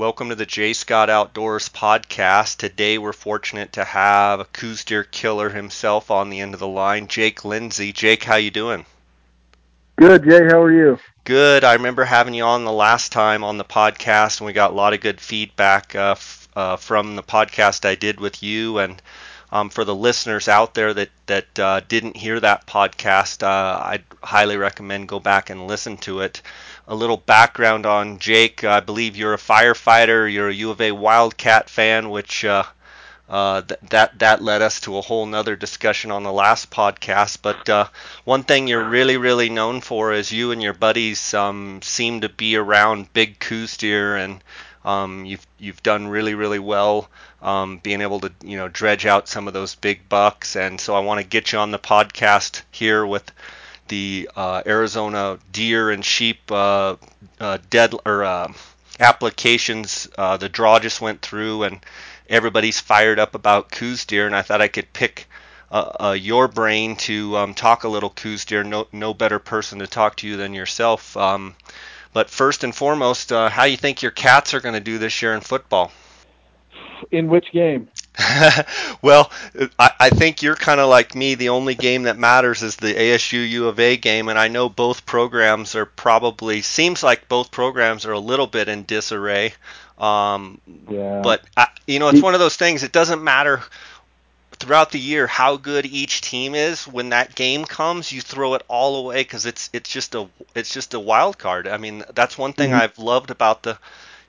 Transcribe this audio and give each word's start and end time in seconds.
Welcome 0.00 0.30
to 0.30 0.34
the 0.34 0.46
Jay 0.46 0.72
Scott 0.72 1.10
Outdoors 1.10 1.68
podcast. 1.68 2.56
Today 2.56 2.96
we're 2.96 3.12
fortunate 3.12 3.74
to 3.74 3.84
have 3.84 4.40
a 4.40 4.46
Coues 4.46 4.82
deer 4.82 5.04
killer 5.04 5.50
himself 5.50 6.10
on 6.10 6.30
the 6.30 6.40
end 6.40 6.54
of 6.54 6.60
the 6.60 6.66
line, 6.66 7.06
Jake 7.06 7.44
Lindsay. 7.44 7.92
Jake, 7.92 8.24
how 8.24 8.36
you 8.36 8.50
doing? 8.50 8.86
Good, 9.96 10.24
Jay. 10.24 10.46
How 10.46 10.62
are 10.62 10.72
you? 10.72 10.98
Good. 11.24 11.64
I 11.64 11.74
remember 11.74 12.06
having 12.06 12.32
you 12.32 12.44
on 12.44 12.64
the 12.64 12.72
last 12.72 13.12
time 13.12 13.44
on 13.44 13.58
the 13.58 13.64
podcast, 13.64 14.40
and 14.40 14.46
we 14.46 14.54
got 14.54 14.70
a 14.70 14.74
lot 14.74 14.94
of 14.94 15.02
good 15.02 15.20
feedback 15.20 15.94
uh, 15.94 16.12
f- 16.12 16.48
uh, 16.56 16.76
from 16.76 17.14
the 17.16 17.22
podcast 17.22 17.84
I 17.84 17.94
did 17.94 18.20
with 18.20 18.42
you. 18.42 18.78
And 18.78 19.02
um, 19.52 19.70
for 19.70 19.84
the 19.84 19.94
listeners 19.94 20.48
out 20.48 20.74
there 20.74 20.92
that 20.94 21.10
that 21.26 21.58
uh, 21.58 21.80
didn't 21.88 22.16
hear 22.16 22.38
that 22.40 22.66
podcast, 22.66 23.42
uh, 23.42 23.80
I'd 23.84 24.04
highly 24.22 24.56
recommend 24.56 25.08
go 25.08 25.20
back 25.20 25.50
and 25.50 25.66
listen 25.66 25.96
to 25.98 26.20
it 26.20 26.42
a 26.88 26.94
little 26.94 27.16
background 27.16 27.86
on 27.86 28.18
Jake. 28.18 28.64
I 28.64 28.80
believe 28.80 29.16
you're 29.16 29.34
a 29.34 29.38
firefighter. 29.38 30.32
You're 30.32 30.48
a 30.48 30.54
U 30.54 30.70
of 30.70 30.80
A 30.80 30.92
Wildcat 30.92 31.70
fan, 31.70 32.10
which 32.10 32.44
uh, 32.44 32.64
uh, 33.28 33.62
th- 33.62 33.80
that 33.90 34.18
that 34.18 34.42
led 34.42 34.60
us 34.62 34.80
to 34.80 34.98
a 34.98 35.00
whole 35.00 35.24
nother 35.26 35.54
discussion 35.56 36.10
on 36.10 36.22
the 36.24 36.32
last 36.32 36.70
podcast. 36.70 37.38
But 37.42 37.68
uh, 37.68 37.86
one 38.24 38.42
thing 38.42 38.66
you're 38.66 38.88
really 38.88 39.16
really 39.16 39.48
known 39.48 39.80
for 39.80 40.12
is 40.12 40.32
you 40.32 40.50
and 40.52 40.62
your 40.62 40.74
buddies 40.74 41.32
um, 41.34 41.80
seem 41.82 42.20
to 42.22 42.28
be 42.28 42.56
around 42.56 43.12
big 43.12 43.38
Coues 43.38 43.76
deer, 43.76 44.16
and 44.16 44.42
um, 44.84 45.24
you've 45.24 45.46
you've 45.58 45.82
done 45.82 46.08
really 46.08 46.34
really 46.34 46.58
well. 46.58 47.08
Um, 47.42 47.78
being 47.78 48.00
able 48.00 48.20
to 48.20 48.32
you 48.42 48.56
know 48.56 48.68
dredge 48.68 49.06
out 49.06 49.28
some 49.28 49.46
of 49.48 49.54
those 49.54 49.74
big 49.74 50.08
bucks, 50.08 50.56
and 50.56 50.80
so 50.80 50.94
I 50.94 51.00
want 51.00 51.20
to 51.20 51.26
get 51.26 51.52
you 51.52 51.58
on 51.58 51.70
the 51.70 51.78
podcast 51.78 52.62
here 52.70 53.04
with 53.06 53.30
the 53.88 54.30
uh, 54.36 54.62
Arizona 54.66 55.38
deer 55.52 55.90
and 55.90 56.04
sheep 56.04 56.38
uh, 56.50 56.96
uh, 57.40 57.58
dead 57.68 57.94
or 58.06 58.24
uh, 58.24 58.52
applications. 58.98 60.08
Uh, 60.16 60.36
the 60.36 60.48
draw 60.48 60.78
just 60.78 61.00
went 61.00 61.20
through, 61.22 61.64
and 61.64 61.84
everybody's 62.28 62.80
fired 62.80 63.18
up 63.18 63.34
about 63.34 63.70
Coues 63.70 64.04
deer, 64.04 64.26
and 64.26 64.36
I 64.36 64.42
thought 64.42 64.62
I 64.62 64.68
could 64.68 64.92
pick 64.92 65.28
uh, 65.70 66.16
your 66.18 66.48
brain 66.48 66.96
to 66.96 67.36
um, 67.36 67.54
talk 67.54 67.84
a 67.84 67.88
little 67.88 68.10
Coues 68.10 68.44
deer. 68.44 68.64
No, 68.64 68.88
no 68.92 69.14
better 69.14 69.38
person 69.38 69.78
to 69.80 69.86
talk 69.86 70.16
to 70.16 70.26
you 70.26 70.36
than 70.36 70.54
yourself. 70.54 71.16
Um, 71.16 71.54
but 72.12 72.30
first 72.30 72.64
and 72.64 72.74
foremost, 72.74 73.30
how 73.30 73.64
you 73.64 73.76
think 73.76 74.02
your 74.02 74.10
cats 74.10 74.54
are 74.54 74.60
going 74.60 74.74
to 74.74 74.80
do 74.80 74.98
this 74.98 75.22
year 75.22 75.34
in 75.34 75.40
football? 75.40 75.92
In 77.10 77.28
which 77.28 77.50
game? 77.52 77.88
well, 79.02 79.30
I, 79.78 79.90
I, 79.98 80.10
think 80.10 80.42
you're 80.42 80.56
kind 80.56 80.80
of 80.80 80.88
like 80.88 81.14
me. 81.14 81.34
The 81.34 81.48
only 81.48 81.74
game 81.74 82.02
that 82.02 82.18
matters 82.18 82.62
is 82.62 82.76
the 82.76 82.92
ASU 82.92 83.48
U 83.48 83.68
of 83.68 83.78
A 83.80 83.96
game, 83.96 84.28
and 84.28 84.38
I 84.38 84.48
know 84.48 84.68
both 84.68 85.06
programs 85.06 85.74
are 85.74 85.86
probably 85.86 86.60
seems 86.60 87.02
like 87.02 87.28
both 87.28 87.50
programs 87.50 88.04
are 88.04 88.12
a 88.12 88.18
little 88.18 88.46
bit 88.46 88.68
in 88.68 88.84
disarray. 88.84 89.54
Um, 89.96 90.60
yeah. 90.88 91.20
But 91.22 91.42
I, 91.56 91.68
you 91.86 91.98
know, 91.98 92.08
it's 92.08 92.22
one 92.22 92.34
of 92.34 92.40
those 92.40 92.56
things. 92.56 92.82
It 92.82 92.92
doesn't 92.92 93.22
matter 93.22 93.62
throughout 94.60 94.92
the 94.92 95.00
year 95.00 95.26
how 95.26 95.56
good 95.56 95.86
each 95.86 96.20
team 96.20 96.54
is. 96.54 96.86
When 96.86 97.08
that 97.08 97.34
game 97.34 97.64
comes, 97.64 98.12
you 98.12 98.20
throw 98.20 98.54
it 98.54 98.62
all 98.68 98.96
away 98.96 99.22
because 99.22 99.46
it's 99.46 99.70
it's 99.72 99.90
just 99.90 100.14
a 100.14 100.28
it's 100.54 100.72
just 100.72 100.94
a 100.94 101.00
wild 101.00 101.38
card. 101.38 101.66
I 101.66 101.78
mean, 101.78 102.04
that's 102.14 102.38
one 102.38 102.52
thing 102.52 102.70
mm-hmm. 102.70 102.80
I've 102.80 102.98
loved 102.98 103.30
about 103.30 103.62
the, 103.64 103.78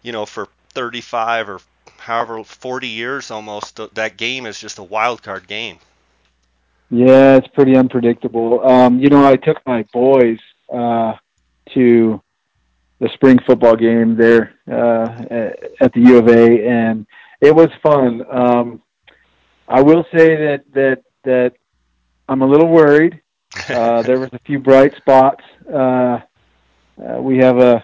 you 0.02 0.12
know, 0.12 0.26
for 0.26 0.48
35 0.74 1.50
or 1.50 1.60
however 1.98 2.44
40 2.44 2.88
years 2.88 3.30
almost 3.30 3.80
that 3.94 4.18
game 4.18 4.46
is 4.48 4.60
just 4.60 4.80
a 4.80 4.84
wild 4.84 5.22
card 5.22 5.48
game 5.48 5.78
yeah 6.90 7.36
it's 7.36 7.48
pretty 7.48 7.76
unpredictable 7.76 8.68
um, 8.68 9.00
you 9.00 9.08
know 9.10 9.26
i 9.26 9.36
took 9.36 9.58
my 9.68 9.84
boys 9.94 10.40
uh, 10.74 11.14
to 11.74 12.20
the 13.00 13.10
spring 13.10 13.38
football 13.46 13.76
game 13.76 14.16
there 14.16 14.54
uh, 14.68 15.52
at 15.80 15.94
the 15.94 16.02
u 16.02 16.18
of 16.18 16.28
a 16.28 16.68
and 16.68 17.06
it 17.40 17.54
was 17.54 17.70
fun 17.84 18.24
um, 18.32 18.82
i 19.72 19.82
will 19.82 20.06
say 20.16 20.36
that 20.36 20.64
that 20.74 21.04
that 21.24 21.54
i'm 22.30 22.42
a 22.42 22.48
little 22.48 22.68
worried 22.68 23.22
uh, 23.70 24.02
there 24.04 24.20
was 24.20 24.30
a 24.34 24.40
few 24.40 24.60
bright 24.60 24.96
spots 24.96 25.44
uh, 25.74 26.20
uh, 26.98 27.20
we 27.20 27.38
have 27.38 27.58
a 27.58 27.84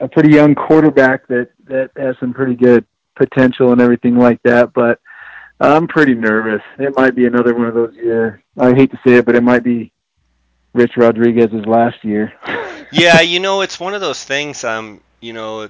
a 0.00 0.08
pretty 0.08 0.32
young 0.32 0.54
quarterback 0.54 1.26
that 1.28 1.50
that 1.66 1.90
has 1.96 2.16
some 2.18 2.32
pretty 2.32 2.54
good 2.54 2.84
potential 3.14 3.72
and 3.72 3.80
everything 3.80 4.16
like 4.16 4.42
that. 4.42 4.72
But 4.72 4.98
I'm 5.60 5.86
pretty 5.86 6.14
nervous. 6.14 6.62
It 6.78 6.96
might 6.96 7.14
be 7.14 7.26
another 7.26 7.54
one 7.54 7.66
of 7.66 7.74
those 7.74 7.94
years. 7.94 8.40
I 8.58 8.74
hate 8.74 8.90
to 8.90 9.00
say 9.06 9.16
it, 9.16 9.26
but 9.26 9.36
it 9.36 9.42
might 9.42 9.62
be 9.62 9.92
Rich 10.72 10.92
Rodriguez's 10.96 11.66
last 11.66 12.02
year. 12.02 12.32
yeah, 12.92 13.20
you 13.20 13.40
know, 13.40 13.60
it's 13.60 13.78
one 13.78 13.94
of 13.94 14.00
those 14.00 14.24
things. 14.24 14.64
Um, 14.64 15.00
you 15.20 15.32
know, 15.32 15.68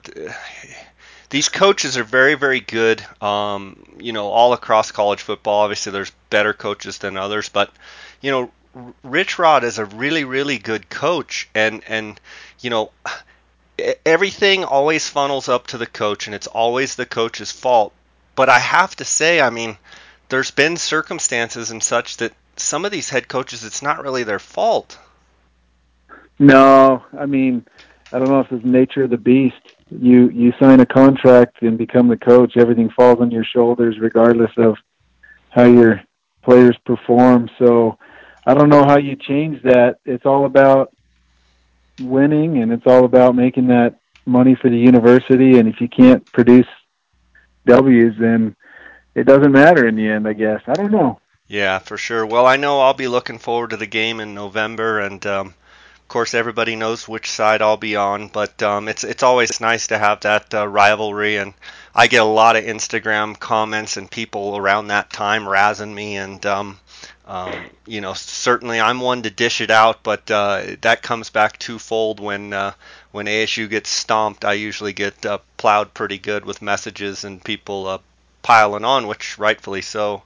these 1.31 1.49
coaches 1.49 1.97
are 1.97 2.05
very, 2.05 2.35
very 2.35 2.61
good. 2.61 3.05
Um, 3.23 3.83
you 3.99 4.13
know, 4.13 4.27
all 4.29 4.53
across 4.53 4.91
college 4.91 5.23
football. 5.23 5.63
Obviously, 5.63 5.93
there's 5.93 6.13
better 6.29 6.53
coaches 6.53 6.99
than 6.99 7.17
others, 7.17 7.49
but 7.49 7.73
you 8.21 8.31
know, 8.31 8.51
Rich 9.03 9.39
Rod 9.39 9.65
is 9.65 9.79
a 9.79 9.85
really, 9.85 10.25
really 10.25 10.59
good 10.59 10.89
coach, 10.91 11.49
and 11.55 11.83
and 11.89 12.21
you 12.61 12.71
know, 12.71 12.91
everything 14.05 14.65
always 14.65 15.09
funnels 15.09 15.49
up 15.49 15.69
to 15.69 15.79
the 15.79 15.87
coach, 15.87 16.27
and 16.27 16.35
it's 16.35 16.47
always 16.47 16.95
the 16.95 17.07
coach's 17.07 17.53
fault. 17.53 17.93
But 18.35 18.49
I 18.49 18.59
have 18.59 18.95
to 18.97 19.05
say, 19.05 19.41
I 19.41 19.51
mean, 19.51 19.77
there's 20.29 20.51
been 20.51 20.77
circumstances 20.77 21.71
and 21.71 21.83
such 21.83 22.19
that 22.19 22.33
some 22.57 22.85
of 22.85 22.93
these 22.93 23.11
head 23.11 23.29
coaches, 23.29 23.65
it's 23.65 23.83
not 23.83 24.03
really 24.03 24.23
their 24.23 24.39
fault. 24.39 24.99
No, 26.39 27.05
I 27.19 27.27
mean, 27.27 27.67
I 28.13 28.19
don't 28.19 28.29
know 28.29 28.41
if 28.41 28.51
it's 28.51 28.65
nature 28.65 29.05
of 29.05 29.11
the 29.11 29.19
beast. 29.19 29.61
You 29.91 30.29
you 30.31 30.53
sign 30.61 30.81
a 30.81 30.87
contract 30.87 31.63
and 31.63 31.77
become 31.77 32.09
the 32.09 32.17
coach. 32.17 32.57
Everything 32.57 32.91
falls 32.91 33.21
on 33.21 33.31
your 33.31 33.45
shoulders, 33.45 33.99
regardless 34.01 34.53
of 34.57 34.77
how 35.51 35.65
your 35.65 36.03
players 36.43 36.77
perform. 36.87 37.51
So 37.59 37.99
I 38.47 38.55
don't 38.55 38.69
know 38.69 38.85
how 38.85 38.99
you 38.99 39.17
change 39.17 39.63
that. 39.63 39.97
It's 40.05 40.25
all 40.25 40.47
about 40.47 40.93
winning 42.01 42.63
and 42.63 42.73
it's 42.73 42.87
all 42.87 43.05
about 43.05 43.35
making 43.35 43.69
that 43.69 43.97
money 44.27 44.55
for 44.55 44.71
the 44.71 44.79
university 44.79 45.59
and 45.59 45.69
if 45.69 45.81
you 45.81 45.89
can't 45.89 46.25
produce 46.33 46.67
W's 47.67 48.15
then 48.19 48.57
it 49.15 49.25
doesn't 49.25 49.53
matter 49.53 49.87
in 49.87 49.97
the 49.97 50.09
end 50.09 50.27
I 50.27 50.33
guess 50.33 50.61
I 50.67 50.75
don't 50.75 50.93
know 50.93 51.21
yeah 51.47 51.79
for 51.79 51.97
sure 51.97 52.25
well 52.25 52.47
I 52.47 52.57
know 52.57 52.81
I'll 52.81 52.95
be 52.95 53.09
looking 53.09 53.39
forward 53.39 53.71
to 53.71 53.77
the 53.77 53.87
game 53.87 54.21
in 54.21 54.35
November 54.35 55.01
and 55.01 55.25
um, 55.27 55.55
course 56.11 56.35
everybody 56.35 56.77
knows 56.77 57.09
which 57.09 57.31
side 57.31 57.63
I'll 57.63 57.77
be 57.77 57.97
on 57.97 58.29
but 58.29 58.63
um, 58.63 58.89
it's 58.89 59.05
it's 59.05 59.23
always 59.23 59.61
nice 59.61 59.87
to 59.89 59.99
have 59.99 60.21
that 60.21 60.53
uh, 60.55 60.67
rivalry 60.67 61.37
and 61.37 61.55
I 61.95 62.07
get 62.07 62.23
a 62.23 62.25
lot 62.25 62.57
of 62.57 62.65
Instagram 62.65 63.39
comments 63.39 63.97
and 63.97 64.11
people 64.11 64.57
around 64.57 64.89
that 64.89 65.11
time 65.11 65.45
razzing 65.45 65.95
me 65.95 66.17
and 66.17 66.45
um, 66.45 66.79
um, 67.31 67.71
you 67.87 68.01
know, 68.01 68.13
certainly 68.15 68.81
I'm 68.81 68.99
one 68.99 69.23
to 69.23 69.31
dish 69.31 69.61
it 69.61 69.71
out, 69.71 70.03
but 70.03 70.29
uh, 70.33 70.75
that 70.81 71.03
comes 71.03 71.31
back 71.31 71.61
twofold 71.61 72.19
when 72.19 72.53
uh, 72.53 72.73
when 73.13 73.27
ASU 73.27 73.71
gets 73.71 73.89
stomped. 73.89 74.45
I 74.45 74.55
usually 74.55 74.93
get 74.93 75.25
uh, 75.25 75.39
plowed 75.57 75.95
pretty 75.95 76.19
good 76.19 76.45
with 76.45 76.61
messages 76.61 77.23
and 77.23 77.43
people 77.43 77.87
uh, 77.87 77.99
piling 78.43 78.85
on, 78.85 79.07
which 79.07 79.39
rightfully 79.39 79.81
so. 79.81 80.25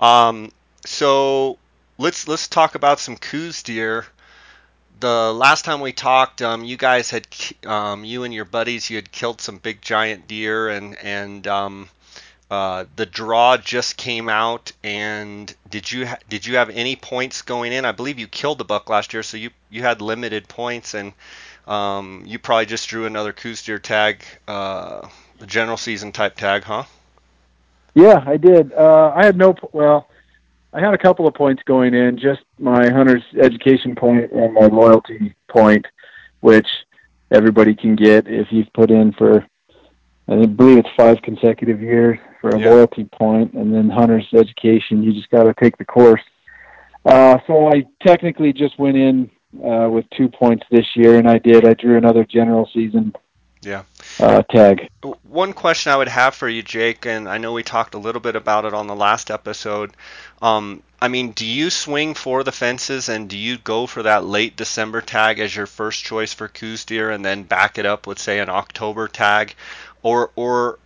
Um, 0.00 0.52
so 0.86 1.58
let's 1.98 2.28
let's 2.28 2.46
talk 2.46 2.76
about 2.76 3.00
some 3.00 3.16
Coues 3.16 3.64
deer. 3.64 4.06
The 5.00 5.32
last 5.32 5.64
time 5.64 5.80
we 5.80 5.92
talked, 5.92 6.42
um, 6.42 6.64
you 6.64 6.76
guys 6.76 7.10
had 7.10 7.26
um, 7.64 8.04
you 8.04 8.24
and 8.24 8.34
your 8.34 8.44
buddies 8.44 8.90
you 8.90 8.96
had 8.96 9.12
killed 9.12 9.40
some 9.40 9.58
big 9.58 9.80
giant 9.80 10.26
deer 10.26 10.68
and 10.68 10.96
and 10.98 11.46
um, 11.46 11.88
uh, 12.50 12.86
the 12.96 13.04
draw 13.04 13.58
just 13.58 13.96
came 13.98 14.28
out, 14.28 14.72
and 14.82 15.54
did 15.68 15.92
you 15.92 16.06
ha- 16.06 16.18
did 16.30 16.46
you 16.46 16.56
have 16.56 16.70
any 16.70 16.96
points 16.96 17.42
going 17.42 17.72
in? 17.72 17.84
I 17.84 17.92
believe 17.92 18.18
you 18.18 18.26
killed 18.26 18.56
the 18.58 18.64
buck 18.64 18.88
last 18.88 19.12
year, 19.12 19.22
so 19.22 19.36
you 19.36 19.50
you 19.68 19.82
had 19.82 20.00
limited 20.00 20.48
points, 20.48 20.94
and 20.94 21.12
um, 21.66 22.22
you 22.26 22.38
probably 22.38 22.64
just 22.64 22.88
drew 22.88 23.04
another 23.04 23.34
Coues 23.34 23.62
deer 23.62 23.78
tag, 23.78 24.24
uh, 24.46 25.06
the 25.38 25.46
general 25.46 25.76
season 25.76 26.10
type 26.10 26.36
tag, 26.36 26.64
huh? 26.64 26.84
Yeah, 27.94 28.24
I 28.26 28.38
did. 28.38 28.72
Uh, 28.72 29.12
I 29.14 29.26
had 29.26 29.36
no 29.36 29.54
well, 29.72 30.08
I 30.72 30.80
had 30.80 30.94
a 30.94 30.98
couple 30.98 31.26
of 31.26 31.34
points 31.34 31.62
going 31.64 31.94
in, 31.94 32.18
just 32.18 32.40
my 32.58 32.90
hunter's 32.90 33.22
education 33.40 33.94
point 33.94 34.30
and 34.32 34.52
my 34.54 34.66
loyalty 34.66 35.34
point, 35.48 35.86
which 36.40 36.68
everybody 37.30 37.74
can 37.74 37.96
get 37.96 38.26
if 38.26 38.48
you've 38.50 38.72
put 38.74 38.90
in 38.90 39.12
for 39.12 39.46
I 40.30 40.44
believe 40.44 40.78
it's 40.78 40.88
five 40.94 41.22
consecutive 41.22 41.80
years 41.80 42.18
for 42.40 42.50
a 42.50 42.58
loyalty 42.58 43.04
point, 43.04 43.54
and 43.54 43.74
then 43.74 43.88
hunter's 43.88 44.26
education. 44.34 45.02
You 45.02 45.14
just 45.14 45.30
got 45.30 45.44
to 45.44 45.54
take 45.54 45.78
the 45.78 45.86
course. 45.86 46.20
Uh, 47.06 47.38
so 47.46 47.68
I 47.68 47.86
technically 48.06 48.52
just 48.52 48.78
went 48.78 48.98
in 48.98 49.30
uh, 49.64 49.88
with 49.88 50.04
two 50.16 50.28
points 50.28 50.66
this 50.70 50.84
year, 50.94 51.16
and 51.16 51.26
I 51.26 51.38
did. 51.38 51.66
I 51.66 51.72
drew 51.72 51.96
another 51.96 52.24
general 52.24 52.68
season. 52.74 53.14
Yeah. 53.62 53.84
Uh, 54.20 54.42
tag. 54.42 54.88
One 55.22 55.52
question 55.52 55.92
I 55.92 55.96
would 55.96 56.08
have 56.08 56.34
for 56.34 56.48
you, 56.48 56.62
Jake, 56.62 57.06
and 57.06 57.28
I 57.28 57.38
know 57.38 57.52
we 57.52 57.62
talked 57.62 57.94
a 57.94 57.98
little 57.98 58.20
bit 58.20 58.34
about 58.34 58.64
it 58.64 58.74
on 58.74 58.88
the 58.88 58.96
last 58.96 59.30
episode. 59.30 59.92
Um, 60.42 60.82
I 61.00 61.06
mean, 61.06 61.30
do 61.30 61.46
you 61.46 61.70
swing 61.70 62.14
for 62.14 62.42
the 62.42 62.50
fences 62.50 63.08
and 63.08 63.28
do 63.28 63.38
you 63.38 63.58
go 63.58 63.86
for 63.86 64.02
that 64.02 64.24
late 64.24 64.56
December 64.56 65.00
tag 65.00 65.38
as 65.38 65.54
your 65.54 65.66
first 65.66 66.04
choice 66.04 66.32
for 66.32 66.48
Coues 66.48 66.84
deer 66.84 67.10
and 67.10 67.24
then 67.24 67.44
back 67.44 67.78
it 67.78 67.86
up 67.86 68.08
with, 68.08 68.18
say, 68.18 68.40
an 68.40 68.48
October 68.48 69.06
tag? 69.06 69.54
or 70.02 70.30
or 70.36 70.78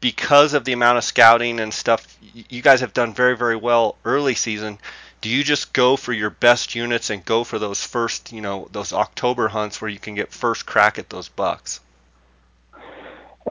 because 0.00 0.54
of 0.54 0.64
the 0.64 0.72
amount 0.72 0.98
of 0.98 1.04
scouting 1.04 1.60
and 1.60 1.72
stuff 1.72 2.18
you 2.48 2.62
guys 2.62 2.80
have 2.80 2.92
done 2.92 3.14
very 3.14 3.36
very 3.36 3.56
well 3.56 3.96
early 4.04 4.34
season 4.34 4.78
do 5.20 5.28
you 5.28 5.42
just 5.42 5.72
go 5.72 5.96
for 5.96 6.12
your 6.12 6.30
best 6.30 6.74
units 6.74 7.10
and 7.10 7.24
go 7.24 7.44
for 7.44 7.58
those 7.58 7.82
first 7.82 8.32
you 8.32 8.40
know 8.40 8.68
those 8.72 8.92
october 8.92 9.48
hunts 9.48 9.80
where 9.80 9.90
you 9.90 9.98
can 9.98 10.14
get 10.14 10.32
first 10.32 10.66
crack 10.66 10.98
at 10.98 11.10
those 11.10 11.28
bucks 11.28 11.80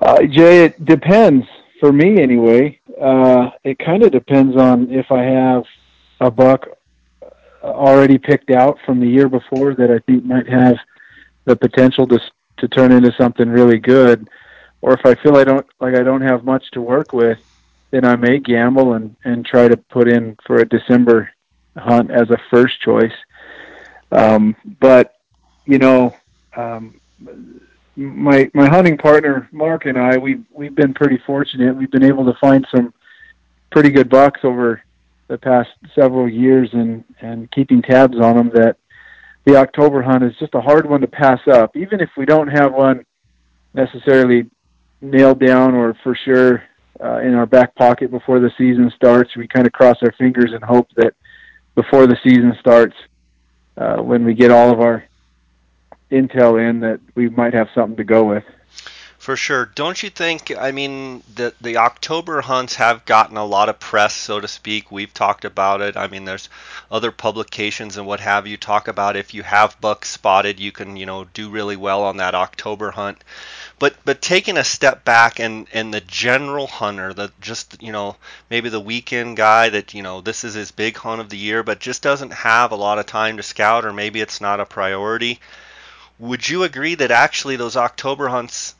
uh, 0.01 0.21
jay 0.23 0.65
it 0.65 0.85
depends 0.85 1.45
for 1.79 1.91
me 1.91 2.21
anyway 2.21 2.79
uh, 3.01 3.49
it 3.63 3.77
kind 3.79 4.03
of 4.03 4.11
depends 4.11 4.55
on 4.55 4.91
if 4.91 5.11
i 5.11 5.21
have 5.21 5.63
a 6.21 6.31
buck 6.31 6.67
already 7.63 8.17
picked 8.17 8.51
out 8.51 8.77
from 8.85 8.99
the 8.99 9.07
year 9.07 9.27
before 9.27 9.73
that 9.73 9.91
i 9.91 9.99
think 9.99 10.23
might 10.23 10.47
have 10.47 10.75
the 11.45 11.55
potential 11.55 12.07
to 12.07 12.19
to 12.57 12.67
turn 12.67 12.91
into 12.91 13.11
something 13.17 13.49
really 13.49 13.79
good 13.79 14.29
or 14.85 14.93
if 14.93 15.03
I 15.03 15.15
feel 15.15 15.35
I 15.35 15.43
don't 15.43 15.65
like 15.79 15.95
I 15.95 16.03
don't 16.03 16.21
have 16.21 16.43
much 16.43 16.69
to 16.73 16.81
work 16.81 17.11
with, 17.11 17.39
then 17.89 18.05
I 18.05 18.15
may 18.15 18.37
gamble 18.37 18.93
and 18.93 19.15
and 19.23 19.43
try 19.43 19.67
to 19.67 19.75
put 19.75 20.07
in 20.07 20.37
for 20.45 20.57
a 20.57 20.69
December 20.69 21.31
hunt 21.75 22.11
as 22.11 22.29
a 22.29 22.37
first 22.51 22.79
choice. 22.81 23.17
Um, 24.11 24.55
but 24.79 25.15
you 25.65 25.79
know, 25.79 26.15
um, 26.55 27.01
my 27.95 28.49
my 28.53 28.67
hunting 28.67 28.97
partner 28.97 29.47
Mark 29.51 29.85
and 29.85 29.97
I 29.97 30.17
we've 30.17 30.43
we've 30.51 30.75
been 30.75 30.93
pretty 30.93 31.19
fortunate. 31.25 31.75
We've 31.75 31.91
been 31.91 32.03
able 32.03 32.25
to 32.25 32.37
find 32.39 32.67
some 32.73 32.93
pretty 33.71 33.89
good 33.89 34.09
bucks 34.09 34.41
over 34.43 34.81
the 35.27 35.37
past 35.37 35.69
several 35.93 36.29
years 36.29 36.69
and 36.73 37.03
and 37.21 37.49
keeping 37.51 37.81
tabs 37.81 38.17
on 38.19 38.35
them 38.35 38.51
that 38.53 38.77
the 39.45 39.55
October 39.55 40.01
hunt 40.01 40.23
is 40.23 40.33
just 40.39 40.55
a 40.55 40.61
hard 40.61 40.89
one 40.89 41.01
to 41.01 41.07
pass 41.07 41.39
up 41.51 41.75
even 41.75 42.01
if 42.01 42.09
we 42.17 42.25
don't 42.25 42.47
have 42.47 42.73
one 42.73 43.05
necessarily 43.73 44.49
nailed 45.01 45.39
down 45.39 45.75
or 45.75 45.95
for 46.03 46.17
sure 46.25 46.63
uh, 47.03 47.19
in 47.19 47.33
our 47.33 47.45
back 47.45 47.75
pocket 47.75 48.11
before 48.11 48.39
the 48.39 48.51
season 48.57 48.91
starts. 48.95 49.35
We 49.35 49.47
kind 49.47 49.67
of 49.67 49.73
cross 49.73 49.97
our 50.01 50.13
fingers 50.17 50.51
and 50.53 50.63
hope 50.63 50.87
that 50.95 51.13
before 51.75 52.07
the 52.07 52.17
season 52.23 52.55
starts, 52.59 52.95
uh, 53.77 53.97
when 53.97 54.23
we 54.23 54.33
get 54.33 54.51
all 54.51 54.71
of 54.71 54.79
our 54.79 55.03
intel 56.11 56.59
in, 56.59 56.81
that 56.81 56.99
we 57.15 57.29
might 57.29 57.53
have 57.53 57.69
something 57.73 57.97
to 57.97 58.03
go 58.03 58.23
with. 58.23 58.43
For 59.25 59.35
sure. 59.35 59.65
Don't 59.73 60.03
you 60.03 60.11
think? 60.11 60.55
I 60.55 60.71
mean, 60.71 61.23
the 61.33 61.55
the 61.59 61.77
October 61.77 62.41
hunts 62.41 62.75
have 62.75 63.05
gotten 63.05 63.37
a 63.37 63.43
lot 63.43 63.69
of 63.69 63.79
press, 63.79 64.13
so 64.13 64.39
to 64.39 64.47
speak. 64.47 64.91
We've 64.91 65.11
talked 65.11 65.45
about 65.45 65.81
it. 65.81 65.97
I 65.97 66.05
mean, 66.05 66.25
there's 66.25 66.47
other 66.91 67.09
publications 67.11 67.97
and 67.97 68.05
what 68.05 68.19
have 68.19 68.45
you 68.45 68.55
talk 68.55 68.87
about 68.87 69.15
if 69.15 69.33
you 69.33 69.41
have 69.41 69.81
bucks 69.81 70.09
spotted, 70.09 70.59
you 70.59 70.71
can 70.71 70.95
you 70.95 71.07
know 71.07 71.23
do 71.23 71.49
really 71.49 71.75
well 71.75 72.03
on 72.03 72.17
that 72.17 72.35
October 72.35 72.91
hunt. 72.91 73.23
But 73.79 73.95
but 74.05 74.21
taking 74.21 74.57
a 74.57 74.63
step 74.63 75.03
back 75.03 75.39
and 75.39 75.67
and 75.73 75.91
the 75.91 76.01
general 76.01 76.67
hunter, 76.67 77.11
the 77.11 77.31
just 77.41 77.81
you 77.81 77.91
know 77.91 78.17
maybe 78.51 78.69
the 78.69 78.79
weekend 78.79 79.37
guy 79.37 79.69
that 79.69 79.95
you 79.95 80.03
know 80.03 80.21
this 80.21 80.43
is 80.43 80.53
his 80.53 80.69
big 80.69 80.97
hunt 80.97 81.19
of 81.19 81.29
the 81.29 81.37
year, 81.37 81.63
but 81.63 81.79
just 81.79 82.03
doesn't 82.03 82.31
have 82.31 82.71
a 82.71 82.75
lot 82.75 82.99
of 82.99 83.07
time 83.07 83.37
to 83.37 83.43
scout, 83.43 83.85
or 83.85 83.91
maybe 83.91 84.21
it's 84.21 84.39
not 84.39 84.59
a 84.59 84.67
priority. 84.67 85.39
Would 86.19 86.47
you 86.47 86.63
agree 86.63 86.95
that 86.95 87.11
actually 87.11 87.55
those 87.55 87.75
October 87.75 88.29
hunts 88.29 88.75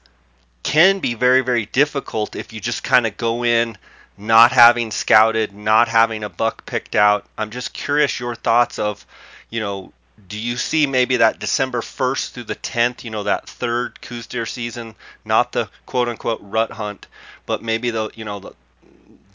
can 0.63 0.99
be 0.99 1.13
very 1.13 1.41
very 1.41 1.65
difficult 1.65 2.35
if 2.35 2.53
you 2.53 2.59
just 2.59 2.83
kind 2.83 3.05
of 3.05 3.17
go 3.17 3.43
in 3.43 3.77
not 4.17 4.51
having 4.51 4.91
scouted, 4.91 5.53
not 5.53 5.87
having 5.87 6.23
a 6.23 6.29
buck 6.29 6.65
picked 6.65 6.95
out? 6.95 7.25
I'm 7.37 7.51
just 7.51 7.73
curious 7.73 8.19
your 8.19 8.35
thoughts 8.35 8.79
of 8.79 9.05
you 9.49 9.59
know 9.59 9.93
do 10.27 10.39
you 10.39 10.55
see 10.55 10.87
maybe 10.87 11.17
that 11.17 11.39
December 11.39 11.81
1st 11.81 12.31
through 12.31 12.43
the 12.45 12.55
10th, 12.55 13.03
you 13.03 13.09
know, 13.09 13.23
that 13.23 13.49
third 13.49 13.99
Coues 13.99 14.27
deer 14.27 14.45
season, 14.45 14.95
not 15.25 15.51
the 15.51 15.69
quote 15.85 16.07
unquote 16.07 16.39
rut 16.41 16.71
hunt, 16.71 17.07
but 17.45 17.61
maybe 17.61 17.89
the, 17.89 18.09
you 18.15 18.23
know, 18.23 18.39
the 18.39 18.53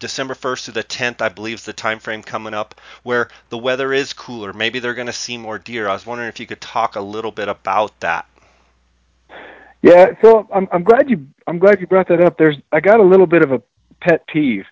December 0.00 0.34
1st 0.34 0.64
to 0.64 0.72
the 0.72 0.82
10th, 0.82 1.20
I 1.20 1.28
believe, 1.28 1.58
is 1.58 1.64
the 1.64 1.72
time 1.72 2.00
frame 2.00 2.22
coming 2.22 2.54
up 2.54 2.80
where 3.04 3.28
the 3.50 3.58
weather 3.58 3.92
is 3.92 4.12
cooler. 4.12 4.52
Maybe 4.52 4.80
they're 4.80 4.94
going 4.94 5.06
to 5.06 5.12
see 5.12 5.38
more 5.38 5.58
deer. 5.58 5.88
I 5.88 5.92
was 5.92 6.04
wondering 6.04 6.28
if 6.28 6.40
you 6.40 6.46
could 6.46 6.60
talk 6.60 6.96
a 6.96 7.00
little 7.00 7.30
bit 7.30 7.48
about 7.48 7.98
that. 8.00 8.26
Yeah, 9.82 10.12
so 10.20 10.48
I'm, 10.52 10.68
I'm 10.72 10.82
glad 10.82 11.08
you 11.08 11.26
I'm 11.46 11.58
glad 11.58 11.80
you 11.80 11.86
brought 11.86 12.08
that 12.08 12.20
up. 12.20 12.36
There's 12.36 12.56
I 12.72 12.80
got 12.80 13.00
a 13.00 13.02
little 13.04 13.26
bit 13.26 13.42
of 13.42 13.52
a 13.52 13.62
pet 14.02 14.26
peeve, 14.26 14.66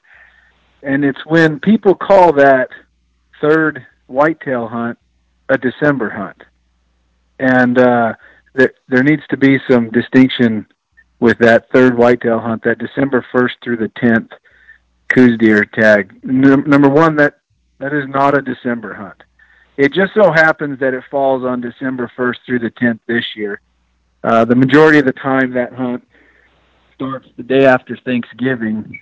and 0.82 1.02
it's 1.02 1.25
when 1.25 1.60
people 1.60 1.94
call 1.94 2.32
that 2.34 2.69
third 3.40 3.86
whitetail 4.06 4.69
hunt 4.69 4.98
a 5.48 5.56
December 5.56 6.10
hunt, 6.10 6.42
and 7.38 7.78
uh, 7.78 8.12
there 8.54 8.75
there 8.88 9.02
needs 9.02 9.22
to 9.30 9.38
be 9.38 9.58
some 9.66 9.90
distinction 9.90 10.66
with 11.20 11.38
that 11.38 11.70
third 11.72 11.96
whitetail 11.96 12.38
hunt, 12.38 12.62
that 12.64 12.78
December 12.78 13.25
1st 13.34 13.52
through 13.62 13.76
the 13.76 13.88
10th 14.00 14.30
Coues 15.08 15.38
deer 15.38 15.64
tag. 15.64 16.14
N- 16.25 16.64
number 16.66 16.88
one, 16.88 17.16
that 17.16 17.38
that 17.78 17.93
is 17.93 18.05
not 18.08 18.37
a 18.37 18.43
December 18.43 18.94
hunt. 18.94 19.22
It 19.76 19.93
just 19.93 20.12
so 20.12 20.32
happens 20.32 20.81
that 20.81 20.93
it 20.93 21.05
falls 21.10 21.44
on 21.44 21.60
December 21.60 22.10
1st 22.19 22.37
through 22.44 22.58
the 22.58 22.70
10th 22.70 22.99
this 23.06 23.25
year. 23.37 23.60
Uh, 24.25 24.44
the 24.44 24.56
majority 24.56 24.99
of 24.99 25.06
the 25.06 25.12
time, 25.12 25.52
that 25.55 25.72
hunt 25.72 26.05
starts 26.96 27.28
the 27.37 27.44
day 27.44 27.64
after 27.64 27.96
Thanksgiving. 28.05 28.99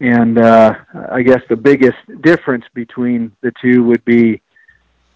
And 0.00 0.38
uh, 0.38 0.74
I 1.10 1.22
guess 1.22 1.40
the 1.48 1.56
biggest 1.56 1.98
difference 2.22 2.64
between 2.72 3.32
the 3.40 3.52
two 3.60 3.82
would 3.84 4.04
be 4.04 4.40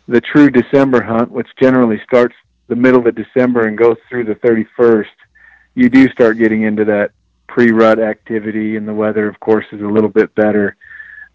the 0.08 0.20
true 0.20 0.50
December 0.50 1.02
hunt, 1.02 1.30
which 1.30 1.48
generally 1.60 2.00
starts 2.04 2.34
the 2.66 2.76
middle 2.76 3.06
of 3.06 3.14
December 3.14 3.68
and 3.68 3.78
goes 3.78 3.96
through 4.08 4.24
the 4.24 4.34
31st. 4.34 5.06
You 5.76 5.88
do 5.88 6.08
start 6.10 6.38
getting 6.38 6.62
into 6.62 6.84
that 6.84 7.12
pre-rut 7.48 7.98
activity, 7.98 8.76
and 8.76 8.86
the 8.86 8.94
weather, 8.94 9.28
of 9.28 9.38
course, 9.40 9.64
is 9.72 9.80
a 9.80 9.86
little 9.86 10.08
bit 10.08 10.34
better. 10.34 10.76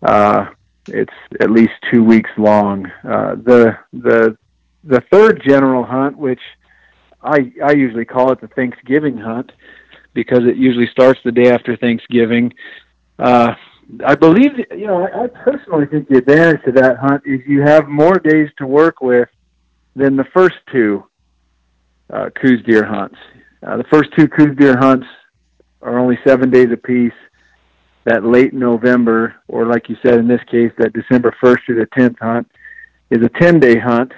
Uh, 0.01 0.45
it's 0.87 1.13
at 1.39 1.51
least 1.51 1.73
two 1.91 2.03
weeks 2.03 2.29
long. 2.37 2.85
Uh, 3.03 3.35
the 3.35 3.77
the 3.93 4.37
the 4.83 5.01
third 5.11 5.41
general 5.45 5.83
hunt, 5.83 6.17
which 6.17 6.41
I 7.23 7.51
I 7.63 7.73
usually 7.73 8.05
call 8.05 8.31
it 8.31 8.41
the 8.41 8.47
Thanksgiving 8.47 9.17
hunt, 9.17 9.51
because 10.13 10.41
it 10.45 10.57
usually 10.57 10.87
starts 10.87 11.19
the 11.23 11.31
day 11.31 11.51
after 11.51 11.75
Thanksgiving. 11.77 12.53
Uh, 13.19 13.53
I 14.05 14.15
believe, 14.15 14.51
you 14.71 14.87
know, 14.87 15.05
I, 15.05 15.27
personally 15.27 15.85
think 15.85 16.07
the 16.07 16.17
advantage 16.17 16.63
to 16.65 16.71
that 16.73 16.97
hunt 16.97 17.23
is 17.25 17.41
you 17.45 17.61
have 17.61 17.87
more 17.87 18.17
days 18.19 18.49
to 18.57 18.65
work 18.65 19.01
with 19.01 19.27
than 19.95 20.15
the 20.15 20.23
first 20.33 20.55
two 20.71 21.03
uh, 22.11 22.29
Coues 22.41 22.63
deer 22.65 22.85
hunts. 22.85 23.17
Uh, 23.65 23.77
the 23.77 23.83
first 23.85 24.09
two 24.17 24.27
Coues 24.27 24.55
deer 24.57 24.77
hunts 24.77 25.05
are 25.81 25.97
only 25.97 26.17
seven 26.25 26.49
days 26.49 26.71
apiece. 26.71 27.13
That 28.05 28.25
late 28.25 28.51
November, 28.51 29.35
or 29.47 29.67
like 29.67 29.87
you 29.87 29.95
said 30.03 30.15
in 30.15 30.27
this 30.27 30.41
case, 30.49 30.71
that 30.79 30.91
December 30.93 31.35
1st 31.43 31.57
through 31.65 31.79
the 31.81 31.87
10th 31.95 32.17
hunt, 32.19 32.51
is 33.11 33.23
a 33.23 33.29
10 33.39 33.59
day 33.59 33.77
hunt. 33.77 34.11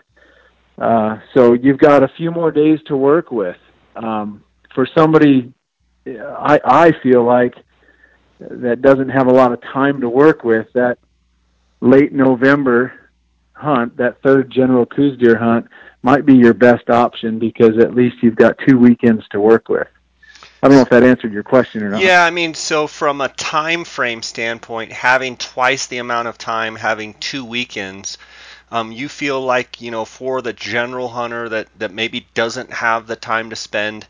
Uh, 0.78 1.18
so 1.34 1.54
you've 1.54 1.80
got 1.80 2.02
a 2.02 2.08
few 2.16 2.32
more 2.32 2.52
days 2.52 2.80
to 2.88 2.96
work 2.96 3.32
with. 3.32 3.58
Um, 3.98 4.44
for 4.74 4.88
somebody, 4.96 5.54
I, 6.08 6.60
I 6.64 6.92
feel 7.04 7.24
like 7.26 7.56
that 8.40 8.82
doesn't 8.82 9.10
have 9.10 9.28
a 9.28 9.34
lot 9.34 9.52
of 9.52 9.62
time 9.62 10.02
to 10.02 10.10
work 10.10 10.44
with, 10.44 10.68
that 10.74 10.98
late 11.82 12.14
November 12.14 12.94
hunt, 13.54 13.96
that 13.98 14.22
third 14.22 14.52
general 14.52 14.86
Coues 14.86 15.18
deer 15.18 15.38
hunt, 15.38 15.68
might 16.02 16.26
be 16.26 16.36
your 16.36 16.54
best 16.54 16.90
option 16.90 17.40
because 17.40 17.78
at 17.80 17.96
least 17.96 18.18
you've 18.22 18.36
got 18.36 18.58
two 18.68 18.78
weekends 18.78 19.24
to 19.32 19.40
work 19.40 19.70
with. 19.70 19.88
I 20.64 20.70
don't 20.70 20.78
know 20.78 20.82
if 20.84 20.90
that 20.92 21.04
answered 21.04 21.34
your 21.34 21.44
question 21.44 21.84
or 21.84 21.90
not. 21.90 22.02
Yeah, 22.02 22.24
I 22.24 22.30
mean, 22.30 22.54
so 22.54 22.88
from 22.88 23.20
a 23.20 23.28
time 23.28 23.84
frame 23.84 24.24
standpoint, 24.24 24.94
having 24.94 25.36
twice 25.36 25.88
the 25.88 25.98
amount 25.98 26.30
of 26.30 26.38
time, 26.38 26.78
having 26.78 27.16
two 27.16 27.44
weekends, 27.44 28.18
um, 28.72 28.94
you 28.94 29.10
feel 29.10 29.42
like 29.42 29.82
you 29.82 29.92
know 29.92 30.06
for 30.06 30.42
the 30.42 30.54
general 30.54 31.10
hunter 31.10 31.50
that 31.50 31.68
that 31.80 31.92
maybe 31.92 32.26
doesn't 32.34 32.72
have 32.72 33.08
the 33.08 33.18
time 33.18 33.50
to 33.50 33.58
spend 33.58 34.08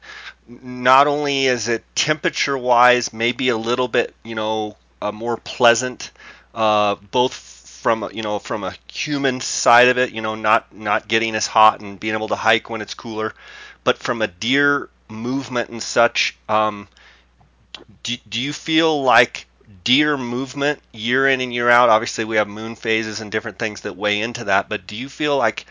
not 0.48 1.08
only 1.08 1.48
is 1.48 1.70
it 1.70 1.84
temperature 1.96 2.58
wise 2.58 3.12
maybe 3.12 3.50
a 3.50 3.58
little 3.58 3.88
bit 3.88 4.14
you 4.24 4.36
know 4.36 4.78
more 5.12 5.38
pleasant 5.38 6.12
uh, 6.54 6.96
both 7.12 7.34
from 7.34 8.08
you 8.14 8.22
know 8.22 8.40
from 8.40 8.64
a 8.64 8.74
human 8.92 9.42
side 9.42 9.88
of 9.88 9.98
it 9.98 10.12
you 10.12 10.22
know 10.22 10.36
not 10.36 10.74
not 10.74 11.08
getting 11.08 11.36
as 11.36 11.48
hot 11.48 11.82
and 11.82 12.00
being 12.00 12.14
able 12.14 12.30
to 12.30 12.36
hike 12.36 12.70
when 12.70 12.82
it's 12.82 12.94
cooler 12.94 13.34
but 13.84 13.98
from 13.98 14.22
a 14.22 14.28
deer 14.28 14.90
movement 15.14 15.70
and 15.70 15.82
such 15.82 16.38
um, 16.50 16.88
do, 18.04 18.16
do 18.30 18.42
you 18.42 18.54
feel 18.54 19.02
like 19.04 19.46
deer 19.84 20.18
movement 20.18 20.80
year 20.92 21.28
in 21.28 21.42
and 21.42 21.54
year 21.54 21.70
out 21.70 21.90
obviously 21.90 22.26
we 22.26 22.36
have 22.36 22.48
moon 22.48 22.76
phases 22.76 23.22
and 23.22 23.32
different 23.32 23.58
things 23.58 23.82
that 23.82 23.96
weigh 23.96 24.20
into 24.20 24.44
that 24.46 24.70
but 24.70 24.86
do 24.86 24.96
you 24.96 25.10
feel 25.10 25.38
like 25.38 25.66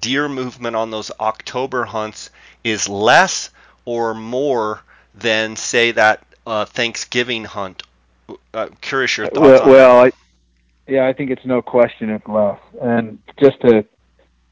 deer 0.00 0.28
movement 0.28 0.76
on 0.76 0.90
those 0.90 1.10
october 1.18 1.84
hunts 1.84 2.30
is 2.64 2.88
less 2.88 3.50
or 3.84 4.14
more 4.14 4.82
than 5.14 5.56
say 5.56 5.90
that 5.92 6.22
uh, 6.46 6.64
Thanksgiving 6.64 7.44
hunt. 7.44 7.82
Uh, 8.54 8.68
curious 8.80 9.16
your 9.16 9.26
thoughts. 9.26 9.40
Well, 9.40 9.68
well 9.68 10.04
I, 10.06 10.12
yeah, 10.86 11.06
I 11.06 11.12
think 11.12 11.30
it's 11.30 11.44
no 11.44 11.60
question 11.62 12.10
it's 12.10 12.26
less. 12.26 12.58
And 12.80 13.18
just 13.40 13.60
to, 13.60 13.84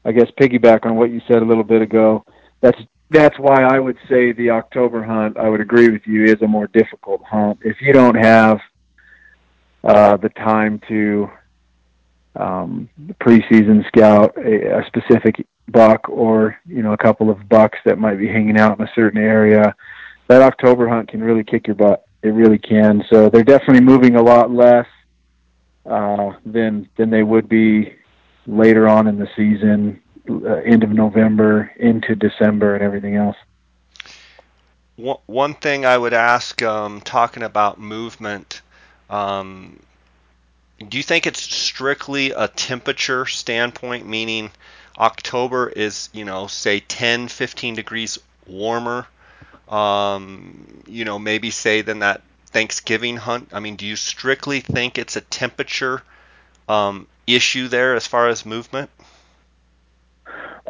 I 0.05 0.11
guess, 0.11 0.29
piggyback 0.39 0.85
on 0.85 0.95
what 0.95 1.09
you 1.09 1.21
said 1.27 1.41
a 1.41 1.45
little 1.45 1.63
bit 1.63 1.81
ago, 1.81 2.23
that's 2.61 2.79
that's 3.09 3.37
why 3.39 3.63
I 3.63 3.79
would 3.79 3.97
say 4.09 4.33
the 4.33 4.49
October 4.49 5.03
hunt. 5.03 5.37
I 5.37 5.49
would 5.49 5.61
agree 5.61 5.89
with 5.89 6.01
you 6.05 6.25
is 6.25 6.41
a 6.41 6.47
more 6.47 6.67
difficult 6.67 7.23
hunt 7.23 7.59
if 7.61 7.77
you 7.81 7.93
don't 7.93 8.15
have 8.15 8.59
uh, 9.83 10.17
the 10.17 10.29
time 10.29 10.81
to 10.89 11.29
um, 12.35 12.89
preseason 13.21 13.87
scout 13.87 14.35
a, 14.37 14.79
a 14.79 14.85
specific 14.87 15.45
buck 15.69 16.07
or 16.09 16.57
you 16.65 16.81
know 16.81 16.93
a 16.93 16.97
couple 16.97 17.29
of 17.29 17.49
bucks 17.49 17.77
that 17.85 17.97
might 17.97 18.17
be 18.17 18.27
hanging 18.27 18.59
out 18.59 18.79
in 18.79 18.85
a 18.85 18.91
certain 18.95 19.21
area. 19.21 19.75
That 20.27 20.41
October 20.41 20.89
hunt 20.89 21.09
can 21.09 21.23
really 21.23 21.43
kick 21.43 21.67
your 21.67 21.75
butt. 21.75 22.05
It 22.21 22.29
really 22.29 22.57
can. 22.57 23.03
So 23.09 23.29
they're 23.29 23.43
definitely 23.43 23.81
moving 23.81 24.15
a 24.15 24.21
lot 24.21 24.51
less 24.51 24.87
uh, 25.85 26.31
than 26.45 26.89
than 26.97 27.09
they 27.09 27.23
would 27.23 27.47
be 27.47 27.95
later 28.45 28.87
on 28.87 29.07
in 29.07 29.17
the 29.17 29.27
season, 29.35 30.01
uh, 30.29 30.55
end 30.65 30.83
of 30.83 30.89
November 30.91 31.71
into 31.77 32.15
December 32.15 32.75
and 32.75 32.83
everything 32.83 33.15
else. 33.15 33.37
One 34.97 35.53
thing 35.53 35.85
I 35.85 35.95
would 35.95 36.13
ask, 36.13 36.59
um, 36.63 37.01
talking 37.01 37.43
about 37.43 37.79
movement, 37.79 38.61
um, 39.11 39.79
do 40.89 40.97
you 40.97 41.03
think 41.03 41.27
it's 41.27 41.41
strictly 41.41 42.31
a 42.31 42.47
temperature 42.47 43.27
standpoint, 43.27 44.07
meaning 44.07 44.49
October 44.97 45.69
is, 45.69 46.09
you 46.13 46.25
know, 46.25 46.47
say 46.47 46.79
10, 46.79 47.27
15 47.27 47.75
degrees 47.75 48.17
warmer, 48.47 49.07
um, 49.69 50.83
you 50.87 51.05
know, 51.05 51.19
maybe 51.19 51.51
say 51.51 51.81
than 51.81 51.99
that 51.99 52.21
Thanksgiving 52.47 53.17
hunt? 53.17 53.49
I 53.53 53.59
mean, 53.59 53.75
do 53.75 53.85
you 53.85 53.95
strictly 53.95 54.61
think 54.61 54.97
it's 54.97 55.15
a 55.15 55.21
temperature 55.21 56.01
um, 56.67 57.07
issue 57.27 57.67
there 57.67 57.95
as 57.95 58.07
far 58.07 58.27
as 58.29 58.45
movement? 58.45 58.89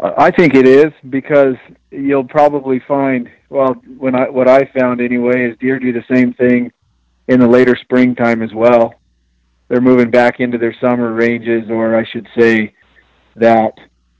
I 0.01 0.31
think 0.31 0.53
it 0.53 0.67
is 0.67 0.93
because 1.09 1.55
you'll 1.89 2.23
probably 2.23 2.79
find 2.87 3.29
well 3.49 3.73
when 3.97 4.15
I 4.15 4.29
what 4.29 4.47
I 4.47 4.69
found 4.77 5.01
anyway 5.01 5.49
is 5.49 5.57
deer 5.59 5.79
do 5.79 5.91
the 5.91 6.03
same 6.13 6.33
thing 6.33 6.71
in 7.27 7.39
the 7.39 7.47
later 7.47 7.75
springtime 7.75 8.41
as 8.43 8.53
well. 8.53 8.93
They're 9.67 9.81
moving 9.81 10.11
back 10.11 10.39
into 10.39 10.57
their 10.57 10.75
summer 10.79 11.13
ranges, 11.13 11.69
or 11.69 11.95
I 11.95 12.05
should 12.05 12.27
say, 12.37 12.73
that 13.35 13.73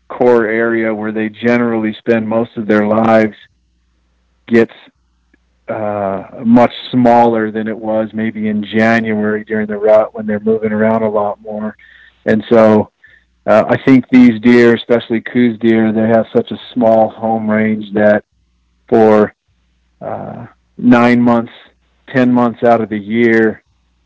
core 0.09 0.45
area 0.45 0.93
where 0.93 1.11
they 1.11 1.29
generally 1.29 1.95
spend 1.99 2.27
most 2.27 2.57
of 2.57 2.67
their 2.67 2.87
lives 2.87 3.35
gets 4.47 4.73
uh, 5.69 6.23
much 6.45 6.71
smaller 6.91 7.51
than 7.51 7.67
it 7.67 7.77
was 7.77 8.09
maybe 8.13 8.47
in 8.47 8.63
January 8.63 9.43
during 9.43 9.67
the 9.67 9.77
rut 9.77 10.13
when 10.13 10.25
they're 10.25 10.39
moving 10.39 10.71
around 10.71 11.03
a 11.03 11.09
lot 11.09 11.41
more. 11.41 11.75
And 12.25 12.43
so 12.49 12.91
uh, 13.47 13.63
I 13.69 13.81
think 13.85 14.05
these 14.11 14.41
deer, 14.41 14.75
especially 14.75 15.21
Coues 15.21 15.57
deer, 15.59 15.93
they 15.93 16.07
have 16.07 16.25
such 16.35 16.51
a 16.51 16.59
small 16.73 17.09
home 17.09 17.49
range 17.49 17.93
that 17.93 18.25
for 18.89 19.33
uh, 20.01 20.47
nine 20.77 21.21
months, 21.21 21.53
ten 22.13 22.31
months 22.31 22.63
out 22.63 22.81
of 22.81 22.89
the 22.89 22.97
year, 22.97 23.63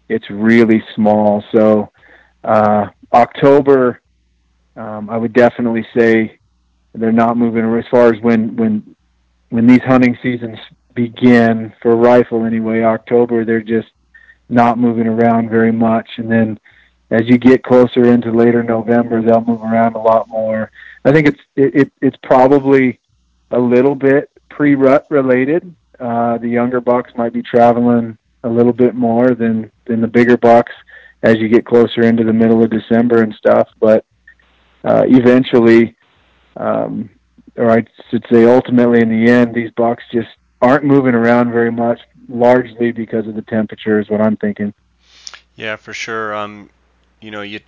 it's 0.09 0.29
really 0.29 0.83
small. 0.95 1.43
So 1.51 1.91
uh, 2.43 2.87
October, 3.13 4.01
um, 4.75 5.09
I 5.09 5.17
would 5.17 5.33
definitely 5.33 5.87
say 5.97 6.37
they're 6.93 7.11
not 7.11 7.35
moving 7.35 7.65
as 7.79 7.85
far 7.89 8.13
as 8.13 8.21
when 8.21 8.55
when 8.55 8.95
when 9.49 9.65
these 9.65 9.81
hunting 9.85 10.17
seasons 10.21 10.57
begin 10.93 11.73
for 11.81 11.95
rifle 11.95 12.45
anyway. 12.45 12.83
October, 12.83 13.43
they're 13.43 13.61
just 13.61 13.89
not 14.49 14.77
moving 14.77 15.07
around 15.07 15.49
very 15.49 15.71
much, 15.71 16.07
and 16.17 16.29
then 16.29 16.59
as 17.11 17.27
you 17.27 17.37
get 17.37 17.63
closer 17.63 18.11
into 18.11 18.31
later 18.31 18.63
November, 18.63 19.21
they'll 19.21 19.43
move 19.43 19.61
around 19.61 19.95
a 19.95 20.01
lot 20.01 20.29
more. 20.29 20.71
I 21.03 21.11
think 21.11 21.27
it's 21.27 21.41
it, 21.55 21.75
it 21.75 21.91
it's 22.01 22.17
probably 22.23 22.99
a 23.51 23.59
little 23.59 23.95
bit 23.95 24.31
pre-rut 24.49 25.05
related. 25.09 25.75
Uh, 25.99 26.37
the 26.37 26.47
younger 26.47 26.79
bucks 26.81 27.11
might 27.15 27.33
be 27.33 27.43
traveling 27.43 28.17
a 28.43 28.49
little 28.49 28.73
bit 28.73 28.95
more 28.95 29.35
than 29.35 29.71
than 29.85 30.01
the 30.01 30.07
bigger 30.07 30.37
bucks 30.37 30.71
as 31.21 31.37
you 31.37 31.49
get 31.49 31.65
closer 31.65 32.01
into 32.01 32.23
the 32.23 32.33
middle 32.33 32.63
of 32.63 32.71
December 32.71 33.21
and 33.21 33.33
stuff. 33.35 33.67
But 33.79 34.05
uh, 34.83 35.03
eventually, 35.05 35.95
um, 36.55 37.09
or 37.57 37.69
I 37.69 37.85
should 38.09 38.25
say, 38.31 38.45
ultimately, 38.45 39.01
in 39.01 39.09
the 39.09 39.29
end, 39.29 39.53
these 39.53 39.69
bucks 39.71 40.03
just 40.11 40.29
aren't 40.61 40.85
moving 40.85 41.13
around 41.13 41.51
very 41.51 41.71
much, 41.71 41.99
largely 42.29 42.91
because 42.91 43.27
of 43.27 43.35
the 43.35 43.41
temperature. 43.43 43.99
Is 43.99 44.09
what 44.09 44.21
I'm 44.21 44.37
thinking. 44.37 44.73
Yeah, 45.55 45.75
for 45.75 45.93
sure. 45.93 46.33
Um, 46.33 46.69
you 47.21 47.31
know, 47.31 47.41
you 47.41 47.59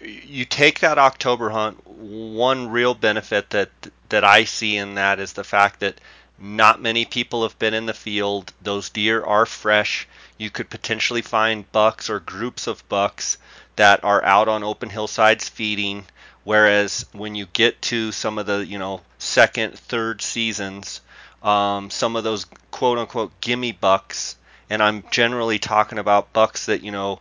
you 0.00 0.44
take 0.44 0.80
that 0.80 0.98
October 0.98 1.50
hunt. 1.50 1.86
One 1.86 2.68
real 2.68 2.94
benefit 2.94 3.50
that 3.50 3.70
that 4.08 4.24
I 4.24 4.44
see 4.44 4.76
in 4.76 4.94
that 4.94 5.20
is 5.20 5.34
the 5.34 5.44
fact 5.44 5.80
that 5.80 6.00
not 6.38 6.82
many 6.82 7.04
people 7.04 7.44
have 7.44 7.58
been 7.58 7.74
in 7.74 7.86
the 7.86 7.94
field. 7.94 8.52
Those 8.60 8.90
deer 8.90 9.22
are 9.24 9.46
fresh. 9.46 10.08
You 10.38 10.50
could 10.50 10.70
potentially 10.70 11.22
find 11.22 11.70
bucks 11.70 12.10
or 12.10 12.18
groups 12.18 12.66
of 12.66 12.88
bucks 12.88 13.38
that 13.76 14.02
are 14.02 14.24
out 14.24 14.48
on 14.48 14.64
open 14.64 14.90
hillsides 14.90 15.48
feeding. 15.48 16.04
Whereas 16.44 17.06
when 17.12 17.36
you 17.36 17.46
get 17.46 17.80
to 17.82 18.10
some 18.10 18.38
of 18.38 18.46
the, 18.46 18.66
you 18.66 18.78
know, 18.78 19.02
second, 19.18 19.78
third 19.78 20.20
seasons, 20.20 21.00
um, 21.42 21.90
some 21.90 22.16
of 22.16 22.24
those 22.24 22.46
quote 22.72 22.98
unquote 22.98 23.40
gimme 23.40 23.70
bucks, 23.70 24.36
and 24.72 24.82
I'm 24.82 25.04
generally 25.10 25.58
talking 25.58 25.98
about 25.98 26.32
bucks 26.32 26.64
that, 26.64 26.82
you 26.82 26.92
know, 26.92 27.20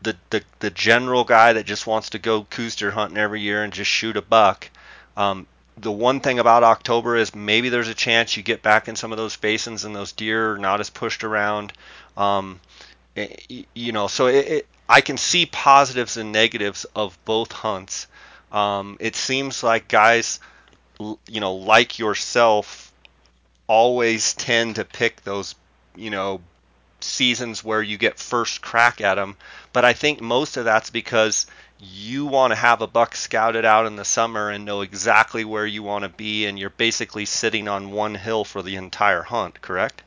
the, 0.00 0.16
the, 0.30 0.42
the 0.60 0.70
general 0.70 1.22
guy 1.22 1.52
that 1.52 1.66
just 1.66 1.86
wants 1.86 2.10
to 2.10 2.18
go 2.18 2.44
Coues 2.44 2.76
deer 2.76 2.90
hunting 2.90 3.18
every 3.18 3.42
year 3.42 3.62
and 3.62 3.74
just 3.74 3.90
shoot 3.90 4.16
a 4.16 4.22
buck. 4.22 4.70
Um, 5.18 5.46
the 5.76 5.92
one 5.92 6.20
thing 6.20 6.38
about 6.38 6.62
October 6.62 7.14
is 7.14 7.34
maybe 7.34 7.68
there's 7.68 7.90
a 7.90 7.94
chance 7.94 8.38
you 8.38 8.42
get 8.42 8.62
back 8.62 8.88
in 8.88 8.96
some 8.96 9.12
of 9.12 9.18
those 9.18 9.36
basins 9.36 9.84
and 9.84 9.94
those 9.94 10.12
deer 10.12 10.52
are 10.52 10.58
not 10.58 10.80
as 10.80 10.88
pushed 10.88 11.24
around. 11.24 11.74
Um, 12.16 12.58
eh, 13.14 13.36
you 13.74 13.92
know, 13.92 14.06
so 14.06 14.28
it, 14.28 14.48
it, 14.48 14.66
I 14.88 15.02
can 15.02 15.18
see 15.18 15.44
positives 15.44 16.16
and 16.16 16.32
negatives 16.32 16.86
of 16.96 17.22
both 17.26 17.52
hunts. 17.52 18.06
Um, 18.50 18.96
it 18.98 19.14
seems 19.14 19.62
like 19.62 19.88
guys, 19.88 20.40
you 20.98 21.40
know, 21.40 21.54
like 21.54 21.98
yourself, 21.98 22.94
always 23.66 24.34
tend 24.34 24.76
to 24.76 24.84
pick 24.84 25.22
those, 25.22 25.54
you 25.96 26.10
know, 26.10 26.40
seasons 27.00 27.64
where 27.64 27.82
you 27.82 27.98
get 27.98 28.18
first 28.18 28.62
crack 28.62 29.00
at 29.00 29.16
them. 29.16 29.36
But 29.72 29.84
I 29.84 29.92
think 29.92 30.20
most 30.20 30.56
of 30.56 30.64
that's 30.64 30.90
because 30.90 31.46
you 31.78 32.26
want 32.26 32.52
to 32.52 32.56
have 32.56 32.80
a 32.80 32.86
buck 32.86 33.14
scouted 33.14 33.64
out 33.64 33.86
in 33.86 33.96
the 33.96 34.04
summer 34.04 34.50
and 34.50 34.64
know 34.64 34.80
exactly 34.80 35.44
where 35.44 35.66
you 35.66 35.82
want 35.82 36.04
to 36.04 36.08
be, 36.08 36.46
and 36.46 36.58
you're 36.58 36.70
basically 36.70 37.26
sitting 37.26 37.68
on 37.68 37.90
one 37.90 38.14
hill 38.14 38.44
for 38.44 38.62
the 38.62 38.76
entire 38.76 39.22
hunt, 39.22 39.60
correct? 39.60 40.02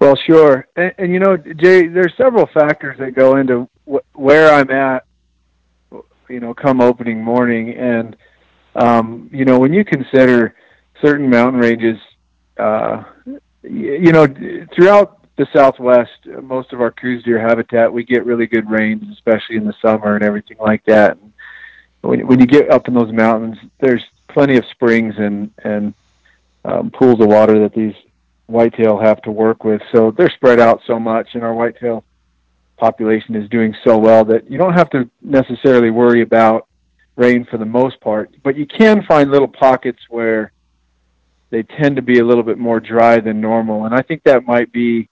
Well, 0.00 0.16
sure. 0.26 0.66
And, 0.76 0.94
and 0.98 1.12
you 1.12 1.18
know, 1.18 1.36
Jay, 1.36 1.86
there's 1.86 2.14
several 2.16 2.46
factors 2.46 2.98
that 2.98 3.14
go 3.14 3.36
into 3.36 3.68
wh- 3.90 4.18
where 4.18 4.52
I'm 4.52 4.70
at, 4.70 5.04
you 6.28 6.40
know, 6.40 6.54
come 6.54 6.80
opening 6.80 7.22
morning. 7.22 7.74
And, 7.74 8.16
um, 8.74 9.28
you 9.32 9.44
know, 9.44 9.58
when 9.58 9.72
you 9.72 9.84
consider 9.84 10.54
certain 11.02 11.28
mountain 11.28 11.60
ranges, 11.60 11.98
uh, 12.58 13.04
you 13.64 14.12
know, 14.12 14.26
throughout 14.74 15.26
the 15.36 15.46
Southwest, 15.54 16.10
most 16.42 16.72
of 16.72 16.80
our 16.80 16.90
Coues 16.90 17.24
deer 17.24 17.40
habitat, 17.40 17.92
we 17.92 18.04
get 18.04 18.24
really 18.24 18.46
good 18.46 18.70
rains, 18.70 19.04
especially 19.12 19.56
in 19.56 19.64
the 19.64 19.74
summer 19.82 20.14
and 20.14 20.24
everything 20.24 20.58
like 20.60 20.84
that. 20.86 21.16
And 21.18 21.32
when, 22.02 22.26
when 22.26 22.40
you 22.40 22.46
get 22.46 22.70
up 22.70 22.88
in 22.88 22.94
those 22.94 23.12
mountains, 23.12 23.56
there's 23.80 24.02
plenty 24.28 24.56
of 24.56 24.64
springs 24.70 25.14
and 25.18 25.50
and 25.64 25.94
um, 26.64 26.90
pools 26.90 27.20
of 27.20 27.26
water 27.26 27.58
that 27.60 27.74
these 27.74 27.94
whitetail 28.46 28.98
have 28.98 29.20
to 29.22 29.30
work 29.30 29.64
with. 29.64 29.82
So 29.92 30.10
they're 30.16 30.30
spread 30.30 30.60
out 30.60 30.80
so 30.86 30.98
much, 30.98 31.28
and 31.34 31.42
our 31.42 31.54
whitetail 31.54 32.04
population 32.76 33.34
is 33.34 33.48
doing 33.50 33.74
so 33.84 33.98
well 33.98 34.24
that 34.26 34.50
you 34.50 34.58
don't 34.58 34.74
have 34.74 34.90
to 34.90 35.08
necessarily 35.22 35.90
worry 35.90 36.22
about 36.22 36.66
rain 37.16 37.46
for 37.50 37.58
the 37.58 37.64
most 37.64 38.00
part. 38.00 38.34
But 38.42 38.56
you 38.56 38.66
can 38.66 39.04
find 39.04 39.30
little 39.30 39.48
pockets 39.48 40.00
where 40.08 40.52
they 41.54 41.62
tend 41.62 41.94
to 41.94 42.02
be 42.02 42.18
a 42.18 42.24
little 42.24 42.42
bit 42.42 42.58
more 42.58 42.80
dry 42.80 43.20
than 43.20 43.40
normal, 43.40 43.84
and 43.84 43.94
I 43.94 44.02
think 44.02 44.24
that 44.24 44.44
might 44.44 44.72
be 44.72 45.08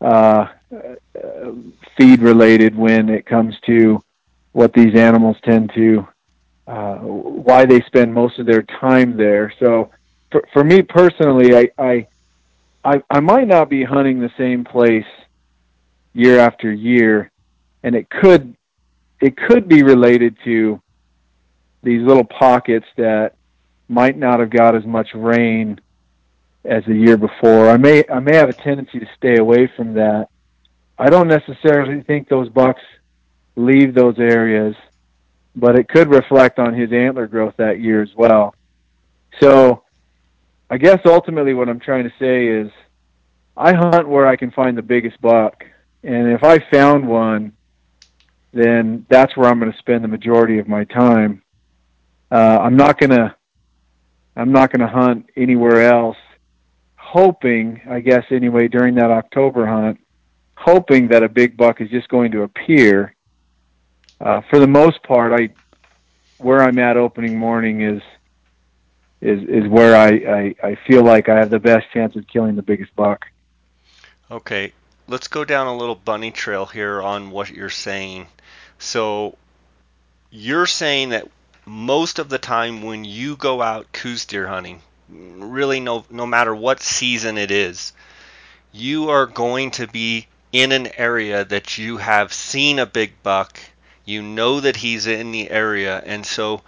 uh, 0.00 0.46
feed 1.98 2.20
related 2.20 2.76
when 2.76 3.08
it 3.08 3.26
comes 3.26 3.56
to 3.66 4.00
what 4.52 4.72
these 4.72 4.94
animals 4.94 5.36
tend 5.42 5.72
to 5.74 6.06
uh, 6.68 6.98
why 6.98 7.64
they 7.66 7.80
spend 7.88 8.14
most 8.14 8.38
of 8.38 8.46
their 8.46 8.62
time 8.62 9.16
there. 9.16 9.52
So 9.58 9.90
for, 10.30 10.44
for 10.52 10.62
me 10.62 10.80
personally, 10.80 11.56
I, 11.56 11.68
I 11.76 12.06
I 12.84 13.02
I 13.10 13.18
might 13.18 13.48
not 13.48 13.68
be 13.68 13.82
hunting 13.82 14.20
the 14.20 14.30
same 14.38 14.62
place 14.62 15.10
year 16.12 16.38
after 16.38 16.72
year, 16.72 17.32
and 17.82 17.96
it 17.96 18.08
could 18.10 18.56
it 19.20 19.36
could 19.36 19.68
be 19.68 19.82
related 19.82 20.36
to 20.44 20.80
these 21.82 22.02
little 22.06 22.24
pockets 22.24 22.86
that 22.96 23.34
might 23.88 24.16
not 24.16 24.40
have 24.40 24.50
got 24.50 24.74
as 24.74 24.84
much 24.84 25.08
rain 25.14 25.80
as 26.64 26.84
the 26.86 26.94
year 26.94 27.16
before. 27.16 27.68
I 27.68 27.76
may 27.76 28.04
I 28.08 28.20
may 28.20 28.36
have 28.36 28.48
a 28.48 28.54
tendency 28.54 28.98
to 29.00 29.06
stay 29.16 29.36
away 29.36 29.70
from 29.76 29.94
that. 29.94 30.28
I 30.98 31.10
don't 31.10 31.28
necessarily 31.28 32.02
think 32.02 32.28
those 32.28 32.48
bucks 32.48 32.82
leave 33.56 33.94
those 33.94 34.18
areas 34.18 34.74
but 35.56 35.78
it 35.78 35.88
could 35.88 36.10
reflect 36.10 36.58
on 36.58 36.74
his 36.74 36.92
antler 36.92 37.26
growth 37.26 37.54
that 37.58 37.80
year 37.80 38.02
as 38.02 38.10
well. 38.16 38.54
So 39.40 39.84
I 40.68 40.78
guess 40.78 41.00
ultimately 41.04 41.54
what 41.54 41.68
I'm 41.68 41.80
trying 41.80 42.04
to 42.04 42.12
say 42.18 42.46
is 42.46 42.70
I 43.56 43.72
hunt 43.72 44.08
where 44.08 44.26
I 44.26 44.36
can 44.36 44.50
find 44.50 44.76
the 44.76 44.82
biggest 44.82 45.20
buck. 45.20 45.64
And 46.02 46.32
if 46.32 46.42
I 46.42 46.58
found 46.72 47.06
one, 47.06 47.52
then 48.52 49.06
that's 49.08 49.36
where 49.36 49.48
I'm 49.48 49.58
going 49.60 49.72
to 49.72 49.78
spend 49.78 50.02
the 50.02 50.08
majority 50.08 50.58
of 50.58 50.68
my 50.68 50.84
time. 50.84 51.42
Uh, 52.30 52.58
I'm 52.60 52.76
not 52.76 52.98
going 52.98 53.10
to 53.10 53.34
I'm 54.36 54.52
not 54.52 54.72
going 54.72 54.80
to 54.80 54.92
hunt 54.92 55.30
anywhere 55.36 55.92
else 55.92 56.16
hoping, 57.14 57.80
I 57.88 58.00
guess 58.00 58.24
anyway, 58.30 58.66
during 58.66 58.96
that 58.96 59.12
October 59.12 59.66
hunt, 59.66 60.00
hoping 60.56 61.08
that 61.08 61.22
a 61.22 61.28
big 61.28 61.56
buck 61.56 61.80
is 61.80 61.88
just 61.88 62.08
going 62.08 62.32
to 62.32 62.42
appear. 62.42 63.14
Uh, 64.20 64.40
for 64.50 64.58
the 64.58 64.66
most 64.66 65.00
part, 65.04 65.32
I 65.32 65.50
where 66.38 66.60
I'm 66.60 66.78
at 66.80 66.96
opening 66.96 67.38
morning 67.38 67.82
is 67.82 68.02
is 69.20 69.48
is 69.48 69.68
where 69.68 69.94
I, 69.94 70.08
I, 70.08 70.68
I 70.70 70.78
feel 70.88 71.04
like 71.04 71.28
I 71.28 71.36
have 71.36 71.50
the 71.50 71.60
best 71.60 71.86
chance 71.92 72.16
of 72.16 72.26
killing 72.26 72.56
the 72.56 72.62
biggest 72.62 72.94
buck. 72.96 73.26
Okay, 74.28 74.72
let's 75.06 75.28
go 75.28 75.44
down 75.44 75.68
a 75.68 75.76
little 75.76 75.94
bunny 75.94 76.32
trail 76.32 76.66
here 76.66 77.00
on 77.00 77.30
what 77.30 77.50
you're 77.50 77.70
saying. 77.70 78.26
So 78.80 79.36
you're 80.30 80.66
saying 80.66 81.10
that 81.10 81.28
most 81.66 82.18
of 82.18 82.28
the 82.28 82.38
time 82.38 82.82
when 82.82 83.04
you 83.04 83.36
go 83.36 83.62
out 83.62 83.92
Coues 83.92 84.24
deer 84.26 84.46
hunting, 84.46 84.82
really 85.08 85.80
no 85.80 86.04
no 86.10 86.26
matter 86.26 86.54
what 86.54 86.80
season 86.80 87.38
it 87.38 87.50
is, 87.50 87.92
you 88.72 89.10
are 89.10 89.26
going 89.26 89.70
to 89.72 89.86
be 89.86 90.26
in 90.52 90.72
an 90.72 90.88
area 90.98 91.44
that 91.44 91.78
you 91.78 91.96
have 91.96 92.32
seen 92.32 92.78
a 92.78 92.86
big 92.86 93.12
buck, 93.22 93.58
you 94.04 94.22
know 94.22 94.60
that 94.60 94.76
he's 94.76 95.06
in 95.06 95.32
the 95.32 95.50
area, 95.50 96.02
and 96.04 96.24
so 96.24 96.62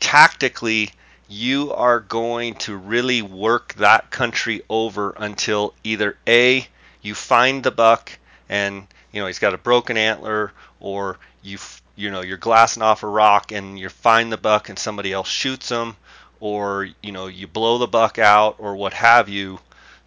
tactically 0.00 0.90
you 1.28 1.72
are 1.72 2.00
going 2.00 2.54
to 2.54 2.76
really 2.76 3.22
work 3.22 3.74
that 3.74 4.10
country 4.10 4.62
over 4.68 5.14
until 5.16 5.74
either 5.82 6.16
A, 6.26 6.66
you 7.00 7.14
find 7.14 7.62
the 7.62 7.70
buck 7.70 8.12
and 8.48 8.86
you 9.12 9.20
know 9.20 9.26
he's 9.26 9.38
got 9.38 9.54
a 9.54 9.58
broken 9.58 9.96
antler 9.96 10.52
or 10.78 11.18
you 11.42 11.58
you 11.96 12.10
know 12.10 12.20
you're 12.20 12.38
glassing 12.38 12.82
off 12.82 13.02
a 13.02 13.06
rock 13.06 13.52
and 13.52 13.78
you 13.78 13.88
find 13.88 14.32
the 14.32 14.36
buck 14.36 14.68
and 14.68 14.78
somebody 14.78 15.12
else 15.12 15.28
shoots 15.28 15.68
him 15.68 15.96
or 16.40 16.88
you 17.02 17.12
know 17.12 17.26
you 17.26 17.46
blow 17.46 17.78
the 17.78 17.86
buck 17.86 18.18
out 18.18 18.56
or 18.58 18.74
what 18.76 18.92
have 18.92 19.28
you 19.28 19.58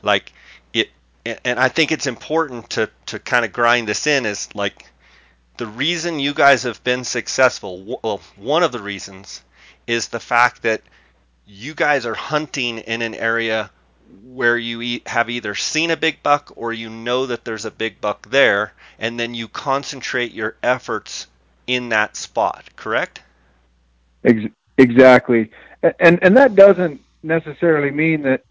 like 0.02 0.34
it 0.74 0.90
and 1.24 1.60
I 1.60 1.70
think 1.70 1.92
it's 1.92 2.08
important 2.08 2.70
to 2.72 2.90
to 3.08 3.20
kind 3.20 3.46
of 3.46 3.54
grind 3.54 3.88
this 3.88 4.06
in 4.06 4.26
is 4.26 4.54
like 4.54 4.86
the 5.58 5.68
reason 5.68 6.20
you 6.20 6.34
guys 6.34 6.64
have 6.64 6.84
been 6.84 7.04
successful 7.04 8.00
well 8.04 8.22
one 8.36 8.64
of 8.64 8.72
the 8.72 8.82
reasons 8.82 9.42
is 9.88 10.10
the 10.10 10.20
fact 10.20 10.64
that 10.64 10.82
you 11.48 11.74
guys 11.74 12.06
are 12.06 12.16
hunting 12.16 12.80
in 12.80 13.02
an 13.02 13.16
area 13.16 13.70
where 14.24 14.58
you 14.58 15.02
have 15.06 15.30
either 15.30 15.56
seen 15.56 15.92
a 15.92 15.98
big 15.98 16.22
buck 16.22 16.52
or 16.56 16.74
you 16.74 16.90
know 16.90 17.26
that 17.26 17.46
there's 17.46 17.66
a 17.66 17.72
big 17.72 18.02
buck 18.02 18.30
there 18.30 18.74
and 19.00 19.20
then 19.20 19.34
you 19.34 19.48
concentrate 19.48 20.32
your 20.32 20.56
efforts 20.62 21.28
in 21.68 21.90
that 21.90 22.16
spot 22.16 22.66
correct 22.76 23.22
exactly 24.78 25.52
and 26.00 26.20
and 26.22 26.36
that 26.38 26.56
doesn't 26.56 27.00
necessarily 27.24 27.92
mean 27.92 28.22
that 28.24 28.44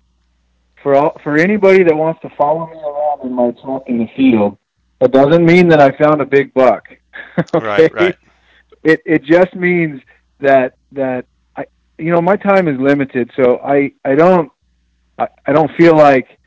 for 0.84 0.94
all, 0.94 1.18
for 1.24 1.38
anybody 1.38 1.82
that 1.82 1.96
wants 1.96 2.20
to 2.20 2.28
follow 2.36 2.66
me 2.66 2.76
around 2.76 3.22
in 3.24 3.32
my 3.32 3.50
truck 3.62 3.88
in 3.88 3.98
the 3.98 4.08
field, 4.14 4.58
it 5.00 5.10
doesn't 5.10 5.44
mean 5.44 5.68
that 5.68 5.80
I 5.80 5.90
found 5.96 6.20
a 6.20 6.26
big 6.26 6.52
buck. 6.52 6.84
okay? 7.54 7.66
Right, 7.66 7.94
right. 7.94 8.16
It 8.82 9.00
it 9.06 9.24
just 9.24 9.54
means 9.54 10.02
that 10.40 10.74
that 10.92 11.24
I 11.56 11.64
you 11.96 12.12
know 12.12 12.20
my 12.20 12.36
time 12.36 12.68
is 12.68 12.78
limited, 12.78 13.30
so 13.34 13.58
I 13.64 13.92
I 14.04 14.14
don't 14.14 14.52
I, 15.18 15.28
I 15.46 15.52
don't 15.52 15.70
feel 15.74 15.96
like 15.96 16.38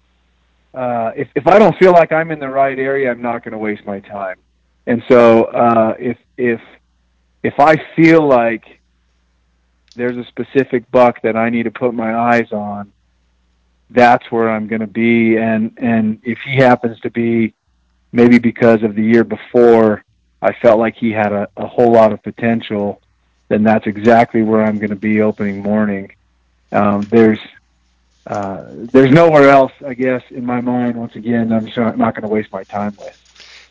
uh, 0.75 1.11
if 1.15 1.29
if 1.35 1.47
I 1.47 1.57
don't 1.57 1.75
feel 1.77 1.93
like 1.93 2.11
I'm 2.11 2.29
in 2.29 2.39
the 2.39 2.49
right 2.49 2.77
area, 2.77 3.09
I'm 3.09 3.21
not 3.21 3.43
going 3.43 3.53
to 3.53 3.57
waste 3.57 3.85
my 3.85 3.99
time. 4.01 4.37
And 4.87 5.03
so 5.09 5.43
uh, 5.43 5.95
if 5.99 6.17
if 6.37 6.61
if 7.43 7.59
I 7.59 7.75
feel 7.95 8.25
like 8.25 8.63
there's 9.95 10.17
a 10.17 10.25
specific 10.29 10.89
buck 10.91 11.21
that 11.23 11.35
I 11.35 11.49
need 11.49 11.63
to 11.63 11.71
put 11.71 11.93
my 11.93 12.15
eyes 12.15 12.51
on, 12.51 12.93
that's 13.89 14.31
where 14.31 14.49
I'm 14.49 14.67
going 14.67 14.81
to 14.81 14.87
be. 14.87 15.35
And 15.35 15.77
and 15.77 16.21
if 16.23 16.39
he 16.45 16.55
happens 16.55 16.99
to 17.01 17.11
be 17.11 17.53
maybe 18.13 18.39
because 18.39 18.81
of 18.81 18.95
the 18.95 19.03
year 19.03 19.25
before, 19.25 20.05
I 20.41 20.53
felt 20.53 20.79
like 20.79 20.95
he 20.95 21.11
had 21.11 21.33
a, 21.33 21.49
a 21.57 21.67
whole 21.67 21.91
lot 21.91 22.13
of 22.13 22.23
potential, 22.23 23.01
then 23.49 23.63
that's 23.63 23.87
exactly 23.87 24.41
where 24.41 24.63
I'm 24.63 24.77
going 24.77 24.91
to 24.91 24.95
be 24.95 25.21
opening 25.21 25.61
morning. 25.61 26.13
Um, 26.71 27.09
there's 27.11 27.39
uh, 28.25 28.63
there's 28.93 29.11
nowhere 29.11 29.49
else, 29.49 29.73
I 29.85 29.95
guess, 29.95 30.21
in 30.29 30.45
my 30.45 30.61
mind. 30.61 30.95
Once 30.95 31.15
again, 31.15 31.51
I'm 31.51 31.65
just 31.65 31.77
not 31.77 31.97
going 31.97 32.21
to 32.21 32.29
waste 32.29 32.53
my 32.53 32.63
time 32.63 32.95
with. 32.97 33.13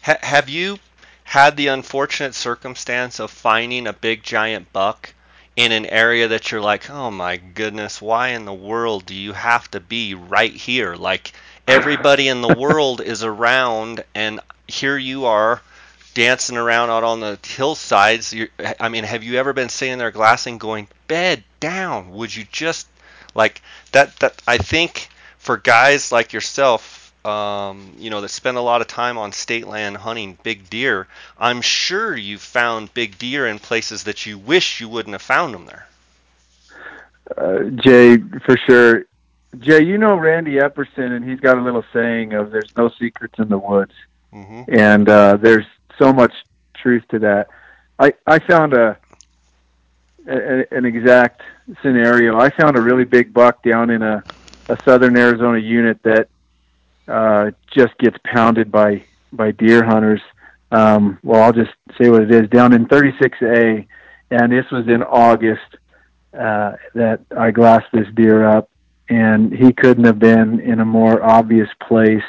Ha- 0.02 0.18
have 0.22 0.50
you 0.50 0.78
had 1.26 1.56
the 1.56 1.66
unfortunate 1.66 2.36
circumstance 2.36 3.18
of 3.18 3.32
finding 3.32 3.88
a 3.88 3.92
big 3.92 4.22
giant 4.22 4.72
buck 4.72 5.12
in 5.56 5.72
an 5.72 5.84
area 5.84 6.28
that 6.28 6.52
you're 6.52 6.60
like, 6.60 6.88
oh 6.88 7.10
my 7.10 7.36
goodness, 7.36 8.00
why 8.00 8.28
in 8.28 8.44
the 8.44 8.54
world 8.54 9.04
do 9.04 9.14
you 9.14 9.32
have 9.32 9.68
to 9.72 9.80
be 9.80 10.14
right 10.14 10.52
here? 10.52 10.94
Like 10.94 11.32
everybody 11.66 12.28
in 12.28 12.42
the 12.42 12.54
world 12.54 13.00
is 13.00 13.24
around, 13.24 14.04
and 14.14 14.38
here 14.68 14.96
you 14.96 15.24
are 15.24 15.60
dancing 16.14 16.56
around 16.56 16.90
out 16.90 17.02
on 17.02 17.18
the 17.18 17.40
hillsides. 17.44 18.32
You're, 18.32 18.48
I 18.78 18.88
mean, 18.88 19.02
have 19.02 19.24
you 19.24 19.36
ever 19.38 19.52
been 19.52 19.68
sitting 19.68 19.98
there 19.98 20.12
glassing, 20.12 20.58
going, 20.58 20.86
bed 21.08 21.42
down? 21.58 22.12
Would 22.12 22.36
you 22.36 22.44
just 22.52 22.86
like 23.34 23.60
that? 23.90 24.14
That 24.20 24.40
I 24.46 24.58
think 24.58 25.08
for 25.38 25.56
guys 25.56 26.12
like 26.12 26.32
yourself, 26.32 27.05
um, 27.26 27.92
you 27.98 28.10
know, 28.10 28.20
that 28.20 28.28
spend 28.28 28.56
a 28.56 28.60
lot 28.60 28.80
of 28.80 28.86
time 28.86 29.18
on 29.18 29.32
state 29.32 29.66
land 29.66 29.96
hunting 29.96 30.38
big 30.42 30.70
deer, 30.70 31.08
I'm 31.38 31.60
sure 31.60 32.16
you've 32.16 32.40
found 32.40 32.94
big 32.94 33.18
deer 33.18 33.46
in 33.46 33.58
places 33.58 34.04
that 34.04 34.26
you 34.26 34.38
wish 34.38 34.80
you 34.80 34.88
wouldn't 34.88 35.12
have 35.14 35.22
found 35.22 35.54
them 35.54 35.66
there. 35.66 35.86
Uh, 37.36 37.70
Jay, 37.70 38.18
for 38.44 38.56
sure. 38.56 39.04
Jay, 39.58 39.82
you 39.82 39.98
know 39.98 40.14
Randy 40.14 40.52
Epperson, 40.52 41.16
and 41.16 41.28
he's 41.28 41.40
got 41.40 41.58
a 41.58 41.62
little 41.62 41.84
saying 41.92 42.34
of 42.34 42.50
"There's 42.52 42.76
no 42.76 42.88
secrets 42.88 43.38
in 43.38 43.48
the 43.48 43.58
woods," 43.58 43.94
mm-hmm. 44.32 44.62
and 44.68 45.08
uh, 45.08 45.36
there's 45.36 45.66
so 45.98 46.12
much 46.12 46.32
truth 46.74 47.02
to 47.08 47.18
that. 47.20 47.48
I 47.98 48.12
I 48.26 48.38
found 48.38 48.74
a, 48.74 48.96
a 50.28 50.72
an 50.72 50.84
exact 50.84 51.42
scenario. 51.82 52.38
I 52.38 52.50
found 52.50 52.76
a 52.76 52.80
really 52.80 53.04
big 53.04 53.32
buck 53.32 53.62
down 53.62 53.90
in 53.90 54.02
a 54.02 54.22
a 54.68 54.76
southern 54.84 55.16
Arizona 55.16 55.58
unit 55.58 56.02
that 56.02 56.28
uh, 57.08 57.50
just 57.74 57.96
gets 57.98 58.16
pounded 58.24 58.70
by 58.70 59.04
by 59.32 59.50
deer 59.52 59.84
hunters. 59.84 60.20
Um, 60.72 61.18
well, 61.22 61.42
I'll 61.42 61.52
just 61.52 61.72
say 62.00 62.10
what 62.10 62.22
it 62.22 62.34
is. 62.34 62.48
Down 62.50 62.72
in 62.72 62.86
36A, 62.86 63.86
and 64.30 64.52
this 64.52 64.64
was 64.70 64.88
in 64.88 65.02
August 65.02 65.76
uh, 66.34 66.72
that 66.94 67.20
I 67.36 67.50
glassed 67.50 67.86
this 67.92 68.06
deer 68.14 68.46
up, 68.46 68.68
and 69.08 69.52
he 69.52 69.72
couldn't 69.72 70.04
have 70.04 70.18
been 70.18 70.60
in 70.60 70.80
a 70.80 70.84
more 70.84 71.22
obvious 71.22 71.68
place. 71.86 72.24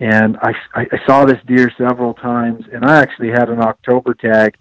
And 0.00 0.38
I, 0.42 0.52
I 0.74 0.86
saw 1.06 1.26
this 1.26 1.38
deer 1.46 1.70
several 1.76 2.14
times, 2.14 2.64
and 2.72 2.84
I 2.84 3.00
actually 3.00 3.28
had 3.28 3.50
an 3.50 3.60
October 3.60 4.14
tag 4.14 4.56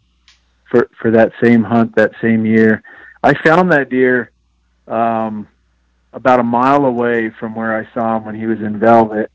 for 0.69 0.89
for 1.01 1.11
that 1.11 1.31
same 1.41 1.63
hunt 1.63 1.95
that 1.95 2.11
same 2.21 2.45
year. 2.45 2.83
I 3.23 3.33
found 3.43 3.71
that 3.71 3.89
deer 3.89 4.31
um, 4.87 5.47
about 6.13 6.39
a 6.39 6.43
mile 6.43 6.85
away 6.85 7.31
from 7.39 7.55
where 7.55 7.77
I 7.77 7.91
saw 7.93 8.17
him 8.17 8.25
when 8.25 8.35
he 8.35 8.45
was 8.47 8.59
in 8.59 8.79
velvet, 8.79 9.31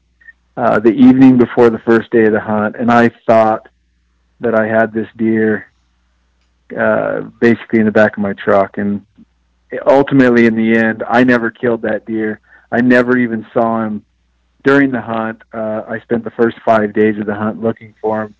uh, 0.56 0.78
the 0.78 0.92
evening 0.92 1.36
before 1.38 1.70
the 1.70 1.78
first 1.80 2.10
day 2.10 2.24
of 2.24 2.32
the 2.32 2.40
hunt, 2.40 2.76
and 2.76 2.90
I 2.90 3.10
thought 3.26 3.68
that 4.40 4.54
I 4.54 4.66
had 4.66 4.92
this 4.92 5.08
deer 5.16 5.70
uh, 6.76 7.20
basically 7.40 7.80
in 7.80 7.86
the 7.86 7.92
back 7.92 8.16
of 8.16 8.22
my 8.22 8.32
truck. 8.32 8.78
And 8.78 9.04
ultimately, 9.86 10.46
in 10.46 10.54
the 10.54 10.76
end, 10.76 11.02
I 11.08 11.24
never 11.24 11.50
killed 11.50 11.82
that 11.82 12.06
deer. 12.06 12.40
I 12.70 12.80
never 12.80 13.16
even 13.18 13.46
saw 13.52 13.84
him 13.84 14.04
during 14.62 14.90
the 14.90 15.00
hunt. 15.00 15.42
Uh, 15.52 15.82
I 15.88 16.00
spent 16.00 16.24
the 16.24 16.30
first 16.30 16.56
five 16.64 16.92
days 16.92 17.18
of 17.18 17.26
the 17.26 17.34
hunt 17.34 17.62
looking 17.62 17.94
for 18.00 18.22
him, 18.22 18.34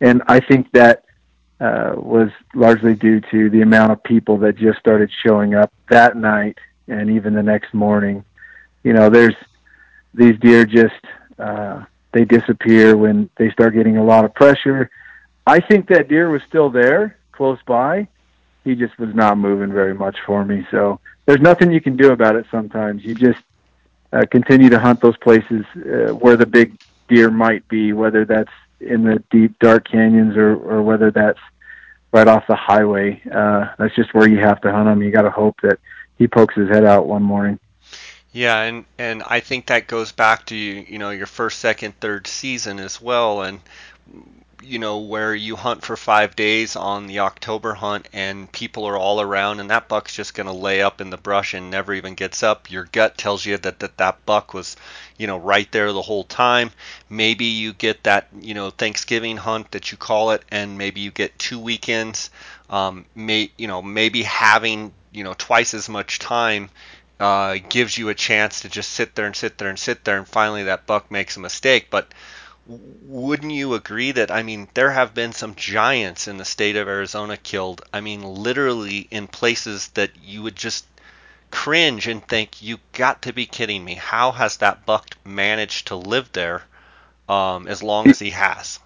and 0.00 0.22
I 0.26 0.40
think 0.40 0.70
that 0.72 1.04
uh, 1.60 1.94
was 1.96 2.30
largely 2.54 2.94
due 2.94 3.20
to 3.32 3.50
the 3.50 3.62
amount 3.62 3.92
of 3.92 4.02
people 4.04 4.38
that 4.38 4.56
just 4.56 4.78
started 4.78 5.10
showing 5.24 5.54
up 5.54 5.72
that 5.88 6.16
night 6.16 6.58
and 6.86 7.10
even 7.10 7.34
the 7.34 7.42
next 7.42 7.74
morning. 7.74 8.24
You 8.84 8.92
know, 8.92 9.10
there's 9.10 9.34
these 10.14 10.38
deer 10.38 10.64
just 10.64 10.94
uh, 11.38 11.84
they 12.12 12.24
disappear 12.24 12.96
when 12.96 13.30
they 13.36 13.50
start 13.50 13.74
getting 13.74 13.96
a 13.96 14.04
lot 14.04 14.24
of 14.24 14.34
pressure. 14.34 14.90
I 15.46 15.60
think 15.60 15.88
that 15.88 16.08
deer 16.08 16.30
was 16.30 16.42
still 16.48 16.70
there, 16.70 17.18
close 17.32 17.58
by. 17.66 18.08
He 18.64 18.74
just 18.74 18.98
was 18.98 19.14
not 19.14 19.38
moving 19.38 19.72
very 19.72 19.94
much 19.94 20.16
for 20.26 20.44
me. 20.44 20.66
So 20.70 21.00
there's 21.26 21.40
nothing 21.40 21.70
you 21.70 21.80
can 21.80 21.96
do 21.96 22.12
about 22.12 22.36
it. 22.36 22.46
Sometimes 22.50 23.04
you 23.04 23.14
just 23.14 23.40
uh, 24.12 24.24
continue 24.30 24.68
to 24.70 24.78
hunt 24.78 25.00
those 25.00 25.16
places 25.18 25.64
uh, 25.76 26.14
where 26.14 26.36
the 26.36 26.46
big 26.46 26.78
deer 27.08 27.30
might 27.30 27.66
be, 27.68 27.92
whether 27.92 28.24
that's 28.24 28.52
in 28.80 29.04
the 29.04 29.22
deep 29.30 29.58
dark 29.58 29.88
canyons 29.88 30.36
or, 30.36 30.54
or 30.54 30.82
whether 30.82 31.10
that's 31.10 31.40
right 32.12 32.28
off 32.28 32.46
the 32.46 32.56
highway. 32.56 33.20
Uh, 33.30 33.66
that's 33.78 33.94
just 33.94 34.14
where 34.14 34.28
you 34.28 34.38
have 34.38 34.60
to 34.62 34.72
hunt 34.72 34.88
him. 34.88 35.02
You 35.02 35.10
got 35.10 35.22
to 35.22 35.30
hope 35.30 35.60
that 35.62 35.78
he 36.16 36.26
pokes 36.26 36.54
his 36.54 36.68
head 36.68 36.84
out 36.84 37.06
one 37.06 37.22
morning. 37.22 37.58
Yeah, 38.32 38.60
and 38.62 38.84
and 38.98 39.22
I 39.26 39.40
think 39.40 39.66
that 39.66 39.86
goes 39.86 40.12
back 40.12 40.46
to 40.46 40.56
you 40.56 40.98
know 40.98 41.10
your 41.10 41.26
first, 41.26 41.58
second, 41.58 41.98
third 42.00 42.26
season 42.26 42.78
as 42.78 43.00
well, 43.00 43.42
and 43.42 43.60
you 44.62 44.78
know 44.78 44.98
where 44.98 45.34
you 45.34 45.54
hunt 45.56 45.84
for 45.84 45.96
five 45.96 46.34
days 46.34 46.74
on 46.74 47.06
the 47.06 47.20
October 47.20 47.74
hunt, 47.74 48.08
and 48.12 48.50
people 48.50 48.84
are 48.86 48.96
all 48.96 49.20
around, 49.20 49.60
and 49.60 49.70
that 49.70 49.88
buck's 49.88 50.14
just 50.16 50.34
going 50.34 50.46
to 50.46 50.52
lay 50.52 50.82
up 50.82 51.00
in 51.00 51.10
the 51.10 51.16
brush 51.16 51.54
and 51.54 51.70
never 51.70 51.94
even 51.94 52.14
gets 52.14 52.42
up. 52.42 52.70
Your 52.70 52.84
gut 52.92 53.16
tells 53.16 53.46
you 53.46 53.56
that 53.58 53.78
that 53.80 53.96
that 53.98 54.24
buck 54.26 54.52
was, 54.54 54.76
you 55.16 55.26
know, 55.26 55.38
right 55.38 55.70
there 55.72 55.92
the 55.92 56.02
whole 56.02 56.24
time. 56.24 56.70
Maybe 57.08 57.44
you 57.46 57.72
get 57.72 58.02
that 58.04 58.28
you 58.40 58.54
know 58.54 58.70
Thanksgiving 58.70 59.36
hunt 59.36 59.70
that 59.72 59.92
you 59.92 59.98
call 59.98 60.32
it, 60.32 60.42
and 60.50 60.76
maybe 60.76 61.00
you 61.00 61.10
get 61.12 61.38
two 61.38 61.58
weekends. 61.58 62.30
Um, 62.68 63.04
may 63.14 63.50
you 63.56 63.68
know 63.68 63.80
maybe 63.80 64.22
having 64.24 64.92
you 65.12 65.24
know 65.24 65.34
twice 65.38 65.72
as 65.72 65.88
much 65.88 66.18
time 66.18 66.68
uh, 67.20 67.56
gives 67.68 67.98
you 67.98 68.08
a 68.08 68.14
chance 68.14 68.60
to 68.60 68.68
just 68.68 68.90
sit 68.90 69.14
there 69.14 69.26
and 69.26 69.34
sit 69.34 69.58
there 69.58 69.68
and 69.68 69.78
sit 69.78 70.04
there, 70.04 70.18
and 70.18 70.28
finally 70.28 70.64
that 70.64 70.86
buck 70.86 71.10
makes 71.10 71.36
a 71.36 71.40
mistake. 71.40 71.88
But 71.90 72.12
wouldn't 72.66 73.52
you 73.52 73.74
agree 73.74 74.12
that 74.12 74.30
I 74.30 74.42
mean 74.42 74.68
there 74.74 74.90
have 74.90 75.14
been 75.14 75.32
some 75.32 75.54
giants 75.54 76.28
in 76.28 76.36
the 76.36 76.44
state 76.44 76.76
of 76.76 76.86
Arizona 76.88 77.36
killed? 77.36 77.82
I 77.92 78.00
mean, 78.00 78.22
literally 78.22 79.08
in 79.10 79.26
places 79.26 79.88
that 79.88 80.10
you 80.22 80.42
would 80.42 80.56
just 80.56 80.86
cringe 81.50 82.06
and 82.06 82.26
think 82.26 82.62
you 82.62 82.78
got 82.92 83.22
to 83.22 83.32
be 83.32 83.46
kidding 83.46 83.84
me. 83.84 83.94
How 83.94 84.32
has 84.32 84.58
that 84.58 84.84
buck 84.84 85.16
managed 85.24 85.88
to 85.88 85.96
live 85.96 86.30
there 86.32 86.62
um, 87.28 87.66
as 87.66 87.82
long 87.82 88.08
as 88.08 88.18
he 88.18 88.30
has? 88.30 88.78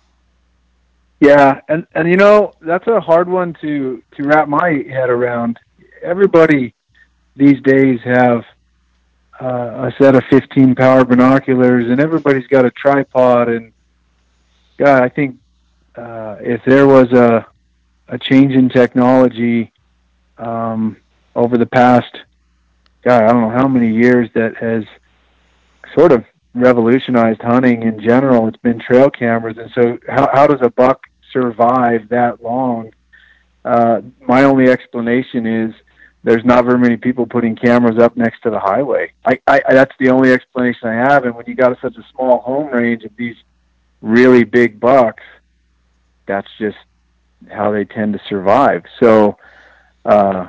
Yeah, 1.21 1.61
and 1.69 1.87
and 1.95 2.09
you 2.09 2.17
know 2.17 2.53
that's 2.61 2.87
a 2.87 3.01
hard 3.01 3.29
one 3.29 3.57
to 3.61 4.03
to 4.17 4.25
wrap 4.25 4.49
my 4.49 4.85
head 4.89 5.09
around. 5.09 5.59
Everybody 6.03 6.75
these 7.37 7.61
days 7.63 8.01
have 8.05 8.45
uh, 9.41 9.91
a 9.91 9.95
set 9.99 10.15
of 10.15 10.23
15 10.31 10.75
power 10.75 11.05
binoculars, 11.05 11.91
and 11.91 12.01
everybody's 12.01 12.47
got 12.47 12.65
a 12.65 12.71
tripod. 12.71 13.49
And 13.49 13.73
God, 14.79 15.03
I 15.03 15.09
think 15.09 15.37
uh, 15.97 16.37
if 16.41 16.63
there 16.65 16.87
was 16.87 17.13
a 17.13 17.47
a 18.09 18.19
change 18.19 18.53
in 18.53 18.69
technology 18.69 19.73
um, 20.37 20.97
over 21.35 21.57
the 21.57 21.67
past, 21.67 22.15
God, 23.03 23.23
I 23.23 23.33
don't 23.33 23.41
know 23.41 23.51
how 23.51 23.67
many 23.67 23.91
years 23.91 24.29
that 24.35 24.57
has 24.59 24.85
sort 25.99 26.13
of 26.13 26.25
revolutionized 26.55 27.41
hunting 27.41 27.83
in 27.83 28.01
general. 28.01 28.49
It's 28.49 28.59
been 28.59 28.79
trail 28.79 29.09
cameras, 29.11 29.57
and 29.59 29.71
so 29.75 29.99
how 30.09 30.29
how 30.33 30.47
does 30.47 30.61
a 30.63 30.71
buck 30.71 31.07
survive 31.33 32.09
that 32.11 32.43
long? 32.43 32.93
Uh, 33.65 34.03
my 34.21 34.45
only 34.45 34.69
explanation 34.69 35.47
is 35.47 35.75
there's 36.25 36.45
not 36.45 36.65
very 36.65 36.79
many 36.79 36.97
people 36.97 37.27
putting 37.27 37.57
cameras 37.57 37.99
up 37.99 38.17
next 38.17 38.43
to 38.43 38.51
the 38.51 38.61
highway. 38.61 39.13
I, 39.25 39.41
I, 39.47 39.61
that's 39.71 39.95
the 39.99 40.11
only 40.11 40.33
explanation 40.33 40.89
I 40.89 40.95
have. 40.95 41.25
And 41.25 41.35
when 41.35 41.47
you 41.47 41.55
got 41.55 41.77
such 41.81 41.97
a 41.97 42.07
small 42.15 42.41
home 42.41 42.69
range 42.69 43.05
of 43.05 43.11
these 43.17 43.37
really 44.01 44.45
big 44.45 44.79
bucks, 44.79 45.23
that's 46.27 46.49
just 46.59 46.77
how 47.51 47.73
they 47.73 47.85
tend 47.85 48.13
to 48.13 48.21
survive. 48.29 48.85
So, 49.01 49.37
uh, 50.05 50.49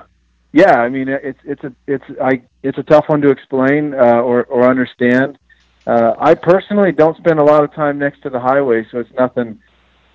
yeah, 0.51 0.79
I 0.79 0.89
mean, 0.89 1.09
it's 1.09 1.39
it's 1.43 1.63
a 1.63 1.73
it's 1.87 2.03
I 2.21 2.43
it's 2.61 2.77
a 2.77 2.83
tough 2.83 3.05
one 3.07 3.21
to 3.21 3.29
explain 3.29 3.95
uh, 3.95 4.21
or 4.21 4.43
or 4.43 4.69
understand. 4.69 5.39
Uh, 5.87 6.13
I 6.19 6.35
personally 6.35 6.91
don't 6.91 7.17
spend 7.17 7.39
a 7.39 7.43
lot 7.43 7.63
of 7.63 7.73
time 7.73 7.97
next 7.97 8.21
to 8.21 8.29
the 8.29 8.39
highway, 8.39 8.85
so 8.91 8.99
it's 8.99 9.11
nothing 9.17 9.59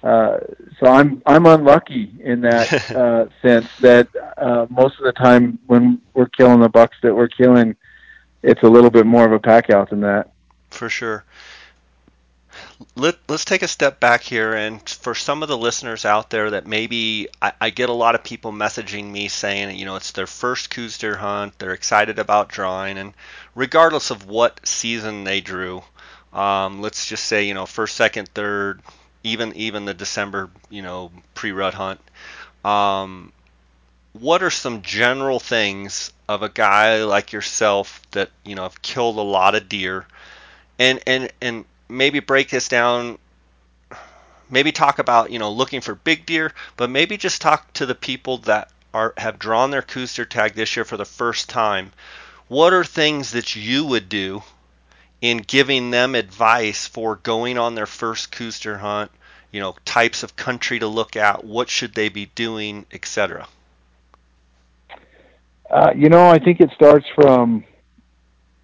uh, 0.02 0.38
so 0.78 0.86
I'm 0.86 1.22
I'm 1.26 1.46
unlucky 1.46 2.12
in 2.20 2.42
that 2.42 2.90
uh, 2.94 3.26
sense 3.42 3.66
that 3.80 4.08
uh, 4.36 4.66
most 4.70 4.98
of 4.98 5.04
the 5.04 5.12
time 5.12 5.58
when 5.66 6.00
we're 6.14 6.28
killing 6.28 6.60
the 6.60 6.68
bucks 6.68 6.96
that 7.02 7.14
we're 7.14 7.28
killing, 7.28 7.76
it's 8.42 8.62
a 8.62 8.68
little 8.68 8.90
bit 8.90 9.06
more 9.06 9.24
of 9.24 9.32
a 9.32 9.40
pack 9.40 9.70
out 9.70 9.90
than 9.90 10.00
that. 10.02 10.30
For 10.70 10.88
sure. 10.88 11.24
Let, 12.96 13.16
let's 13.28 13.44
take 13.44 13.62
a 13.62 13.68
step 13.68 14.00
back 14.00 14.22
here, 14.22 14.52
and 14.52 14.86
for 14.88 15.14
some 15.14 15.42
of 15.42 15.48
the 15.48 15.56
listeners 15.56 16.04
out 16.04 16.30
there 16.30 16.50
that 16.50 16.66
maybe 16.66 17.28
I, 17.40 17.52
I 17.60 17.70
get 17.70 17.88
a 17.88 17.92
lot 17.92 18.14
of 18.14 18.24
people 18.24 18.52
messaging 18.52 19.10
me 19.10 19.28
saying, 19.28 19.76
you 19.76 19.84
know, 19.84 19.96
it's 19.96 20.12
their 20.12 20.26
first 20.26 20.70
Coues 20.70 20.98
deer 20.98 21.16
hunt, 21.16 21.58
they're 21.58 21.72
excited 21.72 22.18
about 22.18 22.48
drawing, 22.48 22.98
and 22.98 23.14
regardless 23.54 24.10
of 24.10 24.26
what 24.26 24.60
season 24.66 25.24
they 25.24 25.40
drew, 25.40 25.82
um, 26.32 26.80
let's 26.80 27.06
just 27.06 27.24
say, 27.24 27.44
you 27.44 27.54
know, 27.54 27.66
first, 27.66 27.96
second, 27.96 28.28
third, 28.28 28.82
even 29.28 29.54
even 29.56 29.84
the 29.84 29.94
December 29.94 30.50
you 30.70 30.82
know 30.82 31.10
pre-rut 31.34 31.74
hunt. 31.74 32.00
Um, 32.64 33.32
what 34.12 34.42
are 34.42 34.50
some 34.50 34.82
general 34.82 35.38
things 35.38 36.12
of 36.28 36.42
a 36.42 36.48
guy 36.48 37.04
like 37.04 37.32
yourself 37.32 38.02
that 38.12 38.30
you 38.44 38.54
know 38.54 38.62
have 38.62 38.82
killed 38.82 39.16
a 39.16 39.22
lot 39.22 39.54
of 39.54 39.68
deer, 39.68 40.06
and 40.78 41.00
and 41.06 41.32
and 41.40 41.64
maybe 41.88 42.20
break 42.20 42.50
this 42.50 42.68
down. 42.68 43.18
Maybe 44.50 44.72
talk 44.72 44.98
about 44.98 45.30
you 45.30 45.38
know 45.38 45.50
looking 45.50 45.80
for 45.80 45.94
big 45.94 46.26
deer, 46.26 46.52
but 46.76 46.90
maybe 46.90 47.16
just 47.16 47.40
talk 47.40 47.72
to 47.74 47.86
the 47.86 47.94
people 47.94 48.38
that 48.38 48.70
are 48.94 49.14
have 49.16 49.38
drawn 49.38 49.70
their 49.70 49.82
Coues 49.82 50.14
deer 50.14 50.24
tag 50.24 50.54
this 50.54 50.76
year 50.76 50.84
for 50.84 50.96
the 50.96 51.04
first 51.04 51.48
time. 51.48 51.92
What 52.48 52.72
are 52.72 52.84
things 52.84 53.32
that 53.32 53.56
you 53.56 53.84
would 53.84 54.08
do 54.08 54.42
in 55.20 55.38
giving 55.38 55.90
them 55.90 56.14
advice 56.14 56.86
for 56.86 57.16
going 57.16 57.58
on 57.58 57.74
their 57.74 57.86
first 57.86 58.30
Coues 58.30 58.60
deer 58.60 58.78
hunt, 58.78 59.10
you 59.50 59.60
know, 59.60 59.74
types 59.84 60.22
of 60.22 60.36
country 60.36 60.78
to 60.78 60.86
look 60.86 61.16
at, 61.16 61.44
what 61.44 61.68
should 61.68 61.94
they 61.94 62.08
be 62.08 62.26
doing, 62.34 62.86
etc. 62.92 63.48
Uh, 65.70 65.92
you 65.94 66.08
know, 66.08 66.28
I 66.28 66.38
think 66.38 66.60
it 66.60 66.70
starts 66.74 67.06
from 67.14 67.64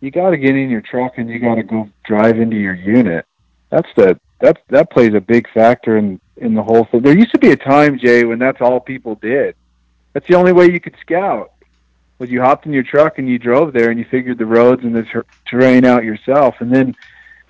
you 0.00 0.10
got 0.10 0.30
to 0.30 0.36
get 0.36 0.54
in 0.54 0.70
your 0.70 0.82
truck 0.82 1.16
and 1.16 1.28
you 1.28 1.38
got 1.38 1.54
to 1.56 1.62
go 1.62 1.88
drive 2.04 2.38
into 2.38 2.56
your 2.56 2.74
unit. 2.74 3.26
That's 3.70 3.88
the 3.96 4.18
that 4.40 4.58
that 4.68 4.90
plays 4.90 5.14
a 5.14 5.20
big 5.20 5.48
factor 5.50 5.96
in 5.96 6.20
in 6.36 6.54
the 6.54 6.62
whole 6.62 6.84
thing. 6.84 7.02
There 7.02 7.16
used 7.16 7.32
to 7.32 7.38
be 7.38 7.50
a 7.50 7.56
time, 7.56 7.98
Jay, 7.98 8.24
when 8.24 8.38
that's 8.38 8.60
all 8.60 8.80
people 8.80 9.14
did. 9.16 9.54
That's 10.12 10.26
the 10.26 10.34
only 10.34 10.52
way 10.52 10.70
you 10.70 10.80
could 10.80 10.96
scout 11.00 11.52
was 12.18 12.30
you 12.30 12.40
hopped 12.40 12.66
in 12.66 12.72
your 12.72 12.82
truck 12.82 13.18
and 13.18 13.28
you 13.28 13.38
drove 13.38 13.72
there 13.72 13.90
and 13.90 13.98
you 13.98 14.04
figured 14.10 14.38
the 14.38 14.46
roads 14.46 14.84
and 14.84 14.94
the 14.94 15.02
ter- 15.02 15.26
terrain 15.46 15.84
out 15.84 16.04
yourself, 16.04 16.56
and 16.60 16.72
then 16.72 16.94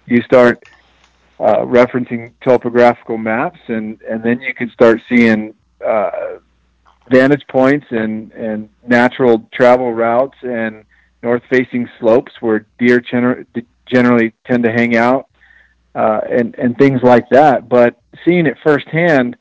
you 0.06 0.22
start 0.22 0.62
uh, 1.40 1.58
referencing 1.58 2.32
topographical 2.42 3.18
maps, 3.18 3.60
and 3.68 4.00
and 4.02 4.22
then 4.22 4.40
you 4.40 4.54
can 4.54 4.70
start 4.70 5.00
seeing 5.08 5.54
uh, 5.84 6.38
vantage 7.10 7.46
points 7.48 7.86
and 7.90 8.32
and 8.32 8.68
natural 8.86 9.48
travel 9.52 9.92
routes 9.92 10.36
and 10.42 10.84
north-facing 11.22 11.88
slopes 11.98 12.32
where 12.40 12.66
deer 12.78 13.00
gener- 13.00 13.46
generally 13.86 14.32
tend 14.46 14.62
to 14.62 14.70
hang 14.70 14.96
out, 14.96 15.28
uh, 15.94 16.20
and 16.30 16.54
and 16.56 16.76
things 16.78 17.00
like 17.02 17.28
that. 17.30 17.68
But 17.68 17.98
seeing 18.24 18.46
it 18.46 18.56
firsthand, 18.62 19.36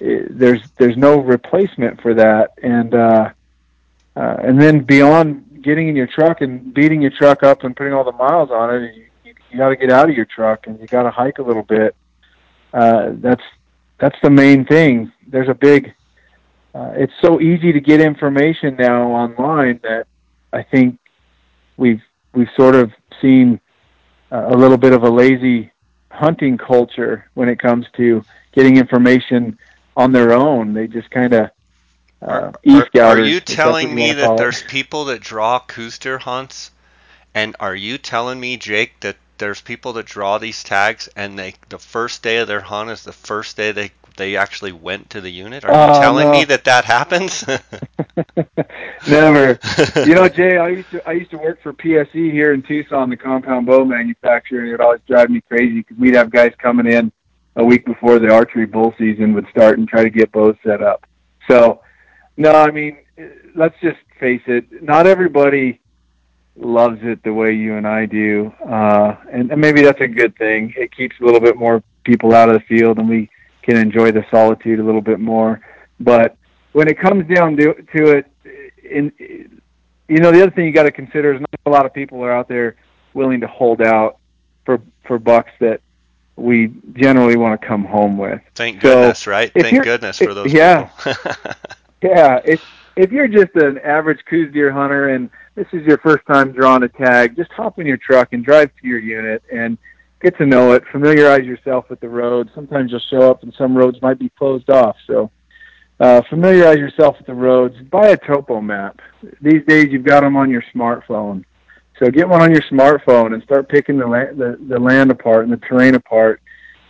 eh, 0.00 0.22
there's 0.28 0.62
there's 0.78 0.96
no 0.96 1.20
replacement 1.20 2.00
for 2.00 2.14
that, 2.14 2.52
and 2.62 2.94
uh, 2.94 3.30
uh, 4.16 4.36
and 4.42 4.60
then 4.60 4.80
beyond 4.80 5.62
getting 5.62 5.88
in 5.88 5.96
your 5.96 6.06
truck 6.06 6.40
and 6.40 6.72
beating 6.74 7.02
your 7.02 7.10
truck 7.10 7.42
up 7.42 7.64
and 7.64 7.76
putting 7.76 7.92
all 7.92 8.04
the 8.04 8.12
miles 8.12 8.50
on 8.50 8.74
it, 8.74 8.94
you, 8.94 9.04
you, 9.50 9.58
got 9.58 9.70
to 9.70 9.76
get 9.76 9.90
out 9.90 10.08
of 10.08 10.16
your 10.16 10.24
truck 10.24 10.66
and 10.66 10.78
you 10.80 10.86
got 10.86 11.04
to 11.04 11.10
hike 11.10 11.38
a 11.38 11.42
little 11.42 11.62
bit. 11.62 11.94
Uh, 12.72 13.10
that's 13.14 13.42
that's 13.98 14.16
the 14.22 14.30
main 14.30 14.64
thing. 14.64 15.12
There's 15.26 15.48
a 15.48 15.54
big. 15.54 15.94
Uh, 16.74 16.92
it's 16.94 17.12
so 17.20 17.40
easy 17.40 17.72
to 17.72 17.80
get 17.80 18.00
information 18.00 18.76
now 18.76 19.10
online 19.10 19.80
that 19.82 20.06
I 20.52 20.62
think 20.62 20.98
we've 21.76 22.02
we've 22.32 22.50
sort 22.56 22.74
of 22.74 22.92
seen 23.20 23.60
a 24.30 24.56
little 24.56 24.78
bit 24.78 24.92
of 24.92 25.02
a 25.02 25.10
lazy 25.10 25.72
hunting 26.10 26.58
culture 26.58 27.28
when 27.34 27.48
it 27.48 27.58
comes 27.58 27.86
to 27.96 28.24
getting 28.52 28.76
information 28.76 29.58
on 29.96 30.12
their 30.12 30.32
own. 30.32 30.72
They 30.72 30.86
just 30.86 31.10
kind 31.10 31.32
of 31.32 31.50
uh, 32.22 32.52
are, 32.66 32.88
are, 33.00 33.18
you 33.18 33.40
telling 33.40 33.94
me 33.94 34.12
that 34.12 34.36
there's 34.36 34.62
people 34.62 35.06
that 35.06 35.20
draw 35.20 35.58
Coues 35.60 35.98
hunts, 36.04 36.70
and 37.34 37.56
are 37.60 37.74
you 37.74 37.96
telling 37.96 38.38
me, 38.38 38.56
Jake, 38.56 39.00
that 39.00 39.16
there's 39.40 39.60
people 39.60 39.94
that 39.94 40.06
draw 40.06 40.38
these 40.38 40.62
tags 40.62 41.08
and 41.16 41.36
they 41.36 41.54
the 41.70 41.78
first 41.78 42.22
day 42.22 42.36
of 42.36 42.46
their 42.46 42.60
hunt 42.60 42.90
is 42.90 43.02
the 43.02 43.12
first 43.12 43.56
day 43.56 43.72
they 43.72 43.90
they 44.16 44.36
actually 44.36 44.72
went 44.72 45.08
to 45.10 45.20
the 45.20 45.30
unit? 45.30 45.64
Are 45.64 45.72
you 45.72 45.92
uh, 45.92 46.00
telling 46.00 46.26
no. 46.26 46.32
me 46.32 46.44
that 46.44 46.64
that 46.64 46.84
happens? 46.84 47.46
Never. 49.08 49.58
you 50.06 50.14
know, 50.14 50.28
Jay, 50.40 50.58
I 50.58 50.68
used 50.68 50.90
to 50.90 51.08
I 51.08 51.12
used 51.12 51.30
to 51.30 51.38
work 51.38 51.62
for 51.62 51.72
PSE 51.72 52.30
here 52.30 52.52
in 52.52 52.62
Tucson, 52.62 53.08
the 53.08 53.16
compound 53.16 53.66
bow 53.66 53.84
manufacturer, 53.84 54.60
and 54.60 54.68
it 54.68 54.72
would 54.72 54.80
always 54.80 55.00
drive 55.08 55.30
me 55.30 55.40
crazy 55.40 55.78
because 55.78 55.96
we'd 55.96 56.14
have 56.14 56.30
guys 56.30 56.52
coming 56.58 56.86
in 56.86 57.10
a 57.56 57.64
week 57.64 57.84
before 57.86 58.18
the 58.18 58.30
archery 58.30 58.66
bull 58.66 58.94
season 58.98 59.32
would 59.32 59.46
start 59.48 59.78
and 59.78 59.88
try 59.88 60.02
to 60.02 60.10
get 60.10 60.30
bows 60.32 60.56
set 60.62 60.82
up. 60.82 61.06
So 61.48 61.80
no, 62.36 62.52
I 62.52 62.70
mean, 62.70 62.98
let's 63.54 63.74
just 63.80 63.98
face 64.18 64.42
it. 64.46 64.82
Not 64.82 65.06
everybody 65.06 65.80
loves 66.56 66.98
it 67.02 67.22
the 67.22 67.32
way 67.32 67.52
you 67.52 67.76
and 67.76 67.86
I 67.86 68.06
do, 68.06 68.52
uh, 68.66 69.16
and, 69.32 69.50
and 69.50 69.60
maybe 69.60 69.82
that's 69.82 70.00
a 70.00 70.08
good 70.08 70.36
thing. 70.36 70.74
It 70.76 70.94
keeps 70.94 71.16
a 71.20 71.24
little 71.24 71.40
bit 71.40 71.56
more 71.56 71.82
people 72.04 72.34
out 72.34 72.48
of 72.48 72.54
the 72.54 72.60
field, 72.66 72.98
and 72.98 73.08
we 73.08 73.30
can 73.62 73.76
enjoy 73.76 74.10
the 74.10 74.24
solitude 74.30 74.80
a 74.80 74.82
little 74.82 75.00
bit 75.00 75.20
more. 75.20 75.60
But 75.98 76.36
when 76.72 76.88
it 76.88 76.98
comes 76.98 77.32
down 77.32 77.56
to, 77.56 77.74
to 77.74 78.18
it, 78.18 78.26
in 78.82 79.12
you 80.08 80.18
know, 80.18 80.32
the 80.32 80.42
other 80.42 80.50
thing 80.50 80.64
you 80.64 80.72
got 80.72 80.82
to 80.82 80.92
consider 80.92 81.34
is 81.34 81.40
not 81.40 81.50
a 81.66 81.70
lot 81.70 81.86
of 81.86 81.94
people 81.94 82.22
are 82.24 82.32
out 82.32 82.48
there 82.48 82.76
willing 83.14 83.40
to 83.40 83.46
hold 83.46 83.80
out 83.80 84.18
for 84.64 84.80
for 85.06 85.18
bucks 85.18 85.52
that 85.60 85.80
we 86.36 86.72
generally 86.94 87.36
want 87.36 87.60
to 87.60 87.66
come 87.66 87.84
home 87.84 88.18
with. 88.18 88.40
Thank 88.54 88.82
so 88.82 88.88
goodness, 88.88 89.26
right? 89.26 89.52
Thank 89.52 89.84
goodness 89.84 90.18
for 90.18 90.34
those 90.34 90.52
yeah, 90.52 90.90
yeah. 92.02 92.40
If 92.44 92.64
if 92.96 93.12
you're 93.12 93.28
just 93.28 93.54
an 93.54 93.78
average 93.78 94.20
Coues 94.28 94.52
deer 94.52 94.72
hunter 94.72 95.10
and 95.10 95.30
this 95.54 95.66
is 95.72 95.84
your 95.86 95.98
first 95.98 96.24
time 96.26 96.52
drawing 96.52 96.82
a 96.82 96.88
tag, 96.88 97.36
just 97.36 97.50
hop 97.52 97.78
in 97.78 97.86
your 97.86 97.96
truck 97.96 98.32
and 98.32 98.44
drive 98.44 98.70
to 98.80 98.86
your 98.86 98.98
unit 98.98 99.42
and 99.52 99.78
get 100.22 100.36
to 100.38 100.46
know 100.46 100.72
it. 100.72 100.82
Familiarize 100.92 101.44
yourself 101.44 101.88
with 101.90 102.00
the 102.00 102.08
road. 102.08 102.50
Sometimes 102.54 102.90
you'll 102.90 103.00
show 103.00 103.30
up 103.30 103.42
and 103.42 103.54
some 103.56 103.76
roads 103.76 104.00
might 104.02 104.18
be 104.18 104.30
closed 104.30 104.70
off. 104.70 104.96
So 105.06 105.30
uh, 105.98 106.22
familiarize 106.30 106.78
yourself 106.78 107.16
with 107.18 107.26
the 107.26 107.34
roads. 107.34 107.76
Buy 107.90 108.08
a 108.08 108.16
topo 108.16 108.60
map. 108.60 109.00
These 109.40 109.64
days 109.66 109.88
you've 109.90 110.04
got 110.04 110.20
them 110.20 110.36
on 110.36 110.50
your 110.50 110.64
smartphone. 110.74 111.44
So 111.98 112.10
get 112.10 112.28
one 112.28 112.40
on 112.40 112.50
your 112.50 112.62
smartphone 112.62 113.34
and 113.34 113.42
start 113.42 113.68
picking 113.68 113.98
the 113.98 114.06
land, 114.06 114.38
the, 114.38 114.58
the 114.68 114.78
land 114.78 115.10
apart 115.10 115.44
and 115.44 115.52
the 115.52 115.58
terrain 115.58 115.94
apart. 115.94 116.40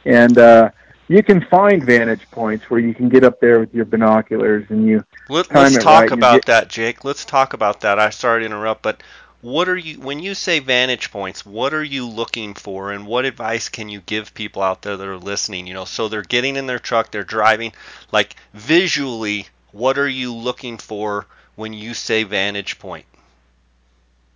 And 0.05 0.39
uh, 0.39 0.71
you 1.11 1.25
can 1.25 1.45
find 1.47 1.83
vantage 1.83 2.31
points 2.31 2.71
where 2.71 2.79
you 2.79 2.95
can 2.95 3.09
get 3.09 3.25
up 3.25 3.41
there 3.41 3.59
with 3.59 3.75
your 3.75 3.85
binoculars 3.85 4.65
and 4.69 4.87
you. 4.87 5.05
Let, 5.29 5.51
us 5.51 5.75
talk 5.75 6.03
right, 6.03 6.13
about 6.13 6.35
get, 6.35 6.47
that, 6.47 6.69
Jake. 6.69 7.05
Let's 7.05 7.25
talk 7.25 7.53
about 7.53 7.81
that. 7.81 7.99
I 7.99 8.11
sorry 8.11 8.43
to 8.43 8.47
interrupt, 8.47 8.83
but 8.83 9.03
what 9.41 9.69
are 9.69 9.77
you 9.77 9.99
when 9.99 10.21
you 10.21 10.37
say 10.37 10.61
vantage 10.61 11.11
points? 11.11 11.45
What 11.45 11.75
are 11.75 11.83
you 11.83 12.07
looking 12.07 12.55
for, 12.55 12.93
and 12.93 13.09
what 13.09 13.25
advice 13.25 13.69
can 13.69 13.89
you 13.89 14.03
give 14.03 14.35
people 14.35 14.63
out 14.63 14.83
there 14.83 14.97
that 14.97 15.07
are 15.07 15.19
listening? 15.19 15.67
You 15.67 15.75
know, 15.75 15.85
so 15.85 16.07
they're 16.07 16.23
getting 16.23 16.55
in 16.55 16.69
their 16.69 16.79
truck, 16.79 17.11
they're 17.11 17.25
driving. 17.25 17.73
Like 18.13 18.37
visually, 18.55 19.49
what 19.73 19.99
are 19.99 20.09
you 20.09 20.33
looking 20.33 20.79
for 20.79 21.27
when 21.57 21.73
you 21.73 21.93
say 21.93 22.23
vantage 22.23 22.79
point? 22.79 23.07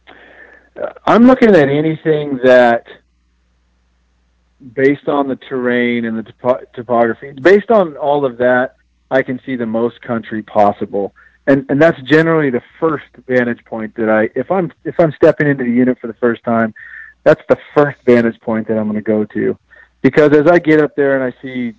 Uh, 0.09 0.93
I'm 1.07 1.29
looking 1.29 1.51
at 1.51 1.69
anything 1.69 2.41
that 2.43 2.89
based 4.73 5.09
on 5.09 5.29
the 5.29 5.37
terrain 5.37 6.05
and 6.05 6.19
the 6.19 6.23
topo- 6.23 6.65
topography, 6.75 7.33
based 7.33 7.71
on 7.71 7.97
all 7.97 8.25
of 8.25 8.39
that, 8.39 8.77
I 9.11 9.23
can 9.23 9.41
see 9.45 9.57
the 9.57 9.67
most 9.67 10.01
country 10.01 10.43
possible. 10.43 11.15
And 11.47 11.67
and 11.69 11.81
that's 11.81 12.01
generally 12.03 12.51
the 12.51 12.63
first 12.81 13.05
vantage 13.27 13.63
point 13.67 13.95
that 13.97 14.09
I 14.09 14.31
if 14.39 14.51
I'm 14.51 14.73
if 14.85 14.99
I'm 14.99 15.13
stepping 15.13 15.47
into 15.47 15.65
the 15.65 15.71
unit 15.71 15.99
for 16.01 16.07
the 16.07 16.15
first 16.15 16.43
time, 16.43 16.73
that's 17.23 17.43
the 17.49 17.59
first 17.77 17.99
vantage 18.07 18.41
point 18.41 18.67
that 18.69 18.79
I'm 18.79 18.85
going 18.85 18.97
to 18.97 19.03
go 19.03 19.25
to. 19.25 19.59
Because 20.01 20.33
as 20.33 20.47
I 20.51 20.59
get 20.59 20.81
up 20.81 20.97
there 20.97 21.21
and 21.21 21.35
I 21.35 21.43
see 21.43 21.75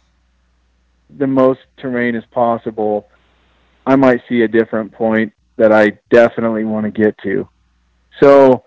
the 1.17 1.28
most 1.28 1.62
terrain 1.78 2.15
as 2.15 2.24
possible, 2.32 3.08
I 3.86 3.95
might 3.95 4.21
see 4.30 4.41
a 4.41 4.48
different 4.48 4.91
point 4.91 5.34
that 5.58 5.71
I 5.71 5.98
definitely 6.10 6.63
want 6.63 6.86
to 6.86 6.91
get 6.91 7.17
to. 7.19 7.48
So, 8.19 8.63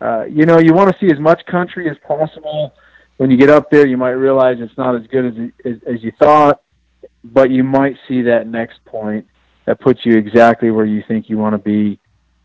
uh, 0.00 0.24
you 0.24 0.46
know, 0.46 0.58
you 0.58 0.72
want 0.72 0.90
to 0.90 0.96
see 1.00 1.12
as 1.12 1.18
much 1.18 1.44
country 1.46 1.88
as 1.90 1.96
possible 2.06 2.74
when 3.18 3.30
you 3.30 3.36
get 3.36 3.50
up 3.50 3.70
there, 3.70 3.86
you 3.86 3.96
might 3.96 4.10
realize 4.10 4.56
it's 4.60 4.76
not 4.78 4.94
as 4.94 5.06
good 5.08 5.26
as, 5.26 5.50
as, 5.64 5.94
as 5.96 6.02
you 6.02 6.12
thought, 6.18 6.62
but 7.22 7.50
you 7.50 7.62
might 7.62 7.96
see 8.06 8.22
that 8.22 8.46
next 8.46 8.82
point 8.84 9.26
that 9.66 9.80
puts 9.80 10.06
you 10.06 10.16
exactly 10.16 10.70
where 10.70 10.86
you 10.86 11.02
think 11.06 11.28
you 11.28 11.36
want 11.36 11.52
to 11.52 11.58
be 11.58 11.98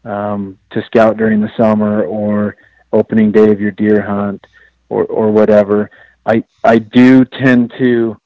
um, 0.04 0.58
to 0.72 0.84
scout 0.86 1.16
during 1.16 1.40
the 1.40 1.52
summer 1.56 2.04
or 2.04 2.58
opening 2.92 3.32
day 3.32 3.50
of 3.50 3.62
your 3.62 3.72
deer 3.72 4.02
hunt 4.02 4.46
or, 4.90 5.06
or 5.06 5.32
whatever. 5.32 5.90
I 6.26 6.44
I 6.64 6.80
do 6.80 7.24
tend 7.24 7.74
to 7.80 8.18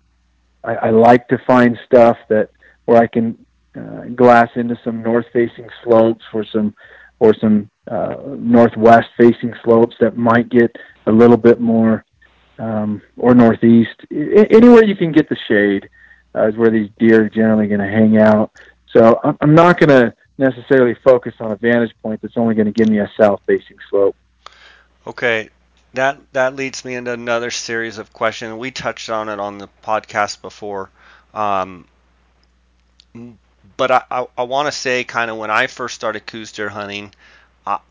I, 0.63 0.75
I 0.75 0.89
like 0.89 1.27
to 1.27 1.37
find 1.45 1.77
stuff 1.85 2.17
that 2.29 2.49
where 2.85 3.01
I 3.01 3.07
can 3.07 3.37
uh, 3.75 4.05
glass 4.15 4.49
into 4.55 4.79
some 4.83 5.03
north 5.03 5.25
facing 5.33 5.69
slopes 5.83 6.23
or 6.33 6.45
some 6.45 6.73
or 7.19 7.35
some 7.35 7.69
uh, 7.89 8.15
northwest 8.37 9.09
facing 9.17 9.53
slopes 9.63 9.95
that 9.99 10.17
might 10.17 10.49
get 10.49 10.75
a 11.07 11.11
little 11.11 11.37
bit 11.37 11.59
more 11.59 12.05
um, 12.59 13.01
or 13.17 13.33
northeast. 13.33 13.95
I, 14.11 14.47
anywhere 14.49 14.83
you 14.83 14.95
can 14.95 15.11
get 15.11 15.29
the 15.29 15.37
shade 15.47 15.89
uh, 16.35 16.47
is 16.47 16.55
where 16.55 16.69
these 16.69 16.89
deer 16.99 17.25
are 17.25 17.29
generally 17.29 17.67
going 17.67 17.79
to 17.79 17.87
hang 17.87 18.17
out. 18.17 18.51
So 18.91 19.19
I'm, 19.41 19.53
not 19.53 19.79
going 19.79 19.89
to 19.89 20.13
necessarily 20.37 20.95
focus 21.03 21.35
on 21.39 21.51
a 21.51 21.55
vantage 21.55 21.93
point 22.01 22.21
that's 22.21 22.37
only 22.37 22.55
going 22.55 22.67
to 22.67 22.71
give 22.71 22.89
me 22.89 22.99
a 22.99 23.11
south-facing 23.17 23.77
slope. 23.89 24.15
Okay, 25.05 25.49
that 25.93 26.19
that 26.33 26.55
leads 26.55 26.83
me 26.83 26.95
into 26.95 27.11
another 27.11 27.51
series 27.51 27.97
of 27.97 28.11
questions. 28.13 28.53
We 28.55 28.71
touched 28.71 29.09
on 29.09 29.29
it 29.29 29.39
on 29.39 29.57
the 29.57 29.69
podcast 29.83 30.41
before, 30.41 30.89
um, 31.33 31.85
but 33.77 33.91
I, 33.91 34.03
I, 34.09 34.27
I 34.37 34.43
want 34.43 34.67
to 34.67 34.71
say 34.71 35.03
kind 35.03 35.31
of 35.31 35.37
when 35.37 35.51
I 35.51 35.67
first 35.67 35.95
started 35.95 36.25
Coues 36.25 36.51
deer 36.51 36.69
hunting, 36.69 37.13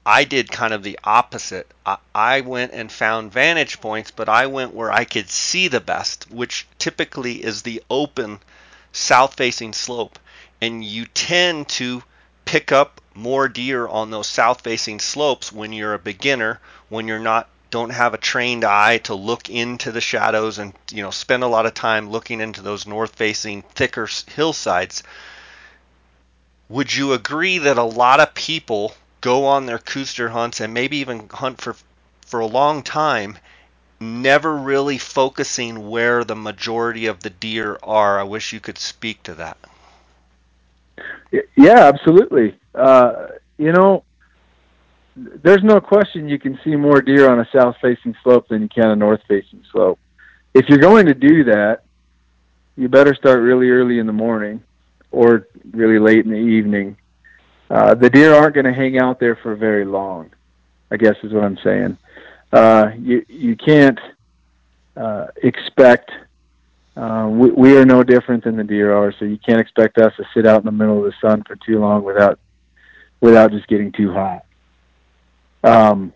I 0.06 0.24
did 0.24 0.50
kind 0.50 0.72
of 0.72 0.82
the 0.82 0.98
opposite. 1.04 1.70
I, 1.84 1.98
I 2.14 2.40
went 2.40 2.72
and 2.72 2.90
found 2.90 3.32
vantage 3.32 3.80
points, 3.80 4.10
but 4.10 4.28
I 4.28 4.46
went 4.46 4.74
where 4.74 4.92
I 4.92 5.04
could 5.04 5.28
see 5.28 5.68
the 5.68 5.80
best, 5.80 6.30
which 6.30 6.66
typically 6.78 7.44
is 7.44 7.62
the 7.62 7.82
open 7.90 8.40
south 8.92 9.34
facing 9.34 9.72
slope. 9.72 10.18
And 10.60 10.82
you 10.82 11.04
tend 11.06 11.68
to 11.70 12.02
pick 12.46 12.72
up 12.72 13.00
more 13.14 13.48
deer 13.48 13.86
on 13.86 14.10
those 14.10 14.28
south 14.28 14.62
facing 14.62 15.00
slopes 15.00 15.52
when 15.52 15.72
you're 15.72 15.94
a 15.94 15.98
beginner, 15.98 16.60
when 16.88 17.06
you're 17.06 17.18
not 17.18 17.48
don't 17.70 17.90
have 17.90 18.14
a 18.14 18.18
trained 18.18 18.64
eye 18.64 18.98
to 18.98 19.14
look 19.14 19.50
into 19.50 19.90
the 19.90 20.00
shadows 20.00 20.56
and 20.58 20.72
you 20.90 21.02
know 21.02 21.10
spend 21.10 21.42
a 21.42 21.48
lot 21.48 21.66
of 21.66 21.74
time 21.74 22.08
looking 22.08 22.40
into 22.40 22.62
those 22.62 22.86
north 22.86 23.16
facing 23.16 23.62
thicker 23.62 24.08
hillsides. 24.34 25.02
Would 26.68 26.94
you 26.94 27.12
agree 27.12 27.58
that 27.58 27.76
a 27.76 27.82
lot 27.82 28.20
of 28.20 28.34
people 28.34 28.94
go 29.20 29.46
on 29.46 29.66
their 29.66 29.79
Coues 29.79 30.14
deer 30.14 30.29
hunts 30.29 30.61
and 30.61 30.72
maybe 30.72 30.98
even 30.98 31.29
hunt 31.31 31.61
for 31.61 31.76
for 32.26 32.40
a 32.40 32.46
long 32.46 32.83
time, 32.83 33.38
never 34.00 34.57
really 34.57 34.98
focusing 34.98 35.88
where 35.88 36.24
the 36.24 36.35
majority 36.35 37.07
of 37.07 37.20
the 37.20 37.31
deer 37.31 37.79
are. 37.83 38.18
I 38.18 38.24
wish 38.24 38.52
you 38.52 38.61
could 38.61 38.79
speak 38.79 39.22
to 39.24 39.35
that. 39.35 39.57
Yeah, 41.57 41.85
absolutely. 41.85 42.59
Uh, 42.74 43.29
you 43.59 43.72
know, 43.72 44.02
there's 45.16 45.62
no 45.62 45.81
question 45.81 46.29
you 46.29 46.38
can 46.38 46.59
see 46.64 46.76
more 46.76 47.00
deer 47.00 47.31
on 47.31 47.40
a 47.40 47.48
south-facing 47.52 48.16
slope 48.22 48.48
than 48.48 48.62
you 48.62 48.68
can 48.68 48.90
a 48.90 48.96
north-facing 48.96 49.62
slope. 49.70 49.98
If 50.52 50.68
you're 50.68 50.79
going 50.79 51.07
to 51.07 51.14
do 51.14 51.44
that, 51.44 51.83
you 52.76 52.88
better 52.88 53.14
start 53.14 53.40
really 53.40 53.70
early 53.70 53.98
in 53.98 54.07
the 54.07 54.12
morning 54.12 54.62
or 55.11 55.46
really 55.70 55.98
late 55.98 56.24
in 56.24 56.31
the 56.31 56.37
evening 56.37 56.96
uh, 57.70 57.94
the 57.94 58.11
deer 58.11 58.35
aren't 58.35 58.55
going 58.55 58.66
to 58.66 58.72
hang 58.72 58.98
out 58.98 59.18
there 59.18 59.37
for 59.37 59.57
very 59.57 59.85
long. 59.85 60.31
I 60.90 60.96
guess 60.96 61.16
is 61.22 61.33
what 61.33 61.44
I'm 61.44 61.59
saying. 61.64 61.98
Uh, 62.52 62.90
you 62.98 63.24
you 63.29 63.57
can't 63.57 63.98
uh, 64.96 65.26
expect. 65.42 66.11
Uh, 66.96 67.29
we, 67.31 67.50
we 67.50 67.76
are 67.76 67.85
no 67.85 68.02
different 68.02 68.44
than 68.44 68.57
the 68.57 68.64
deer 68.64 68.96
are, 68.96 69.12
so 69.18 69.24
you 69.24 69.38
can't 69.38 69.61
expect 69.61 69.98
us 69.98 70.12
to 70.16 70.24
sit 70.33 70.46
out 70.46 70.61
in 70.61 70.64
the 70.64 70.72
middle 70.72 70.98
of 70.98 71.05
the 71.05 71.14
sun 71.20 71.42
for 71.46 71.57
too 71.57 71.79
long 71.81 72.05
without 72.05 72.38
without 73.20 73.50
just 73.50 73.66
getting 73.66 73.92
too 73.92 74.12
hot. 74.12 74.44
Um, 75.64 76.12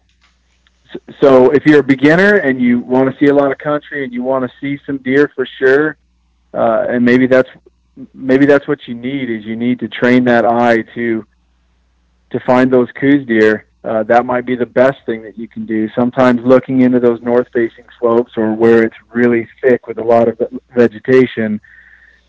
so 1.21 1.51
if 1.51 1.65
you're 1.67 1.81
a 1.81 1.85
beginner 1.85 2.37
and 2.37 2.61
you 2.61 2.81
want 2.81 3.13
to 3.13 3.19
see 3.19 3.29
a 3.31 3.35
lot 3.35 3.53
of 3.53 3.59
country 3.59 4.05
and 4.05 4.13
you 4.13 4.23
want 4.23 4.49
to 4.49 4.51
see 4.61 4.81
some 4.87 4.99
deer 4.99 5.31
for 5.35 5.47
sure, 5.59 5.97
uh, 6.55 6.87
and 6.89 7.05
maybe 7.05 7.27
that's 7.27 7.49
maybe 8.15 8.47
that's 8.47 8.67
what 8.67 8.79
you 8.87 8.95
need 8.95 9.29
is 9.29 9.45
you 9.45 9.57
need 9.57 9.81
to 9.81 9.89
train 9.89 10.25
that 10.25 10.45
eye 10.45 10.83
to 10.95 11.27
to 12.31 12.41
find 12.41 12.73
those 12.73 12.89
Coues 12.93 13.27
deer, 13.27 13.67
uh, 13.83 14.03
that 14.05 14.27
might 14.27 14.45
be 14.45 14.57
the 14.57 14.67
best 14.67 14.99
thing 15.07 15.23
that 15.23 15.39
you 15.39 15.49
can 15.49 15.65
do. 15.65 15.89
Sometimes 15.95 16.41
looking 16.45 16.83
into 16.83 17.01
those 17.01 17.21
north-facing 17.23 17.87
slopes 17.99 18.33
or 18.37 18.55
where 18.55 18.83
it's 18.83 18.97
really 19.13 19.49
thick 19.63 19.87
with 19.87 19.99
a 19.99 20.05
lot 20.05 20.29
of 20.29 20.39
vegetation 20.75 21.61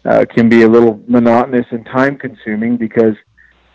uh, 0.05 0.25
can 0.33 0.47
be 0.47 0.63
a 0.63 0.67
little 0.67 1.03
monotonous 1.07 1.65
and 1.71 1.85
time-consuming 1.85 2.77
because 2.77 3.15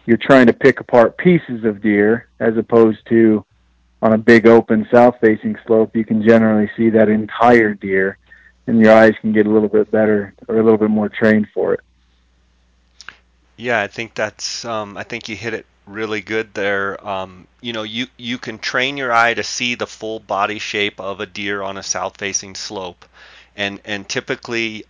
you're 0.07 0.17
trying 0.17 0.47
to 0.47 0.53
pick 0.53 0.81
apart 0.81 1.19
pieces 1.19 1.65
of 1.65 1.83
deer 1.83 2.29
as 2.41 2.57
opposed 2.57 2.99
to 3.09 3.45
on 4.03 4.12
a 4.12 4.19
big 4.19 4.47
open 4.47 4.87
south-facing 4.91 5.57
slope. 5.67 5.95
You 5.95 6.05
can 6.05 6.27
generally 6.27 6.71
see 6.77 6.91
that 6.91 7.09
entire 7.09 7.75
deer, 7.75 8.19
and 8.67 8.81
your 8.81 8.93
eyes 8.93 9.15
can 9.21 9.33
get 9.33 9.47
a 9.47 9.51
little 9.51 9.69
bit 9.69 9.91
better 9.91 10.35
or 10.49 10.59
a 10.59 10.62
little 10.62 10.79
bit 10.79 10.91
more 10.91 11.09
trained 11.09 11.49
for 11.53 11.75
it. 11.75 11.81
Yeah, 13.57 13.83
I 13.83 13.87
think 13.87 14.15
that's. 14.15 14.65
Um, 14.65 14.97
I 14.97 15.03
think 15.03 15.29
you 15.29 15.37
hit 15.37 15.55
it 15.55 15.67
really 15.87 16.20
good 16.20 16.53
there. 16.55 17.07
Um, 17.07 17.46
you 17.61 17.72
know, 17.72 17.85
you 17.85 18.07
you 18.16 18.38
can 18.38 18.59
train 18.59 18.96
your 18.96 19.12
eye 19.12 19.35
to 19.35 19.42
see 19.42 19.75
the 19.75 19.87
full 19.87 20.20
body 20.20 20.59
shape 20.59 21.01
of 21.01 21.20
a 21.20 21.27
deer 21.27 21.62
on 21.62 21.77
a 21.77 21.83
south-facing 21.83 22.55
slope, 22.55 23.05
and 23.57 23.81
and 23.85 24.09
typically 24.09 24.85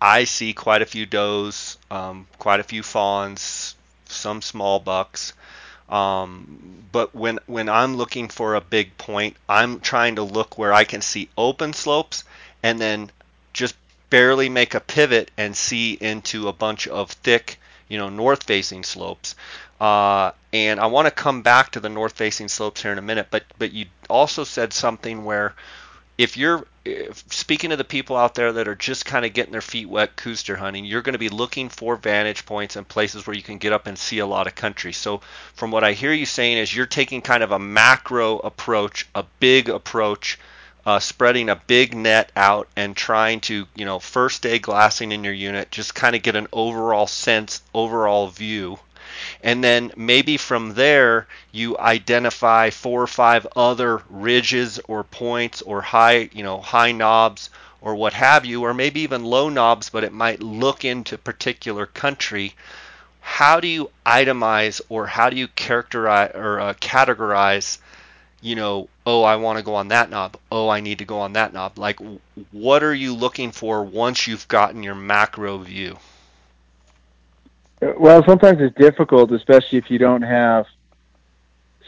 I 0.00 0.24
see 0.24 0.52
quite 0.52 0.82
a 0.82 0.86
few 0.86 1.06
does, 1.06 1.78
um, 1.90 2.26
quite 2.38 2.60
a 2.60 2.64
few 2.64 2.82
fawns, 2.82 3.74
some 4.06 4.42
small 4.42 4.78
bucks. 4.78 5.32
Um, 5.88 6.86
but 6.92 7.14
when 7.14 7.38
when 7.46 7.68
I'm 7.68 7.96
looking 7.96 8.28
for 8.28 8.54
a 8.54 8.60
big 8.60 8.96
point, 8.98 9.36
I'm 9.48 9.80
trying 9.80 10.16
to 10.16 10.22
look 10.22 10.56
where 10.56 10.72
I 10.72 10.84
can 10.84 11.02
see 11.02 11.28
open 11.36 11.72
slopes 11.72 12.24
and 12.62 12.80
then 12.80 13.10
just 13.52 13.74
barely 14.10 14.48
make 14.48 14.74
a 14.74 14.80
pivot 14.80 15.30
and 15.36 15.56
see 15.56 15.94
into 15.94 16.48
a 16.48 16.52
bunch 16.52 16.86
of 16.86 17.10
thick, 17.10 17.58
you 17.88 17.98
know, 17.98 18.08
north-facing 18.08 18.84
slopes. 18.84 19.34
Uh, 19.84 20.32
and 20.54 20.80
I 20.80 20.86
want 20.86 21.08
to 21.08 21.10
come 21.10 21.42
back 21.42 21.72
to 21.72 21.80
the 21.80 21.90
north-facing 21.90 22.48
slopes 22.48 22.80
here 22.80 22.90
in 22.90 22.96
a 22.96 23.02
minute, 23.02 23.26
but 23.30 23.44
but 23.58 23.74
you 23.74 23.84
also 24.08 24.42
said 24.42 24.72
something 24.72 25.26
where 25.26 25.54
if 26.16 26.38
you're 26.38 26.66
if, 26.86 27.22
speaking 27.30 27.68
to 27.68 27.76
the 27.76 27.84
people 27.84 28.16
out 28.16 28.34
there 28.34 28.50
that 28.54 28.66
are 28.66 28.74
just 28.74 29.04
kind 29.04 29.26
of 29.26 29.34
getting 29.34 29.52
their 29.52 29.60
feet 29.60 29.86
wet 29.86 30.16
Coues 30.16 30.42
hunting, 30.46 30.86
you're 30.86 31.02
going 31.02 31.12
to 31.12 31.18
be 31.18 31.28
looking 31.28 31.68
for 31.68 31.96
vantage 31.96 32.46
points 32.46 32.76
and 32.76 32.88
places 32.88 33.26
where 33.26 33.36
you 33.36 33.42
can 33.42 33.58
get 33.58 33.74
up 33.74 33.86
and 33.86 33.98
see 33.98 34.20
a 34.20 34.26
lot 34.26 34.46
of 34.46 34.54
country. 34.54 34.94
So, 34.94 35.20
from 35.52 35.70
what 35.70 35.84
I 35.84 35.92
hear 35.92 36.14
you 36.14 36.24
saying, 36.24 36.56
is 36.56 36.74
you're 36.74 36.86
taking 36.86 37.20
kind 37.20 37.42
of 37.42 37.52
a 37.52 37.58
macro 37.58 38.38
approach, 38.38 39.06
a 39.14 39.26
big 39.38 39.68
approach, 39.68 40.38
uh, 40.86 40.98
spreading 40.98 41.50
a 41.50 41.60
big 41.66 41.94
net 41.94 42.32
out 42.36 42.68
and 42.74 42.96
trying 42.96 43.40
to, 43.42 43.66
you 43.76 43.84
know, 43.84 43.98
first 43.98 44.40
day 44.40 44.58
glassing 44.58 45.12
in 45.12 45.24
your 45.24 45.34
unit, 45.34 45.70
just 45.70 45.94
kind 45.94 46.16
of 46.16 46.22
get 46.22 46.36
an 46.36 46.46
overall 46.54 47.06
sense, 47.06 47.60
overall 47.74 48.28
view 48.28 48.78
and 49.42 49.62
then 49.62 49.92
maybe 49.96 50.36
from 50.36 50.74
there 50.74 51.26
you 51.52 51.78
identify 51.78 52.70
four 52.70 53.02
or 53.02 53.06
five 53.06 53.46
other 53.56 54.02
ridges 54.08 54.80
or 54.88 55.04
points 55.04 55.62
or 55.62 55.80
high 55.80 56.28
you 56.32 56.42
know 56.42 56.60
high 56.60 56.92
knobs 56.92 57.50
or 57.80 57.94
what 57.94 58.14
have 58.14 58.46
you 58.46 58.62
or 58.62 58.72
maybe 58.72 59.00
even 59.00 59.24
low 59.24 59.48
knobs 59.48 59.90
but 59.90 60.04
it 60.04 60.12
might 60.12 60.42
look 60.42 60.84
into 60.84 61.18
particular 61.18 61.86
country. 61.86 62.54
How 63.20 63.60
do 63.60 63.68
you 63.68 63.90
itemize 64.06 64.80
or 64.88 65.06
how 65.06 65.30
do 65.30 65.36
you 65.36 65.48
characterize 65.48 66.32
or 66.34 66.60
uh, 66.60 66.74
categorize 66.74 67.78
you 68.40 68.54
know 68.54 68.88
oh 69.06 69.22
i 69.22 69.36
want 69.36 69.58
to 69.58 69.64
go 69.64 69.74
on 69.74 69.88
that 69.88 70.10
knob. 70.10 70.36
Oh 70.50 70.68
i 70.68 70.80
need 70.80 70.98
to 70.98 71.04
go 71.04 71.20
on 71.20 71.34
that 71.34 71.52
knob. 71.52 71.78
Like 71.78 71.98
what 72.52 72.82
are 72.82 72.94
you 72.94 73.14
looking 73.14 73.52
for 73.52 73.82
once 73.84 74.26
you've 74.26 74.48
gotten 74.48 74.82
your 74.82 74.94
macro 74.94 75.58
view 75.58 75.98
well, 77.98 78.24
sometimes 78.26 78.60
it's 78.60 78.76
difficult, 78.76 79.32
especially 79.32 79.78
if 79.78 79.90
you 79.90 79.98
don't 79.98 80.22
have 80.22 80.66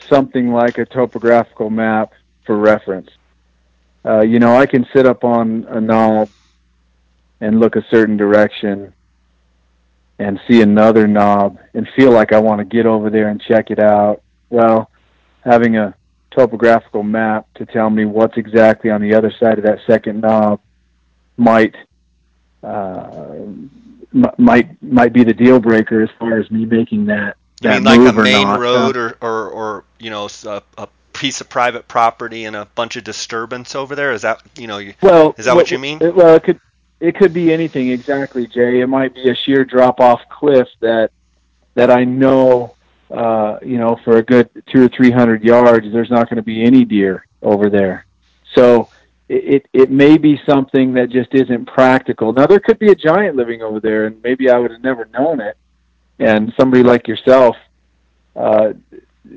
something 0.08 0.52
like 0.52 0.78
a 0.78 0.84
topographical 0.84 1.70
map 1.70 2.12
for 2.44 2.56
reference. 2.56 3.10
Uh, 4.04 4.20
you 4.20 4.38
know, 4.38 4.56
I 4.56 4.66
can 4.66 4.86
sit 4.92 5.06
up 5.06 5.24
on 5.24 5.66
a 5.68 5.80
knob 5.80 6.28
and 7.40 7.60
look 7.60 7.76
a 7.76 7.84
certain 7.90 8.16
direction 8.16 8.92
and 10.18 10.40
see 10.48 10.62
another 10.62 11.06
knob 11.06 11.58
and 11.74 11.88
feel 11.96 12.10
like 12.10 12.32
I 12.32 12.38
want 12.38 12.60
to 12.60 12.64
get 12.64 12.86
over 12.86 13.10
there 13.10 13.28
and 13.28 13.40
check 13.40 13.70
it 13.70 13.78
out. 13.78 14.22
Well, 14.48 14.90
having 15.44 15.76
a 15.76 15.94
topographical 16.30 17.02
map 17.02 17.46
to 17.54 17.66
tell 17.66 17.90
me 17.90 18.04
what's 18.04 18.36
exactly 18.36 18.90
on 18.90 19.00
the 19.00 19.14
other 19.14 19.32
side 19.40 19.58
of 19.58 19.64
that 19.64 19.80
second 19.86 20.20
knob 20.20 20.60
might 21.36 21.74
uh, 22.62 23.36
might 24.38 24.82
might 24.82 25.12
be 25.12 25.24
the 25.24 25.34
deal 25.34 25.60
breaker 25.60 26.02
as 26.02 26.10
far 26.18 26.38
as 26.38 26.50
me 26.50 26.64
making 26.64 27.06
that. 27.06 27.36
That 27.62 27.82
mean 27.82 28.04
like 28.04 28.14
a 28.14 28.22
main 28.22 28.46
not. 28.46 28.60
road 28.60 28.96
or, 28.96 29.16
or 29.20 29.48
or 29.48 29.84
you 29.98 30.10
know 30.10 30.28
a, 30.44 30.62
a 30.78 30.88
piece 31.12 31.40
of 31.40 31.48
private 31.48 31.88
property 31.88 32.44
and 32.44 32.54
a 32.54 32.66
bunch 32.74 32.96
of 32.96 33.04
disturbance 33.04 33.74
over 33.74 33.94
there? 33.94 34.12
Is 34.12 34.22
that 34.22 34.42
you 34.56 34.66
know? 34.66 34.80
Well, 35.02 35.34
is 35.38 35.46
that 35.46 35.54
what, 35.54 35.62
what 35.62 35.70
you 35.70 35.78
mean? 35.78 35.98
It, 36.02 36.14
well, 36.14 36.34
it 36.34 36.42
could 36.42 36.60
it 37.00 37.16
could 37.16 37.32
be 37.32 37.52
anything 37.52 37.90
exactly, 37.90 38.46
Jay. 38.46 38.80
It 38.80 38.86
might 38.86 39.14
be 39.14 39.30
a 39.30 39.34
sheer 39.34 39.64
drop 39.64 40.00
off 40.00 40.20
cliff 40.30 40.68
that 40.80 41.10
that 41.74 41.90
I 41.90 42.04
know, 42.04 42.74
uh, 43.10 43.58
you 43.62 43.78
know, 43.78 43.98
for 44.04 44.18
a 44.18 44.22
good 44.22 44.48
two 44.72 44.84
or 44.84 44.88
three 44.88 45.10
hundred 45.10 45.42
yards, 45.42 45.90
there's 45.92 46.10
not 46.10 46.28
going 46.28 46.36
to 46.36 46.42
be 46.42 46.62
any 46.62 46.84
deer 46.84 47.26
over 47.42 47.68
there. 47.70 48.06
So 48.54 48.88
it, 49.28 49.66
it 49.72 49.90
may 49.90 50.18
be 50.18 50.40
something 50.48 50.94
that 50.94 51.10
just 51.10 51.34
isn't 51.34 51.66
practical. 51.66 52.32
Now 52.32 52.46
there 52.46 52.60
could 52.60 52.78
be 52.78 52.90
a 52.90 52.94
giant 52.94 53.36
living 53.36 53.62
over 53.62 53.80
there, 53.80 54.06
and 54.06 54.22
maybe 54.22 54.50
I 54.50 54.58
would 54.58 54.70
have 54.70 54.82
never 54.82 55.06
known 55.06 55.40
it. 55.40 55.56
And 56.18 56.52
somebody 56.58 56.82
like 56.82 57.08
yourself 57.08 57.56
uh, 58.34 58.72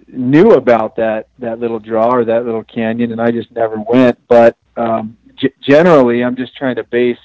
knew 0.08 0.52
about 0.52 0.96
that 0.98 1.28
that 1.40 1.60
little 1.60 1.80
draw 1.80 2.14
or 2.14 2.26
that 2.26 2.46
little 2.46 2.64
canyon, 2.64 3.12
and 3.12 3.20
I 3.22 3.32
just 3.32 3.52
never 3.52 3.80
went. 3.80 4.20
But 4.28 4.58
um, 4.78 5.18
g- 5.36 5.54
generally, 5.62 6.24
I'm 6.24 6.36
just 6.36 6.56
trying 6.56 6.76
to 6.76 6.84
base 6.84 7.18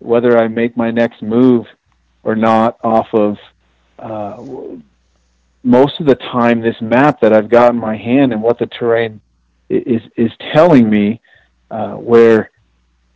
whether 0.00 0.36
I 0.38 0.48
make 0.48 0.76
my 0.76 0.90
next 0.90 1.22
move 1.22 1.66
or 2.22 2.34
not 2.34 2.78
off 2.82 3.08
of 3.12 3.36
uh, 3.98 4.42
most 5.62 6.00
of 6.00 6.06
the 6.06 6.14
time 6.14 6.60
this 6.60 6.80
map 6.80 7.20
that 7.20 7.32
I've 7.32 7.48
got 7.48 7.72
in 7.72 7.80
my 7.80 7.96
hand 7.96 8.32
and 8.32 8.42
what 8.42 8.58
the 8.58 8.66
terrain 8.66 9.20
is 9.68 10.02
is 10.16 10.30
telling 10.52 10.88
me 10.88 11.20
uh, 11.70 11.94
where 11.94 12.50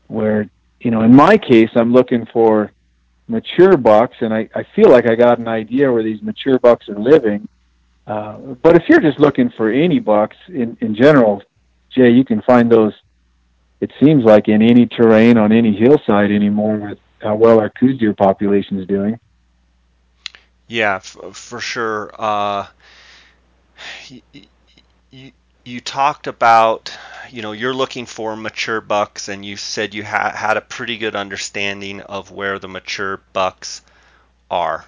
where 0.09 0.49
you 0.81 0.91
know 0.91 1.03
in 1.03 1.15
my 1.15 1.37
case 1.37 1.71
I'm 1.75 1.93
looking 1.93 2.27
for 2.27 2.71
mature 3.29 3.77
bucks, 3.77 4.17
and 4.21 4.33
I, 4.33 4.49
I 4.55 4.65
feel 4.77 4.91
like 4.91 5.07
I 5.07 5.15
got 5.15 5.39
an 5.39 5.49
idea 5.49 5.91
where 5.91 6.03
these 6.03 6.23
mature 6.23 6.59
bucks 6.59 6.89
are 6.89 6.99
living. 6.99 7.49
Uh, 8.07 8.37
but 8.63 8.77
if 8.77 8.89
you're 8.89 9.01
just 9.01 9.19
looking 9.19 9.51
for 9.51 9.71
any 9.71 9.99
bucks 9.99 10.37
in, 10.49 10.77
in 10.81 10.95
general, 10.95 11.43
Jay, 11.91 12.11
you 12.11 12.25
can 12.25 12.43
find 12.43 12.71
those. 12.71 12.93
It 13.81 13.93
seems 14.01 14.25
like 14.25 14.49
in 14.49 14.63
any 14.63 14.87
terrain 14.87 15.37
on 15.37 15.51
any 15.51 15.75
hillside 15.75 16.31
anymore 16.31 16.77
with 16.77 16.99
how 17.21 17.35
well 17.35 17.59
our 17.59 17.71
Coues 17.71 17.99
deer 17.99 18.15
population 18.15 18.79
is 18.79 18.87
doing. 18.87 19.19
Yeah, 20.69 20.97
f- 20.97 21.17
for 21.33 21.61
sure. 21.61 22.11
Uh, 22.17 22.67
you, 25.11 25.33
you 25.65 25.81
talked 25.81 26.27
about 26.27 26.97
you 27.31 27.43
know 27.43 27.53
you're 27.53 27.75
looking 27.75 28.07
for 28.07 28.37
mature 28.37 28.81
bucks 28.81 29.29
and 29.29 29.45
you 29.45 29.57
said 29.57 29.95
you 29.95 30.05
ha- 30.05 30.35
had 30.35 30.57
a 30.57 30.61
pretty 30.61 30.99
good 30.99 31.17
understanding 31.17 32.01
of 32.01 32.31
where 32.31 32.59
the 32.59 32.69
mature 32.69 33.21
bucks 33.33 33.83
are. 34.51 34.85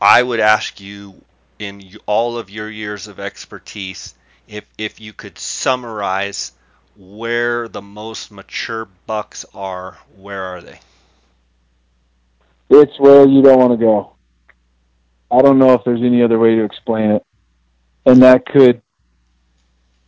I 0.00 0.22
would 0.22 0.40
ask 0.40 0.80
you 0.80 1.22
in 1.58 1.82
all 2.06 2.38
of 2.38 2.50
your 2.50 2.70
years 2.70 3.08
of 3.08 3.18
expertise 3.18 4.14
if 4.46 4.64
if 4.76 5.00
you 5.00 5.12
could 5.12 5.38
summarize 5.38 6.52
where 6.96 7.68
the 7.68 7.82
most 7.82 8.30
mature 8.30 8.88
bucks 9.06 9.44
are 9.54 9.98
where 10.16 10.42
are 10.42 10.60
they? 10.60 10.80
It's 12.70 12.98
where 12.98 13.26
you 13.26 13.42
don't 13.42 13.58
want 13.58 13.78
to 13.78 13.84
go. 13.84 14.12
I 15.30 15.40
don't 15.42 15.58
know 15.58 15.72
if 15.74 15.84
there's 15.84 16.02
any 16.02 16.22
other 16.22 16.38
way 16.38 16.56
to 16.56 16.64
explain 16.64 17.10
it 17.10 17.24
and 18.08 18.22
that 18.22 18.46
could, 18.46 18.80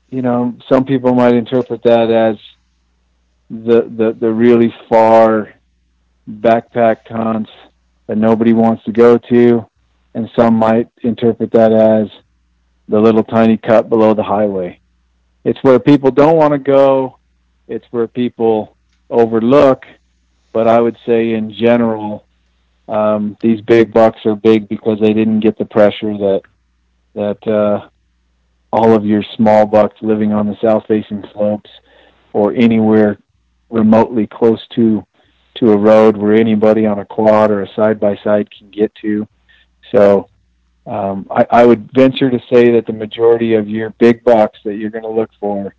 you 0.08 0.22
know, 0.22 0.56
some 0.68 0.84
people 0.84 1.14
might 1.14 1.34
interpret 1.34 1.82
that 1.82 2.10
as 2.10 2.36
the 3.50 3.82
the, 3.82 4.16
the 4.18 4.32
really 4.32 4.74
far 4.88 5.52
backpack 6.28 7.06
hunts 7.08 7.50
that 8.06 8.16
nobody 8.16 8.52
wants 8.52 8.82
to 8.84 8.92
go 8.92 9.18
to, 9.18 9.66
and 10.14 10.30
some 10.34 10.54
might 10.54 10.88
interpret 11.02 11.52
that 11.52 11.72
as 11.72 12.08
the 12.88 12.98
little 12.98 13.22
tiny 13.22 13.56
cut 13.56 13.88
below 13.88 14.14
the 14.14 14.22
highway. 14.22 14.80
It's 15.44 15.62
where 15.62 15.78
people 15.78 16.10
don't 16.10 16.36
want 16.36 16.52
to 16.52 16.58
go. 16.58 17.18
It's 17.68 17.86
where 17.90 18.08
people 18.08 18.76
overlook. 19.10 19.84
But 20.52 20.66
I 20.66 20.80
would 20.80 20.96
say 21.06 21.34
in 21.34 21.52
general, 21.52 22.24
um, 22.88 23.36
these 23.40 23.60
big 23.60 23.92
bucks 23.92 24.24
are 24.24 24.34
big 24.34 24.68
because 24.68 24.98
they 25.00 25.12
didn't 25.12 25.40
get 25.40 25.58
the 25.58 25.64
pressure 25.66 26.16
that 26.16 26.42
that 27.14 27.46
uh, 27.46 27.88
all 28.72 28.94
of 28.94 29.04
your 29.04 29.22
small 29.36 29.66
bucks 29.66 29.96
living 30.00 30.32
on 30.32 30.46
the 30.46 30.56
south 30.62 30.84
facing 30.86 31.24
slopes 31.32 31.70
or 32.32 32.52
anywhere 32.54 33.18
remotely 33.68 34.26
close 34.26 34.60
to 34.74 35.04
to 35.56 35.72
a 35.72 35.76
road 35.76 36.16
where 36.16 36.34
anybody 36.34 36.86
on 36.86 37.00
a 37.00 37.04
quad 37.04 37.50
or 37.50 37.62
a 37.62 37.74
side 37.74 38.00
by 38.00 38.16
side 38.22 38.48
can 38.56 38.70
get 38.70 38.94
to. 38.94 39.26
So 39.92 40.28
um, 40.86 41.26
I, 41.30 41.46
I 41.50 41.66
would 41.66 41.90
venture 41.92 42.30
to 42.30 42.38
say 42.52 42.70
that 42.72 42.86
the 42.86 42.92
majority 42.92 43.54
of 43.54 43.68
your 43.68 43.90
big 43.90 44.24
bucks 44.24 44.58
that 44.64 44.76
you're 44.76 44.90
going 44.90 45.04
to 45.04 45.10
look 45.10 45.30
for, 45.38 45.74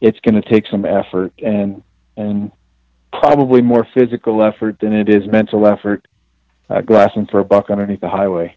it's 0.00 0.20
going 0.20 0.40
to 0.40 0.48
take 0.48 0.66
some 0.70 0.84
effort 0.84 1.32
and 1.42 1.82
and 2.16 2.52
probably 3.12 3.62
more 3.62 3.86
physical 3.94 4.42
effort 4.42 4.78
than 4.80 4.92
it 4.92 5.08
is 5.08 5.26
mental 5.26 5.66
effort 5.66 6.06
uh, 6.68 6.80
glassing 6.80 7.26
for 7.26 7.40
a 7.40 7.44
buck 7.44 7.70
underneath 7.70 8.00
the 8.00 8.08
highway. 8.08 8.54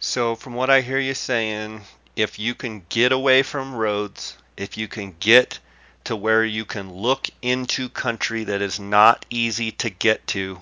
So, 0.00 0.34
from 0.34 0.54
what 0.54 0.70
I 0.70 0.80
hear 0.80 0.98
you 0.98 1.14
saying, 1.14 1.80
if 2.18 2.36
you 2.36 2.52
can 2.52 2.82
get 2.88 3.12
away 3.12 3.44
from 3.44 3.76
roads, 3.76 4.36
if 4.56 4.76
you 4.76 4.88
can 4.88 5.14
get 5.20 5.60
to 6.02 6.16
where 6.16 6.44
you 6.44 6.64
can 6.64 6.92
look 6.92 7.28
into 7.42 7.88
country 7.88 8.42
that 8.42 8.60
is 8.60 8.80
not 8.80 9.24
easy 9.30 9.70
to 9.70 9.88
get 9.88 10.26
to, 10.26 10.58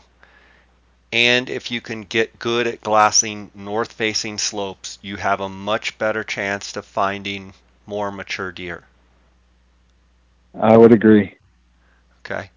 and 1.10 1.48
if 1.48 1.70
you 1.70 1.80
can 1.80 2.02
get 2.02 2.38
good 2.38 2.66
at 2.66 2.82
glassing 2.82 3.50
north 3.54 3.92
facing 3.92 4.36
slopes, 4.36 4.98
you 5.00 5.16
have 5.16 5.40
a 5.40 5.48
much 5.48 5.96
better 5.96 6.22
chance 6.22 6.76
of 6.76 6.84
finding 6.84 7.54
more 7.86 8.12
mature 8.12 8.52
deer. 8.52 8.84
I 10.60 10.76
would 10.76 10.92
agree. 10.92 11.36
Okay. 12.20 12.50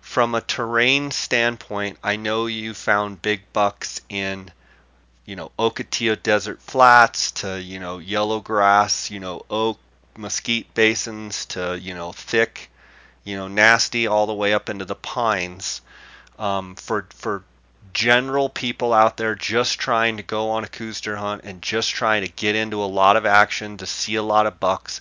From 0.00 0.34
a 0.34 0.40
terrain 0.40 1.10
standpoint, 1.10 1.98
I 2.04 2.14
know 2.14 2.46
you 2.46 2.72
found 2.74 3.20
big 3.20 3.40
bucks 3.52 4.00
in 4.08 4.52
you 5.24 5.36
know 5.36 5.50
Ocotillo 5.58 6.22
Desert 6.22 6.60
Flats 6.62 7.32
to 7.32 7.60
you 7.60 7.80
know 7.80 7.98
yellow 7.98 8.40
grass, 8.40 9.10
you 9.10 9.20
know 9.20 9.42
oak 9.50 9.78
mesquite 10.16 10.72
basins 10.74 11.46
to 11.46 11.78
you 11.80 11.94
know 11.94 12.12
thick 12.12 12.70
you 13.24 13.36
know, 13.36 13.48
nasty 13.48 14.06
all 14.06 14.26
the 14.26 14.34
way 14.34 14.52
up 14.52 14.68
into 14.68 14.84
the 14.84 14.94
pines. 14.94 15.80
Um, 16.38 16.74
for 16.74 17.06
for 17.10 17.44
general 17.92 18.48
people 18.48 18.92
out 18.92 19.16
there 19.16 19.36
just 19.36 19.78
trying 19.78 20.16
to 20.16 20.22
go 20.22 20.50
on 20.50 20.64
a 20.64 20.68
Coues 20.68 21.00
hunt 21.04 21.42
and 21.44 21.62
just 21.62 21.90
trying 21.90 22.24
to 22.24 22.32
get 22.32 22.56
into 22.56 22.82
a 22.82 22.86
lot 22.86 23.16
of 23.16 23.24
action 23.24 23.76
to 23.76 23.86
see 23.86 24.16
a 24.16 24.22
lot 24.22 24.46
of 24.46 24.58
bucks 24.58 25.00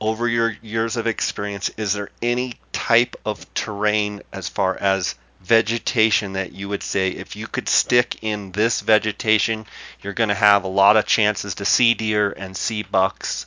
over 0.00 0.26
your 0.26 0.56
years 0.62 0.96
of 0.96 1.06
experience 1.06 1.70
is 1.76 1.92
there 1.92 2.08
any 2.22 2.54
type 2.72 3.16
of 3.26 3.52
terrain 3.52 4.22
as 4.32 4.48
far 4.48 4.74
as 4.78 5.14
vegetation 5.44 6.34
that 6.34 6.52
you 6.52 6.68
would 6.68 6.82
say 6.82 7.10
if 7.10 7.36
you 7.36 7.46
could 7.46 7.68
stick 7.68 8.22
in 8.22 8.52
this 8.52 8.80
vegetation 8.80 9.66
you're 10.02 10.12
going 10.12 10.28
to 10.28 10.34
have 10.34 10.64
a 10.64 10.68
lot 10.68 10.96
of 10.96 11.04
chances 11.04 11.56
to 11.56 11.64
see 11.64 11.94
deer 11.94 12.32
and 12.36 12.56
see 12.56 12.82
bucks 12.82 13.46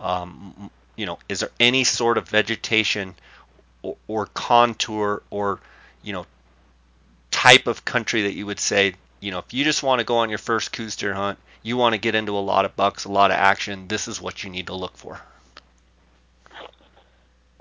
um, 0.00 0.70
you 0.96 1.06
know 1.06 1.18
is 1.28 1.40
there 1.40 1.50
any 1.58 1.84
sort 1.84 2.18
of 2.18 2.28
vegetation 2.28 3.14
or, 3.82 3.96
or 4.06 4.26
contour 4.26 5.22
or 5.30 5.60
you 6.02 6.12
know 6.12 6.26
type 7.34 7.66
of 7.66 7.84
country 7.84 8.22
that 8.22 8.34
you 8.34 8.46
would 8.46 8.60
say, 8.60 8.94
you 9.20 9.30
know, 9.30 9.38
if 9.38 9.52
you 9.52 9.64
just 9.64 9.82
want 9.82 9.98
to 9.98 10.04
go 10.04 10.16
on 10.18 10.30
your 10.30 10.38
first 10.38 10.72
Coues 10.72 10.96
deer 10.96 11.12
hunt, 11.12 11.38
you 11.62 11.76
want 11.76 11.92
to 11.92 11.98
get 11.98 12.14
into 12.14 12.32
a 12.32 12.40
lot 12.40 12.64
of 12.64 12.76
bucks, 12.76 13.04
a 13.04 13.12
lot 13.12 13.30
of 13.30 13.36
action, 13.36 13.88
this 13.88 14.08
is 14.08 14.20
what 14.20 14.44
you 14.44 14.50
need 14.50 14.68
to 14.68 14.74
look 14.74 14.96
for? 14.96 15.20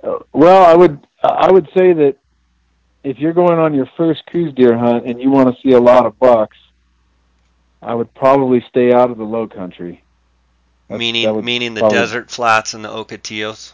Uh, 0.03 0.19
well, 0.31 0.63
I 0.63 0.75
would 0.75 1.05
I 1.23 1.51
would 1.51 1.67
say 1.75 1.91
that 1.93 2.17
if 3.03 3.19
you're 3.19 3.33
going 3.33 3.59
on 3.59 3.73
your 3.73 3.89
first 3.97 4.25
Coues 4.31 4.53
deer 4.53 4.77
hunt 4.77 5.05
and 5.05 5.21
you 5.21 5.29
want 5.29 5.53
to 5.53 5.61
see 5.61 5.73
a 5.73 5.79
lot 5.79 6.05
of 6.05 6.17
bucks, 6.19 6.57
I 7.81 7.93
would 7.93 8.13
probably 8.13 8.63
stay 8.69 8.93
out 8.93 9.11
of 9.11 9.17
the 9.17 9.25
low 9.25 9.47
country. 9.47 10.03
That's, 10.87 10.99
meaning 10.99 11.45
meaning 11.45 11.73
the 11.73 11.81
probably, 11.81 11.97
desert 11.97 12.31
flats 12.31 12.73
and 12.73 12.83
the 12.83 12.89
Ocotillos? 12.89 13.73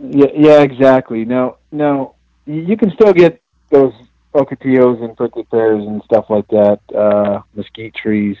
Yeah, 0.00 0.26
yeah, 0.34 0.60
exactly. 0.60 1.24
Now, 1.24 1.56
now 1.72 2.14
you 2.46 2.76
can 2.76 2.90
still 2.92 3.12
get 3.12 3.42
those 3.70 3.94
ocotillos 4.34 5.02
and 5.02 5.16
prickly 5.16 5.44
pears 5.44 5.84
and 5.84 6.02
stuff 6.04 6.26
like 6.28 6.46
that, 6.48 6.80
uh, 6.94 7.42
mesquite 7.54 7.94
trees 7.94 8.36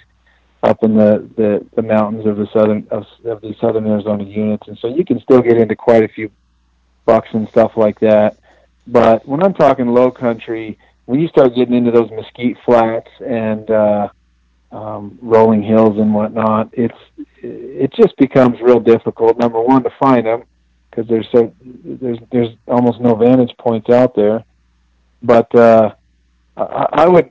up 0.62 0.82
in 0.82 0.96
the, 0.96 1.28
the, 1.36 1.66
the 1.74 1.82
mountains 1.82 2.26
of 2.26 2.36
the 2.36 2.46
southern 2.52 2.86
of, 2.90 3.06
of 3.24 3.40
the 3.40 3.54
southern 3.60 3.86
Arizona 3.86 4.24
units, 4.24 4.68
and 4.68 4.78
so 4.78 4.88
you 4.88 5.04
can 5.04 5.20
still 5.20 5.40
get 5.40 5.56
into 5.56 5.74
quite 5.74 6.02
a 6.02 6.08
few 6.08 6.30
bucks 7.06 7.30
and 7.32 7.48
stuff 7.48 7.76
like 7.76 7.98
that. 8.00 8.36
But 8.86 9.26
when 9.26 9.42
I'm 9.42 9.54
talking 9.54 9.88
low 9.88 10.10
country, 10.10 10.78
when 11.06 11.20
you 11.20 11.28
start 11.28 11.54
getting 11.54 11.74
into 11.74 11.90
those 11.90 12.10
mesquite 12.10 12.56
flats 12.64 13.10
and 13.24 13.70
uh, 13.70 14.08
um, 14.72 15.18
rolling 15.22 15.62
hills 15.62 15.98
and 15.98 16.14
whatnot, 16.14 16.70
it's 16.72 16.94
it 17.42 17.92
just 17.94 18.16
becomes 18.16 18.60
real 18.60 18.80
difficult. 18.80 19.38
Number 19.38 19.60
one, 19.60 19.82
to 19.82 19.90
find 19.98 20.26
them 20.26 20.44
because 20.90 21.08
there's 21.08 21.26
so 21.32 21.52
there's 21.62 22.18
there's 22.32 22.54
almost 22.66 23.00
no 23.00 23.14
vantage 23.14 23.56
points 23.58 23.90
out 23.90 24.14
there. 24.14 24.44
But 25.22 25.54
uh, 25.54 25.94
I, 26.56 26.86
I 26.92 27.08
would 27.08 27.30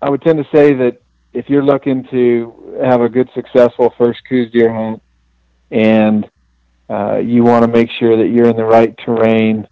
I 0.00 0.10
would 0.10 0.22
tend 0.22 0.38
to 0.38 0.56
say 0.56 0.74
that 0.74 1.00
if 1.32 1.48
you're 1.48 1.64
looking 1.64 2.06
to 2.10 2.78
have 2.84 3.00
a 3.00 3.08
good 3.08 3.28
successful 3.34 3.94
first 3.96 4.20
Coues 4.28 4.50
deer 4.52 4.72
hunt 4.72 5.02
and 5.70 6.28
uh, 6.90 7.16
you 7.16 7.42
want 7.42 7.64
to 7.64 7.70
make 7.70 7.88
sure 7.98 8.16
that 8.18 8.28
you're 8.28 8.48
in 8.48 8.56
the 8.56 8.64
right 8.64 8.94
terrain 9.04 9.66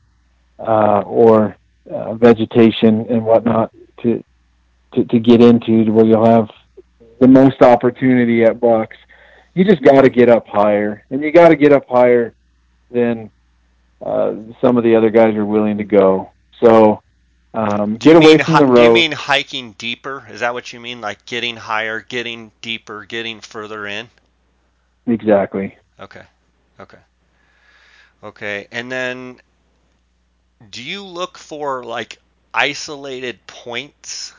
uh, 0.61 1.03
or 1.07 1.57
uh, 1.91 2.15
vegetation 2.15 3.07
and 3.09 3.25
whatnot 3.25 3.73
to, 4.03 4.23
to 4.95 5.05
to 5.05 5.19
get 5.19 5.43
into 5.43 5.91
where 5.93 6.05
you'll 6.05 6.27
have 6.27 6.51
the 7.21 7.29
most 7.29 7.63
opportunity 7.63 8.45
at 8.45 8.61
bucks. 8.61 8.97
You 9.55 9.65
just 9.65 9.83
got 9.83 10.03
to 10.03 10.11
get 10.11 10.29
up 10.29 10.47
higher, 10.47 11.05
and 11.11 11.23
you 11.23 11.33
got 11.33 11.49
to 11.49 11.57
get 11.57 11.73
up 11.73 11.89
higher 11.89 12.35
than 12.91 13.31
uh, 14.05 14.35
some 14.61 14.77
of 14.77 14.85
the 14.85 14.95
other 14.97 15.11
guys 15.11 15.35
are 15.35 15.45
willing 15.45 15.79
to 15.79 15.85
go. 15.85 16.31
So 16.61 17.03
um, 17.53 17.97
get 17.97 18.17
away 18.17 18.39
from 18.39 18.55
the 18.55 18.67
road. 18.67 18.75
Do 18.77 18.83
you 18.83 18.93
mean 18.93 19.13
hiking 19.13 19.73
deeper? 19.73 20.27
Is 20.31 20.41
that 20.41 20.55
what 20.55 20.73
you 20.73 20.81
mean? 20.81 21.01
Like 21.01 21.25
getting 21.27 21.57
higher, 21.57 22.01
getting 22.01 22.53
deeper, 22.63 23.05
getting 23.05 23.41
further 23.41 23.87
in? 23.87 24.09
Exactly. 25.07 25.77
Okay. 25.99 26.23
Okay. 26.79 26.99
Okay. 28.23 28.69
And 28.71 28.91
then 28.91 29.41
do 30.69 30.83
you 30.83 31.05
look 31.05 31.39
for 31.39 31.83
like 31.85 32.19
isolated 32.53 33.47
points? 33.47 34.35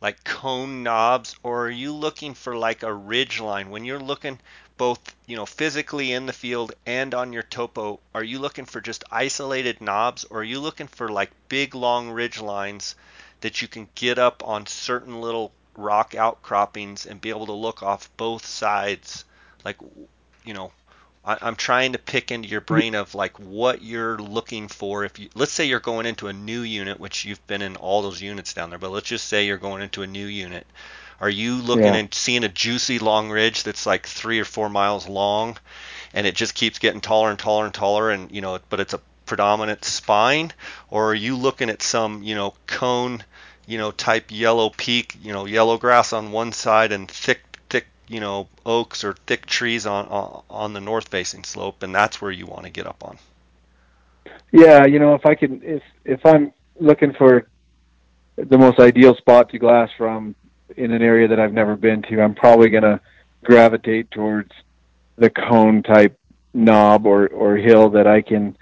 Like 0.00 0.22
cone 0.22 0.84
knobs, 0.84 1.34
or 1.42 1.66
are 1.66 1.70
you 1.70 1.92
looking 1.92 2.34
for 2.34 2.56
like 2.56 2.84
a 2.84 2.94
ridge 2.94 3.40
line? 3.40 3.70
When 3.70 3.84
you're 3.84 3.98
looking, 3.98 4.38
both 4.78 5.00
you 5.26 5.36
know 5.36 5.44
physically 5.44 6.12
in 6.12 6.26
the 6.26 6.32
field 6.32 6.72
and 6.86 7.12
on 7.12 7.32
your 7.32 7.42
topo 7.42 7.98
are 8.14 8.22
you 8.22 8.38
looking 8.38 8.64
for 8.64 8.80
just 8.80 9.02
isolated 9.10 9.80
knobs 9.80 10.24
or 10.30 10.40
are 10.40 10.44
you 10.44 10.60
looking 10.60 10.86
for 10.86 11.08
like 11.08 11.30
big 11.48 11.74
long 11.74 12.08
ridge 12.10 12.40
lines 12.40 12.94
that 13.40 13.60
you 13.60 13.66
can 13.68 13.88
get 13.96 14.18
up 14.18 14.42
on 14.46 14.66
certain 14.66 15.20
little 15.20 15.52
rock 15.76 16.14
outcroppings 16.14 17.06
and 17.06 17.20
be 17.20 17.28
able 17.28 17.46
to 17.46 17.52
look 17.52 17.82
off 17.82 18.08
both 18.16 18.46
sides 18.46 19.24
like 19.64 19.76
you 20.44 20.54
know 20.54 20.70
I, 21.28 21.48
am 21.48 21.56
trying 21.56 21.92
to 21.92 21.98
pick 21.98 22.30
into 22.30 22.48
your 22.48 22.62
mm-hmm. 22.62 22.74
brain 22.74 22.94
of 22.94 23.14
like 23.14 23.38
what 23.38 23.82
you're 23.82 24.16
looking 24.18 24.68
for. 24.68 25.04
If 25.04 25.18
you 25.18 25.28
let's 25.34 25.52
say 25.52 25.66
you're 25.66 25.78
going 25.78 26.06
into 26.06 26.28
a 26.28 26.32
new 26.32 26.62
unit 26.62 26.98
which 26.98 27.24
you've 27.24 27.46
been 27.46 27.60
in 27.60 27.76
all 27.76 28.00
those 28.00 28.22
units 28.22 28.54
down 28.54 28.70
there 28.70 28.78
but 28.78 28.90
let's 28.90 29.08
just 29.08 29.28
say 29.28 29.46
you're 29.46 29.58
going 29.58 29.82
into 29.82 30.02
a 30.02 30.06
new 30.06 30.26
unit. 30.26 30.66
Are 31.20 31.28
you 31.28 31.56
looking 31.56 31.84
yeah. 31.84 31.96
and 31.96 32.14
seeing 32.14 32.44
a 32.44 32.48
juicy 32.48 32.98
long 32.98 33.28
ridge 33.28 33.64
that's 33.64 33.86
like 33.86 34.06
three 34.06 34.38
or 34.38 34.44
four 34.44 34.68
miles 34.68 35.08
long, 35.08 35.58
and 36.14 36.26
it 36.26 36.36
just 36.36 36.54
keeps 36.54 36.78
getting 36.78 37.00
taller 37.00 37.30
and 37.30 37.38
taller 37.38 37.64
and 37.64 37.74
taller, 37.74 38.10
and 38.10 38.30
you 38.30 38.40
know, 38.40 38.60
but 38.70 38.78
it's 38.78 38.94
a 38.94 39.00
predominant 39.26 39.84
spine, 39.84 40.52
or 40.90 41.10
are 41.10 41.14
you 41.16 41.36
looking 41.36 41.70
at 41.70 41.82
some 41.82 42.22
you 42.22 42.36
know 42.36 42.54
cone, 42.68 43.24
you 43.66 43.78
know, 43.78 43.90
type 43.90 44.26
yellow 44.30 44.70
peak, 44.70 45.16
you 45.20 45.32
know, 45.32 45.44
yellow 45.44 45.76
grass 45.76 46.12
on 46.12 46.30
one 46.30 46.52
side 46.52 46.92
and 46.92 47.10
thick 47.10 47.38
thick 47.38 47.47
you 48.08 48.20
know 48.20 48.48
oaks 48.64 49.04
or 49.04 49.14
thick 49.26 49.46
trees 49.46 49.86
on 49.86 50.06
on, 50.50 50.72
the 50.72 50.80
north 50.80 51.08
facing 51.08 51.44
slope, 51.44 51.82
and 51.82 51.94
that's 51.94 52.20
where 52.20 52.30
you 52.30 52.46
want 52.46 52.64
to 52.64 52.70
get 52.70 52.86
up 52.86 53.04
on. 53.04 53.18
Yeah, 54.50 54.86
you 54.86 54.98
know, 54.98 55.14
if 55.14 55.26
I 55.26 55.34
can, 55.34 55.62
if 55.62 55.82
if 56.04 56.24
I'm 56.24 56.52
looking 56.80 57.12
for 57.12 57.46
the 58.36 58.58
most 58.58 58.78
ideal 58.78 59.14
spot 59.16 59.50
to 59.50 59.58
glass 59.58 59.90
from, 59.96 60.34
in 60.76 60.92
an 60.92 61.02
area 61.02 61.28
that 61.28 61.40
I've 61.40 61.52
never 61.52 61.76
been 61.76 62.02
to, 62.02 62.20
I'm 62.20 62.34
probably 62.34 62.68
going 62.68 62.84
to 62.84 63.00
gravitate 63.44 64.10
towards 64.10 64.52
the 65.16 65.30
cone 65.30 65.82
type 65.82 66.18
knob 66.54 67.06
or, 67.06 67.26
or 67.28 67.56
hill 67.56 67.90
that 67.90 68.06
I 68.06 68.22
can 68.22 68.56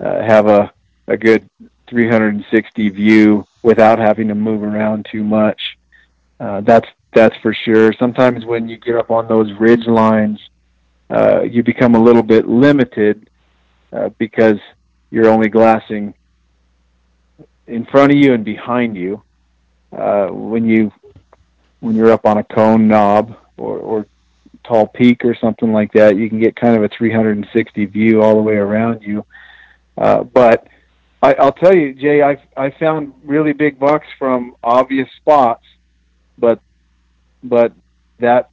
uh, 0.00 0.22
have 0.22 0.46
a, 0.46 0.72
a 1.06 1.16
good 1.16 1.48
360 1.88 2.88
view 2.90 3.46
without 3.62 3.98
having 3.98 4.28
to 4.28 4.34
move 4.34 4.62
around 4.62 5.06
too 5.10 5.24
much. 5.24 5.78
Uh, 6.38 6.60
that's 6.60 6.88
that's 7.14 7.36
for 7.42 7.54
sure. 7.64 7.92
Sometimes 7.98 8.44
when 8.44 8.68
you 8.68 8.76
get 8.76 8.96
up 8.96 9.10
on 9.10 9.28
those 9.28 9.50
ridge 9.58 9.86
lines, 9.86 10.38
uh, 11.10 11.42
you 11.42 11.62
become 11.62 11.94
a 11.94 12.02
little 12.02 12.22
bit 12.22 12.46
limited 12.46 13.30
uh, 13.92 14.10
because 14.18 14.58
you're 15.10 15.28
only 15.28 15.48
glassing 15.48 16.14
in 17.66 17.84
front 17.86 18.12
of 18.12 18.18
you 18.18 18.34
and 18.34 18.44
behind 18.44 18.96
you. 18.96 19.22
Uh, 19.90 20.26
when 20.28 20.66
you 20.66 20.92
when 21.80 21.94
you're 21.94 22.12
up 22.12 22.26
on 22.26 22.38
a 22.38 22.44
cone 22.44 22.88
knob 22.88 23.36
or, 23.56 23.78
or 23.78 24.06
tall 24.64 24.86
peak 24.86 25.24
or 25.24 25.34
something 25.40 25.72
like 25.72 25.92
that, 25.92 26.16
you 26.16 26.28
can 26.28 26.40
get 26.40 26.56
kind 26.56 26.76
of 26.76 26.82
a 26.82 26.88
360 26.88 27.86
view 27.86 28.22
all 28.22 28.34
the 28.34 28.42
way 28.42 28.54
around 28.54 29.02
you. 29.02 29.24
Uh, 29.96 30.24
but 30.24 30.66
I, 31.22 31.34
I'll 31.34 31.52
tell 31.52 31.74
you, 31.74 31.94
Jay, 31.94 32.22
I've 32.22 32.40
I 32.56 32.70
found 32.78 33.14
really 33.24 33.52
big 33.52 33.78
bucks 33.78 34.06
from 34.18 34.54
obvious 34.62 35.08
spots, 35.16 35.64
but 36.36 36.60
but 37.42 37.72
that 38.18 38.50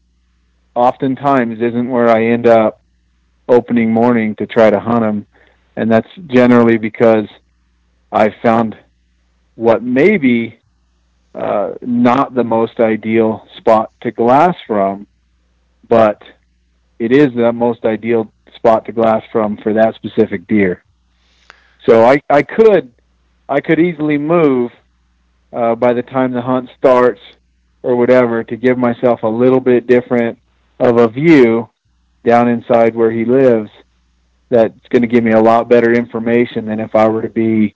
oftentimes 0.76 1.62
isn't 1.62 1.90
where 1.90 2.10
I 2.10 2.26
end 2.26 2.48
up 2.48 2.82
opening 3.48 3.92
morning 3.92 4.36
to 4.36 4.46
try 4.46 4.70
to 4.70 4.80
hunt 4.80 5.02
them, 5.02 5.28
and 5.76 5.92
that's 5.92 6.10
generally 6.28 6.78
because 6.78 7.28
I 8.12 8.34
found 8.42 8.78
what 9.56 9.84
maybe 9.84 10.60
uh, 11.34 11.74
not 11.82 12.34
the 12.34 12.44
most 12.44 12.80
ideal 12.80 13.48
spot 13.58 13.92
to 14.02 14.12
glass 14.12 14.56
from, 14.68 15.08
but 15.88 16.22
it 17.00 17.12
is 17.12 17.34
the 17.36 17.52
most 17.52 17.86
ideal 17.86 18.32
spot 18.56 18.86
to 18.86 18.92
glass 18.92 19.24
from 19.32 19.58
for 19.58 19.74
that 19.74 19.96
specific 19.96 20.48
deer. 20.48 20.84
So 21.86 22.04
I, 22.04 22.22
I 22.30 22.42
could 22.42 22.92
I 23.48 23.62
could 23.62 23.80
easily 23.80 24.18
move 24.18 24.72
uh, 25.54 25.76
by 25.76 25.94
the 25.94 26.02
time 26.02 26.32
the 26.32 26.42
hunt 26.42 26.70
starts 26.78 27.22
or 27.86 27.96
whatever 27.96 28.44
to 28.44 28.56
give 28.56 28.78
myself 28.78 29.24
a 29.24 29.28
little 29.28 29.60
bit 29.60 29.88
different 29.88 30.40
of 30.80 30.98
a 30.98 31.08
view 31.08 31.70
down 32.24 32.50
inside 32.50 32.96
where 32.96 33.12
he 33.12 33.26
lives 33.26 33.70
that's 34.50 34.88
going 34.90 35.02
to 35.02 35.08
give 35.08 35.24
me 35.24 35.32
a 35.32 35.40
lot 35.40 35.70
better 35.70 35.94
information 35.94 36.66
than 36.66 36.80
if 36.80 36.96
I 36.96 37.08
were 37.08 37.22
to 37.22 37.30
be 37.30 37.76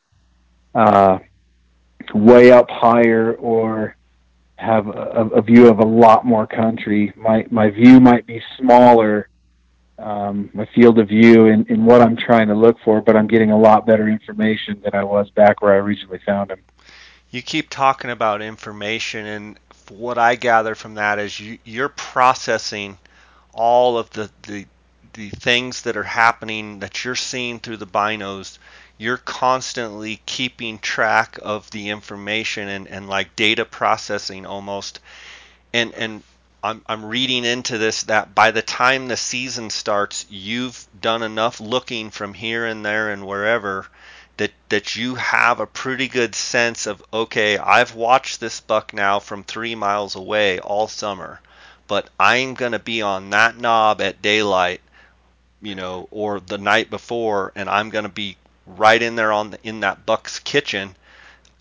uh, 0.74 1.20
way 2.14 2.51
up 2.51 2.70
higher 2.70 3.34
or 3.34 3.95
have 4.55 4.88
a, 4.88 5.30
a 5.36 5.41
view 5.41 5.68
of 5.68 5.80
a 5.80 5.86
lot 5.86 6.26
more 6.26 6.45
country. 6.45 7.14
My 7.16 7.45
my 7.49 7.70
view 7.70 7.99
might 7.99 8.26
be 8.26 8.41
smaller 8.57 9.30
um, 9.99 10.49
my 10.53 10.66
field 10.74 10.97
of 10.99 11.10
view 11.10 11.47
in, 11.47 11.66
in 11.68 11.86
what 11.86 12.01
I'm 12.01 12.16
trying 12.16 12.47
to 12.47 12.55
look 12.55 12.78
for, 12.84 13.01
but 13.01 13.16
I'm 13.16 13.28
getting 13.28 13.51
a 13.51 13.60
lot 13.60 13.86
better 13.86 14.07
information 14.07 14.82
than 14.82 14.95
I 14.95 15.03
was 15.03 15.30
back 15.32 15.62
where 15.62 15.74
I 15.74 15.78
originally 15.78 16.20
found 16.26 16.51
him. 16.51 16.60
You 17.32 17.41
keep 17.41 17.70
talking 17.70 18.10
about 18.10 18.41
information, 18.41 19.26
and 19.26 19.60
what 19.91 20.17
I 20.17 20.35
gather 20.35 20.75
from 20.75 20.95
that 20.95 21.19
is 21.19 21.39
you, 21.39 21.57
you're 21.63 21.89
processing 21.89 22.97
all 23.53 23.97
of 23.97 24.09
the, 24.11 24.29
the 24.43 24.65
the 25.13 25.29
things 25.29 25.81
that 25.81 25.97
are 25.97 26.03
happening 26.03 26.79
that 26.79 27.03
you're 27.03 27.15
seeing 27.15 27.59
through 27.59 27.77
the 27.77 27.87
binos. 27.87 28.57
You're 28.97 29.17
constantly 29.17 30.21
keeping 30.25 30.77
track 30.77 31.39
of 31.41 31.69
the 31.71 31.89
information 31.89 32.69
and, 32.69 32.87
and 32.87 33.09
like 33.09 33.35
data 33.35 33.65
processing 33.65 34.45
almost. 34.45 34.99
And 35.73 35.93
and 35.93 36.23
I'm, 36.63 36.81
I'm 36.87 37.05
reading 37.05 37.45
into 37.45 37.77
this 37.77 38.03
that 38.03 38.35
by 38.35 38.51
the 38.51 38.61
time 38.61 39.07
the 39.07 39.17
season 39.17 39.69
starts 39.69 40.25
you've 40.29 40.87
done 40.99 41.23
enough 41.23 41.59
looking 41.59 42.11
from 42.11 42.33
here 42.33 42.65
and 42.65 42.85
there 42.85 43.09
and 43.09 43.25
wherever 43.25 43.87
that 44.39 44.51
that 44.69 44.95
you 44.95 45.15
have 45.15 45.59
a 45.59 45.65
pretty 45.67 46.07
good 46.07 46.33
sense 46.35 46.87
of 46.87 47.03
okay 47.13 47.57
I've 47.57 47.95
watched 47.95 48.39
this 48.39 48.59
buck 48.59 48.93
now 48.93 49.19
from 49.19 49.43
three 49.43 49.75
miles 49.75 50.15
away 50.15 50.59
all 50.59 50.87
summer 50.87 51.39
but 51.87 52.09
I'm 52.19 52.55
going 52.55 52.73
to 52.73 52.79
be 52.79 53.01
on 53.01 53.29
that 53.29 53.57
knob 53.57 54.01
at 54.01 54.21
daylight 54.21 54.81
you 55.61 55.75
know 55.75 56.07
or 56.11 56.39
the 56.39 56.57
night 56.57 56.89
before 56.89 57.51
and 57.55 57.69
I'm 57.69 57.89
going 57.89 58.03
to 58.03 58.09
be 58.09 58.37
right 58.77 59.01
in 59.01 59.15
there 59.15 59.31
on 59.31 59.51
the, 59.51 59.59
in 59.63 59.79
that 59.81 60.05
buck's 60.05 60.39
kitchen. 60.39 60.95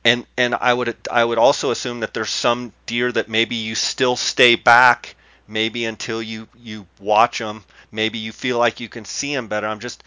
And 0.04 0.26
and 0.36 0.54
I 0.54 0.72
would 0.72 0.96
I 1.10 1.24
would 1.24 1.38
also 1.38 1.70
assume 1.70 2.00
that 2.00 2.14
there's 2.14 2.30
some 2.30 2.72
deer 2.86 3.10
that 3.12 3.28
maybe 3.28 3.56
you 3.56 3.74
still 3.74 4.16
stay 4.16 4.54
back 4.54 5.16
maybe 5.48 5.84
until 5.84 6.22
you 6.22 6.48
you 6.56 6.86
watch 7.00 7.38
them 7.38 7.64
maybe 7.90 8.18
you 8.18 8.32
feel 8.32 8.58
like 8.58 8.80
you 8.80 8.88
can 8.88 9.04
see 9.04 9.34
them 9.34 9.48
better 9.48 9.66
i'm 9.66 9.80
just 9.80 10.04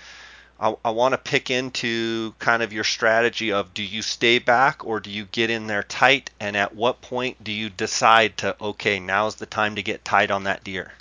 i, 0.61 0.73
I 0.85 0.91
want 0.91 1.13
to 1.13 1.17
pick 1.17 1.49
into 1.49 2.33
kind 2.39 2.63
of 2.63 2.71
your 2.71 2.83
strategy 2.83 3.51
of 3.51 3.73
do 3.73 3.83
you 3.83 4.01
stay 4.01 4.39
back 4.39 4.85
or 4.85 4.99
do 4.99 5.09
you 5.09 5.25
get 5.25 5.49
in 5.49 5.67
there 5.67 5.83
tight? 5.83 6.29
And 6.39 6.55
at 6.55 6.75
what 6.75 7.01
point 7.01 7.43
do 7.43 7.51
you 7.51 7.69
decide 7.69 8.37
to 8.37 8.55
okay 8.61 8.99
now's 8.99 9.35
the 9.35 9.45
time 9.45 9.75
to 9.75 9.83
get 9.83 10.05
tight 10.05 10.31
on 10.31 10.45
that 10.45 10.63
deer? 10.63 10.91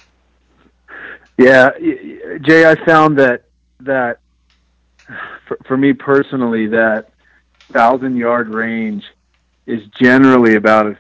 Yeah 1.39 1.71
jay 2.43 2.69
i 2.69 2.75
found 2.85 3.19
that 3.19 3.45
that 3.81 4.19
for, 5.47 5.59
for 5.67 5.77
me 5.77 5.93
personally, 5.93 6.67
that 6.69 7.11
thousand 7.73 8.17
yard 8.17 8.49
range 8.49 9.05
is 9.67 9.83
generally 10.01 10.55
about 10.55 10.87
as 10.87 10.97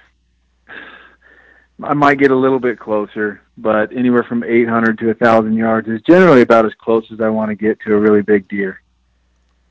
I 1.82 1.94
might 1.94 2.18
get 2.18 2.30
a 2.30 2.36
little 2.36 2.58
bit 2.58 2.78
closer, 2.78 3.40
but 3.60 3.92
anywhere 3.92 4.22
from 4.22 4.42
800 4.42 4.98
to 4.98 5.06
1,000 5.06 5.52
yards 5.54 5.88
is 5.88 6.00
generally 6.02 6.42
about 6.42 6.64
as 6.66 6.72
close 6.74 7.04
as 7.12 7.20
I 7.20 7.28
want 7.28 7.50
to 7.50 7.54
get 7.54 7.80
to 7.80 7.94
a 7.94 7.98
really 7.98 8.22
big 8.22 8.48
deer. 8.48 8.80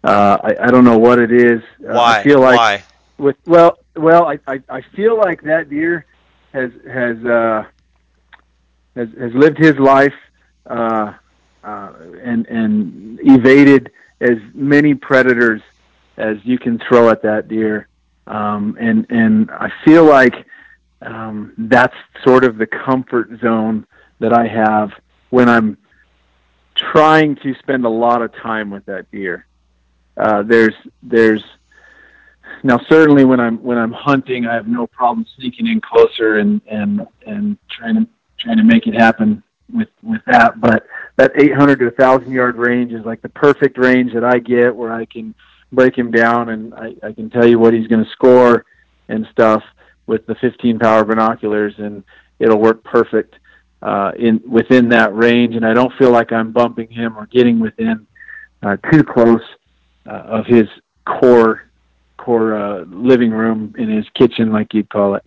Uh, 0.04 0.38
I, 0.44 0.68
I 0.68 0.68
don't 0.68 0.86
know 0.86 0.98
what 0.98 1.20
it 1.20 1.32
is. 1.32 1.62
Why? 1.80 1.94
Uh, 1.94 2.02
I 2.02 2.24
feel 2.24 2.40
like 2.40 2.58
Why? 2.58 2.84
With 3.18 3.36
well, 3.46 3.80
well, 3.98 4.28
I, 4.28 4.40
I 4.48 4.62
I 4.70 4.82
feel 4.96 5.18
like 5.18 5.42
that 5.42 5.70
deer 5.70 6.06
has 6.54 6.72
has 6.90 7.18
uh, 7.26 7.66
has 8.96 9.10
has 9.20 9.34
lived 9.34 9.58
his 9.58 9.78
life 9.78 10.14
uh, 10.66 11.14
uh, 11.66 11.94
and 12.24 12.48
and 12.48 13.20
evaded 13.22 13.92
as 14.22 14.38
many 14.54 14.94
predators 14.94 15.62
as 16.16 16.38
you 16.44 16.58
can 16.58 16.80
throw 16.88 17.10
at 17.10 17.22
that 17.24 17.50
deer. 17.50 17.90
Um, 18.26 18.78
and 18.80 19.06
and 19.10 19.52
I 19.52 19.70
feel 19.84 20.06
like 20.06 20.46
um, 21.02 21.54
that's 21.58 21.96
sort 22.24 22.44
of 22.44 22.58
the 22.58 22.68
comfort 22.68 23.30
zone 23.42 23.86
that 24.20 24.34
I 24.34 24.48
have 24.48 24.92
when 25.30 25.48
I'm 25.48 25.78
trying 26.76 27.36
to 27.38 27.54
spend 27.56 27.86
a 27.86 27.90
lot 27.90 28.22
of 28.22 28.34
time 28.36 28.70
with 28.70 28.86
that 28.86 29.10
deer. 29.12 29.46
Uh, 30.18 30.44
there's 30.44 30.74
there's 31.02 31.44
now 32.64 32.80
certainly 32.90 33.26
when 33.26 33.40
I'm 33.40 33.62
when 33.64 33.78
I'm 33.78 33.94
hunting, 33.94 34.46
I 34.46 34.56
have 34.56 34.68
no 34.68 34.88
problem 34.88 35.26
sneaking 35.38 35.68
in 35.68 35.80
closer 35.82 36.38
and 36.38 36.62
and 36.68 37.08
and 37.26 37.58
trying 37.70 37.96
to 37.96 38.08
trying 38.38 38.58
to 38.58 38.64
make 38.64 38.88
it 38.88 38.94
happen 38.94 39.42
with 39.74 39.90
with 40.04 40.22
that. 40.26 40.60
But 40.60 40.86
that 41.16 41.32
800 41.36 41.80
to 41.80 41.86
1,000 41.86 42.32
yard 42.32 42.56
range 42.56 42.94
is 42.94 43.06
like 43.06 43.22
the 43.22 43.30
perfect 43.30 43.78
range 43.78 44.14
that 44.14 44.24
I 44.24 44.40
get 44.40 44.76
where 44.76 44.92
I 44.92 45.06
can 45.06 45.36
break 45.72 45.98
him 45.98 46.12
down 46.12 46.50
and 46.50 46.74
I, 46.74 46.96
I 47.04 47.12
can 47.14 47.30
tell 47.30 47.46
you 47.48 47.60
what 47.60 47.74
he's 47.74 47.88
going 47.88 48.04
to 48.04 48.12
score 48.12 48.66
and 49.08 49.28
stuff 49.32 49.64
with 50.10 50.26
the 50.26 50.36
15 50.36 50.80
power 50.80 51.06
binoculars, 51.06 51.76
and 51.78 52.04
it'll 52.40 52.60
work 52.60 52.84
perfect 52.84 53.36
uh, 53.82 54.12
in 54.18 54.42
within 54.46 54.90
that 54.90 55.16
range. 55.16 55.56
And 55.56 55.66
I 55.66 55.74
don't 55.74 55.94
feel 55.94 56.12
like 56.12 56.34
I'm 56.34 56.52
bumping 56.52 56.90
him 56.90 57.18
or 57.18 57.28
getting 57.28 57.60
within 57.60 58.08
uh, 58.64 58.76
too 58.92 59.04
close 59.04 59.44
uh, 60.06 60.10
of 60.10 60.46
his 60.48 60.68
core 61.06 61.64
core 62.18 62.56
uh, 62.56 62.84
living 62.86 63.32
room 63.32 63.76
in 63.78 63.90
his 63.90 64.06
kitchen, 64.16 64.52
like 64.52 64.74
you'd 64.74 64.90
call 64.90 65.16
it. 65.16 65.24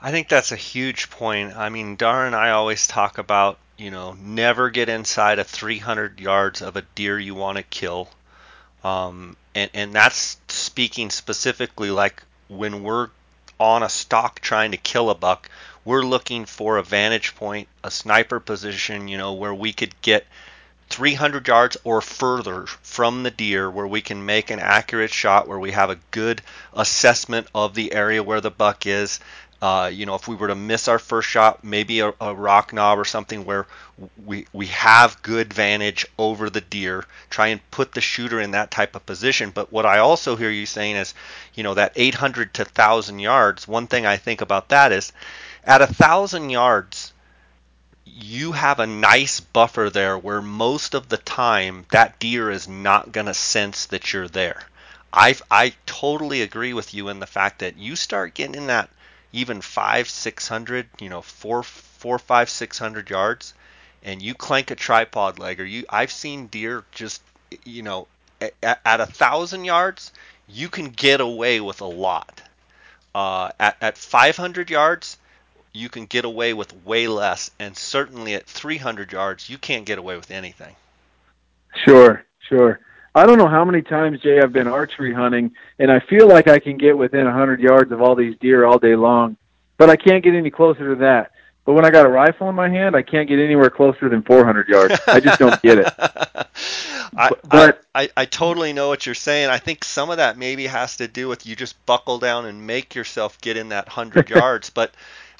I 0.00 0.12
think 0.12 0.28
that's 0.28 0.52
a 0.52 0.56
huge 0.56 1.10
point. 1.10 1.54
I 1.56 1.68
mean, 1.68 1.96
Dar 1.96 2.24
and 2.24 2.34
I 2.34 2.50
always 2.50 2.86
talk 2.86 3.18
about, 3.18 3.58
you 3.76 3.90
know, 3.90 4.14
never 4.14 4.70
get 4.70 4.88
inside 4.88 5.38
of 5.38 5.46
300 5.46 6.20
yards 6.20 6.62
of 6.62 6.76
a 6.76 6.82
deer 6.94 7.18
you 7.18 7.34
want 7.34 7.58
to 7.58 7.62
kill. 7.62 8.08
Um, 8.82 9.36
and, 9.54 9.70
and 9.74 9.92
that's 9.92 10.38
speaking 10.48 11.10
specifically 11.10 11.90
like 11.90 12.22
when 12.48 12.82
we're 12.82 13.10
on 13.60 13.84
a 13.84 13.88
stock 13.88 14.40
trying 14.40 14.72
to 14.72 14.76
kill 14.76 15.10
a 15.10 15.14
buck, 15.14 15.48
we're 15.84 16.02
looking 16.02 16.46
for 16.46 16.78
a 16.78 16.82
vantage 16.82 17.36
point, 17.36 17.68
a 17.84 17.90
sniper 17.90 18.40
position, 18.40 19.06
you 19.06 19.18
know, 19.18 19.34
where 19.34 19.54
we 19.54 19.72
could 19.72 19.94
get 20.02 20.26
300 20.88 21.46
yards 21.46 21.76
or 21.84 22.00
further 22.00 22.66
from 22.66 23.22
the 23.22 23.30
deer 23.30 23.70
where 23.70 23.86
we 23.86 24.00
can 24.00 24.26
make 24.26 24.50
an 24.50 24.58
accurate 24.58 25.12
shot 25.12 25.46
where 25.46 25.58
we 25.58 25.70
have 25.70 25.90
a 25.90 25.98
good 26.10 26.42
assessment 26.72 27.46
of 27.54 27.74
the 27.74 27.92
area 27.92 28.22
where 28.22 28.40
the 28.40 28.50
buck 28.50 28.86
is 28.86 29.20
uh, 29.62 29.90
you 29.92 30.06
know, 30.06 30.14
if 30.14 30.26
we 30.26 30.34
were 30.34 30.48
to 30.48 30.54
miss 30.54 30.88
our 30.88 30.98
first 30.98 31.28
shot, 31.28 31.62
maybe 31.62 32.00
a, 32.00 32.14
a, 32.18 32.34
rock 32.34 32.72
knob 32.72 32.98
or 32.98 33.04
something 33.04 33.44
where 33.44 33.66
we 34.24 34.46
we 34.54 34.66
have 34.68 35.20
good 35.20 35.52
vantage 35.52 36.06
over 36.18 36.48
the 36.48 36.62
deer. 36.62 37.04
Try 37.28 37.48
and 37.48 37.70
put 37.70 37.92
the 37.92 38.00
shooter 38.00 38.40
in 38.40 38.52
that 38.52 38.70
type 38.70 38.96
of 38.96 39.04
position. 39.04 39.50
But 39.50 39.70
what 39.70 39.84
I 39.84 39.98
also 39.98 40.36
hear 40.36 40.48
you 40.48 40.64
saying 40.64 40.96
is, 40.96 41.12
you 41.52 41.62
know, 41.62 41.74
that 41.74 41.92
800 41.94 42.54
to 42.54 42.62
1,000 42.62 43.18
yards. 43.18 43.68
One 43.68 43.86
thing 43.86 44.06
I 44.06 44.16
think 44.16 44.40
about 44.40 44.70
that 44.70 44.92
is, 44.92 45.12
at 45.62 45.82
a 45.82 45.86
thousand 45.86 46.48
yards, 46.48 47.12
you 48.06 48.52
have 48.52 48.80
a 48.80 48.86
nice 48.86 49.40
buffer 49.40 49.90
there 49.90 50.16
where 50.16 50.40
most 50.40 50.94
of 50.94 51.10
the 51.10 51.18
time 51.18 51.84
that 51.90 52.18
deer 52.18 52.50
is 52.50 52.66
not 52.66 53.12
going 53.12 53.26
to 53.26 53.34
sense 53.34 53.84
that 53.86 54.12
you're 54.14 54.28
there. 54.28 54.62
I 55.12 55.36
I 55.50 55.74
totally 55.84 56.40
agree 56.40 56.72
with 56.72 56.94
you 56.94 57.08
in 57.08 57.20
the 57.20 57.26
fact 57.26 57.58
that 57.58 57.76
you 57.76 57.94
start 57.94 58.32
getting 58.32 58.54
in 58.54 58.68
that 58.68 58.88
even 59.32 59.60
five, 59.60 60.08
six 60.08 60.48
hundred, 60.48 60.88
you 61.00 61.08
know, 61.08 61.22
four, 61.22 61.62
four, 61.62 62.18
five, 62.18 62.50
six 62.50 62.78
hundred 62.78 63.10
yards, 63.10 63.54
and 64.02 64.20
you 64.22 64.34
clank 64.34 64.70
a 64.70 64.74
tripod 64.74 65.38
leg, 65.38 65.60
or 65.60 65.64
you, 65.64 65.84
I've 65.88 66.12
seen 66.12 66.46
deer 66.46 66.84
just, 66.92 67.22
you 67.64 67.82
know, 67.82 68.06
at, 68.62 69.00
a 69.00 69.06
thousand 69.06 69.64
yards, 69.64 70.12
you 70.48 70.68
can 70.68 70.88
get 70.88 71.20
away 71.20 71.60
with 71.60 71.80
a 71.80 71.86
lot. 71.86 72.42
Uh, 73.14 73.50
at 73.58 73.76
at 73.80 73.98
500 73.98 74.70
yards, 74.70 75.18
you 75.72 75.88
can 75.88 76.06
get 76.06 76.24
away 76.24 76.54
with 76.54 76.72
way 76.84 77.06
less, 77.08 77.50
and 77.58 77.76
certainly 77.76 78.34
at 78.34 78.46
300 78.46 79.12
yards, 79.12 79.48
you 79.50 79.58
can't 79.58 79.84
get 79.84 79.98
away 79.98 80.16
with 80.16 80.30
anything. 80.30 80.74
Sure, 81.84 82.24
sure. 82.48 82.80
I 83.14 83.26
don't 83.26 83.38
know 83.38 83.48
how 83.48 83.64
many 83.64 83.82
times, 83.82 84.20
Jay, 84.20 84.40
I've 84.40 84.52
been 84.52 84.68
archery 84.68 85.12
hunting, 85.12 85.52
and 85.78 85.90
I 85.90 86.00
feel 86.00 86.28
like 86.28 86.46
I 86.46 86.58
can 86.58 86.76
get 86.76 86.96
within 86.96 87.22
a 87.22 87.30
100 87.30 87.60
yards 87.60 87.90
of 87.90 88.00
all 88.00 88.14
these 88.14 88.36
deer 88.38 88.64
all 88.64 88.78
day 88.78 88.94
long, 88.94 89.36
but 89.76 89.90
I 89.90 89.96
can't 89.96 90.22
get 90.22 90.34
any 90.34 90.50
closer 90.50 90.94
to 90.94 91.00
that. 91.00 91.32
But 91.64 91.74
when 91.74 91.84
I 91.84 91.90
got 91.90 92.06
a 92.06 92.08
rifle 92.08 92.48
in 92.48 92.54
my 92.54 92.68
hand, 92.68 92.96
I 92.96 93.02
can't 93.02 93.28
get 93.28 93.38
anywhere 93.38 93.70
closer 93.70 94.08
than 94.08 94.22
400 94.22 94.68
yards. 94.68 94.98
I 95.06 95.20
just 95.20 95.38
don't 95.38 95.60
get 95.62 95.78
it. 95.78 95.92
I, 97.16 97.30
but 97.48 97.82
I, 97.94 98.02
I, 98.02 98.08
I 98.16 98.24
totally 98.24 98.72
know 98.72 98.88
what 98.88 99.04
you're 99.04 99.14
saying. 99.14 99.50
I 99.50 99.58
think 99.58 99.84
some 99.84 100.10
of 100.10 100.16
that 100.18 100.38
maybe 100.38 100.66
has 100.66 100.96
to 100.98 101.08
do 101.08 101.28
with 101.28 101.46
you 101.46 101.56
just 101.56 101.84
buckle 101.86 102.18
down 102.18 102.46
and 102.46 102.66
make 102.66 102.94
yourself 102.94 103.40
get 103.40 103.56
in 103.56 103.70
that 103.70 103.86
100 103.86 104.30
yards. 104.30 104.70
But 104.70 104.94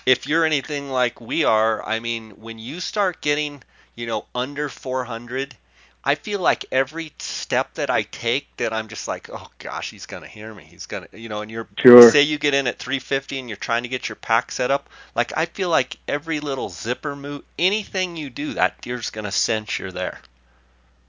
if 0.05 0.27
you're 0.27 0.45
anything 0.45 0.91
like 0.91 1.21
we 1.21 1.45
are, 1.45 1.85
I 1.85 2.01
mean, 2.01 2.31
when 2.33 2.59
you 2.59 2.81
start 2.81 3.21
getting, 3.21 3.63
you 3.95 4.07
know, 4.07 4.27
under 4.35 4.69
400, 4.69 5.57
I 6.03 6.15
feel 6.15 6.41
like 6.41 6.65
every 6.73 7.13
step 7.19 7.75
that 7.75 7.91
I 7.91 8.03
take 8.03 8.57
that 8.57 8.73
I'm 8.73 8.89
just 8.89 9.07
like, 9.07 9.29
oh 9.31 9.49
gosh, 9.59 9.91
he's 9.91 10.07
gonna 10.07 10.27
hear 10.27 10.55
me. 10.55 10.65
He's 10.65 10.87
gonna, 10.87 11.09
you 11.13 11.29
know. 11.29 11.43
And 11.43 11.51
you're 11.51 11.69
sure. 11.79 12.11
say 12.11 12.23
you 12.23 12.39
get 12.39 12.55
in 12.55 12.67
at 12.67 12.79
350 12.79 13.39
and 13.39 13.49
you're 13.49 13.57
trying 13.57 13.83
to 13.83 13.89
get 13.89 14.09
your 14.09 14.17
pack 14.17 14.51
set 14.51 14.71
up. 14.71 14.89
Like 15.15 15.33
I 15.37 15.45
feel 15.45 15.69
like 15.69 15.99
every 16.09 16.41
little 16.41 16.71
zipper 16.71 17.15
move, 17.15 17.43
anything 17.59 18.17
you 18.17 18.31
do, 18.31 18.55
that 18.55 18.81
deer's 18.81 19.11
gonna 19.11 19.31
sense 19.31 19.79
you're 19.79 19.93
there. 19.93 20.19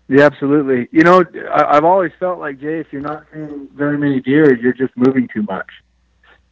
Yeah, 0.10 0.26
absolutely. 0.26 0.90
You 0.92 1.04
know, 1.04 1.24
I, 1.54 1.78
I've 1.78 1.86
always 1.86 2.12
felt 2.20 2.40
like 2.40 2.60
Jay, 2.60 2.80
if 2.80 2.88
you're 2.92 3.02
not 3.02 3.26
seeing 3.32 3.70
very 3.74 3.98
many 3.98 4.20
deer, 4.20 4.54
you're 4.54 4.74
just 4.74 4.92
moving 4.98 5.30
too 5.34 5.44
much, 5.44 5.70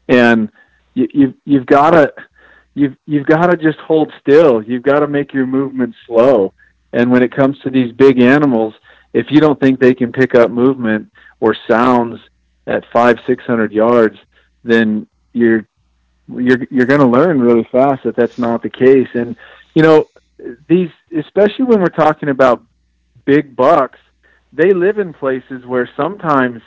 and 0.08 0.50
you, 0.94 1.10
you've 1.14 1.34
you've 1.44 1.66
got 1.66 1.92
to 1.92 2.14
you've 2.74 2.96
you've 3.06 3.26
got 3.26 3.48
to 3.48 3.58
just 3.58 3.80
hold 3.80 4.14
still. 4.22 4.62
You've 4.64 4.84
got 4.84 5.00
to 5.00 5.08
make 5.08 5.34
your 5.34 5.46
movement 5.46 5.94
slow 6.08 6.54
And 6.94 7.12
when 7.12 7.24
it 7.24 7.36
comes 7.36 7.60
to 7.60 7.70
these 7.70 7.92
big 7.92 8.20
animals, 8.20 8.74
if 9.14 9.28
you 9.30 9.40
don't 9.40 9.60
think 9.60 9.80
they 9.80 9.94
can 9.94 10.12
pick 10.12 10.36
up 10.36 10.52
movement 10.52 11.12
or 11.40 11.56
sounds 11.68 12.20
at 12.68 12.84
five, 12.92 13.18
six 13.26 13.44
hundred 13.46 13.72
yards, 13.72 14.18
then 14.64 15.08
you're 15.34 15.66
you're 16.28 16.60
you're 16.70 16.86
going 16.86 17.00
to 17.00 17.08
learn 17.08 17.40
really 17.40 17.68
fast 17.72 18.04
that 18.04 18.16
that's 18.16 18.38
not 18.38 18.62
the 18.62 18.70
case. 18.70 19.08
And 19.14 19.36
you 19.74 19.84
know, 19.84 20.08
these 20.68 20.90
especially 21.16 21.66
when 21.66 21.80
we're 21.80 21.88
talking 21.88 22.30
about 22.30 22.64
big 23.26 23.56
bucks, 23.56 24.00
they 24.54 24.72
live 24.72 25.00
in 25.00 25.14
places 25.14 25.66
where 25.66 25.90
sometimes 25.96 26.62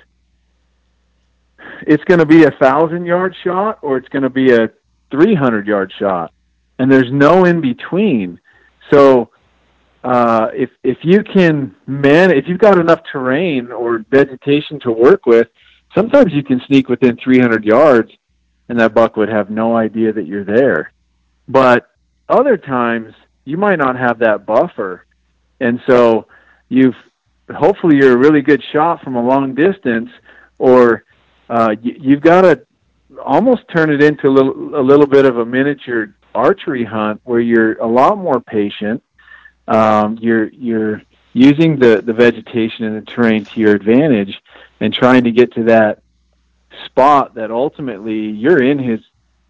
it's 1.86 2.04
going 2.04 2.20
to 2.20 2.26
be 2.26 2.44
a 2.44 2.50
thousand 2.50 3.06
yard 3.06 3.36
shot 3.42 3.78
or 3.82 3.96
it's 3.96 4.08
going 4.08 4.22
to 4.22 4.30
be 4.30 4.52
a 4.52 4.70
300 5.10 5.66
yard 5.66 5.92
shot 5.98 6.32
and 6.78 6.90
there's 6.90 7.10
no 7.12 7.44
in 7.44 7.60
between 7.60 8.40
so 8.90 9.30
uh, 10.04 10.48
if 10.52 10.70
if 10.82 10.98
you 11.02 11.22
can 11.22 11.74
man 11.86 12.30
if 12.30 12.46
you've 12.48 12.58
got 12.58 12.78
enough 12.78 13.00
terrain 13.10 13.70
or 13.70 14.04
vegetation 14.10 14.80
to 14.80 14.90
work 14.90 15.26
with 15.26 15.48
sometimes 15.94 16.32
you 16.32 16.42
can 16.42 16.60
sneak 16.66 16.88
within 16.88 17.16
300 17.22 17.64
yards 17.64 18.10
and 18.68 18.78
that 18.78 18.94
buck 18.94 19.16
would 19.16 19.28
have 19.28 19.50
no 19.50 19.76
idea 19.76 20.12
that 20.12 20.26
you're 20.26 20.44
there 20.44 20.92
but 21.48 21.90
other 22.28 22.56
times 22.56 23.14
you 23.44 23.56
might 23.56 23.78
not 23.78 23.96
have 23.96 24.18
that 24.18 24.44
buffer 24.46 25.06
and 25.60 25.80
so 25.86 26.26
you've 26.68 26.96
hopefully 27.54 27.96
you're 27.96 28.12
a 28.12 28.18
really 28.18 28.40
good 28.40 28.62
shot 28.72 29.02
from 29.02 29.16
a 29.16 29.22
long 29.22 29.54
distance 29.54 30.10
or 30.58 31.04
uh, 31.50 31.74
you, 31.82 31.94
you've 32.00 32.22
got 32.22 32.42
to 32.42 32.60
almost 33.24 33.62
turn 33.74 33.90
it 33.90 34.02
into 34.02 34.28
a 34.28 34.30
little, 34.30 34.74
a 34.74 34.80
little 34.80 35.06
bit 35.06 35.24
of 35.24 35.38
a 35.38 35.44
miniature 35.44 36.14
archery 36.34 36.84
hunt 36.84 37.20
where 37.24 37.40
you're 37.40 37.74
a 37.74 37.86
lot 37.86 38.16
more 38.16 38.40
patient. 38.40 39.02
Um, 39.68 40.18
you're 40.20 40.48
you're 40.48 41.02
using 41.32 41.78
the 41.78 42.02
the 42.02 42.12
vegetation 42.12 42.84
and 42.84 42.96
the 42.96 43.10
terrain 43.10 43.44
to 43.44 43.60
your 43.60 43.74
advantage, 43.74 44.40
and 44.80 44.92
trying 44.92 45.24
to 45.24 45.30
get 45.30 45.54
to 45.54 45.64
that 45.64 46.02
spot 46.86 47.34
that 47.34 47.50
ultimately 47.50 48.30
you're 48.30 48.62
in 48.62 48.78
his 48.78 49.00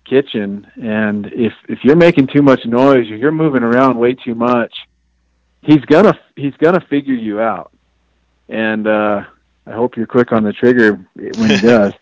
kitchen. 0.04 0.70
And 0.80 1.26
if 1.26 1.52
if 1.68 1.84
you're 1.84 1.96
making 1.96 2.28
too 2.28 2.42
much 2.42 2.64
noise 2.66 3.10
or 3.10 3.16
you're 3.16 3.32
moving 3.32 3.62
around 3.62 3.98
way 3.98 4.14
too 4.14 4.34
much, 4.34 4.74
he's 5.62 5.84
gonna 5.86 6.18
he's 6.36 6.54
gonna 6.58 6.80
figure 6.80 7.14
you 7.14 7.40
out. 7.40 7.72
And 8.48 8.86
uh, 8.86 9.24
I 9.66 9.72
hope 9.72 9.96
you're 9.96 10.06
quick 10.06 10.32
on 10.32 10.42
the 10.42 10.52
trigger 10.52 11.04
when 11.14 11.50
he 11.50 11.56
does. 11.60 11.94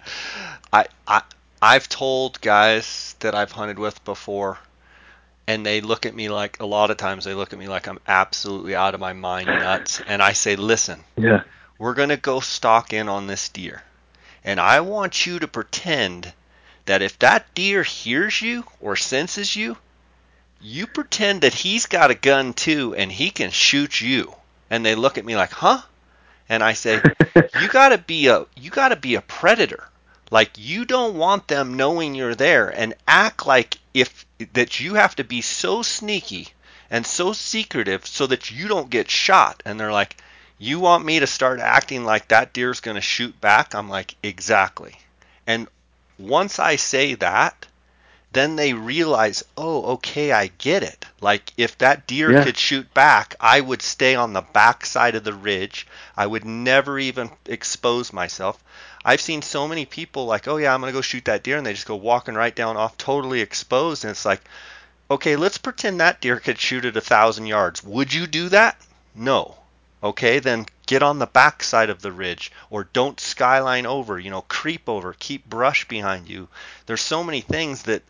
I, 0.73 0.87
I 1.07 1.23
I've 1.63 1.89
told 1.89 2.41
guys 2.41 3.15
that 3.21 3.35
I've 3.35 3.53
hunted 3.53 3.79
with 3.79 4.03
before, 4.05 4.59
and 5.51 5.67
they 5.67 5.81
look 5.81 6.07
at 6.07 6.15
me 6.15 6.29
like 6.29 6.61
a 6.61 6.67
lot 6.67 6.91
of 6.91 6.97
times 6.97 7.25
they 7.25 7.35
look 7.35 7.53
at 7.53 7.59
me 7.59 7.69
like 7.69 7.89
I'm 7.89 7.99
absolutely 8.07 8.75
out 8.75 8.95
of 8.95 9.01
my 9.01 9.13
mind 9.13 9.49
nuts, 9.49 10.01
and 10.07 10.23
I 10.23 10.33
say, 10.33 10.57
listen, 10.57 11.01
yeah, 11.17 11.43
we're 11.79 11.95
gonna 11.95 12.17
go 12.17 12.41
stalk 12.41 12.93
in 12.93 13.09
on 13.09 13.27
this 13.27 13.49
deer, 13.49 13.83
and 14.45 14.61
I 14.61 14.81
want 14.81 15.27
you 15.27 15.39
to 15.41 15.49
pretend 15.49 16.33
that 16.87 17.03
if 17.03 17.19
that 17.19 17.55
deer 17.55 17.83
hears 17.83 18.41
you 18.41 18.65
or 18.81 18.97
senses 18.97 19.55
you, 19.57 19.77
you 20.61 20.87
pretend 20.87 21.43
that 21.43 21.55
he's 21.55 21.87
got 21.87 22.11
a 22.11 22.15
gun 22.15 22.53
too 22.53 22.95
and 22.95 23.11
he 23.11 23.31
can 23.31 23.51
shoot 23.51 24.01
you. 24.01 24.35
And 24.69 24.85
they 24.85 24.95
look 24.95 25.19
at 25.19 25.25
me 25.25 25.37
like, 25.37 25.53
huh? 25.53 25.83
and 26.51 26.65
I 26.65 26.75
say, 26.75 27.01
you 27.61 27.69
gotta 27.69 27.97
be 27.97 28.27
a 28.27 28.45
you 28.57 28.71
gotta 28.71 28.97
be 28.97 29.15
a 29.15 29.23
predator. 29.23 29.89
Like 30.31 30.53
you 30.57 30.85
don't 30.85 31.17
want 31.17 31.49
them 31.49 31.77
knowing 31.77 32.15
you're 32.15 32.35
there 32.35 32.69
and 32.69 32.95
act 33.07 33.47
like 33.47 33.79
if 33.93 34.25
that 34.53 34.79
you 34.81 34.95
have 34.95 35.17
to 35.17 35.25
be 35.25 35.41
so 35.41 35.83
sneaky 35.83 36.49
and 36.91 37.07
so 37.07 37.33
secretive 37.33 38.07
so 38.07 38.27
that 38.27 38.51
you 38.51 38.69
don't 38.69 38.91
get 38.91 39.11
shot. 39.11 39.63
And 39.65 39.79
they're 39.79 39.93
like, 39.93 40.17
you 40.59 40.79
want 40.79 41.05
me 41.05 41.21
to 41.21 41.27
start 41.27 41.59
acting 41.59 42.05
like 42.05 42.29
that 42.29 42.53
deer's 42.53 42.81
gonna 42.81 43.01
shoot 43.01 43.41
back? 43.41 43.75
I'm 43.75 43.89
like, 43.89 44.15
exactly. 44.23 44.99
And 45.47 45.69
once 46.19 46.59
I 46.59 46.77
say 46.77 47.15
that, 47.15 47.67
then 48.33 48.57
they 48.57 48.73
realize, 48.73 49.45
oh, 49.57 49.93
okay, 49.95 50.33
I 50.33 50.49
get 50.59 50.83
it. 50.83 51.05
Like 51.21 51.53
if 51.57 51.79
that 51.79 52.07
deer 52.07 52.33
yeah. 52.33 52.45
could 52.45 52.57
shoot 52.57 52.93
back, 52.95 53.35
I 53.41 53.61
would 53.61 53.83
stay 53.83 54.15
on 54.15 54.33
the 54.33 54.41
back 54.41 54.87
side 54.87 55.15
of 55.17 55.25
the 55.25 55.35
ridge. 55.35 55.87
I 56.17 56.27
would 56.27 56.45
never 56.45 56.99
even 56.99 57.31
expose 57.47 58.13
myself. 58.13 58.63
I've 59.05 59.21
seen 59.21 59.43
so 59.43 59.67
many 59.67 59.87
people 59.87 60.27
like, 60.27 60.47
oh 60.47 60.59
yeah, 60.59 60.73
I'm 60.73 60.81
gonna 60.81 60.93
go 60.93 61.01
shoot 61.01 61.25
that 61.25 61.43
deer, 61.43 61.57
and 61.57 61.67
they 61.67 61.73
just 61.73 61.87
go 61.87 61.97
walking 61.97 62.35
right 62.35 62.55
down 62.55 62.77
off, 62.77 62.97
totally 62.97 63.41
exposed, 63.41 64.05
and 64.05 64.11
it's 64.11 64.27
like, 64.27 64.43
okay, 65.11 65.37
let's 65.37 65.59
pretend 65.59 66.01
that 66.01 66.21
deer 66.21 66.39
could 66.39 66.59
shoot 66.59 66.85
at 66.85 66.97
a 66.97 67.01
thousand 67.01 67.47
yards. 67.47 67.83
Would 67.83 68.13
you 68.13 68.27
do 68.27 68.51
that? 68.51 68.81
No. 69.15 69.57
Okay, 70.03 70.39
then 70.39 70.67
get 70.91 71.05
on 71.05 71.21
the 71.21 71.27
back 71.27 71.63
side 71.63 71.89
of 71.89 72.03
the 72.03 72.11
ridge 72.11 72.51
or 72.69 72.83
don't 72.83 73.21
skyline 73.21 73.87
over, 73.87 74.19
you 74.19 74.29
know, 74.29 74.43
creep 74.43 74.89
over, 74.89 75.15
keep 75.21 75.49
brush 75.49 75.87
behind 75.87 76.29
you. 76.29 76.49
There's 76.87 77.01
so 77.01 77.23
many 77.23 77.43
things 77.43 77.85
that 77.85 78.03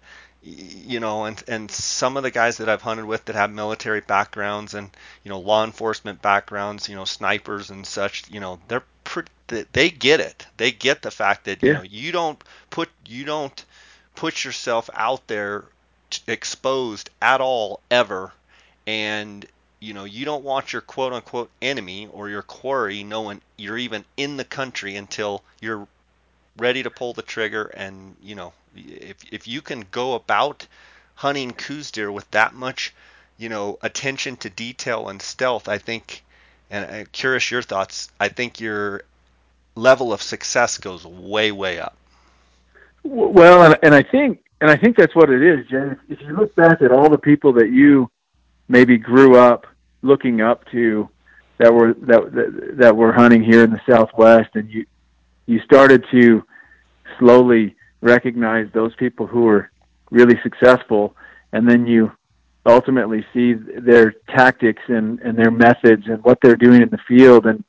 you 0.43 0.99
know, 0.99 1.26
and 1.26 1.43
and 1.47 1.70
some 1.70 2.16
of 2.16 2.22
the 2.22 2.31
guys 2.31 2.57
that 2.57 2.70
I've 2.70 2.81
hunted 2.81 3.05
with 3.05 3.26
that 3.26 3.37
have 3.37 3.51
military 3.53 4.01
backgrounds 4.01 4.72
and 4.72 4.89
you 5.22 5.28
know 5.28 5.39
law 5.39 5.62
enforcement 5.62 6.22
backgrounds, 6.22 6.89
you 6.89 6.97
know, 6.97 7.05
snipers 7.05 7.68
and 7.68 7.87
such, 7.87 8.31
you 8.31 8.41
know, 8.41 8.59
they're 8.68 8.85
pretty, 9.05 9.31
they 9.49 9.91
get 9.91 10.20
it. 10.20 10.47
They 10.57 10.72
get 10.72 11.03
the 11.03 11.11
fact 11.11 11.45
that 11.45 11.62
yeah. 11.62 11.66
you 11.68 11.74
know 11.74 11.83
you 11.83 12.12
don't 12.12 12.43
put 12.70 12.89
you 13.07 13.26
don't 13.26 13.62
put 14.14 14.43
yourself 14.43 14.89
out 14.95 15.26
there 15.26 15.66
exposed 16.26 17.11
at 17.20 17.43
all 17.43 17.81
ever, 17.91 18.33
and 18.87 19.45
you 19.81 19.95
know 19.95 20.05
you 20.05 20.24
don't 20.24 20.45
want 20.45 20.72
your 20.72 20.83
quote 20.83 21.12
unquote 21.12 21.51
enemy 21.61 22.09
or 22.12 22.28
your 22.28 22.43
quarry 22.43 23.03
knowing 23.03 23.41
you're 23.57 23.78
even 23.78 24.05
in 24.16 24.37
the 24.37 24.45
country 24.45 24.97
until 24.97 25.43
you're 25.61 25.89
ready 26.57 26.83
to 26.83 26.91
pull 26.91 27.12
the 27.14 27.22
trigger 27.22 27.64
and 27.74 28.14
you 28.22 28.35
know 28.35 28.53
if 28.76 29.16
if 29.33 29.49
you 29.49 29.61
can 29.61 29.85
go 29.91 30.14
about 30.14 30.66
hunting 31.20 31.53
Coues 31.53 31.91
deer 31.91 32.11
with 32.11 32.31
that 32.31 32.55
much, 32.55 32.95
you 33.37 33.51
know, 33.51 33.78
attention 33.83 34.37
to 34.37 34.49
detail 34.49 35.09
and 35.09 35.20
stealth, 35.20 35.68
I 35.68 35.76
think, 35.76 36.24
and 36.70 36.85
I'm 36.85 37.07
curious 37.12 37.51
your 37.51 37.61
thoughts. 37.61 38.11
I 38.18 38.28
think 38.28 38.59
your 38.59 39.03
level 39.74 40.12
of 40.12 40.22
success 40.22 40.78
goes 40.78 41.07
way 41.07 41.53
way 41.53 41.78
up. 41.78 41.97
Well, 43.03 43.64
and, 43.64 43.78
and 43.83 43.95
I 43.95 44.03
think 44.03 44.43
and 44.61 44.70
I 44.70 44.76
think 44.76 44.97
that's 44.97 45.14
what 45.14 45.31
it 45.31 45.43
is, 45.43 45.66
Jen. 45.68 45.99
If 46.09 46.20
you 46.22 46.35
look 46.37 46.55
back 46.55 46.83
at 46.83 46.93
all 46.93 47.09
the 47.11 47.18
people 47.18 47.53
that 47.55 47.70
you 47.70 48.11
maybe 48.68 48.97
grew 48.97 49.37
up 49.37 49.66
looking 50.03 50.40
up 50.40 50.64
to 50.70 51.09
that 51.59 51.72
were 51.72 51.94
that 51.94 52.32
that, 52.32 52.74
that 52.78 52.96
were 52.96 53.12
hunting 53.12 53.42
here 53.42 53.64
in 53.64 53.70
the 53.70 53.80
Southwest, 53.88 54.51
and 54.55 54.70
you 54.70 54.86
you 55.46 55.61
started 55.61 56.05
to 56.11 56.42
slowly 57.18 57.76
recognize 58.01 58.68
those 58.72 58.94
people 58.96 59.26
who 59.26 59.46
are 59.48 59.70
really 60.11 60.38
successful, 60.42 61.14
and 61.53 61.68
then 61.68 61.86
you 61.86 62.12
ultimately 62.66 63.24
see 63.32 63.55
their 63.55 64.12
tactics 64.28 64.82
and, 64.88 65.18
and 65.20 65.36
their 65.36 65.51
methods 65.51 66.05
and 66.07 66.22
what 66.24 66.38
they're 66.42 66.57
doing 66.57 66.82
in 66.82 66.88
the 66.90 66.98
field. 67.09 67.46
And 67.46 67.64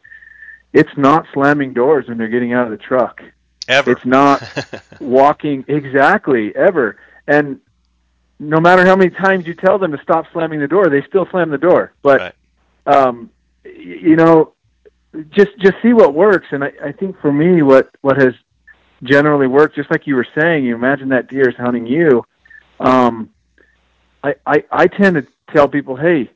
it's 0.73 0.95
not 0.97 1.25
slamming 1.33 1.73
doors 1.73 2.07
when 2.07 2.17
they're 2.17 2.27
getting 2.27 2.53
out 2.53 2.65
of 2.65 2.71
the 2.71 2.83
truck. 2.83 3.21
Ever. 3.67 3.91
It's 3.91 4.05
not 4.05 4.43
walking 4.99 5.63
exactly 5.67 6.55
ever. 6.55 6.97
And 7.27 7.59
no 8.41 8.59
matter 8.59 8.83
how 8.87 8.95
many 8.95 9.11
times 9.11 9.45
you 9.45 9.53
tell 9.53 9.77
them 9.77 9.91
to 9.91 10.01
stop 10.01 10.25
slamming 10.33 10.59
the 10.59 10.67
door, 10.67 10.89
they 10.89 11.03
still 11.03 11.27
slam 11.29 11.51
the 11.51 11.59
door. 11.59 11.93
But 12.01 12.19
right. 12.19 12.33
um, 12.87 13.29
you 13.63 14.15
know, 14.15 14.53
just 15.29 15.51
just 15.59 15.75
see 15.83 15.93
what 15.93 16.15
works. 16.15 16.47
And 16.49 16.63
I, 16.63 16.71
I 16.83 16.91
think 16.91 17.21
for 17.21 17.31
me, 17.31 17.61
what 17.61 17.91
what 18.01 18.17
has 18.17 18.33
generally 19.03 19.45
worked, 19.45 19.75
Just 19.75 19.91
like 19.91 20.07
you 20.07 20.15
were 20.15 20.27
saying, 20.35 20.65
you 20.65 20.73
imagine 20.73 21.09
that 21.09 21.27
deer 21.27 21.49
is 21.49 21.55
hunting 21.55 21.85
you. 21.85 22.25
Um, 22.79 23.29
I, 24.23 24.33
I 24.47 24.63
I 24.71 24.87
tend 24.87 25.17
to 25.17 25.27
tell 25.53 25.67
people, 25.67 25.95
hey, 25.95 26.31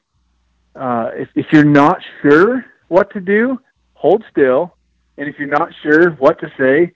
uh, 0.76 1.10
if 1.16 1.30
if 1.34 1.48
you're 1.52 1.64
not 1.64 2.02
sure 2.22 2.66
what 2.88 3.12
to 3.14 3.20
do, 3.20 3.60
hold 3.96 4.24
still, 4.30 4.76
and 5.18 5.28
if 5.28 5.40
you're 5.40 5.48
not 5.48 5.74
sure 5.82 6.12
what 6.12 6.40
to 6.42 6.52
say, 6.56 6.94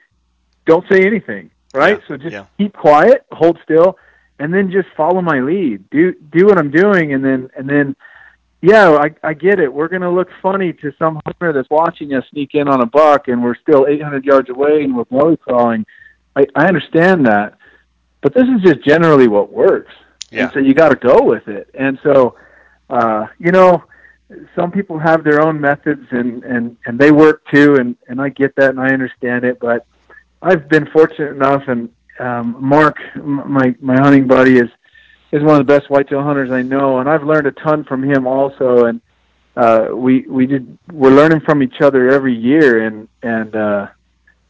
don't 0.68 0.86
say 0.88 1.04
anything. 1.04 1.50
Right? 1.74 2.00
Yeah, 2.00 2.08
so 2.08 2.18
just 2.18 2.34
yeah. 2.34 2.46
keep 2.60 2.74
quiet, 2.74 3.26
hold 3.32 3.60
still, 3.64 3.98
and 4.40 4.54
then 4.54 4.72
just 4.72 4.88
follow 4.96 5.22
my 5.22 5.40
lead. 5.40 5.90
Do 5.90 6.14
do 6.32 6.46
what 6.46 6.58
I'm 6.58 6.72
doing, 6.72 7.14
and 7.14 7.24
then 7.24 7.50
and 7.56 7.70
then 7.70 7.96
yeah, 8.62 8.90
I, 8.92 9.12
I 9.24 9.34
get 9.34 9.60
it. 9.60 9.74
We're 9.74 9.88
going 9.88 10.02
to 10.02 10.10
look 10.10 10.28
funny 10.42 10.74
to 10.74 10.92
some 11.00 11.22
hunter 11.26 11.54
that's 11.54 11.70
watching 11.70 12.14
us 12.14 12.26
sneak 12.32 12.56
in 12.56 12.68
on 12.68 12.82
a 12.82 12.86
buck, 12.86 13.30
and 13.30 13.42
we're 13.42 13.56
still 13.56 13.88
800 13.88 14.26
yards 14.26 14.50
away 14.50 14.84
and 14.84 14.96
we're 14.96 15.06
belly 15.06 15.38
crawling. 15.38 15.86
I, 16.36 16.46
I 16.56 16.68
understand 16.68 17.26
that, 17.26 17.58
but 18.22 18.34
this 18.34 18.44
is 18.44 18.62
just 18.62 18.84
generally 18.86 19.30
what 19.30 19.52
works. 19.52 19.94
Yeah. 20.30 20.44
And 20.44 20.52
so 20.54 20.60
you 20.60 20.74
got 20.74 20.90
to 20.90 20.96
go 20.96 21.24
with 21.24 21.48
it. 21.48 21.70
And 21.74 22.00
so, 22.04 22.36
uh, 22.90 23.28
you 23.40 23.52
know, 23.52 23.84
some 24.56 24.72
people 24.72 25.00
have 25.00 25.24
their 25.24 25.42
own 25.42 25.60
methods, 25.60 26.06
and 26.12 26.44
and 26.44 26.78
and 26.86 27.00
they 27.00 27.12
work 27.12 27.42
too. 27.52 27.78
And 27.78 27.96
and 28.08 28.22
I 28.22 28.30
get 28.30 28.56
that, 28.58 28.70
and 28.70 28.80
I 28.80 28.90
understand 28.90 29.44
it. 29.44 29.60
But 29.60 29.88
I've 30.42 30.70
been 30.70 30.86
fortunate 30.92 31.32
enough, 31.32 31.64
and 31.68 31.90
um, 32.20 32.56
Mark, 32.60 32.98
my 33.16 33.76
my 33.82 33.96
hunting 33.96 34.28
buddy, 34.28 34.58
is 34.58 34.70
is 35.32 35.44
one 35.44 35.60
of 35.60 35.66
the 35.66 35.80
best 35.80 35.90
whitetail 35.90 36.24
hunters 36.24 36.52
I 36.52 36.62
know, 36.62 37.00
and 37.00 37.10
I've 37.10 37.24
learned 37.24 37.48
a 37.48 37.52
ton 37.52 37.84
from 37.84 38.04
him 38.04 38.28
also. 38.28 38.86
And 38.86 39.02
uh, 39.56 39.90
we 39.94 40.22
we 40.22 40.46
did 40.46 40.78
we're 40.92 41.12
learning 41.12 41.42
from 41.42 41.64
each 41.64 41.82
other 41.82 42.10
every 42.10 42.36
year, 42.36 42.86
and 42.86 43.08
and 43.22 43.56
uh, 43.56 43.88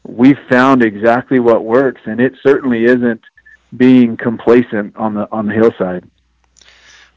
we 0.03 0.35
found 0.49 0.83
exactly 0.83 1.39
what 1.39 1.63
works, 1.63 2.01
and 2.05 2.19
it 2.19 2.33
certainly 2.43 2.85
isn't 2.85 3.21
being 3.75 4.17
complacent 4.17 4.95
on 4.95 5.13
the 5.13 5.27
on 5.31 5.47
the 5.47 5.53
hillside. 5.53 6.09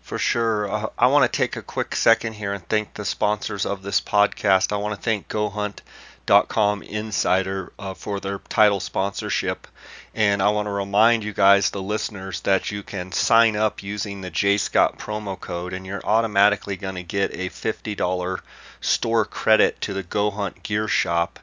For 0.00 0.18
sure. 0.18 0.70
Uh, 0.70 0.86
I 0.98 1.06
want 1.06 1.30
to 1.30 1.36
take 1.36 1.56
a 1.56 1.62
quick 1.62 1.94
second 1.94 2.34
here 2.34 2.52
and 2.52 2.68
thank 2.68 2.94
the 2.94 3.04
sponsors 3.04 3.64
of 3.64 3.82
this 3.82 4.00
podcast. 4.00 4.72
I 4.72 4.76
want 4.76 4.94
to 4.94 5.00
thank 5.00 5.28
GoHunt.com 5.28 6.82
Insider 6.82 7.72
uh, 7.78 7.94
for 7.94 8.20
their 8.20 8.38
title 8.38 8.80
sponsorship. 8.80 9.66
And 10.14 10.42
I 10.42 10.50
want 10.50 10.66
to 10.66 10.72
remind 10.72 11.24
you 11.24 11.32
guys, 11.32 11.70
the 11.70 11.80
listeners, 11.80 12.42
that 12.42 12.70
you 12.70 12.82
can 12.82 13.12
sign 13.12 13.56
up 13.56 13.82
using 13.82 14.20
the 14.20 14.28
J 14.28 14.58
Scott 14.58 14.98
promo 14.98 15.40
code, 15.40 15.72
and 15.72 15.86
you're 15.86 16.04
automatically 16.04 16.76
going 16.76 16.96
to 16.96 17.02
get 17.02 17.32
a 17.32 17.48
$50 17.48 18.40
store 18.82 19.24
credit 19.24 19.80
to 19.80 19.94
the 19.94 20.04
GoHunt 20.04 20.62
Gear 20.62 20.86
Shop. 20.86 21.38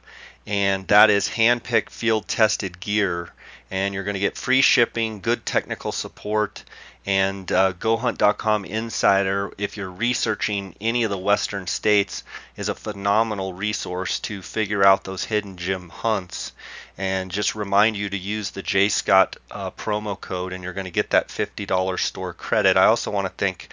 And 0.46 0.86
that 0.86 1.10
is 1.10 1.26
hand-picked, 1.26 1.90
field-tested 1.90 2.78
gear. 2.78 3.32
And 3.72 3.92
you're 3.92 4.04
going 4.04 4.14
to 4.14 4.20
get 4.20 4.38
free 4.38 4.62
shipping, 4.62 5.20
good 5.20 5.44
technical 5.44 5.90
support, 5.90 6.62
and 7.04 7.50
uh, 7.50 7.72
GoHunt.com 7.72 8.64
Insider, 8.64 9.52
if 9.58 9.76
you're 9.76 9.90
researching 9.90 10.76
any 10.80 11.02
of 11.02 11.10
the 11.10 11.18
western 11.18 11.66
states, 11.66 12.22
is 12.56 12.68
a 12.68 12.74
phenomenal 12.74 13.52
resource 13.52 14.20
to 14.20 14.42
figure 14.42 14.84
out 14.84 15.02
those 15.02 15.24
hidden 15.24 15.56
gem 15.56 15.88
hunts 15.88 16.52
and 17.00 17.30
just 17.30 17.54
remind 17.54 17.96
you 17.96 18.10
to 18.10 18.18
use 18.18 18.50
the 18.50 18.60
J 18.60 18.90
Scott 18.90 19.38
uh, 19.50 19.70
promo 19.70 20.20
code, 20.20 20.52
and 20.52 20.62
you're 20.62 20.74
going 20.74 20.84
to 20.84 20.90
get 20.90 21.08
that 21.10 21.28
$50 21.28 21.98
store 21.98 22.34
credit. 22.34 22.76
I 22.76 22.84
also 22.84 23.10
want 23.10 23.26
to 23.26 23.32
thank 23.32 23.70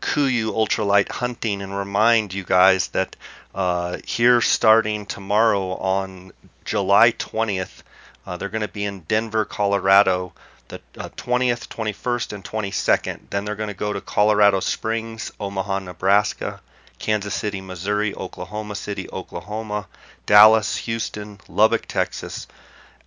KUIU 0.00 0.52
Ultralight 0.52 1.10
Hunting 1.10 1.60
and 1.60 1.76
remind 1.76 2.32
you 2.32 2.44
guys 2.44 2.86
that 2.88 3.16
uh, 3.52 3.98
here 4.06 4.40
starting 4.40 5.06
tomorrow 5.06 5.74
on 5.74 6.30
July 6.64 7.10
20th, 7.10 7.82
uh, 8.24 8.36
they're 8.36 8.48
going 8.48 8.62
to 8.62 8.68
be 8.68 8.84
in 8.84 9.00
Denver, 9.00 9.44
Colorado, 9.44 10.32
the 10.68 10.80
uh, 10.96 11.08
20th, 11.16 11.66
21st, 11.66 12.32
and 12.32 12.44
22nd. 12.44 13.18
Then 13.30 13.44
they're 13.44 13.56
going 13.56 13.70
to 13.70 13.74
go 13.74 13.92
to 13.92 14.00
Colorado 14.00 14.60
Springs, 14.60 15.32
Omaha, 15.40 15.80
Nebraska, 15.80 16.60
Kansas 17.00 17.34
City, 17.34 17.60
Missouri, 17.60 18.14
Oklahoma 18.14 18.76
City, 18.76 19.08
Oklahoma, 19.12 19.88
Dallas, 20.26 20.76
Houston, 20.76 21.40
Lubbock, 21.48 21.86
Texas, 21.86 22.46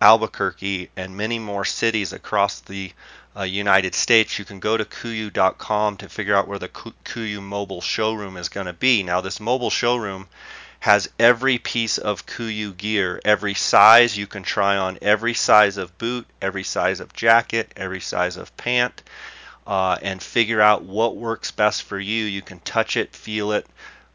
Albuquerque, 0.02 0.90
and 0.96 1.16
many 1.16 1.38
more 1.38 1.64
cities 1.64 2.12
across 2.12 2.58
the 2.60 2.92
uh, 3.36 3.42
United 3.44 3.94
States. 3.94 4.36
You 4.36 4.44
can 4.44 4.58
go 4.58 4.76
to 4.76 4.84
KUIU.com 4.84 5.98
to 5.98 6.08
figure 6.08 6.34
out 6.34 6.48
where 6.48 6.58
the 6.58 6.68
KUIU 6.68 7.40
mobile 7.40 7.80
showroom 7.80 8.36
is 8.36 8.48
going 8.48 8.66
to 8.66 8.72
be. 8.72 9.04
Now, 9.04 9.20
this 9.20 9.38
mobile 9.38 9.70
showroom 9.70 10.26
has 10.80 11.08
every 11.20 11.58
piece 11.58 11.98
of 11.98 12.26
KUIU 12.26 12.76
gear, 12.76 13.20
every 13.24 13.54
size 13.54 14.18
you 14.18 14.26
can 14.26 14.42
try 14.42 14.76
on, 14.76 14.98
every 15.00 15.34
size 15.34 15.76
of 15.76 15.96
boot, 15.98 16.26
every 16.42 16.64
size 16.64 16.98
of 16.98 17.12
jacket, 17.12 17.72
every 17.76 18.00
size 18.00 18.36
of 18.36 18.56
pant, 18.56 19.04
uh, 19.68 19.96
and 20.02 20.20
figure 20.20 20.60
out 20.60 20.82
what 20.82 21.16
works 21.16 21.52
best 21.52 21.84
for 21.84 22.00
you. 22.00 22.24
You 22.24 22.42
can 22.42 22.58
touch 22.58 22.96
it, 22.96 23.14
feel 23.14 23.52
it, 23.52 23.68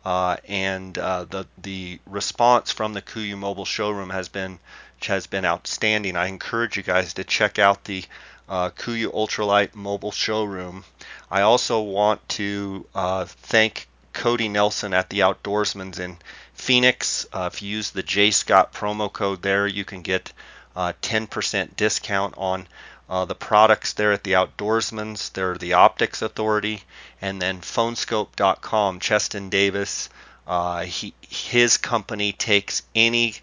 uh, 0.03 0.35
and 0.49 0.97
uh, 0.97 1.25
the 1.25 1.47
the 1.61 1.99
response 2.05 2.73
from 2.73 2.93
the 2.93 3.01
KUIU 3.01 3.37
mobile 3.37 3.65
showroom 3.65 4.09
has 4.09 4.27
been 4.27 4.59
has 5.05 5.27
been 5.27 5.45
outstanding. 5.45 6.15
I 6.15 6.27
encourage 6.27 6.75
you 6.75 6.83
guys 6.83 7.13
to 7.13 7.23
check 7.23 7.59
out 7.59 7.83
the 7.83 8.03
uh, 8.49 8.71
KUIU 8.71 9.13
Ultralight 9.13 9.75
mobile 9.75 10.11
showroom. 10.11 10.83
I 11.29 11.41
also 11.41 11.81
want 11.81 12.27
to 12.29 12.85
uh, 12.95 13.25
thank 13.25 13.87
Cody 14.13 14.49
Nelson 14.49 14.93
at 14.93 15.09
the 15.09 15.19
Outdoorsman's 15.19 15.99
in 15.99 16.17
Phoenix. 16.53 17.27
Uh, 17.31 17.49
if 17.53 17.61
you 17.61 17.69
use 17.69 17.91
the 17.91 18.01
J 18.01 18.31
Scott 18.31 18.73
promo 18.73 19.13
code 19.13 19.43
there, 19.43 19.67
you 19.67 19.85
can 19.85 20.01
get 20.01 20.33
10% 20.75 21.63
uh, 21.63 21.67
discount 21.75 22.33
on 22.37 22.67
uh, 23.09 23.25
the 23.25 23.35
products 23.35 23.93
there 23.93 24.11
at 24.11 24.23
the 24.23 24.33
Outdoorsman's. 24.33 25.29
They're 25.29 25.57
the 25.57 25.73
Optics 25.73 26.21
Authority, 26.21 26.83
and 27.21 27.41
then 27.41 27.61
PhoneSkope.com. 27.61 28.99
Cheston 28.99 29.49
Davis, 29.49 30.09
uh, 30.45 30.81
he 30.81 31.13
his 31.21 31.77
company 31.77 32.33
takes 32.33 32.83
any 32.95 33.35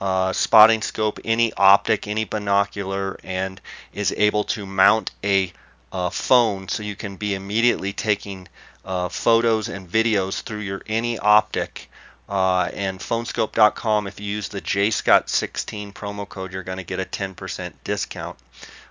uh, 0.00 0.32
spotting 0.32 0.82
scope, 0.82 1.18
any 1.24 1.52
optic, 1.54 2.06
any 2.06 2.24
binocular, 2.24 3.18
and 3.24 3.60
is 3.92 4.14
able 4.16 4.44
to 4.44 4.66
mount 4.66 5.10
a 5.24 5.52
uh, 5.92 6.10
phone 6.10 6.68
so 6.68 6.82
you 6.82 6.96
can 6.96 7.16
be 7.16 7.34
immediately 7.34 7.92
taking 7.92 8.46
uh, 8.84 9.08
photos 9.08 9.68
and 9.68 9.90
videos 9.90 10.42
through 10.42 10.60
your 10.60 10.82
any 10.86 11.18
optic. 11.18 11.90
Uh, 12.28 12.68
and 12.74 13.00
PhoneSkope.com, 13.00 14.06
if 14.06 14.20
you 14.20 14.26
use 14.26 14.48
the 14.48 14.60
JScott16 14.60 15.94
promo 15.94 16.28
code, 16.28 16.52
you're 16.52 16.62
going 16.62 16.78
to 16.78 16.84
get 16.84 17.00
a 17.00 17.04
10% 17.06 17.72
discount. 17.84 18.36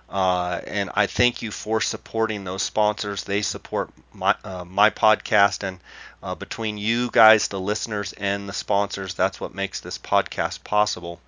Uh, 0.08 0.60
and 0.66 0.90
I 0.94 1.06
thank 1.06 1.42
you 1.42 1.50
for 1.50 1.80
supporting 1.80 2.44
those 2.44 2.62
sponsors. 2.62 3.24
They 3.24 3.42
support 3.42 3.90
my 4.12 4.34
uh, 4.42 4.64
my 4.64 4.88
podcast, 4.88 5.62
and 5.62 5.80
uh, 6.22 6.34
between 6.34 6.78
you 6.78 7.10
guys, 7.12 7.48
the 7.48 7.60
listeners, 7.60 8.12
and 8.14 8.48
the 8.48 8.52
sponsors, 8.52 9.14
that's 9.14 9.40
what 9.40 9.54
makes 9.54 9.80
this 9.80 9.98
podcast 9.98 10.64
possible. 10.64 11.20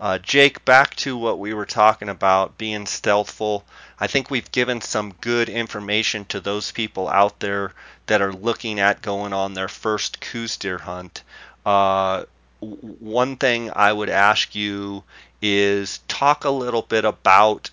Uh, 0.00 0.18
Jake, 0.18 0.64
back 0.64 0.94
to 0.96 1.16
what 1.16 1.38
we 1.38 1.54
were 1.54 1.66
talking 1.66 2.08
about 2.08 2.58
being 2.58 2.84
stealthful. 2.84 3.62
I 4.00 4.06
think 4.06 4.30
we've 4.30 4.50
given 4.52 4.80
some 4.80 5.12
good 5.20 5.48
information 5.48 6.24
to 6.26 6.40
those 6.40 6.70
people 6.72 7.08
out 7.08 7.40
there 7.40 7.72
that 8.06 8.20
are 8.22 8.32
looking 8.32 8.80
at 8.80 9.02
going 9.02 9.32
on 9.32 9.54
their 9.54 9.68
first 9.68 10.20
Coues 10.20 10.56
deer 10.56 10.78
hunt. 10.78 11.22
Uh, 11.64 12.24
one 12.60 13.36
thing 13.36 13.70
I 13.74 13.92
would 13.92 14.10
ask 14.10 14.54
you 14.54 15.04
is 15.42 16.00
talk 16.08 16.44
a 16.44 16.50
little 16.50 16.82
bit 16.82 17.04
about 17.04 17.70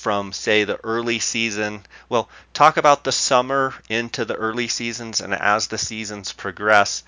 from 0.00 0.32
say 0.32 0.64
the 0.64 0.82
early 0.82 1.18
season. 1.18 1.84
Well 2.08 2.30
talk 2.54 2.78
about 2.78 3.04
the 3.04 3.12
summer 3.12 3.74
into 3.90 4.24
the 4.24 4.34
early 4.34 4.66
seasons 4.66 5.20
and 5.20 5.34
as 5.34 5.66
the 5.66 5.76
seasons 5.76 6.32
progress. 6.32 7.02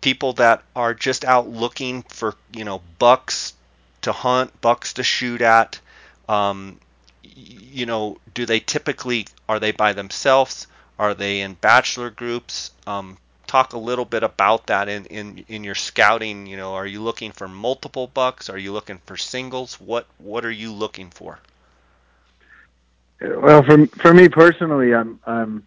People 0.00 0.32
that 0.34 0.62
are 0.74 0.94
just 0.94 1.26
out 1.26 1.46
looking 1.46 2.04
for 2.04 2.34
you 2.54 2.64
know 2.64 2.80
bucks 2.98 3.52
to 4.00 4.12
hunt 4.12 4.58
bucks 4.62 4.94
to 4.94 5.02
shoot 5.02 5.42
at 5.42 5.78
um, 6.26 6.80
you 7.22 7.84
know 7.84 8.16
do 8.32 8.46
they 8.46 8.60
typically 8.60 9.26
are 9.46 9.60
they 9.60 9.72
by 9.72 9.92
themselves? 9.92 10.66
Are 10.98 11.12
they 11.12 11.42
in 11.42 11.52
bachelor 11.52 12.08
groups? 12.08 12.70
Um, 12.86 13.18
talk 13.46 13.74
a 13.74 13.78
little 13.78 14.06
bit 14.06 14.22
about 14.22 14.68
that 14.68 14.88
in, 14.88 15.04
in, 15.06 15.44
in 15.48 15.64
your 15.64 15.74
scouting. 15.74 16.46
You 16.46 16.56
know 16.56 16.72
are 16.76 16.86
you 16.86 17.02
looking 17.02 17.32
for 17.32 17.46
multiple 17.46 18.06
bucks? 18.06 18.48
Are 18.48 18.56
you 18.56 18.72
looking 18.72 19.02
for 19.04 19.18
singles? 19.18 19.78
What 19.78 20.06
what 20.16 20.46
are 20.46 20.50
you 20.64 20.72
looking 20.72 21.10
for 21.10 21.40
well, 23.20 23.62
for 23.62 23.86
for 23.86 24.14
me 24.14 24.28
personally, 24.28 24.94
I'm 24.94 25.20
I'm 25.26 25.66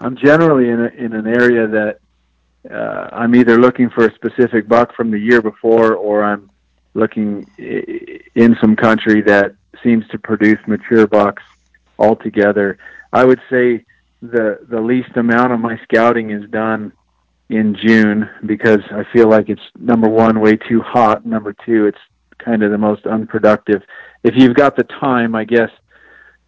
I'm 0.00 0.16
generally 0.16 0.68
in 0.68 0.80
a, 0.80 0.88
in 0.88 1.12
an 1.12 1.26
area 1.26 1.66
that 1.66 1.98
uh, 2.70 3.08
I'm 3.12 3.34
either 3.34 3.58
looking 3.58 3.90
for 3.90 4.06
a 4.06 4.14
specific 4.14 4.68
buck 4.68 4.94
from 4.94 5.10
the 5.10 5.18
year 5.18 5.40
before, 5.40 5.94
or 5.94 6.22
I'm 6.22 6.50
looking 6.94 7.46
in 7.56 8.56
some 8.60 8.76
country 8.76 9.22
that 9.22 9.54
seems 9.82 10.06
to 10.08 10.18
produce 10.18 10.58
mature 10.66 11.06
bucks 11.06 11.42
altogether. 11.98 12.78
I 13.12 13.24
would 13.24 13.40
say 13.50 13.84
the 14.20 14.58
the 14.68 14.80
least 14.80 15.16
amount 15.16 15.52
of 15.52 15.60
my 15.60 15.80
scouting 15.84 16.30
is 16.30 16.48
done 16.50 16.92
in 17.48 17.74
June 17.74 18.28
because 18.46 18.80
I 18.90 19.04
feel 19.12 19.28
like 19.28 19.48
it's 19.48 19.62
number 19.78 20.08
one 20.08 20.40
way 20.40 20.56
too 20.56 20.82
hot. 20.82 21.24
Number 21.26 21.54
two, 21.64 21.86
it's 21.86 21.98
kind 22.38 22.62
of 22.62 22.70
the 22.70 22.78
most 22.78 23.06
unproductive. 23.06 23.82
If 24.22 24.34
you've 24.36 24.54
got 24.54 24.76
the 24.76 24.84
time, 24.84 25.34
I 25.34 25.44
guess 25.44 25.70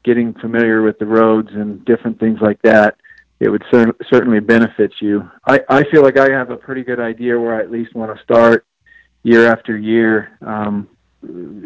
getting 0.05 0.35
familiar 0.35 0.83
with 0.83 0.99
the 0.99 1.07
roads 1.07 1.49
and 1.53 1.85
different 1.85 2.19
things 2.19 2.39
like 2.41 2.61
that, 2.63 2.97
it 3.41 3.49
would 3.49 3.65
cer- 3.71 3.97
certainly 4.11 4.41
benefit 4.41 4.93
you. 5.01 5.29
I, 5.47 5.61
I 5.69 5.85
feel 5.91 6.03
like 6.03 6.19
I 6.19 6.31
have 6.31 6.51
a 6.51 6.57
pretty 6.57 6.85
good 6.85 7.01
idea 7.01 7.39
where 7.39 7.55
I 7.55 7.61
at 7.61 7.71
least 7.71 7.95
want 7.95 8.17
to 8.17 8.23
start 8.23 8.67
year 9.23 9.47
after 9.51 9.77
year. 9.77 10.39
Um, 10.41 10.89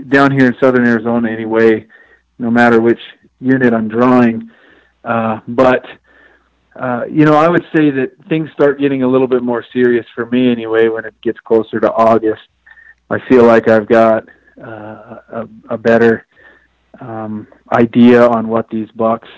down 0.09 0.31
here 0.33 0.47
in 0.47 0.55
southern 0.61 0.87
Arizona, 0.87 1.31
anyway, 1.31 1.87
no 2.39 2.51
matter 2.51 2.81
which 2.81 3.01
unit 3.41 3.73
I'm 3.73 3.89
drawing. 3.89 4.51
Uh, 5.05 5.41
but 5.49 5.85
uh, 6.79 7.05
you 7.11 7.25
know, 7.25 7.35
I 7.35 7.49
would 7.49 7.65
say 7.75 7.91
that 7.91 8.13
things 8.29 8.51
start 8.53 8.79
getting 8.79 9.03
a 9.03 9.09
little 9.09 9.29
bit 9.29 9.43
more 9.43 9.65
serious 9.73 10.05
for 10.15 10.27
me 10.27 10.51
anyway 10.51 10.89
when 10.89 11.05
it 11.05 11.15
gets 11.23 11.39
closer 11.41 11.81
to 11.81 11.91
August. 11.93 12.43
I 13.09 13.19
feel 13.29 13.45
like 13.45 13.69
I've 13.69 13.89
got 13.89 14.29
uh, 14.63 15.17
a, 15.29 15.49
a 15.71 15.79
better 15.79 16.27
um, 17.01 17.49
idea 17.73 18.27
on 18.27 18.49
what 18.49 18.69
these 18.71 18.91
bucks 18.93 19.29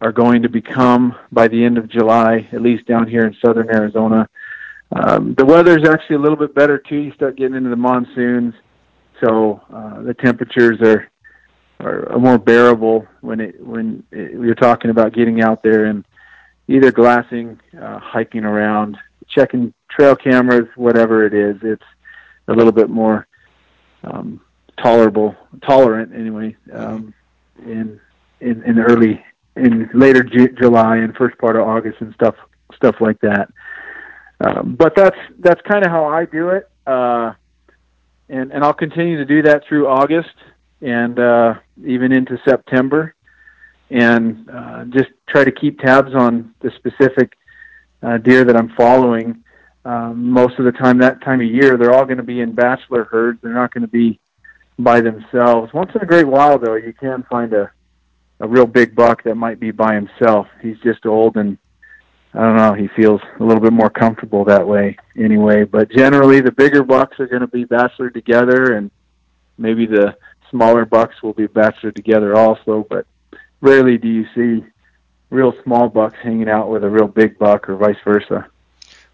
are 0.00 0.12
going 0.12 0.42
to 0.42 0.48
become 0.48 1.14
by 1.30 1.48
the 1.48 1.62
end 1.62 1.78
of 1.78 1.88
July, 1.88 2.48
at 2.52 2.62
least 2.62 2.86
down 2.86 3.06
here 3.06 3.26
in 3.26 3.36
southern 3.44 3.68
Arizona. 3.70 4.28
Um, 4.92 5.34
the 5.36 5.44
weather's 5.44 5.86
actually 5.88 6.16
a 6.16 6.18
little 6.20 6.36
bit 6.36 6.54
better 6.54 6.78
too. 6.78 6.96
You 6.96 7.12
start 7.12 7.36
getting 7.36 7.54
into 7.54 7.70
the 7.70 7.76
monsoons, 7.76 8.54
so 9.22 9.60
uh, 9.72 10.02
the 10.02 10.14
temperatures 10.14 10.80
are 10.80 11.08
are 11.80 12.18
more 12.18 12.38
bearable 12.38 13.06
when 13.22 13.40
it 13.40 13.64
when 13.64 14.02
it, 14.10 14.32
you're 14.32 14.54
talking 14.54 14.90
about 14.90 15.14
getting 15.14 15.42
out 15.42 15.62
there 15.62 15.86
and 15.86 16.04
either 16.68 16.92
glassing, 16.92 17.58
uh, 17.80 17.98
hiking 17.98 18.44
around, 18.44 18.96
checking 19.28 19.72
trail 19.90 20.14
cameras, 20.14 20.68
whatever 20.76 21.24
it 21.24 21.34
is. 21.34 21.56
It's 21.62 21.82
a 22.48 22.52
little 22.52 22.72
bit 22.72 22.90
more 22.90 23.26
um, 24.04 24.40
tolerable, 24.82 25.36
tolerant 25.66 26.14
anyway. 26.14 26.56
Um, 26.72 27.14
in 27.66 28.00
in 28.40 28.62
in 28.64 28.78
early 28.78 29.24
in 29.56 29.90
later 29.94 30.22
Ju- 30.22 30.54
July 30.60 30.98
and 30.98 31.14
first 31.16 31.38
part 31.38 31.56
of 31.56 31.66
August 31.66 32.00
and 32.00 32.12
stuff 32.14 32.34
stuff 32.74 32.96
like 33.00 33.20
that. 33.20 33.48
Um, 34.40 34.74
but 34.78 34.94
that's 34.96 35.16
that's 35.38 35.60
kind 35.62 35.84
of 35.84 35.90
how 35.90 36.06
I 36.06 36.24
do 36.24 36.50
it, 36.50 36.68
uh, 36.86 37.32
and 38.28 38.52
and 38.52 38.64
I'll 38.64 38.72
continue 38.72 39.18
to 39.18 39.24
do 39.24 39.42
that 39.42 39.64
through 39.68 39.86
August 39.86 40.34
and 40.80 41.18
uh, 41.18 41.54
even 41.84 42.10
into 42.10 42.38
September, 42.48 43.14
and 43.90 44.48
uh, 44.48 44.84
just 44.86 45.10
try 45.28 45.44
to 45.44 45.52
keep 45.52 45.78
tabs 45.80 46.14
on 46.14 46.54
the 46.60 46.70
specific 46.76 47.34
uh, 48.02 48.16
deer 48.16 48.44
that 48.44 48.56
I'm 48.56 48.70
following. 48.76 49.44
Um, 49.84 50.30
most 50.30 50.58
of 50.58 50.64
the 50.64 50.72
time, 50.72 50.98
that 50.98 51.22
time 51.22 51.40
of 51.40 51.46
year, 51.46 51.76
they're 51.76 51.92
all 51.92 52.04
going 52.04 52.18
to 52.18 52.22
be 52.22 52.40
in 52.40 52.52
bachelor 52.52 53.04
herds. 53.04 53.40
They're 53.42 53.52
not 53.52 53.72
going 53.74 53.82
to 53.82 53.88
be 53.88 54.20
by 54.82 55.00
themselves. 55.00 55.72
Once 55.72 55.90
in 55.94 56.00
a 56.02 56.06
great 56.06 56.26
while, 56.26 56.58
though, 56.58 56.74
you 56.74 56.92
can 56.92 57.24
find 57.30 57.52
a 57.52 57.70
a 58.40 58.48
real 58.48 58.66
big 58.66 58.94
buck 58.94 59.22
that 59.24 59.34
might 59.34 59.60
be 59.60 59.70
by 59.70 59.94
himself. 59.94 60.48
He's 60.62 60.78
just 60.82 61.06
old 61.06 61.36
and 61.36 61.58
I 62.32 62.40
don't 62.40 62.56
know, 62.56 62.74
he 62.74 62.88
feels 62.88 63.20
a 63.38 63.44
little 63.44 63.62
bit 63.62 63.72
more 63.72 63.90
comfortable 63.90 64.44
that 64.44 64.66
way 64.66 64.96
anyway. 65.16 65.64
But 65.64 65.90
generally 65.90 66.40
the 66.40 66.52
bigger 66.52 66.82
bucks 66.82 67.20
are 67.20 67.26
going 67.26 67.40
to 67.40 67.48
be 67.48 67.64
bachelor 67.64 68.08
together 68.08 68.76
and 68.76 68.90
maybe 69.58 69.84
the 69.86 70.16
smaller 70.50 70.84
bucks 70.84 71.22
will 71.22 71.32
be 71.32 71.46
bachelor 71.48 71.92
together 71.92 72.36
also, 72.36 72.86
but 72.88 73.06
rarely 73.60 73.98
do 73.98 74.08
you 74.08 74.26
see 74.34 74.64
real 75.28 75.52
small 75.62 75.88
bucks 75.88 76.16
hanging 76.22 76.48
out 76.48 76.70
with 76.70 76.82
a 76.82 76.88
real 76.88 77.08
big 77.08 77.38
buck 77.38 77.68
or 77.68 77.76
vice 77.76 77.96
versa. 78.04 78.46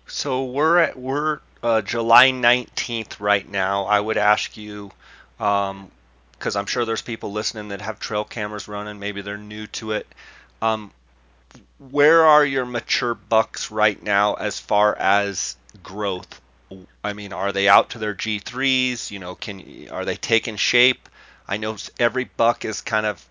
So 0.06 0.44
we're 0.44 0.78
at 0.78 0.98
we're 0.98 1.40
uh, 1.62 1.82
July 1.82 2.30
19th 2.30 3.18
right 3.18 3.50
now. 3.50 3.84
I 3.84 3.98
would 3.98 4.16
ask 4.16 4.56
you 4.56 4.92
um, 5.39 5.91
because 6.32 6.57
I'm 6.57 6.66
sure 6.66 6.84
there's 6.84 7.03
people 7.03 7.32
listening 7.32 7.68
that 7.68 7.80
have 7.80 7.99
trail 7.99 8.24
cameras 8.24 8.68
running. 8.68 8.99
Maybe 8.99 9.22
they're 9.22 9.39
new 9.39 9.66
to 9.68 9.93
it. 9.93 10.07
Um, 10.61 10.91
where 11.78 12.24
are 12.24 12.45
your 12.45 12.66
mature 12.66 13.14
bucks 13.14 13.70
right 13.70 14.01
now 14.03 14.34
as 14.34 14.59
far 14.59 14.97
as 14.97 15.57
growth? 15.82 16.41
I 17.03 17.12
mean, 17.12 17.32
are 17.32 17.53
they 17.53 17.68
out 17.68 17.91
to 17.91 17.99
their 17.99 18.14
G3s? 18.14 19.11
You 19.11 19.18
know, 19.18 19.34
can 19.34 19.89
are 19.91 20.05
they 20.05 20.16
taking 20.16 20.57
shape? 20.57 21.09
I 21.49 21.59
know 21.59 21.76
every 21.99 22.24
buck 22.24 22.64
is 22.64 22.80
kind 22.80 23.07
of 23.07 23.24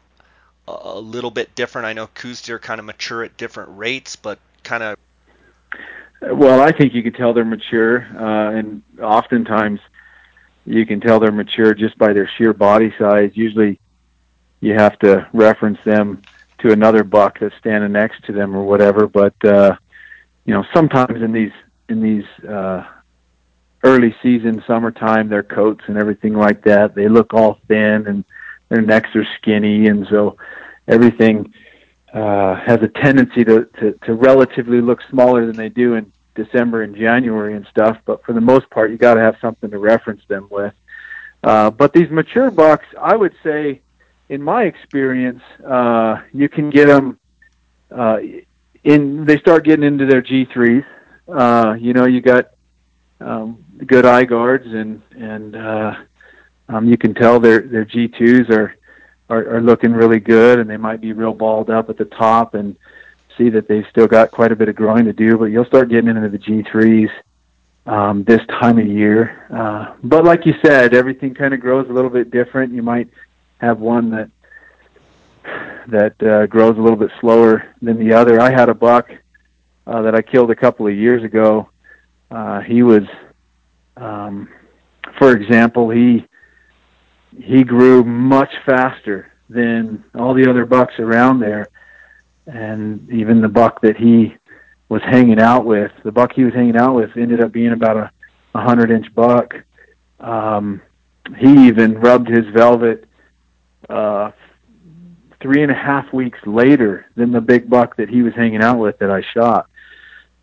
a 0.67 0.99
little 0.99 1.31
bit 1.31 1.53
different. 1.53 1.85
I 1.85 1.93
know 1.93 2.07
Coues 2.07 2.41
deer 2.41 2.59
kind 2.59 2.79
of 2.79 2.85
mature 2.85 3.23
at 3.23 3.37
different 3.37 3.77
rates, 3.77 4.15
but 4.15 4.39
kind 4.63 4.83
of. 4.83 4.97
Well, 6.21 6.61
I 6.61 6.71
think 6.71 6.93
you 6.93 7.03
could 7.03 7.15
tell 7.15 7.33
they're 7.33 7.45
mature, 7.45 8.07
uh, 8.17 8.57
and 8.57 8.81
oftentimes 9.01 9.79
you 10.65 10.85
can 10.85 10.99
tell 10.99 11.19
they're 11.19 11.31
mature 11.31 11.73
just 11.73 11.97
by 11.97 12.13
their 12.13 12.29
sheer 12.37 12.53
body 12.53 12.93
size. 12.97 13.31
Usually, 13.33 13.79
you 14.61 14.73
have 14.73 14.97
to 14.99 15.27
reference 15.33 15.77
them 15.85 16.21
to 16.59 16.71
another 16.71 17.03
buck 17.03 17.39
that's 17.39 17.55
standing 17.57 17.91
next 17.91 18.23
to 18.25 18.31
them 18.31 18.55
or 18.55 18.63
whatever. 18.63 19.07
But 19.07 19.35
uh, 19.45 19.75
you 20.45 20.53
know, 20.53 20.65
sometimes 20.73 21.21
in 21.21 21.31
these 21.31 21.51
in 21.87 22.01
these 22.01 22.47
uh, 22.47 22.85
early 23.83 24.15
season, 24.23 24.63
summertime, 24.65 25.29
their 25.29 25.43
coats 25.43 25.83
and 25.87 25.97
everything 25.97 26.33
like 26.33 26.63
that, 26.63 26.95
they 26.95 27.07
look 27.07 27.33
all 27.33 27.59
thin 27.67 28.07
and 28.07 28.25
their 28.69 28.81
necks 28.81 29.15
are 29.15 29.27
skinny, 29.37 29.87
and 29.87 30.07
so 30.09 30.37
everything 30.87 31.53
uh, 32.13 32.55
has 32.55 32.81
a 32.81 32.87
tendency 32.87 33.43
to, 33.43 33.65
to 33.79 33.91
to 34.05 34.13
relatively 34.15 34.81
look 34.81 35.01
smaller 35.09 35.45
than 35.45 35.55
they 35.55 35.69
do 35.69 35.93
in 35.93 36.11
December 36.35 36.83
and 36.83 36.95
January 36.95 37.55
and 37.55 37.65
stuff, 37.67 37.97
but 38.05 38.23
for 38.23 38.33
the 38.33 38.41
most 38.41 38.69
part, 38.69 38.91
you 38.91 38.97
got 38.97 39.15
to 39.15 39.21
have 39.21 39.37
something 39.41 39.71
to 39.71 39.79
reference 39.79 40.21
them 40.27 40.47
with. 40.51 40.73
Uh, 41.43 41.69
but 41.69 41.93
these 41.93 42.09
mature 42.09 42.51
bucks, 42.51 42.85
I 42.99 43.15
would 43.15 43.35
say, 43.43 43.81
in 44.29 44.41
my 44.41 44.63
experience, 44.63 45.43
uh, 45.65 46.21
you 46.33 46.49
can 46.49 46.69
get 46.69 46.87
them 46.87 47.19
uh, 47.91 48.17
in. 48.83 49.25
They 49.25 49.37
start 49.37 49.63
getting 49.63 49.85
into 49.85 50.05
their 50.05 50.21
G 50.21 50.45
threes. 50.45 50.83
Uh, 51.27 51.75
you 51.79 51.93
know, 51.93 52.05
you 52.05 52.21
got 52.21 52.51
um, 53.21 53.63
good 53.85 54.05
eye 54.05 54.25
guards, 54.25 54.65
and 54.65 55.01
and 55.15 55.55
uh, 55.55 55.95
um, 56.69 56.87
you 56.87 56.97
can 56.97 57.13
tell 57.13 57.39
their 57.39 57.59
their 57.61 57.85
G 57.85 58.07
twos 58.07 58.49
are, 58.49 58.75
are 59.29 59.57
are 59.57 59.61
looking 59.61 59.93
really 59.93 60.19
good, 60.19 60.59
and 60.59 60.69
they 60.69 60.77
might 60.77 61.01
be 61.01 61.13
real 61.13 61.33
balled 61.33 61.69
up 61.69 61.89
at 61.89 61.97
the 61.97 62.05
top, 62.05 62.55
and 62.55 62.75
see 63.37 63.49
that 63.49 63.67
they've 63.67 63.85
still 63.89 64.07
got 64.07 64.31
quite 64.31 64.51
a 64.51 64.55
bit 64.55 64.69
of 64.69 64.75
growing 64.75 65.05
to 65.05 65.13
do, 65.13 65.37
but 65.37 65.45
you'll 65.45 65.65
start 65.65 65.89
getting 65.89 66.09
into 66.09 66.29
the 66.29 66.37
G3s 66.37 67.09
um, 67.85 68.23
this 68.23 68.41
time 68.59 68.77
of 68.77 68.87
year. 68.87 69.47
Uh, 69.53 69.95
but 70.03 70.23
like 70.23 70.45
you 70.45 70.53
said, 70.63 70.93
everything 70.93 71.33
kind 71.33 71.53
of 71.53 71.59
grows 71.59 71.87
a 71.89 71.93
little 71.93 72.09
bit 72.09 72.31
different. 72.31 72.73
You 72.73 72.81
might 72.81 73.09
have 73.59 73.79
one 73.79 74.11
that 74.11 74.29
that 75.87 76.23
uh, 76.23 76.47
grows 76.47 76.75
a 76.77 76.81
little 76.81 76.97
bit 76.97 77.11
slower 77.21 77.67
than 77.81 77.99
the 77.99 78.11
other. 78.13 78.41
I 78.41 78.49
had 78.49 78.69
a 78.69 78.73
buck 78.73 79.11
uh, 79.85 80.01
that 80.01 80.15
I 80.15 80.21
killed 80.23 80.49
a 80.49 80.55
couple 80.55 80.87
of 80.87 80.95
years 80.95 81.23
ago. 81.23 81.69
Uh, 82.31 82.61
he 82.61 82.81
was, 82.81 83.03
um, 83.95 84.49
for 85.19 85.31
example, 85.35 85.91
he 85.91 86.25
he 87.39 87.63
grew 87.63 88.03
much 88.03 88.51
faster 88.65 89.31
than 89.49 90.03
all 90.17 90.33
the 90.33 90.49
other 90.49 90.65
bucks 90.65 90.93
around 90.97 91.39
there 91.39 91.67
and 92.47 93.09
even 93.11 93.41
the 93.41 93.49
buck 93.49 93.81
that 93.81 93.97
he 93.97 94.35
was 94.89 95.01
hanging 95.03 95.39
out 95.39 95.65
with, 95.65 95.91
the 96.03 96.11
buck 96.11 96.33
he 96.33 96.43
was 96.43 96.53
hanging 96.53 96.77
out 96.77 96.95
with, 96.95 97.15
ended 97.17 97.41
up 97.41 97.51
being 97.51 97.71
about 97.71 97.97
a, 97.97 98.11
a 98.53 98.61
hundred 98.61 98.91
inch 98.91 99.13
buck. 99.13 99.55
Um, 100.19 100.81
he 101.37 101.67
even 101.67 101.99
rubbed 101.99 102.27
his 102.27 102.45
velvet 102.53 103.05
uh, 103.89 104.31
three 105.41 105.63
and 105.63 105.71
a 105.71 105.75
half 105.75 106.11
weeks 106.13 106.39
later 106.45 107.05
than 107.15 107.31
the 107.31 107.41
big 107.41 107.69
buck 107.69 107.95
that 107.97 108.09
he 108.09 108.21
was 108.21 108.33
hanging 108.33 108.61
out 108.61 108.77
with 108.77 108.99
that 108.99 109.11
I 109.11 109.21
shot. 109.33 109.69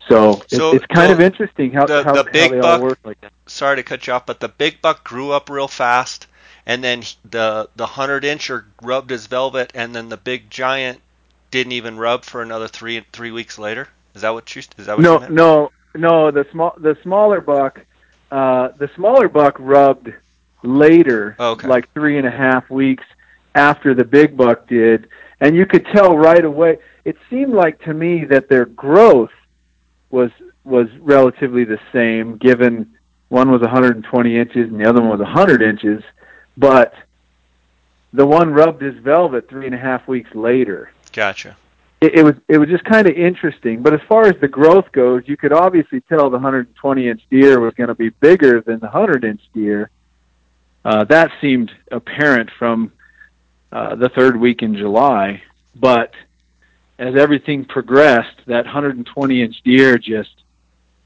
So, 0.09 0.41
so 0.47 0.71
it, 0.71 0.75
it's 0.77 0.85
kind 0.87 1.09
the, 1.09 1.13
of 1.13 1.21
interesting 1.21 1.71
how, 1.71 1.85
the, 1.85 2.03
how, 2.03 2.13
the 2.13 2.25
big 2.25 2.51
how 2.51 2.55
they 2.55 2.59
buck, 2.59 2.81
all 2.81 2.87
work 2.87 2.99
like 3.05 3.21
that. 3.21 3.31
Sorry 3.47 3.77
to 3.77 3.83
cut 3.83 4.05
you 4.05 4.13
off, 4.13 4.25
but 4.25 4.41
the 4.41 4.49
big 4.49 4.81
buck 4.81 5.03
grew 5.05 5.31
up 5.31 5.49
real 5.49 5.69
fast, 5.69 6.27
and 6.65 6.83
then 6.83 7.03
the 7.29 7.69
the 7.77 7.85
hundred 7.85 8.23
incher 8.23 8.65
rubbed 8.81 9.09
his 9.09 9.27
velvet, 9.27 9.71
and 9.73 9.95
then 9.95 10.09
the 10.09 10.17
big 10.17 10.49
giant 10.49 10.99
didn't 11.53 11.73
even 11.73 11.97
rub 11.97 12.25
for 12.25 12.41
another 12.41 12.67
three 12.67 13.05
three 13.11 13.29
weeks 13.29 13.59
later. 13.59 13.87
Is 14.15 14.23
that 14.23 14.33
what 14.33 14.53
you? 14.55 14.63
Is 14.77 14.87
that 14.87 14.97
what 14.97 15.03
no, 15.03 15.19
no, 15.27 15.71
no. 15.93 16.31
The 16.31 16.47
small 16.51 16.73
the 16.77 16.97
smaller 17.03 17.41
buck, 17.41 17.79
uh, 18.31 18.69
the 18.79 18.89
smaller 18.95 19.29
buck 19.29 19.55
rubbed 19.59 20.11
later, 20.63 21.35
okay. 21.39 21.67
like 21.67 21.93
three 21.93 22.17
and 22.17 22.25
a 22.25 22.31
half 22.31 22.67
weeks 22.71 23.03
after 23.53 23.93
the 23.93 24.03
big 24.03 24.35
buck 24.35 24.67
did, 24.67 25.07
and 25.39 25.55
you 25.55 25.67
could 25.67 25.85
tell 25.93 26.17
right 26.17 26.43
away. 26.43 26.79
It 27.05 27.17
seemed 27.29 27.53
like 27.53 27.79
to 27.83 27.93
me 27.93 28.25
that 28.25 28.49
their 28.49 28.65
growth 28.65 29.31
was 30.09 30.31
was 30.63 30.87
relatively 30.97 31.65
the 31.65 31.79
same, 31.91 32.37
given 32.37 32.95
one 33.29 33.51
was 33.51 33.61
120 33.61 34.37
inches 34.39 34.69
and 34.69 34.79
the 34.79 34.89
other 34.89 35.01
one 35.01 35.09
was 35.09 35.19
100 35.19 35.61
inches, 35.61 36.03
but 36.57 36.93
the 38.11 38.25
one 38.25 38.53
rubbed 38.53 38.81
his 38.81 38.95
velvet 39.03 39.49
three 39.49 39.65
and 39.67 39.75
a 39.75 39.77
half 39.77 40.07
weeks 40.07 40.33
later. 40.33 40.89
Gotcha. 41.13 41.55
It, 42.01 42.15
it 42.15 42.23
was 42.23 42.35
it 42.49 42.57
was 42.57 42.67
just 42.67 42.83
kind 42.83 43.07
of 43.07 43.15
interesting. 43.15 43.81
But 43.81 43.93
as 43.93 44.01
far 44.09 44.25
as 44.25 44.33
the 44.41 44.47
growth 44.47 44.91
goes, 44.91 45.23
you 45.25 45.37
could 45.37 45.53
obviously 45.53 46.01
tell 46.01 46.29
the 46.29 46.37
120 46.37 47.07
inch 47.07 47.21
deer 47.31 47.59
was 47.59 47.73
going 47.75 47.87
to 47.87 47.95
be 47.95 48.09
bigger 48.09 48.59
than 48.59 48.79
the 48.79 48.87
100 48.87 49.23
inch 49.23 49.41
deer. 49.53 49.89
Uh, 50.83 51.05
that 51.05 51.31
seemed 51.39 51.71
apparent 51.91 52.49
from 52.59 52.91
uh, 53.71 53.95
the 53.95 54.09
third 54.09 54.35
week 54.35 54.61
in 54.61 54.75
July. 54.75 55.41
But 55.75 56.11
as 56.99 57.15
everything 57.15 57.65
progressed, 57.65 58.37
that 58.47 58.65
120 58.65 59.41
inch 59.41 59.61
deer 59.63 59.97
just 59.97 60.43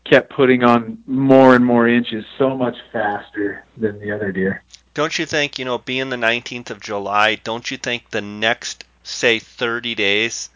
kept 0.03 0.31
putting 0.31 0.63
on 0.63 1.03
more 1.05 1.55
and 1.55 1.65
more 1.65 1.87
inches 1.87 2.25
so 2.37 2.55
much 2.55 2.75
faster 2.91 3.65
than 3.77 3.99
the 3.99 4.11
other 4.11 4.31
deer. 4.31 4.63
Don't 4.93 5.19
you 5.19 5.25
think, 5.25 5.59
you 5.59 5.65
know, 5.65 5.77
being 5.77 6.09
the 6.09 6.15
19th 6.15 6.71
of 6.71 6.81
July, 6.81 7.35
don't 7.35 7.69
you 7.69 7.77
think 7.77 8.09
the 8.09 8.21
next 8.21 8.83
say 9.07 9.39
30 9.39 9.95
days, 9.95 10.49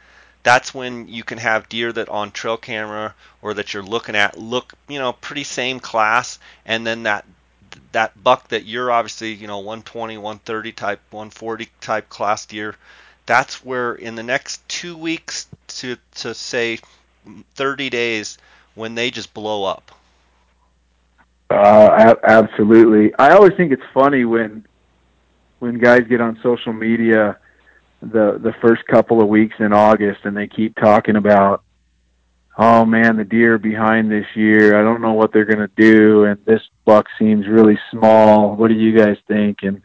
that's 0.44 0.74
when 0.74 1.08
you 1.08 1.24
can 1.24 1.38
have 1.38 1.70
deer 1.70 1.92
that 1.94 2.10
on 2.10 2.32
trail 2.32 2.58
camera 2.58 3.14
or 3.42 3.54
that 3.54 3.74
you're 3.74 3.84
looking 3.84 4.16
at 4.16 4.38
look, 4.38 4.74
you 4.88 5.00
know, 5.00 5.14
pretty 5.14 5.44
same 5.44 5.80
class, 5.80 6.40
and 6.66 6.86
then 6.86 7.04
that 7.04 7.26
that 7.94 8.22
buck 8.22 8.48
that 8.50 8.66
you're 8.66 8.92
obviously, 8.92 9.34
you 9.34 9.48
know, 9.48 9.60
120, 9.60 10.18
130 10.18 10.72
type, 10.72 11.00
140 11.12 11.70
type 11.80 12.10
class 12.10 12.46
deer, 12.46 12.76
that's 13.26 13.64
where 13.64 13.94
in 13.94 14.16
the 14.16 14.24
next 14.24 14.68
two 14.68 14.98
weeks 14.98 15.48
to 15.68 15.98
to 16.16 16.34
say 16.34 16.80
30 17.56 17.90
days 17.90 18.38
when 18.76 18.96
they 18.96 19.12
just 19.12 19.34
blow 19.34 19.64
up. 19.64 19.92
Uh, 21.50 22.16
absolutely. 22.24 23.14
I 23.16 23.32
always 23.32 23.54
think 23.56 23.72
it's 23.72 23.84
funny 23.94 24.26
when 24.26 24.66
when 25.60 25.78
guys 25.78 26.08
get 26.08 26.22
on 26.22 26.40
social 26.42 26.74
media 26.74 27.38
the 28.02 28.40
the 28.42 28.54
first 28.62 28.86
couple 28.88 29.22
of 29.22 29.28
weeks 29.28 29.56
in 29.60 29.74
August, 29.74 30.22
and 30.24 30.36
they 30.36 30.48
keep 30.48 30.76
talking 30.76 31.16
about 31.16 31.64
oh 32.58 32.86
man, 32.86 33.18
the 33.18 33.24
deer 33.24 33.58
behind 33.58 34.12
this 34.12 34.26
year. 34.36 34.80
I 34.80 34.84
don't 34.84 35.02
know 35.02 35.14
what 35.14 35.34
they're 35.34 35.46
going 35.46 35.68
to 35.68 35.72
do, 35.76 36.26
and 36.26 36.44
this 36.46 36.62
buck 36.86 37.08
seems 37.18 37.48
really 37.48 37.80
small. 37.92 38.56
What 38.56 38.70
do 38.70 38.76
you 38.76 38.98
guys 38.98 39.18
think? 39.28 39.60
And 39.64 39.82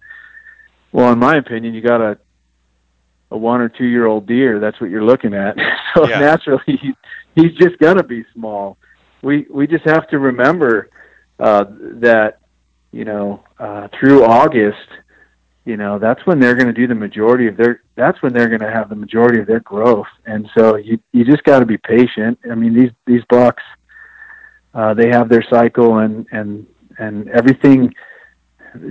well, 0.93 1.13
in 1.13 1.19
my 1.19 1.37
opinion, 1.37 1.75
you 1.75 1.83
got 1.83 2.01
a 2.01 2.19
a 3.31 3.37
one 3.37 3.61
or 3.61 3.69
two 3.69 3.87
year 3.87 4.07
old 4.07 4.27
deer. 4.27 4.61
That's 4.61 4.81
what 4.81 4.91
you're 4.91 5.05
looking 5.05 5.35
at. 5.35 5.57
so 5.95 6.09
yeah. 6.09 6.19
naturally, 6.21 6.63
he, 6.67 6.93
he's 7.35 7.53
just 7.55 7.79
going 7.79 7.97
to 7.97 8.05
be 8.05 8.25
small. 8.35 8.79
We 9.23 9.47
we 9.51 9.67
just 9.67 9.85
have 9.85 10.09
to 10.09 10.19
remember 10.19 10.91
uh, 11.39 11.65
that 12.01 12.39
you 12.93 13.05
know 13.05 13.43
uh, 13.59 13.89
through 13.99 14.25
August 14.25 14.89
you 15.67 15.77
know 15.77 15.99
that's 15.99 16.25
when 16.27 16.41
they're 16.41 16.55
going 16.55 16.69
to 16.69 16.73
do 16.73 16.87
the 16.87 16.95
majority 16.95 17.49
of 17.49 17.57
their 17.57 17.83
that's 17.97 18.23
when 18.23 18.33
they're 18.33 18.49
going 18.49 18.61
to 18.61 18.71
have 18.71 18.89
the 18.89 18.95
majority 18.95 19.41
of 19.41 19.47
their 19.47 19.61
growth. 19.61 20.07
And 20.25 20.49
so 20.57 20.77
you 20.77 20.99
you 21.13 21.25
just 21.25 21.43
got 21.45 21.59
to 21.59 21.67
be 21.67 21.77
patient. 21.77 22.39
I 22.51 22.55
mean 22.55 22.73
these 22.73 22.93
these 23.07 23.23
bucks 23.29 23.63
uh 24.73 24.95
they 24.95 25.09
have 25.09 25.29
their 25.29 25.45
cycle 25.51 25.99
and 25.99 26.27
and 26.31 26.67
and 26.99 27.29
everything 27.29 27.93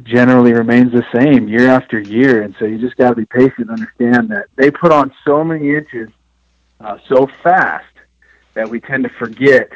generally 0.04 0.54
remains 0.54 0.92
the 0.92 1.06
same 1.14 1.48
year 1.48 1.70
after 1.70 2.00
year. 2.00 2.42
And 2.44 2.56
so 2.60 2.66
you 2.66 2.78
just 2.78 2.98
got 2.98 3.10
to 3.10 3.16
be 3.16 3.26
patient 3.26 3.70
and 3.70 3.72
understand 3.72 4.30
that 4.30 4.48
they 4.56 4.70
put 4.70 4.92
on 4.92 5.14
so 5.26 5.44
many 5.44 5.76
inches 5.76 6.10
uh, 6.80 6.98
so 7.08 7.28
fast 7.42 7.86
that 8.54 8.70
we 8.70 8.80
tend 8.80 9.04
to 9.04 9.10
forget 9.18 9.70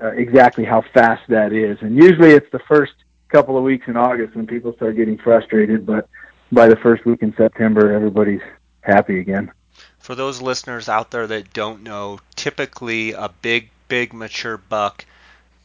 uh, 0.00 0.08
exactly 0.12 0.64
how 0.64 0.82
fast 0.94 1.22
that 1.28 1.52
is. 1.52 1.78
And 1.80 1.96
usually 1.96 2.30
it's 2.32 2.50
the 2.52 2.60
first 2.68 2.92
couple 3.32 3.56
of 3.56 3.64
weeks 3.64 3.88
in 3.88 3.96
August 3.96 4.36
when 4.36 4.46
people 4.46 4.74
start 4.74 4.94
getting 4.94 5.16
frustrated, 5.16 5.86
but 5.86 6.08
by 6.52 6.68
the 6.68 6.76
first 6.76 7.04
week 7.06 7.22
in 7.22 7.34
September, 7.34 7.92
everybody's 7.92 8.42
happy 8.82 9.18
again. 9.18 9.50
For 9.98 10.14
those 10.14 10.42
listeners 10.42 10.88
out 10.88 11.10
there 11.10 11.26
that 11.26 11.52
don't 11.54 11.82
know, 11.82 12.20
typically 12.36 13.12
a 13.12 13.30
big, 13.40 13.70
big 13.88 14.12
mature 14.12 14.58
buck 14.58 15.06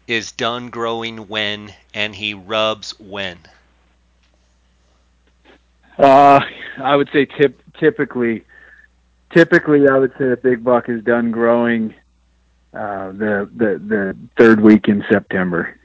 is 0.08 0.32
done 0.32 0.70
growing 0.70 1.28
when, 1.28 1.74
and 1.94 2.16
he 2.16 2.34
rubs 2.34 2.98
when. 3.00 3.38
Uh, 5.98 6.40
I 6.78 6.96
would 6.96 7.10
say 7.12 7.26
tip, 7.26 7.62
typically, 7.78 8.46
typically 9.34 9.90
I 9.90 9.98
would 9.98 10.14
say 10.18 10.32
a 10.32 10.38
big 10.38 10.64
buck 10.64 10.88
is 10.88 11.04
done 11.04 11.32
growing 11.32 11.94
uh, 12.74 13.12
the 13.12 13.50
the 13.56 13.82
the 13.86 14.18
third 14.38 14.62
week 14.62 14.88
in 14.88 15.04
September. 15.10 15.76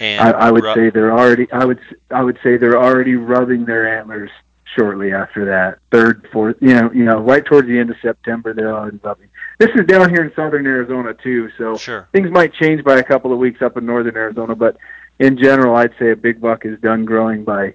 And 0.00 0.20
I, 0.20 0.48
I 0.48 0.50
would 0.50 0.64
say 0.74 0.90
they're 0.90 1.12
already. 1.12 1.50
I 1.52 1.64
would. 1.64 1.80
I 2.10 2.22
would 2.22 2.38
say 2.42 2.56
they're 2.56 2.80
already 2.80 3.14
rubbing 3.14 3.64
their 3.64 3.98
antlers 3.98 4.30
shortly 4.76 5.12
after 5.12 5.44
that. 5.46 5.78
Third, 5.90 6.28
fourth. 6.32 6.56
You 6.60 6.74
know. 6.74 6.90
You 6.92 7.04
know. 7.04 7.20
Right 7.20 7.44
towards 7.44 7.68
the 7.68 7.78
end 7.78 7.90
of 7.90 7.96
September, 8.02 8.52
they're 8.52 8.74
already 8.74 8.98
rubbing. 9.02 9.28
This 9.58 9.70
is 9.76 9.86
down 9.86 10.10
here 10.10 10.24
in 10.24 10.32
southern 10.34 10.66
Arizona 10.66 11.14
too, 11.14 11.48
so 11.56 11.76
sure. 11.76 12.08
things 12.12 12.28
might 12.30 12.52
change 12.54 12.82
by 12.82 12.98
a 12.98 13.04
couple 13.04 13.32
of 13.32 13.38
weeks 13.38 13.62
up 13.62 13.76
in 13.76 13.86
northern 13.86 14.16
Arizona. 14.16 14.56
But 14.56 14.76
in 15.20 15.38
general, 15.38 15.76
I'd 15.76 15.94
say 15.98 16.10
a 16.10 16.16
big 16.16 16.40
buck 16.40 16.66
is 16.66 16.80
done 16.80 17.04
growing 17.04 17.44
by 17.44 17.74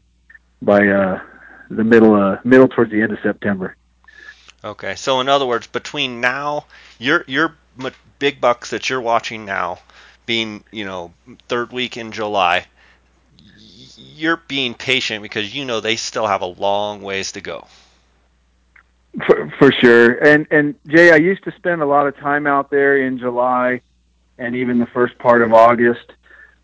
by 0.62 0.88
uh, 0.88 1.22
the 1.70 1.84
middle 1.84 2.16
uh, 2.16 2.40
middle 2.44 2.68
towards 2.68 2.92
the 2.92 3.02
end 3.02 3.14
of 3.14 3.20
September. 3.24 3.78
Okay. 4.64 4.96
So 4.96 5.22
in 5.22 5.30
other 5.30 5.46
words, 5.46 5.68
between 5.68 6.20
now, 6.20 6.66
your 6.98 7.24
your 7.28 7.56
big 8.20 8.42
bucks 8.42 8.72
that 8.72 8.90
you're 8.90 9.00
watching 9.00 9.46
now 9.46 9.80
being, 10.30 10.64
you 10.70 10.86
know, 10.86 11.12
third 11.48 11.72
week 11.72 11.98
in 11.98 12.12
July, 12.12 12.68
you're 13.98 14.40
being 14.48 14.76
patient 14.76 15.24
because 15.24 15.56
you 15.56 15.66
know 15.66 15.80
they 15.80 15.96
still 15.96 16.28
have 16.28 16.44
a 16.44 16.46
long 16.46 17.02
ways 17.02 17.32
to 17.32 17.42
go. 17.42 17.66
For, 19.26 19.52
for 19.58 19.72
sure. 19.72 20.24
And 20.24 20.46
and 20.52 20.76
Jay, 20.86 21.12
I 21.12 21.16
used 21.16 21.44
to 21.46 21.52
spend 21.54 21.82
a 21.82 21.88
lot 21.88 22.06
of 22.06 22.16
time 22.16 22.46
out 22.46 22.70
there 22.70 23.04
in 23.04 23.18
July 23.18 23.82
and 24.38 24.56
even 24.56 24.78
the 24.78 24.86
first 24.86 25.18
part 25.18 25.42
of 25.42 25.52
August. 25.52 26.12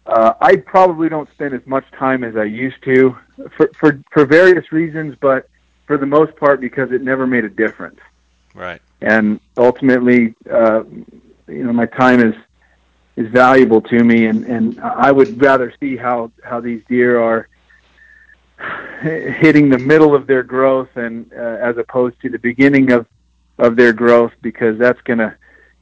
Uh, 0.05 0.33
I 0.39 0.57
probably 0.57 1.09
don't 1.09 1.27
spend 1.31 1.55
as 1.55 1.65
much 1.65 1.85
time 1.97 2.23
as 2.23 2.37
I 2.37 2.43
used 2.43 2.83
to 2.83 3.17
for, 3.57 3.71
for 3.79 3.99
for 4.11 4.25
various 4.27 4.71
reasons, 4.71 5.15
but 5.19 5.49
for 5.87 5.97
the 5.97 6.05
most 6.05 6.35
part 6.35 6.61
because 6.61 6.91
it 6.91 7.01
never 7.01 7.25
made 7.25 7.45
a 7.45 7.49
difference. 7.49 7.99
Right. 8.53 8.79
And 9.01 9.39
ultimately, 9.57 10.35
uh, 10.51 10.83
you 11.47 11.63
know, 11.63 11.73
my 11.73 11.87
time 11.87 12.21
is 12.21 12.35
is 13.15 13.27
valuable 13.31 13.81
to 13.81 14.03
me, 14.03 14.25
and 14.25 14.43
and 14.45 14.79
I 14.79 15.11
would 15.11 15.41
rather 15.41 15.73
see 15.79 15.97
how 15.97 16.31
how 16.43 16.59
these 16.59 16.81
deer 16.87 17.19
are 17.21 17.47
hitting 19.01 19.69
the 19.69 19.77
middle 19.77 20.15
of 20.15 20.27
their 20.27 20.43
growth 20.43 20.89
and 20.95 21.31
uh, 21.33 21.57
as 21.61 21.77
opposed 21.77 22.19
to 22.21 22.29
the 22.29 22.39
beginning 22.39 22.91
of 22.91 23.05
of 23.57 23.75
their 23.75 23.93
growth 23.93 24.31
because 24.41 24.77
that's 24.77 24.99
going 25.01 25.19
to 25.19 25.35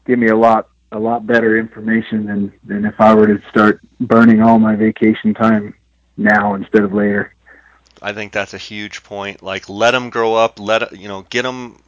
give 0.06 0.20
me 0.20 0.28
a 0.28 0.36
lot 0.36 0.70
a 0.92 1.00
lot 1.00 1.26
better 1.26 1.58
information 1.58 2.26
than 2.26 2.54
than 2.64 2.86
if 2.86 3.00
I 3.00 3.14
were 3.14 3.28
to 3.28 3.42
start 3.50 3.80
burning 4.00 4.42
all 4.42 4.60
my 4.60 4.76
vacation 4.76 5.34
time 5.34 5.74
now 6.18 6.54
instead 6.54 6.84
of 6.84 6.94
later. 6.94 7.34
I 8.02 8.14
think 8.14 8.34
that's 8.34 8.54
a 8.54 8.60
huge 8.60 9.04
point. 9.04 9.42
Like 9.42 9.70
let 9.70 9.92
them 9.92 10.10
grow 10.10 10.36
up, 10.36 10.60
let 10.60 10.98
you 10.98 11.08
know, 11.08 11.26
get 11.30 11.44
them 11.44 11.82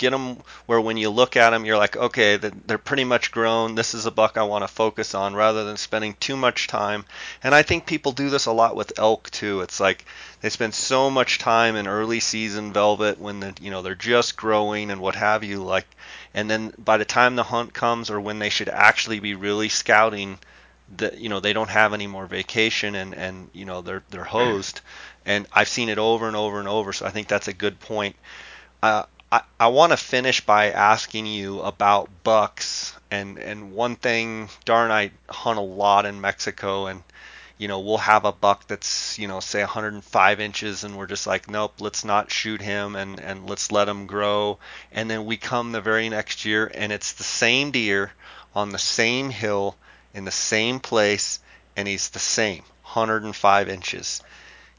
get 0.00 0.10
them 0.10 0.38
where 0.64 0.80
when 0.80 0.96
you 0.96 1.10
look 1.10 1.36
at 1.36 1.50
them, 1.50 1.66
you're 1.66 1.76
like, 1.76 1.94
okay, 1.94 2.38
they're 2.38 2.78
pretty 2.78 3.04
much 3.04 3.30
grown. 3.30 3.74
This 3.74 3.92
is 3.92 4.06
a 4.06 4.10
buck 4.10 4.38
I 4.38 4.44
want 4.44 4.64
to 4.64 4.68
focus 4.68 5.14
on 5.14 5.34
rather 5.34 5.64
than 5.64 5.76
spending 5.76 6.14
too 6.18 6.38
much 6.38 6.68
time. 6.68 7.04
And 7.42 7.54
I 7.54 7.62
think 7.62 7.84
people 7.84 8.12
do 8.12 8.30
this 8.30 8.46
a 8.46 8.52
lot 8.52 8.74
with 8.74 8.98
elk 8.98 9.30
too. 9.30 9.60
It's 9.60 9.78
like 9.78 10.06
they 10.40 10.48
spend 10.48 10.74
so 10.74 11.10
much 11.10 11.38
time 11.38 11.76
in 11.76 11.86
early 11.86 12.18
season 12.18 12.72
velvet 12.72 13.20
when 13.20 13.40
the, 13.40 13.54
you 13.60 13.70
know 13.70 13.82
they're 13.82 13.94
just 13.94 14.38
growing 14.38 14.90
and 14.90 15.02
what 15.02 15.16
have 15.16 15.44
you. 15.44 15.62
Like, 15.62 15.86
and 16.32 16.50
then 16.50 16.72
by 16.78 16.96
the 16.96 17.04
time 17.04 17.36
the 17.36 17.42
hunt 17.42 17.74
comes 17.74 18.10
or 18.10 18.18
when 18.18 18.38
they 18.38 18.48
should 18.48 18.70
actually 18.70 19.20
be 19.20 19.34
really 19.34 19.68
scouting, 19.68 20.38
that 20.96 21.18
you 21.18 21.28
know 21.28 21.40
they 21.40 21.52
don't 21.52 21.68
have 21.68 21.92
any 21.92 22.06
more 22.06 22.26
vacation 22.26 22.94
and 22.94 23.14
and 23.14 23.50
you 23.52 23.66
know 23.66 23.82
they're 23.82 24.02
they're 24.08 24.24
hosed. 24.24 24.80
And 25.26 25.46
I've 25.52 25.68
seen 25.68 25.90
it 25.90 25.98
over 25.98 26.26
and 26.26 26.36
over 26.36 26.58
and 26.58 26.68
over. 26.68 26.94
So 26.94 27.04
I 27.04 27.10
think 27.10 27.28
that's 27.28 27.48
a 27.48 27.52
good 27.52 27.78
point. 27.80 28.16
Uh, 28.82 29.04
I, 29.32 29.42
I 29.60 29.68
want 29.68 29.92
to 29.92 29.96
finish 29.96 30.40
by 30.40 30.72
asking 30.72 31.26
you 31.26 31.60
about 31.60 32.10
bucks 32.24 32.96
and 33.12 33.38
and 33.38 33.72
one 33.72 33.94
thing 33.94 34.48
darn 34.64 34.90
I 34.90 35.12
hunt 35.28 35.58
a 35.58 35.62
lot 35.62 36.04
in 36.04 36.20
Mexico 36.20 36.86
and 36.86 37.04
you 37.56 37.68
know 37.68 37.78
we'll 37.78 37.98
have 37.98 38.24
a 38.24 38.32
buck 38.32 38.66
that's 38.66 39.20
you 39.20 39.28
know 39.28 39.38
say 39.38 39.60
105 39.60 40.40
inches 40.40 40.82
and 40.82 40.96
we're 40.96 41.06
just 41.06 41.28
like 41.28 41.48
nope 41.48 41.74
let's 41.78 42.04
not 42.04 42.32
shoot 42.32 42.60
him 42.60 42.96
and 42.96 43.20
and 43.20 43.48
let's 43.48 43.70
let 43.70 43.88
him 43.88 44.06
grow. 44.06 44.58
And 44.90 45.08
then 45.08 45.24
we 45.26 45.36
come 45.36 45.70
the 45.70 45.80
very 45.80 46.08
next 46.08 46.44
year 46.44 46.68
and 46.74 46.90
it's 46.90 47.12
the 47.12 47.22
same 47.22 47.70
deer 47.70 48.10
on 48.52 48.70
the 48.70 48.78
same 48.78 49.30
hill 49.30 49.76
in 50.12 50.24
the 50.24 50.32
same 50.32 50.80
place 50.80 51.38
and 51.76 51.86
he's 51.86 52.08
the 52.10 52.18
same 52.18 52.64
105 52.82 53.68
inches. 53.68 54.24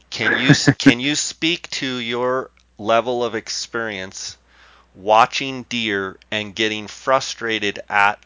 Can 0.10 0.42
you 0.42 0.54
can 0.78 1.00
you 1.00 1.16
speak 1.16 1.70
to 1.70 1.88
your 1.88 2.52
level 2.78 3.24
of 3.24 3.36
experience 3.36 4.38
watching 4.96 5.64
deer 5.64 6.18
and 6.32 6.56
getting 6.56 6.88
frustrated 6.88 7.80
at 7.90 8.20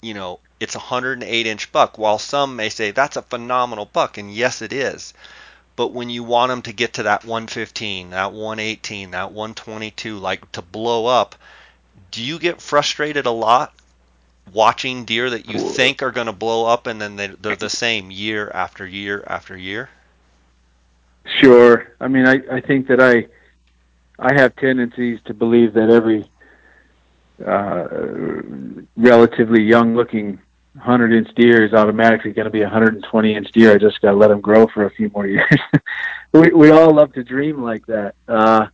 you 0.00 0.14
know 0.14 0.40
it's 0.60 0.74
a 0.74 0.78
108 0.78 1.46
inch 1.46 1.72
buck. 1.72 1.98
While 1.98 2.18
some 2.18 2.56
may 2.56 2.68
say 2.68 2.90
that's 2.90 3.16
a 3.16 3.22
phenomenal 3.22 3.86
buck 3.86 4.18
and 4.18 4.32
yes 4.32 4.62
it 4.62 4.72
is. 4.72 5.14
But 5.76 5.92
when 5.92 6.08
you 6.08 6.22
want 6.22 6.50
them 6.50 6.62
to 6.62 6.72
get 6.72 6.94
to 6.94 7.02
that 7.04 7.24
115 7.24 8.10
that 8.10 8.32
118 8.32 9.10
that 9.10 9.32
122 9.32 10.18
like 10.18 10.50
to 10.52 10.62
blow 10.62 11.06
up 11.06 11.34
do 12.12 12.22
you 12.22 12.38
get 12.38 12.62
frustrated 12.62 13.26
a 13.26 13.30
lot 13.30 13.74
watching 14.52 15.04
deer 15.04 15.30
that 15.30 15.50
you 15.50 15.58
think 15.58 16.02
are 16.02 16.12
going 16.12 16.28
to 16.28 16.32
blow 16.32 16.66
up 16.66 16.86
and 16.86 17.00
then 17.00 17.16
they, 17.16 17.26
they're 17.26 17.56
the 17.56 17.68
same 17.68 18.10
year 18.12 18.50
after 18.54 18.86
year 18.86 19.24
after 19.26 19.56
year? 19.56 19.88
Sure. 21.40 21.92
I 22.00 22.06
mean 22.06 22.26
i, 22.26 22.40
I 22.50 22.60
think 22.60 22.86
that 22.86 23.00
i 23.00 23.26
I 24.18 24.32
have 24.34 24.54
tendencies 24.56 25.18
to 25.26 25.34
believe 25.34 25.74
that 25.74 25.90
every 25.90 26.24
uh, 27.44 27.88
relatively 28.96 29.62
young-looking 29.62 30.38
100-inch 30.78 31.34
deer 31.34 31.64
is 31.64 31.72
automatically 31.72 32.32
going 32.32 32.46
to 32.46 32.50
be 32.50 32.62
a 32.62 32.70
120-inch 32.70 33.52
deer. 33.52 33.72
I 33.72 33.78
just 33.78 34.00
got 34.00 34.12
to 34.12 34.16
let 34.16 34.28
them 34.28 34.40
grow 34.40 34.66
for 34.68 34.86
a 34.86 34.90
few 34.90 35.10
more 35.14 35.26
years. 35.36 35.58
we 36.32 36.52
we 36.52 36.70
all 36.70 36.92
love 36.94 37.12
to 37.14 37.24
dream 37.24 37.62
like 37.62 37.86
that. 37.86 38.14
Uh, 38.28 38.66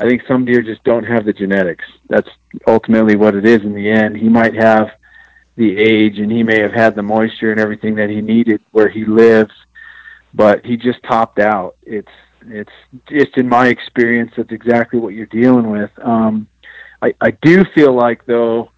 I 0.00 0.08
think 0.08 0.22
some 0.26 0.44
deer 0.44 0.62
just 0.62 0.82
don't 0.84 1.04
have 1.04 1.24
the 1.24 1.32
genetics. 1.32 1.84
That's 2.08 2.28
ultimately 2.66 3.16
what 3.16 3.34
it 3.34 3.46
is 3.46 3.60
in 3.60 3.74
the 3.74 3.90
end. 3.90 4.16
He 4.16 4.28
might 4.28 4.54
have 4.54 4.90
the 5.56 5.76
age 5.76 6.18
and 6.18 6.32
he 6.32 6.42
may 6.42 6.60
have 6.60 6.72
had 6.72 6.94
the 6.94 7.02
moisture 7.02 7.50
and 7.50 7.60
everything 7.60 7.96
that 7.96 8.08
he 8.08 8.22
needed 8.22 8.62
where 8.70 8.88
he 8.88 9.04
lives, 9.04 9.52
but 10.32 10.64
he 10.64 10.76
just 10.76 11.02
topped 11.02 11.38
out. 11.38 11.76
It's 11.82 12.08
it's 12.46 12.72
just 13.08 13.36
in 13.36 13.48
my 13.48 13.68
experience, 13.68 14.32
that's 14.36 14.52
exactly 14.52 14.98
what 14.98 15.14
you're 15.14 15.26
dealing 15.26 15.70
with. 15.70 15.90
Um, 16.02 16.48
I, 17.02 17.14
I 17.20 17.30
do 17.42 17.64
feel 17.74 17.92
like 17.94 18.24
though, 18.26 18.70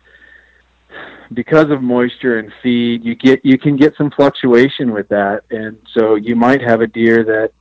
because 1.33 1.71
of 1.71 1.83
moisture 1.83 2.39
and 2.39 2.53
feed, 2.63 3.05
you 3.05 3.15
get 3.15 3.45
you 3.45 3.59
can 3.59 3.77
get 3.77 3.97
some 3.97 4.11
fluctuation 4.11 4.93
with 4.93 5.09
that, 5.09 5.45
and 5.51 5.79
so 5.95 6.15
you 6.17 6.37
might 6.37 6.61
have 6.61 6.81
a 6.81 6.87
deer 6.87 7.25
that 7.25 7.53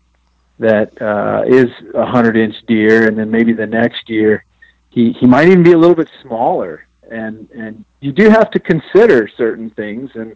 that 0.60 1.02
uh, 1.02 1.44
is 1.48 1.70
a 1.96 2.06
hundred 2.06 2.38
inch 2.38 2.56
deer, 2.68 3.08
and 3.08 3.18
then 3.18 3.32
maybe 3.32 3.54
the 3.54 3.66
next 3.66 4.10
year 4.10 4.46
he 4.90 5.14
he 5.14 5.26
might 5.26 5.48
even 5.48 5.64
be 5.64 5.72
a 5.72 5.78
little 5.78 5.96
bit 5.96 6.10
smaller, 6.22 6.86
and 7.10 7.50
and 7.52 7.86
you 8.02 8.12
do 8.12 8.30
have 8.30 8.52
to 8.52 8.60
consider 8.60 9.30
certain 9.38 9.70
things, 9.72 10.12
and 10.16 10.36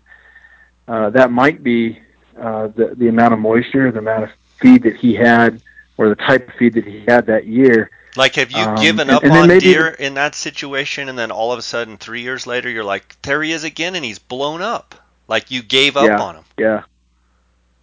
uh, 0.88 1.10
that 1.12 1.32
might 1.32 1.62
be 1.62 2.00
uh, 2.40 2.68
the 2.68 2.96
the 2.98 3.08
amount 3.08 3.34
of 3.34 3.40
moisture, 3.40 3.92
the 3.92 4.00
amount 4.00 4.24
of 4.24 4.30
feed 4.60 4.84
that 4.84 4.96
he 4.96 5.14
had, 5.14 5.62
or 5.98 6.10
the 6.10 6.16
type 6.16 6.48
of 6.48 6.54
feed 6.56 6.74
that 6.74 6.86
he 6.86 7.04
had 7.08 7.26
that 7.28 7.46
year. 7.46 7.90
Like, 8.16 8.36
have 8.36 8.52
you 8.52 8.64
um, 8.64 8.76
given 8.78 9.10
up 9.10 9.24
and, 9.24 9.34
and 9.34 9.52
on 9.52 9.60
deer 9.60 9.90
in 9.90 10.14
that 10.14 10.36
situation, 10.36 11.10
and 11.10 11.18
then 11.20 11.32
all 11.32 11.52
of 11.52 11.60
a 11.60 11.62
sudden, 11.62 11.98
three 11.98 12.22
years 12.22 12.48
later, 12.48 12.70
you're 12.70 12.84
like, 12.84 13.22
there 13.24 13.44
he 13.44 13.52
is 13.52 13.64
again, 13.64 13.96
and 13.96 14.06
he's 14.06 14.20
blown 14.20 14.62
up. 14.62 14.96
Like 15.28 15.52
you 15.52 15.64
gave 15.64 15.98
up 15.98 16.06
yeah, 16.06 16.22
on 16.22 16.36
him. 16.36 16.44
Yeah. 16.58 16.84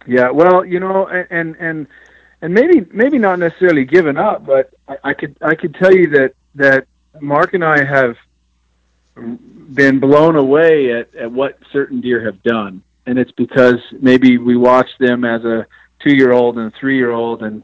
Yeah. 0.07 0.31
Well, 0.31 0.65
you 0.65 0.79
know, 0.79 1.07
and 1.07 1.55
and 1.57 1.87
and 2.41 2.53
maybe 2.53 2.85
maybe 2.91 3.17
not 3.17 3.39
necessarily 3.39 3.85
given 3.85 4.17
up, 4.17 4.45
but 4.45 4.73
I, 4.87 4.97
I 5.03 5.13
could 5.13 5.35
I 5.41 5.55
could 5.55 5.75
tell 5.75 5.93
you 5.93 6.07
that 6.11 6.35
that 6.55 6.87
Mark 7.19 7.53
and 7.53 7.63
I 7.63 7.83
have 7.83 8.17
been 9.15 9.99
blown 9.99 10.35
away 10.35 10.91
at, 10.93 11.13
at 11.15 11.31
what 11.31 11.57
certain 11.71 12.01
deer 12.01 12.25
have 12.25 12.41
done. 12.43 12.81
And 13.05 13.19
it's 13.19 13.31
because 13.31 13.79
maybe 13.91 14.37
we 14.37 14.55
watched 14.55 14.97
them 14.99 15.25
as 15.25 15.43
a 15.43 15.67
two 16.03 16.15
year 16.15 16.31
old 16.31 16.57
and 16.57 16.73
a 16.73 16.77
three 16.79 16.97
year 16.97 17.11
old 17.11 17.43
and 17.43 17.63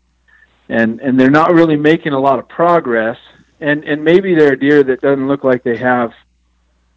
and 0.70 1.00
and 1.02 1.20
they're 1.20 1.30
not 1.30 1.54
really 1.54 1.76
making 1.76 2.14
a 2.14 2.20
lot 2.20 2.40
of 2.40 2.48
progress. 2.48 3.18
And 3.60 3.84
and 3.84 4.04
maybe 4.04 4.36
they're 4.36 4.54
a 4.54 4.60
deer 4.60 4.84
that 4.84 5.02
doesn't 5.02 5.28
look 5.28 5.44
like 5.44 5.64
they 5.64 5.78
have 5.78 6.12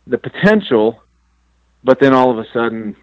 the 0.07 0.19
potential 0.19 1.03
but 1.85 1.99
then 2.01 2.13
all 2.13 2.31
of 2.31 2.39
a 2.39 2.45
sudden 2.53 2.97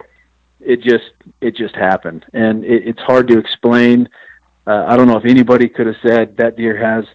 it 0.62 0.82
just 0.82 1.12
it 1.42 1.56
just 1.56 1.76
happened. 1.76 2.26
And 2.34 2.64
it, 2.64 2.88
it's 2.88 3.02
hard 3.02 3.28
to 3.30 3.38
explain. 3.38 4.10
Uh, 4.68 4.86
i 4.88 4.98
don't 4.98 5.08
know 5.08 5.18
if 5.18 5.26
anybody 5.26 5.68
could 5.68 5.88
have 5.88 5.96
said 6.06 6.38
that 6.38 6.56
deer 6.56 6.78
has 6.78 7.06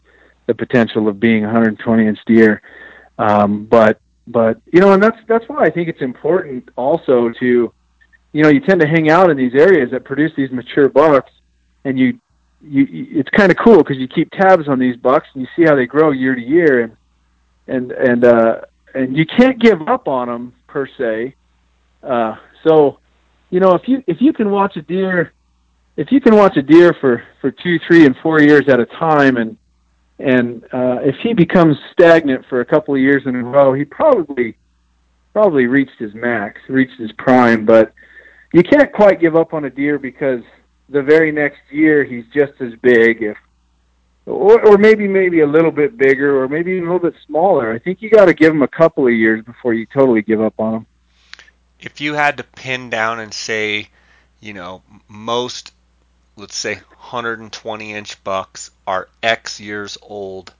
the 0.46 0.54
potential 0.54 1.08
of 1.08 1.20
being 1.20 1.44
a 1.44 1.46
120 1.46 2.06
inch 2.06 2.18
deer. 2.26 2.62
Um, 3.18 3.66
but 3.66 4.00
but 4.26 4.60
you 4.72 4.80
know 4.80 4.92
and 4.92 5.02
that's 5.02 5.18
that's 5.28 5.44
why 5.48 5.64
i 5.64 5.70
think 5.70 5.88
it's 5.88 6.00
important 6.00 6.70
also 6.76 7.30
to 7.40 7.72
you 8.34 8.42
know 8.42 8.50
you 8.50 8.60
tend 8.60 8.80
to 8.80 8.86
hang 8.86 9.08
out 9.08 9.30
in 9.30 9.36
these 9.36 9.54
areas 9.54 9.90
that 9.92 10.04
produce 10.04 10.32
these 10.36 10.50
mature 10.50 10.90
bucks 10.90 11.30
and 11.84 11.98
you 11.98 12.18
you, 12.60 12.86
it's 12.90 13.30
kind 13.30 13.50
of 13.50 13.56
cool 13.56 13.78
because 13.78 13.96
you 13.96 14.08
keep 14.08 14.30
tabs 14.32 14.68
on 14.68 14.78
these 14.78 14.96
bucks 14.96 15.28
and 15.32 15.42
you 15.42 15.48
see 15.56 15.66
how 15.66 15.74
they 15.74 15.86
grow 15.86 16.10
year 16.10 16.34
to 16.34 16.40
year 16.40 16.82
and 16.82 16.96
and 17.68 17.92
and 17.92 18.24
uh 18.24 18.60
and 18.94 19.16
you 19.16 19.24
can't 19.24 19.58
give 19.58 19.80
up 19.88 20.06
on 20.06 20.28
them 20.28 20.52
per 20.66 20.86
se. 20.98 21.34
Uh 22.02 22.34
so 22.66 22.98
you 23.50 23.60
know 23.60 23.72
if 23.74 23.86
you 23.86 24.02
if 24.06 24.20
you 24.20 24.32
can 24.32 24.50
watch 24.50 24.76
a 24.76 24.82
deer 24.82 25.32
if 25.96 26.10
you 26.10 26.20
can 26.20 26.34
watch 26.34 26.56
a 26.56 26.62
deer 26.62 26.92
for 27.00 27.22
for 27.40 27.52
two 27.52 27.78
three 27.86 28.04
and 28.04 28.16
four 28.20 28.40
years 28.40 28.68
at 28.68 28.80
a 28.80 28.86
time 28.86 29.36
and 29.36 29.56
and 30.18 30.64
uh 30.72 30.98
if 31.02 31.14
he 31.22 31.34
becomes 31.34 31.76
stagnant 31.92 32.44
for 32.48 32.60
a 32.60 32.64
couple 32.64 32.94
of 32.94 33.00
years 33.00 33.22
in 33.26 33.36
a 33.36 33.44
row 33.44 33.72
he 33.74 33.84
probably 33.84 34.56
probably 35.32 35.66
reached 35.66 35.98
his 35.98 36.14
max 36.14 36.60
reached 36.68 36.98
his 36.98 37.12
prime 37.12 37.64
but 37.64 37.92
you 38.54 38.62
can't 38.62 38.92
quite 38.92 39.20
give 39.20 39.34
up 39.34 39.52
on 39.52 39.64
a 39.64 39.70
deer 39.70 39.98
because 39.98 40.40
the 40.88 41.02
very 41.02 41.32
next 41.32 41.60
year 41.72 42.04
he's 42.04 42.24
just 42.32 42.52
as 42.60 42.72
big, 42.80 43.20
if 43.20 43.36
or, 44.26 44.64
or 44.64 44.78
maybe 44.78 45.08
maybe 45.08 45.40
a 45.40 45.46
little 45.46 45.72
bit 45.72 45.98
bigger, 45.98 46.40
or 46.40 46.48
maybe 46.48 46.78
a 46.78 46.80
little 46.80 47.00
bit 47.00 47.14
smaller. 47.26 47.72
I 47.72 47.80
think 47.80 48.00
you 48.00 48.08
got 48.08 48.26
to 48.26 48.32
give 48.32 48.52
him 48.52 48.62
a 48.62 48.68
couple 48.68 49.06
of 49.06 49.12
years 49.12 49.44
before 49.44 49.74
you 49.74 49.86
totally 49.86 50.22
give 50.22 50.40
up 50.40 50.54
on 50.60 50.74
him. 50.74 50.86
If 51.80 52.00
you 52.00 52.14
had 52.14 52.36
to 52.36 52.44
pin 52.44 52.90
down 52.90 53.18
and 53.18 53.34
say, 53.34 53.88
you 54.40 54.54
know, 54.54 54.82
most, 55.08 55.72
let's 56.36 56.56
say, 56.56 56.74
120 56.74 57.92
inch 57.92 58.22
bucks 58.22 58.70
are 58.86 59.08
X 59.20 59.58
years 59.58 59.98
old. 60.00 60.54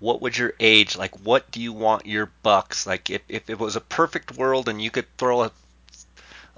What 0.00 0.22
would 0.22 0.38
your 0.38 0.54
age 0.58 0.96
like? 0.96 1.14
What 1.26 1.50
do 1.50 1.60
you 1.60 1.74
want 1.74 2.06
your 2.06 2.30
bucks 2.42 2.86
like? 2.86 3.10
If 3.10 3.20
if 3.28 3.50
it 3.50 3.58
was 3.58 3.76
a 3.76 3.80
perfect 3.80 4.36
world 4.38 4.68
and 4.68 4.80
you 4.80 4.90
could 4.90 5.06
throw 5.18 5.42
a 5.42 5.52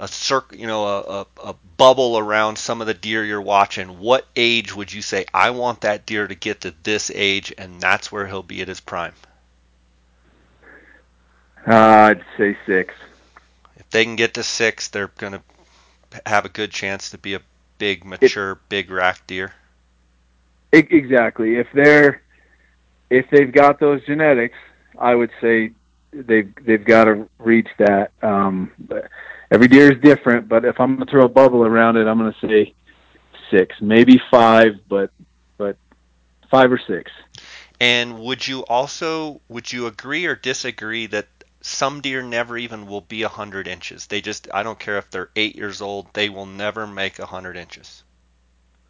a 0.00 0.08
circle, 0.08 0.58
you 0.58 0.66
know, 0.66 0.86
a, 0.86 1.00
a, 1.00 1.26
a, 1.50 1.54
bubble 1.76 2.18
around 2.18 2.56
some 2.56 2.80
of 2.80 2.86
the 2.86 2.94
deer 2.94 3.24
you're 3.24 3.40
watching, 3.40 4.00
what 4.00 4.26
age 4.34 4.74
would 4.74 4.92
you 4.92 5.02
say 5.02 5.26
I 5.32 5.50
want 5.50 5.82
that 5.82 6.06
deer 6.06 6.26
to 6.26 6.34
get 6.34 6.62
to 6.62 6.74
this 6.82 7.10
age, 7.14 7.52
and 7.56 7.80
that's 7.80 8.10
where 8.10 8.26
he'll 8.26 8.42
be 8.42 8.62
at 8.62 8.68
his 8.68 8.80
prime? 8.80 9.12
Uh, 11.66 11.74
I'd 11.74 12.24
say 12.38 12.56
six. 12.66 12.94
If 13.76 13.90
they 13.90 14.04
can 14.04 14.16
get 14.16 14.34
to 14.34 14.42
six, 14.42 14.88
they're 14.88 15.12
going 15.18 15.34
to 15.34 15.42
have 16.24 16.46
a 16.46 16.48
good 16.48 16.70
chance 16.70 17.10
to 17.10 17.18
be 17.18 17.34
a 17.34 17.42
big, 17.76 18.04
mature, 18.04 18.52
it, 18.52 18.58
big 18.70 18.90
rack 18.90 19.26
deer. 19.26 19.52
Exactly. 20.72 21.56
If 21.56 21.66
they're 21.74 22.22
if 23.10 23.28
they've 23.30 23.52
got 23.52 23.80
those 23.80 24.04
genetics, 24.06 24.56
I 24.98 25.14
would 25.14 25.30
say 25.40 25.72
they've 26.12 26.52
they've 26.64 26.84
got 26.84 27.04
to 27.04 27.28
reach 27.38 27.68
that. 27.78 28.12
Um, 28.22 28.70
but 28.78 29.08
every 29.50 29.68
deer 29.68 29.92
is 29.92 30.00
different, 30.00 30.48
but 30.48 30.64
if 30.64 30.80
I'm 30.80 30.96
going 30.96 31.06
to 31.06 31.10
throw 31.10 31.24
a 31.24 31.28
bubble 31.28 31.64
around 31.64 31.96
it, 31.96 32.06
I'm 32.06 32.18
going 32.18 32.32
to 32.32 32.46
say 32.46 32.74
six, 33.50 33.76
maybe 33.80 34.20
five, 34.30 34.74
but 34.88 35.10
but 35.56 35.76
five 36.50 36.72
or 36.72 36.80
six. 36.86 37.10
And 37.80 38.20
would 38.20 38.46
you 38.46 38.64
also 38.66 39.40
would 39.48 39.72
you 39.72 39.86
agree 39.86 40.26
or 40.26 40.34
disagree 40.34 41.06
that 41.06 41.26
some 41.62 42.00
deer 42.00 42.22
never 42.22 42.56
even 42.56 42.86
will 42.86 43.00
be 43.00 43.22
a 43.22 43.28
hundred 43.28 43.66
inches? 43.66 44.06
They 44.06 44.20
just 44.20 44.48
I 44.52 44.62
don't 44.62 44.78
care 44.78 44.98
if 44.98 45.10
they're 45.10 45.30
eight 45.36 45.56
years 45.56 45.80
old, 45.80 46.08
they 46.12 46.28
will 46.28 46.46
never 46.46 46.86
make 46.86 47.18
a 47.18 47.26
hundred 47.26 47.56
inches. 47.56 48.04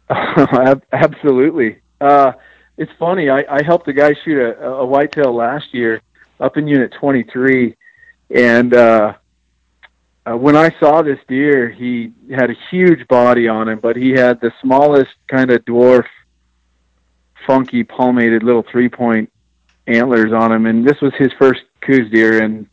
Absolutely. 0.91 1.79
Uh, 2.01 2.33
it's 2.77 2.91
funny. 2.99 3.29
I, 3.29 3.45
I 3.49 3.63
helped 3.63 3.87
a 3.87 3.93
guy 3.93 4.13
shoot 4.25 4.41
a, 4.41 4.65
a 4.65 4.85
whitetail 4.85 5.33
last 5.33 5.73
year 5.73 6.01
up 6.39 6.57
in 6.57 6.67
Unit 6.67 6.91
23, 6.99 7.75
and 8.31 8.73
uh, 8.73 9.13
uh, 10.25 10.37
when 10.37 10.55
I 10.55 10.73
saw 10.79 11.01
this 11.01 11.19
deer, 11.27 11.69
he 11.69 12.11
had 12.29 12.49
a 12.51 12.55
huge 12.69 13.07
body 13.07 13.47
on 13.47 13.67
him, 13.67 13.79
but 13.79 13.95
he 13.95 14.11
had 14.11 14.39
the 14.39 14.51
smallest 14.61 15.11
kind 15.27 15.51
of 15.51 15.65
dwarf, 15.65 16.05
funky 17.47 17.83
palmated 17.83 18.43
little 18.43 18.63
three 18.71 18.89
point 18.89 19.31
antlers 19.87 20.31
on 20.31 20.51
him. 20.51 20.67
And 20.67 20.85
this 20.85 21.01
was 21.01 21.13
his 21.17 21.31
first 21.39 21.61
Coues 21.81 22.11
deer, 22.11 22.43
and 22.43 22.67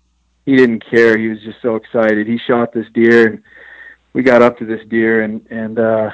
he 0.44 0.56
didn't 0.56 0.84
care. 0.90 1.16
He 1.16 1.28
was 1.28 1.40
just 1.40 1.62
so 1.62 1.76
excited. 1.76 2.26
He 2.26 2.38
shot 2.38 2.72
this 2.72 2.86
deer, 2.92 3.26
and 3.26 3.42
we 4.12 4.22
got 4.22 4.42
up 4.42 4.58
to 4.58 4.66
this 4.66 4.86
deer, 4.88 5.22
and 5.22 5.46
and 5.50 5.78
uh, 5.78 6.10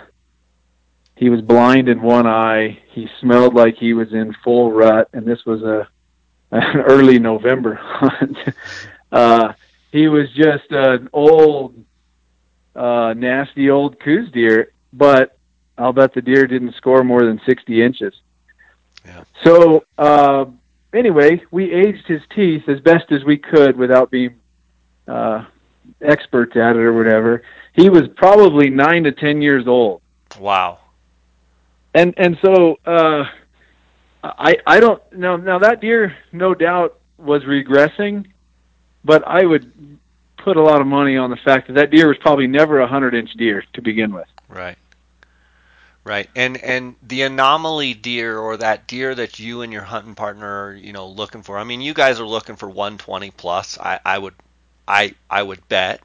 he 1.16 1.30
was 1.30 1.40
blind 1.40 1.88
in 1.88 2.00
one 2.00 2.28
eye. 2.28 2.78
He 2.90 3.08
smelled 3.20 3.54
like 3.54 3.76
he 3.76 3.92
was 3.92 4.12
in 4.12 4.34
full 4.44 4.70
rut, 4.70 5.08
and 5.12 5.26
this 5.26 5.44
was 5.44 5.62
a 5.62 5.88
an 6.52 6.80
early 6.82 7.18
November 7.18 7.74
hunt. 7.74 8.38
uh, 9.12 9.52
he 9.94 10.08
was 10.08 10.28
just 10.32 10.64
an 10.70 11.08
old, 11.12 11.72
uh, 12.74 13.14
nasty 13.16 13.70
old 13.70 14.00
Coues 14.00 14.28
deer, 14.32 14.72
but 14.92 15.38
I'll 15.78 15.92
bet 15.92 16.14
the 16.14 16.20
deer 16.20 16.48
didn't 16.48 16.74
score 16.74 17.04
more 17.04 17.24
than 17.24 17.40
60 17.46 17.80
inches. 17.80 18.12
Yeah. 19.06 19.22
So, 19.44 19.84
uh, 19.96 20.46
anyway, 20.92 21.40
we 21.52 21.72
aged 21.72 22.08
his 22.08 22.22
teeth 22.34 22.68
as 22.68 22.80
best 22.80 23.12
as 23.12 23.22
we 23.22 23.38
could 23.38 23.76
without 23.76 24.10
being 24.10 24.34
uh, 25.06 25.44
experts 26.00 26.56
at 26.56 26.74
it 26.74 26.82
or 26.82 26.92
whatever. 26.92 27.42
He 27.74 27.88
was 27.88 28.08
probably 28.16 28.70
nine 28.70 29.04
to 29.04 29.12
ten 29.12 29.40
years 29.42 29.68
old. 29.68 30.02
Wow. 30.40 30.80
And 31.94 32.14
and 32.16 32.36
so 32.44 32.78
uh, 32.84 33.26
I 34.24 34.56
I 34.66 34.80
don't 34.80 35.00
now 35.12 35.36
now 35.36 35.60
that 35.60 35.80
deer 35.80 36.16
no 36.32 36.52
doubt 36.52 36.98
was 37.16 37.42
regressing 37.44 38.26
but 39.04 39.26
I 39.26 39.44
would 39.44 39.98
put 40.38 40.56
a 40.56 40.62
lot 40.62 40.80
of 40.80 40.86
money 40.86 41.16
on 41.16 41.30
the 41.30 41.36
fact 41.36 41.68
that 41.68 41.74
that 41.74 41.90
deer 41.90 42.08
was 42.08 42.18
probably 42.18 42.46
never 42.46 42.80
a 42.80 42.86
hundred 42.86 43.14
inch 43.14 43.32
deer 43.32 43.64
to 43.72 43.82
begin 43.82 44.12
with. 44.12 44.28
Right. 44.48 44.76
Right. 46.04 46.28
And 46.36 46.58
and 46.58 46.96
the 47.02 47.22
anomaly 47.22 47.94
deer 47.94 48.38
or 48.38 48.58
that 48.58 48.86
deer 48.86 49.14
that 49.14 49.38
you 49.38 49.62
and 49.62 49.72
your 49.72 49.82
hunting 49.82 50.14
partner 50.14 50.66
are, 50.66 50.74
you 50.74 50.92
know, 50.92 51.08
looking 51.08 51.42
for. 51.42 51.58
I 51.58 51.64
mean, 51.64 51.80
you 51.80 51.94
guys 51.94 52.20
are 52.20 52.26
looking 52.26 52.56
for 52.56 52.68
120 52.68 53.30
plus. 53.30 53.78
I, 53.78 54.00
I 54.04 54.18
would 54.18 54.34
I 54.86 55.14
I 55.30 55.42
would 55.42 55.66
bet. 55.68 56.00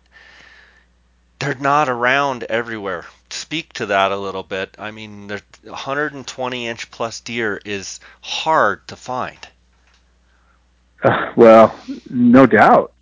They're 1.40 1.56
not 1.56 1.90
around 1.90 2.44
everywhere. 2.44 3.06
Speak 3.30 3.74
to 3.74 3.88
that 3.88 4.12
a 4.12 4.18
little 4.18 4.44
bit. 4.44 4.76
I 4.80 4.92
mean, 4.92 5.28
the 5.28 5.42
120 5.64 6.68
inch 6.68 6.92
plus 6.92 7.20
deer 7.20 7.62
is 7.64 8.00
hard 8.22 8.88
to 8.88 8.96
find. 8.96 9.38
Uh, 11.04 11.32
well, 11.36 11.80
no 12.10 12.46
doubt, 12.46 12.94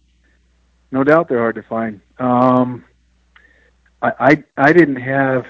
no 0.91 1.03
doubt 1.03 1.29
they're 1.29 1.39
hard 1.39 1.55
to 1.55 1.63
find. 1.63 2.01
Um, 2.19 2.83
I, 4.01 4.11
I 4.19 4.43
I 4.57 4.73
didn't 4.73 4.97
have, 4.97 5.45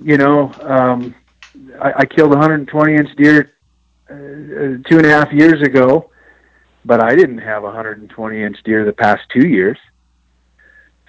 you 0.00 0.16
know, 0.16 0.52
um, 0.60 1.14
I, 1.80 1.92
I 1.98 2.04
killed 2.04 2.30
120 2.30 2.94
inch 2.94 3.16
deer 3.16 3.52
uh, 4.10 4.14
two 4.88 4.98
and 4.98 5.06
a 5.06 5.10
half 5.10 5.32
years 5.32 5.60
ago, 5.62 6.10
but 6.84 7.02
I 7.02 7.14
didn't 7.14 7.38
have 7.38 7.62
120 7.62 8.42
inch 8.42 8.62
deer 8.64 8.84
the 8.84 8.92
past 8.92 9.22
two 9.32 9.48
years. 9.48 9.78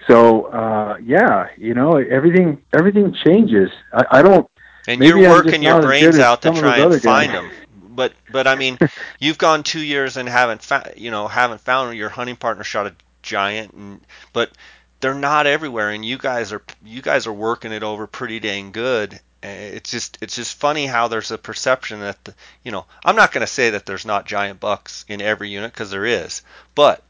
So 0.06 0.44
uh, 0.46 0.96
yeah, 1.02 1.48
you 1.56 1.74
know, 1.74 1.96
everything 1.96 2.62
everything 2.72 3.14
changes. 3.24 3.70
I, 3.92 4.18
I 4.18 4.22
don't. 4.22 4.48
And 4.86 5.02
you're 5.04 5.20
working 5.20 5.62
your 5.62 5.82
brains 5.82 6.18
out 6.18 6.40
to 6.42 6.52
try 6.52 6.78
and 6.78 7.02
find 7.02 7.34
them 7.34 7.50
but 7.98 8.12
but 8.30 8.46
I 8.46 8.54
mean, 8.54 8.78
you've 9.18 9.38
gone 9.38 9.64
two 9.64 9.82
years 9.82 10.16
and 10.16 10.28
haven't 10.28 10.62
found 10.62 10.92
you 10.96 11.10
know 11.10 11.26
haven't 11.26 11.60
found 11.62 11.98
your 11.98 12.08
hunting 12.08 12.36
partner 12.36 12.62
shot 12.62 12.86
a 12.86 12.94
giant, 13.22 13.72
and 13.72 14.00
but 14.32 14.52
they're 15.00 15.14
not 15.14 15.48
everywhere, 15.48 15.90
and 15.90 16.04
you 16.04 16.16
guys 16.16 16.52
are 16.52 16.62
you 16.84 17.02
guys 17.02 17.26
are 17.26 17.32
working 17.32 17.72
it 17.72 17.82
over 17.82 18.06
pretty 18.06 18.38
dang 18.38 18.70
good. 18.70 19.18
It's 19.42 19.90
just 19.90 20.16
it's 20.20 20.36
just 20.36 20.56
funny 20.58 20.86
how 20.86 21.08
there's 21.08 21.32
a 21.32 21.38
perception 21.38 21.98
that 22.00 22.24
the, 22.24 22.34
you 22.62 22.70
know 22.70 22.86
I'm 23.04 23.16
not 23.16 23.32
going 23.32 23.44
to 23.44 23.52
say 23.52 23.70
that 23.70 23.84
there's 23.84 24.06
not 24.06 24.26
giant 24.26 24.60
bucks 24.60 25.04
in 25.08 25.20
every 25.20 25.48
unit 25.48 25.72
because 25.72 25.90
there 25.90 26.06
is, 26.06 26.42
but 26.76 27.02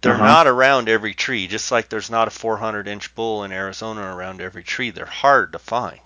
they're 0.00 0.14
uh-huh. 0.14 0.24
not 0.24 0.46
around 0.46 0.88
every 0.88 1.12
tree. 1.12 1.46
Just 1.46 1.70
like 1.70 1.90
there's 1.90 2.10
not 2.10 2.28
a 2.28 2.30
400 2.30 2.88
inch 2.88 3.14
bull 3.14 3.44
in 3.44 3.52
Arizona 3.52 4.00
around 4.00 4.40
every 4.40 4.62
tree. 4.62 4.92
They're 4.92 5.04
hard 5.04 5.52
to 5.52 5.58
find. 5.58 6.00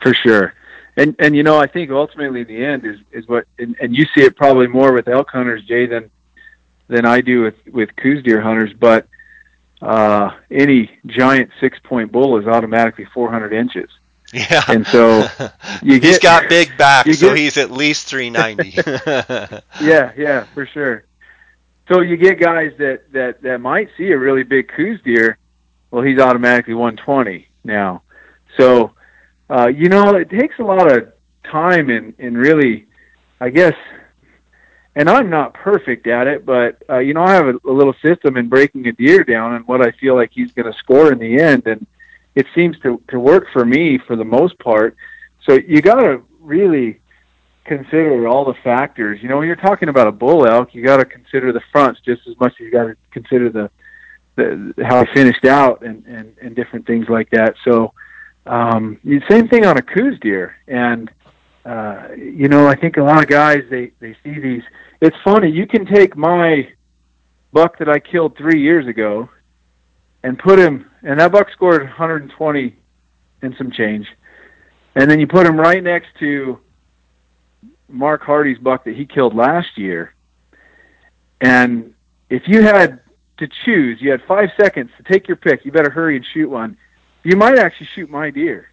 For 0.00 0.14
sure 0.14 0.54
and 0.96 1.16
and 1.18 1.34
you 1.34 1.42
know 1.42 1.58
I 1.58 1.66
think 1.66 1.90
ultimately 1.90 2.42
in 2.42 2.46
the 2.46 2.64
end 2.64 2.84
is 2.84 2.98
is 3.12 3.26
what 3.26 3.46
and, 3.58 3.76
and 3.80 3.96
you 3.96 4.04
see 4.14 4.22
it 4.22 4.36
probably 4.36 4.66
more 4.66 4.92
with 4.92 5.08
elk 5.08 5.30
hunters 5.30 5.64
Jay 5.64 5.86
than 5.86 6.10
than 6.88 7.06
I 7.06 7.20
do 7.20 7.42
with 7.42 7.54
with 7.66 7.96
Coues 7.96 8.22
deer 8.22 8.40
hunters 8.40 8.72
but 8.78 9.06
uh 9.80 10.30
any 10.50 10.90
giant 11.06 11.50
six 11.60 11.78
point 11.82 12.12
bull 12.12 12.38
is 12.38 12.46
automatically 12.46 13.06
400 13.12 13.52
inches. 13.52 13.90
Yeah. 14.32 14.62
And 14.68 14.86
so 14.86 15.26
you 15.82 15.98
get, 15.98 16.04
he's 16.04 16.18
got 16.18 16.48
big 16.48 16.76
back 16.78 17.06
so 17.06 17.28
get, 17.28 17.36
he's 17.36 17.56
at 17.56 17.70
least 17.70 18.06
390 18.08 18.70
yeah 19.84 20.12
yeah 20.16 20.44
for 20.54 20.66
sure. 20.66 21.04
So 21.88 22.00
you 22.00 22.16
get 22.16 22.38
guys 22.38 22.72
that 22.78 23.10
that 23.12 23.42
that 23.42 23.60
might 23.60 23.88
see 23.96 24.10
a 24.12 24.18
really 24.18 24.42
big 24.42 24.68
Coues 24.68 25.00
deer 25.02 25.38
well 25.90 26.02
he's 26.02 26.18
automatically 26.18 26.74
120 26.74 27.48
now. 27.64 28.02
So 28.58 28.92
uh, 29.52 29.66
you 29.66 29.88
know, 29.88 30.14
it 30.16 30.30
takes 30.30 30.58
a 30.58 30.62
lot 30.62 30.90
of 30.90 31.12
time 31.44 31.90
and, 31.90 32.14
and 32.18 32.38
really, 32.38 32.86
I 33.38 33.50
guess, 33.50 33.74
and 34.96 35.10
I'm 35.10 35.28
not 35.28 35.52
perfect 35.52 36.06
at 36.06 36.26
it, 36.26 36.46
but, 36.46 36.82
uh, 36.88 36.98
you 36.98 37.12
know, 37.12 37.22
I 37.22 37.32
have 37.32 37.46
a, 37.46 37.54
a 37.68 37.70
little 37.70 37.94
system 38.02 38.38
in 38.38 38.48
breaking 38.48 38.86
a 38.88 38.92
deer 38.92 39.24
down 39.24 39.54
and 39.54 39.66
what 39.66 39.82
I 39.82 39.90
feel 39.92 40.14
like 40.14 40.30
he's 40.32 40.52
going 40.52 40.70
to 40.72 40.78
score 40.78 41.12
in 41.12 41.18
the 41.18 41.38
end. 41.38 41.66
And 41.66 41.86
it 42.34 42.46
seems 42.54 42.78
to, 42.80 43.02
to 43.08 43.20
work 43.20 43.46
for 43.52 43.64
me 43.64 43.98
for 43.98 44.16
the 44.16 44.24
most 44.24 44.58
part. 44.58 44.96
So 45.46 45.54
you 45.54 45.82
got 45.82 46.00
to 46.00 46.22
really 46.40 47.00
consider 47.64 48.26
all 48.26 48.46
the 48.46 48.54
factors. 48.64 49.22
You 49.22 49.28
know, 49.28 49.36
when 49.36 49.46
you're 49.46 49.56
talking 49.56 49.90
about 49.90 50.06
a 50.06 50.12
bull 50.12 50.46
elk, 50.46 50.74
you 50.74 50.82
got 50.82 50.96
to 50.96 51.04
consider 51.04 51.52
the 51.52 51.62
fronts 51.72 52.00
just 52.04 52.22
as 52.26 52.38
much 52.40 52.52
as 52.52 52.60
you 52.60 52.70
got 52.70 52.84
to 52.84 52.96
consider 53.10 53.50
the, 53.50 53.70
the 54.36 54.74
how 54.82 55.04
he 55.04 55.12
finished 55.12 55.44
out 55.44 55.82
and, 55.82 56.06
and, 56.06 56.34
and 56.40 56.56
different 56.56 56.86
things 56.86 57.08
like 57.10 57.28
that. 57.30 57.54
So, 57.64 57.92
um, 58.46 58.98
same 59.28 59.48
thing 59.48 59.66
on 59.66 59.76
a 59.76 59.82
Coues 59.82 60.18
deer, 60.20 60.56
and 60.66 61.10
uh, 61.64 62.08
you 62.16 62.48
know, 62.48 62.66
I 62.66 62.74
think 62.74 62.96
a 62.96 63.02
lot 63.02 63.22
of 63.22 63.28
guys 63.28 63.62
they 63.70 63.92
they 64.00 64.16
see 64.24 64.38
these. 64.40 64.62
It's 65.00 65.16
funny. 65.24 65.50
You 65.50 65.66
can 65.66 65.86
take 65.86 66.16
my 66.16 66.68
buck 67.52 67.78
that 67.78 67.88
I 67.88 68.00
killed 68.00 68.36
three 68.36 68.60
years 68.60 68.86
ago, 68.86 69.28
and 70.24 70.38
put 70.38 70.58
him, 70.58 70.90
and 71.02 71.20
that 71.20 71.30
buck 71.30 71.50
scored 71.52 71.82
120 71.82 72.76
and 73.42 73.54
some 73.56 73.70
change, 73.70 74.06
and 74.96 75.10
then 75.10 75.20
you 75.20 75.26
put 75.26 75.46
him 75.46 75.56
right 75.56 75.82
next 75.82 76.08
to 76.18 76.58
Mark 77.88 78.22
Hardy's 78.22 78.58
buck 78.58 78.84
that 78.84 78.96
he 78.96 79.06
killed 79.06 79.36
last 79.36 79.76
year, 79.76 80.14
and 81.40 81.94
if 82.28 82.42
you 82.46 82.62
had 82.62 83.00
to 83.38 83.48
choose, 83.64 83.98
you 84.00 84.10
had 84.10 84.22
five 84.26 84.48
seconds 84.60 84.90
to 84.96 85.04
take 85.04 85.28
your 85.28 85.36
pick. 85.36 85.64
You 85.64 85.70
better 85.70 85.90
hurry 85.90 86.16
and 86.16 86.26
shoot 86.34 86.48
one 86.48 86.76
you 87.24 87.36
might 87.36 87.58
actually 87.58 87.88
shoot 87.94 88.10
my 88.10 88.30
deer 88.30 88.70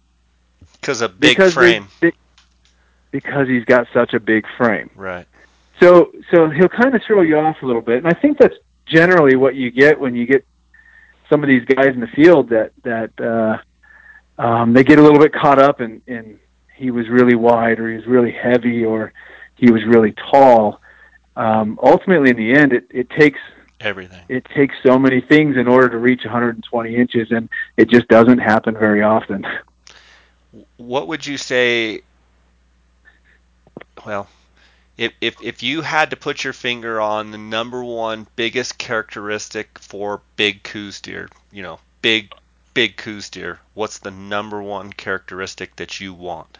because 0.80 1.00
a 1.00 1.08
big 1.08 1.36
because 1.36 1.54
frame. 1.54 1.88
They, 2.00 2.12
because 3.10 3.48
he's 3.48 3.64
got 3.64 3.88
such 3.92 4.14
a 4.14 4.20
big 4.20 4.46
frame. 4.56 4.90
Right. 4.94 5.26
So 5.80 6.12
so 6.30 6.50
he'll 6.50 6.68
kind 6.68 6.94
of 6.94 7.02
throw 7.06 7.22
you 7.22 7.38
off 7.38 7.56
a 7.62 7.66
little 7.66 7.82
bit, 7.82 7.98
and 7.98 8.06
I 8.06 8.12
think 8.12 8.38
that's 8.38 8.56
generally 8.86 9.36
what 9.36 9.54
you 9.54 9.70
get 9.70 9.98
when 9.98 10.14
you 10.14 10.26
get 10.26 10.44
some 11.28 11.42
of 11.42 11.48
these 11.48 11.64
guys 11.64 11.88
in 11.88 12.00
the 12.00 12.08
field 12.08 12.50
that 12.50 12.72
that 12.82 13.20
uh, 13.20 14.42
um, 14.42 14.72
they 14.72 14.84
get 14.84 14.98
a 14.98 15.02
little 15.02 15.18
bit 15.18 15.32
caught 15.32 15.58
up 15.58 15.80
in, 15.80 16.02
in 16.06 16.38
he 16.74 16.90
was 16.90 17.08
really 17.08 17.34
wide 17.34 17.78
or 17.78 17.90
he 17.90 17.96
was 17.96 18.06
really 18.06 18.32
heavy 18.32 18.84
or 18.84 19.12
he 19.54 19.70
was 19.70 19.84
really 19.84 20.12
tall. 20.12 20.80
Um, 21.36 21.78
ultimately, 21.82 22.30
in 22.30 22.36
the 22.36 22.52
end, 22.52 22.72
it, 22.72 22.86
it 22.90 23.10
takes 23.10 23.38
everything. 23.80 24.22
It 24.28 24.44
takes 24.44 24.74
so 24.82 24.98
many 24.98 25.20
things 25.20 25.56
in 25.56 25.66
order 25.66 25.88
to 25.88 25.98
reach 25.98 26.24
120 26.24 26.94
inches, 26.94 27.30
and 27.30 27.48
it 27.76 27.88
just 27.88 28.08
doesn't 28.08 28.38
happen 28.38 28.74
very 28.74 29.02
often. 29.02 29.46
What 30.76 31.08
would 31.08 31.26
you 31.26 31.36
say? 31.36 32.02
Well, 34.04 34.28
if, 34.96 35.12
if 35.20 35.36
if 35.42 35.62
you 35.62 35.82
had 35.82 36.10
to 36.10 36.16
put 36.16 36.44
your 36.44 36.52
finger 36.52 37.00
on 37.00 37.30
the 37.30 37.38
number 37.38 37.82
one 37.82 38.26
biggest 38.36 38.78
characteristic 38.78 39.78
for 39.78 40.20
big 40.36 40.62
Coues 40.62 41.00
deer, 41.00 41.28
you 41.50 41.62
know, 41.62 41.78
big 42.02 42.32
big 42.74 42.96
Coues 42.96 43.30
deer, 43.30 43.60
what's 43.74 43.98
the 43.98 44.10
number 44.10 44.62
one 44.62 44.92
characteristic 44.92 45.76
that 45.76 46.00
you 46.00 46.12
want? 46.12 46.58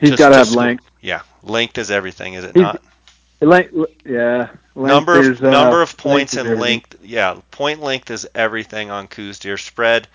He's 0.00 0.16
got 0.16 0.30
to 0.30 0.36
have 0.36 0.52
length. 0.52 0.84
Yeah, 1.00 1.22
length 1.42 1.78
is 1.78 1.90
everything, 1.90 2.34
is 2.34 2.44
it 2.44 2.54
He's, 2.54 2.62
not? 2.62 2.82
Length, 3.44 3.74
yeah. 4.04 4.48
Length 4.74 4.94
number 4.94 5.18
of 5.18 5.26
is, 5.26 5.42
uh, 5.42 5.50
number 5.50 5.82
of 5.82 5.96
points 5.96 6.34
length 6.34 6.50
and 6.50 6.60
length. 6.60 6.96
Yeah, 7.02 7.38
point 7.50 7.80
length 7.80 8.10
is 8.10 8.26
everything 8.34 8.90
on 8.90 9.06
Coues 9.06 9.38
deer. 9.38 9.56
Spread, 9.56 10.08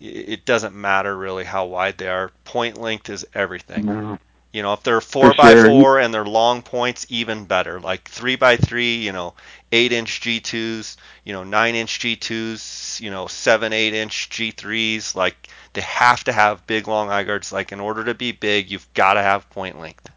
it 0.00 0.44
doesn't 0.44 0.74
matter 0.74 1.16
really 1.16 1.44
how 1.44 1.66
wide 1.66 1.98
they 1.98 2.08
are. 2.08 2.30
Point 2.44 2.78
length 2.78 3.10
is 3.10 3.26
everything. 3.34 3.86
No. 3.86 4.18
You 4.52 4.62
know, 4.62 4.72
if 4.72 4.82
they're 4.82 5.02
four 5.02 5.32
For 5.32 5.36
by 5.36 5.52
sure. 5.52 5.66
four 5.66 5.98
and 6.00 6.12
they're 6.12 6.24
long 6.24 6.62
points, 6.62 7.06
even 7.10 7.44
better. 7.44 7.80
Like 7.80 8.08
three 8.08 8.36
by 8.36 8.56
three, 8.56 8.96
you 8.96 9.12
know, 9.12 9.34
eight 9.72 9.92
inch 9.92 10.22
G2s, 10.22 10.96
you 11.24 11.34
know, 11.34 11.44
nine 11.44 11.74
inch 11.74 11.98
G2s, 12.00 12.98
you 13.00 13.10
know, 13.10 13.26
seven, 13.26 13.74
eight 13.74 13.92
inch 13.92 14.30
G3s. 14.30 15.14
Like 15.14 15.48
they 15.74 15.82
have 15.82 16.24
to 16.24 16.32
have 16.32 16.66
big 16.66 16.88
long 16.88 17.10
eye 17.10 17.24
guards. 17.24 17.52
Like 17.52 17.72
in 17.72 17.80
order 17.80 18.04
to 18.04 18.14
be 18.14 18.32
big, 18.32 18.70
you've 18.70 18.90
got 18.94 19.14
to 19.14 19.22
have 19.22 19.50
point 19.50 19.78
length. 19.78 20.10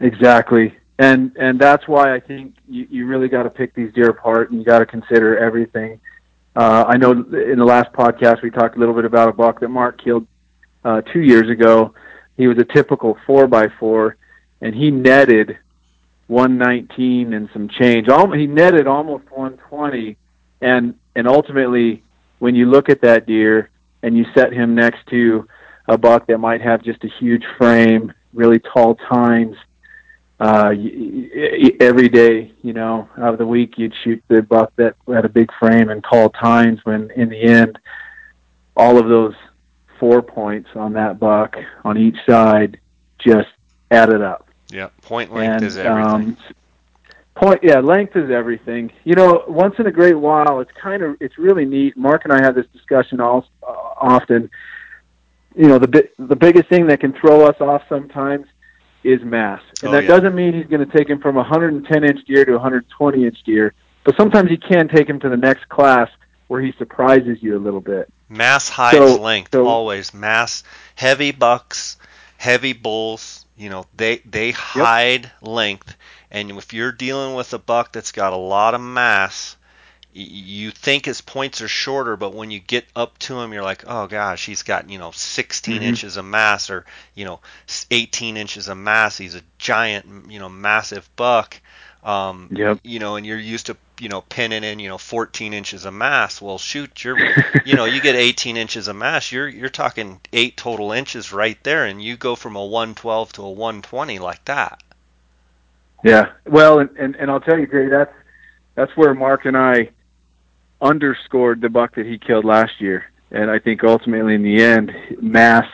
Exactly 0.00 0.74
and 0.98 1.36
and 1.36 1.58
that's 1.58 1.88
why 1.88 2.14
I 2.14 2.20
think 2.20 2.54
you, 2.68 2.86
you 2.88 3.06
really 3.06 3.28
got 3.28 3.44
to 3.44 3.50
pick 3.50 3.74
these 3.74 3.92
deer 3.94 4.10
apart 4.10 4.50
and 4.50 4.60
you 4.60 4.64
got 4.64 4.78
to 4.78 4.86
consider 4.86 5.36
everything. 5.38 6.00
Uh, 6.56 6.84
I 6.86 6.96
know 6.96 7.12
in 7.12 7.58
the 7.58 7.64
last 7.64 7.92
podcast 7.92 8.42
we 8.42 8.50
talked 8.50 8.76
a 8.76 8.78
little 8.78 8.94
bit 8.94 9.04
about 9.04 9.28
a 9.28 9.32
buck 9.32 9.60
that 9.60 9.68
Mark 9.68 10.02
killed 10.02 10.26
uh, 10.84 11.00
two 11.00 11.20
years 11.20 11.50
ago. 11.50 11.94
He 12.36 12.46
was 12.46 12.58
a 12.58 12.64
typical 12.64 13.18
four 13.26 13.48
by 13.48 13.68
four, 13.80 14.16
and 14.60 14.74
he 14.74 14.90
netted 14.90 15.58
119 16.28 17.34
and 17.34 17.48
some 17.52 17.68
change. 17.68 18.06
He 18.34 18.46
netted 18.46 18.86
almost 18.86 19.24
120, 19.30 20.16
and 20.60 20.94
and 21.16 21.28
ultimately, 21.28 22.02
when 22.38 22.54
you 22.54 22.66
look 22.66 22.88
at 22.88 23.00
that 23.02 23.26
deer 23.26 23.70
and 24.02 24.16
you 24.16 24.26
set 24.34 24.52
him 24.52 24.74
next 24.74 25.06
to 25.08 25.48
a 25.88 25.98
buck 25.98 26.26
that 26.28 26.38
might 26.38 26.60
have 26.60 26.82
just 26.82 27.02
a 27.04 27.08
huge 27.18 27.44
frame, 27.58 28.12
really 28.32 28.58
tall 28.60 28.94
tines 28.94 29.56
uh, 30.40 30.74
every 31.80 32.08
day, 32.08 32.52
you 32.62 32.72
know, 32.72 33.08
out 33.18 33.32
of 33.32 33.38
the 33.38 33.46
week, 33.46 33.78
you'd 33.78 33.94
shoot 34.02 34.22
the 34.28 34.42
buck 34.42 34.72
that 34.76 34.96
had 35.06 35.24
a 35.24 35.28
big 35.28 35.50
frame 35.58 35.90
and 35.90 36.02
call 36.02 36.30
times 36.30 36.80
When 36.84 37.10
in 37.12 37.28
the 37.28 37.40
end, 37.40 37.78
all 38.76 38.98
of 38.98 39.08
those 39.08 39.34
four 40.00 40.22
points 40.22 40.68
on 40.74 40.94
that 40.94 41.20
buck 41.20 41.56
on 41.84 41.96
each 41.96 42.16
side 42.26 42.80
just 43.18 43.48
added 43.90 44.22
up. 44.22 44.48
Yeah, 44.70 44.88
point 45.02 45.32
length 45.32 45.56
and, 45.56 45.64
is 45.64 45.76
everything. 45.76 46.04
Um, 46.04 46.36
point, 47.36 47.60
yeah, 47.62 47.78
length 47.78 48.16
is 48.16 48.30
everything. 48.30 48.92
You 49.04 49.14
know, 49.14 49.44
once 49.46 49.76
in 49.78 49.86
a 49.86 49.92
great 49.92 50.14
while, 50.14 50.60
it's 50.60 50.72
kind 50.72 51.02
of 51.02 51.16
it's 51.20 51.38
really 51.38 51.64
neat. 51.64 51.96
Mark 51.96 52.24
and 52.24 52.32
I 52.32 52.42
have 52.42 52.56
this 52.56 52.66
discussion 52.72 53.20
all, 53.20 53.46
uh, 53.62 53.70
often. 53.70 54.50
You 55.54 55.68
know, 55.68 55.78
the 55.78 56.08
the 56.18 56.34
biggest 56.34 56.68
thing 56.68 56.88
that 56.88 56.98
can 56.98 57.12
throw 57.12 57.46
us 57.46 57.60
off 57.60 57.82
sometimes 57.88 58.46
is 59.04 59.22
mass. 59.22 59.62
And 59.82 59.90
oh, 59.90 59.92
that 59.92 60.04
yeah. 60.04 60.08
doesn't 60.08 60.34
mean 60.34 60.54
he's 60.54 60.66
going 60.66 60.86
to 60.86 60.98
take 60.98 61.08
him 61.08 61.20
from 61.20 61.36
a 61.36 61.40
110 61.40 62.04
inch 62.04 62.24
deer 62.26 62.44
to 62.44 62.52
a 62.52 62.54
120 62.54 63.24
inch 63.24 63.42
deer, 63.44 63.74
but 64.04 64.16
sometimes 64.16 64.50
he 64.50 64.56
can 64.56 64.88
take 64.88 65.08
him 65.08 65.20
to 65.20 65.28
the 65.28 65.36
next 65.36 65.68
class 65.68 66.08
where 66.48 66.60
he 66.60 66.72
surprises 66.78 67.38
you 67.40 67.56
a 67.56 67.60
little 67.60 67.80
bit. 67.80 68.12
Mass 68.28 68.68
hides 68.68 68.96
so, 68.96 69.20
length 69.20 69.52
so, 69.52 69.66
always. 69.66 70.12
Mass 70.12 70.64
heavy 70.94 71.30
bucks, 71.30 71.96
heavy 72.36 72.72
bulls, 72.72 73.44
you 73.56 73.70
know, 73.70 73.86
they 73.96 74.18
they 74.18 74.50
hide 74.50 75.24
yep. 75.24 75.32
length. 75.42 75.96
And 76.30 76.50
if 76.52 76.72
you're 76.72 76.92
dealing 76.92 77.34
with 77.34 77.52
a 77.54 77.58
buck 77.58 77.92
that's 77.92 78.12
got 78.12 78.32
a 78.32 78.36
lot 78.36 78.74
of 78.74 78.80
mass, 78.80 79.56
you 80.16 80.70
think 80.70 81.04
his 81.04 81.20
points 81.20 81.60
are 81.60 81.68
shorter, 81.68 82.16
but 82.16 82.34
when 82.34 82.52
you 82.52 82.60
get 82.60 82.84
up 82.94 83.18
to 83.18 83.40
him, 83.40 83.52
you're 83.52 83.64
like, 83.64 83.82
oh 83.86 84.06
gosh, 84.06 84.46
he's 84.46 84.62
got 84.62 84.88
you 84.88 84.98
know 84.98 85.10
16 85.10 85.74
mm-hmm. 85.74 85.82
inches 85.82 86.16
of 86.16 86.24
mass 86.24 86.70
or 86.70 86.86
you 87.14 87.24
know 87.24 87.40
18 87.90 88.36
inches 88.36 88.68
of 88.68 88.78
mass. 88.78 89.18
He's 89.18 89.34
a 89.34 89.42
giant, 89.58 90.30
you 90.30 90.38
know, 90.38 90.48
massive 90.48 91.08
buck. 91.16 91.60
Um, 92.04 92.48
yep. 92.52 92.78
You 92.84 93.00
know, 93.00 93.16
and 93.16 93.26
you're 93.26 93.38
used 93.38 93.66
to 93.66 93.76
you 93.98 94.08
know 94.08 94.20
pinning 94.22 94.64
in 94.64 94.78
you 94.78 94.88
know 94.88 94.98
14 94.98 95.54
inches 95.54 95.84
of 95.84 95.94
mass 95.94 96.42
well 96.42 96.58
shoot 96.58 97.04
you're 97.04 97.16
you 97.64 97.76
know 97.76 97.84
you 97.84 98.00
get 98.00 98.16
18 98.16 98.56
inches 98.56 98.88
of 98.88 98.96
mass 98.96 99.30
you're 99.30 99.46
you're 99.46 99.68
talking 99.68 100.20
eight 100.32 100.56
total 100.56 100.90
inches 100.90 101.32
right 101.32 101.62
there 101.62 101.84
and 101.84 102.02
you 102.02 102.16
go 102.16 102.34
from 102.34 102.56
a 102.56 102.64
112 102.64 103.34
to 103.34 103.42
a 103.42 103.50
120 103.50 104.18
like 104.18 104.44
that 104.46 104.82
yeah 106.02 106.32
well 106.44 106.80
and 106.80 106.90
and, 106.98 107.14
and 107.14 107.30
i'll 107.30 107.40
tell 107.40 107.56
you 107.56 107.66
Gray, 107.66 107.88
that's 107.88 108.12
that's 108.74 108.96
where 108.96 109.14
mark 109.14 109.44
and 109.44 109.56
i 109.56 109.88
underscored 110.80 111.60
the 111.60 111.68
buck 111.68 111.94
that 111.94 112.06
he 112.06 112.18
killed 112.18 112.44
last 112.44 112.80
year 112.80 113.04
and 113.30 113.50
i 113.50 113.58
think 113.58 113.82
ultimately 113.84 114.34
in 114.34 114.42
the 114.42 114.62
end 114.62 114.92
mass 115.20 115.66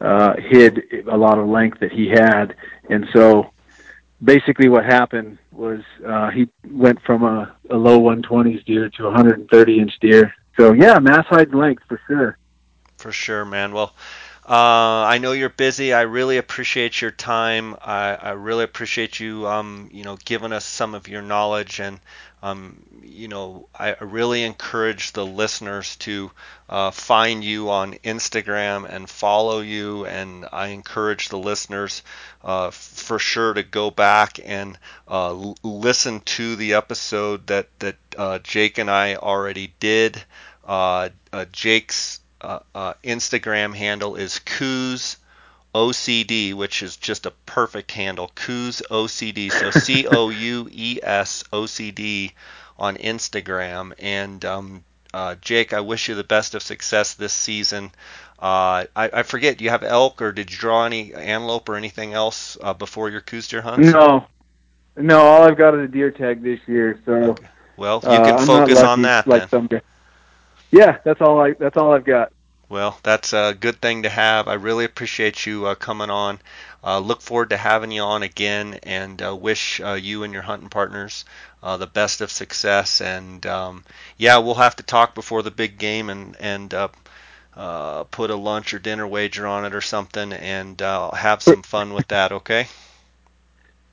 uh 0.00 0.34
hid 0.38 0.82
a 1.10 1.16
lot 1.16 1.38
of 1.38 1.46
length 1.46 1.80
that 1.80 1.92
he 1.92 2.08
had 2.08 2.54
and 2.90 3.06
so 3.12 3.52
basically 4.22 4.68
what 4.68 4.84
happened 4.84 5.38
was 5.50 5.80
uh, 6.06 6.30
he 6.30 6.48
went 6.70 7.00
from 7.02 7.24
a, 7.24 7.54
a 7.70 7.76
low 7.76 8.00
120s 8.00 8.64
deer 8.64 8.88
to 8.90 9.04
a 9.04 9.10
130 9.10 9.78
inch 9.78 9.92
deer. 10.00 10.34
So 10.58 10.72
yeah, 10.72 10.98
mass 10.98 11.26
height 11.26 11.54
length 11.54 11.82
for 11.88 12.00
sure. 12.06 12.38
For 12.96 13.12
sure, 13.12 13.44
man. 13.44 13.72
Well, 13.72 13.94
uh, 14.48 15.06
I 15.06 15.18
know 15.18 15.32
you're 15.32 15.48
busy. 15.48 15.92
I 15.92 16.02
really 16.02 16.36
appreciate 16.36 17.00
your 17.00 17.12
time. 17.12 17.76
I, 17.80 18.16
I 18.16 18.30
really 18.32 18.64
appreciate 18.64 19.20
you, 19.20 19.46
um, 19.46 19.88
you 19.92 20.02
know, 20.02 20.16
giving 20.24 20.52
us 20.52 20.64
some 20.64 20.94
of 20.94 21.06
your 21.08 21.22
knowledge 21.22 21.78
and 21.80 22.00
um, 22.42 22.82
you 23.04 23.28
know, 23.28 23.68
I 23.78 23.94
really 24.00 24.42
encourage 24.42 25.12
the 25.12 25.24
listeners 25.24 25.94
to 25.98 26.32
uh, 26.68 26.90
find 26.90 27.44
you 27.44 27.70
on 27.70 27.94
Instagram 28.04 28.84
and 28.88 29.08
follow 29.08 29.60
you. 29.60 30.06
And 30.06 30.46
I 30.52 30.68
encourage 30.68 31.28
the 31.28 31.38
listeners 31.38 32.02
uh, 32.42 32.70
for 32.72 33.20
sure 33.20 33.54
to 33.54 33.62
go 33.62 33.92
back 33.92 34.40
and 34.44 34.76
uh, 35.08 35.28
l- 35.30 35.56
listen 35.62 36.18
to 36.20 36.56
the 36.56 36.74
episode 36.74 37.46
that 37.46 37.68
that 37.78 37.96
uh, 38.18 38.40
Jake 38.40 38.78
and 38.78 38.90
I 38.90 39.14
already 39.14 39.72
did. 39.78 40.24
Uh, 42.42 42.58
uh, 42.74 42.94
Instagram 43.04 43.74
handle 43.74 44.16
is 44.16 44.40
Coues 44.40 45.16
OCD, 45.74 46.54
which 46.54 46.82
is 46.82 46.96
just 46.96 47.24
a 47.24 47.30
perfect 47.46 47.92
handle. 47.92 48.30
Coues 48.34 48.82
OCD. 48.90 49.50
So 49.50 49.70
C 49.78 50.06
O 50.06 50.28
U 50.28 50.68
E 50.70 50.98
S 51.02 51.44
OCD 51.52 52.32
on 52.78 52.96
Instagram. 52.96 53.92
And 53.98 54.44
um, 54.44 54.84
uh, 55.14 55.36
Jake, 55.40 55.72
I 55.72 55.80
wish 55.80 56.08
you 56.08 56.14
the 56.14 56.24
best 56.24 56.54
of 56.54 56.62
success 56.62 57.14
this 57.14 57.32
season. 57.32 57.92
Uh, 58.38 58.90
I, 58.96 59.10
I, 59.12 59.22
forget, 59.22 59.58
do 59.58 59.64
you 59.64 59.70
have 59.70 59.84
elk 59.84 60.20
or 60.20 60.32
did 60.32 60.50
you 60.50 60.56
draw 60.56 60.84
any 60.84 61.14
antelope 61.14 61.68
or 61.68 61.76
anything 61.76 62.12
else 62.12 62.58
uh, 62.60 62.74
before 62.74 63.08
your 63.08 63.20
Coues 63.20 63.46
deer 63.46 63.60
hunts? 63.60 63.88
No, 63.88 64.26
no. 64.96 65.20
All 65.20 65.44
I've 65.44 65.56
got 65.56 65.76
is 65.76 65.84
a 65.84 65.88
deer 65.88 66.10
tag 66.10 66.42
this 66.42 66.58
year. 66.66 67.00
So, 67.06 67.12
okay. 67.12 67.46
well, 67.76 68.00
you 68.02 68.08
can 68.08 68.34
uh, 68.34 68.46
focus 68.46 68.82
on 68.82 69.02
that 69.02 69.28
like 69.28 69.48
then. 69.48 69.68
Some, 69.70 69.80
yeah, 70.72 70.98
that's 71.04 71.20
all 71.20 71.40
I. 71.40 71.52
That's 71.52 71.76
all 71.76 71.92
I've 71.92 72.04
got. 72.04 72.32
Well, 72.68 72.98
that's 73.02 73.34
a 73.34 73.54
good 73.58 73.82
thing 73.82 74.04
to 74.04 74.08
have. 74.08 74.48
I 74.48 74.54
really 74.54 74.86
appreciate 74.86 75.44
you 75.44 75.66
uh, 75.66 75.74
coming 75.74 76.08
on. 76.08 76.40
Uh, 76.82 77.00
look 77.00 77.20
forward 77.20 77.50
to 77.50 77.56
having 77.58 77.92
you 77.92 78.00
on 78.00 78.22
again 78.22 78.80
and 78.82 79.20
uh, 79.22 79.36
wish 79.36 79.78
uh, 79.82 79.92
you 79.92 80.24
and 80.24 80.32
your 80.32 80.40
hunting 80.42 80.70
partners 80.70 81.26
uh, 81.62 81.76
the 81.76 81.86
best 81.86 82.22
of 82.22 82.30
success. 82.30 83.02
And 83.02 83.44
um, 83.44 83.84
yeah, 84.16 84.38
we'll 84.38 84.54
have 84.54 84.76
to 84.76 84.82
talk 84.82 85.14
before 85.14 85.42
the 85.42 85.50
big 85.50 85.76
game 85.76 86.08
and, 86.08 86.34
and 86.40 86.72
uh, 86.72 88.04
put 88.04 88.30
a 88.30 88.36
lunch 88.36 88.72
or 88.72 88.78
dinner 88.78 89.06
wager 89.06 89.46
on 89.46 89.66
it 89.66 89.74
or 89.74 89.82
something 89.82 90.32
and 90.32 90.80
have 90.80 91.42
some 91.42 91.62
fun 91.62 91.92
with 91.92 92.08
that, 92.08 92.32
okay? 92.32 92.68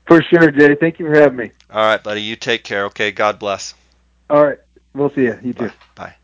For 0.06 0.22
sure, 0.22 0.50
Jay. 0.50 0.74
Thank 0.74 0.98
you 0.98 1.06
for 1.06 1.20
having 1.20 1.36
me. 1.36 1.52
All 1.70 1.84
right, 1.84 2.02
buddy. 2.02 2.22
You 2.22 2.34
take 2.34 2.64
care, 2.64 2.86
okay? 2.86 3.12
God 3.12 3.38
bless. 3.38 3.74
All 4.30 4.42
right. 4.42 4.58
We'll 4.94 5.10
see 5.10 5.24
you. 5.24 5.38
You 5.42 5.52
too. 5.52 5.68
Bye. 5.68 5.74
Bye. 5.94 6.14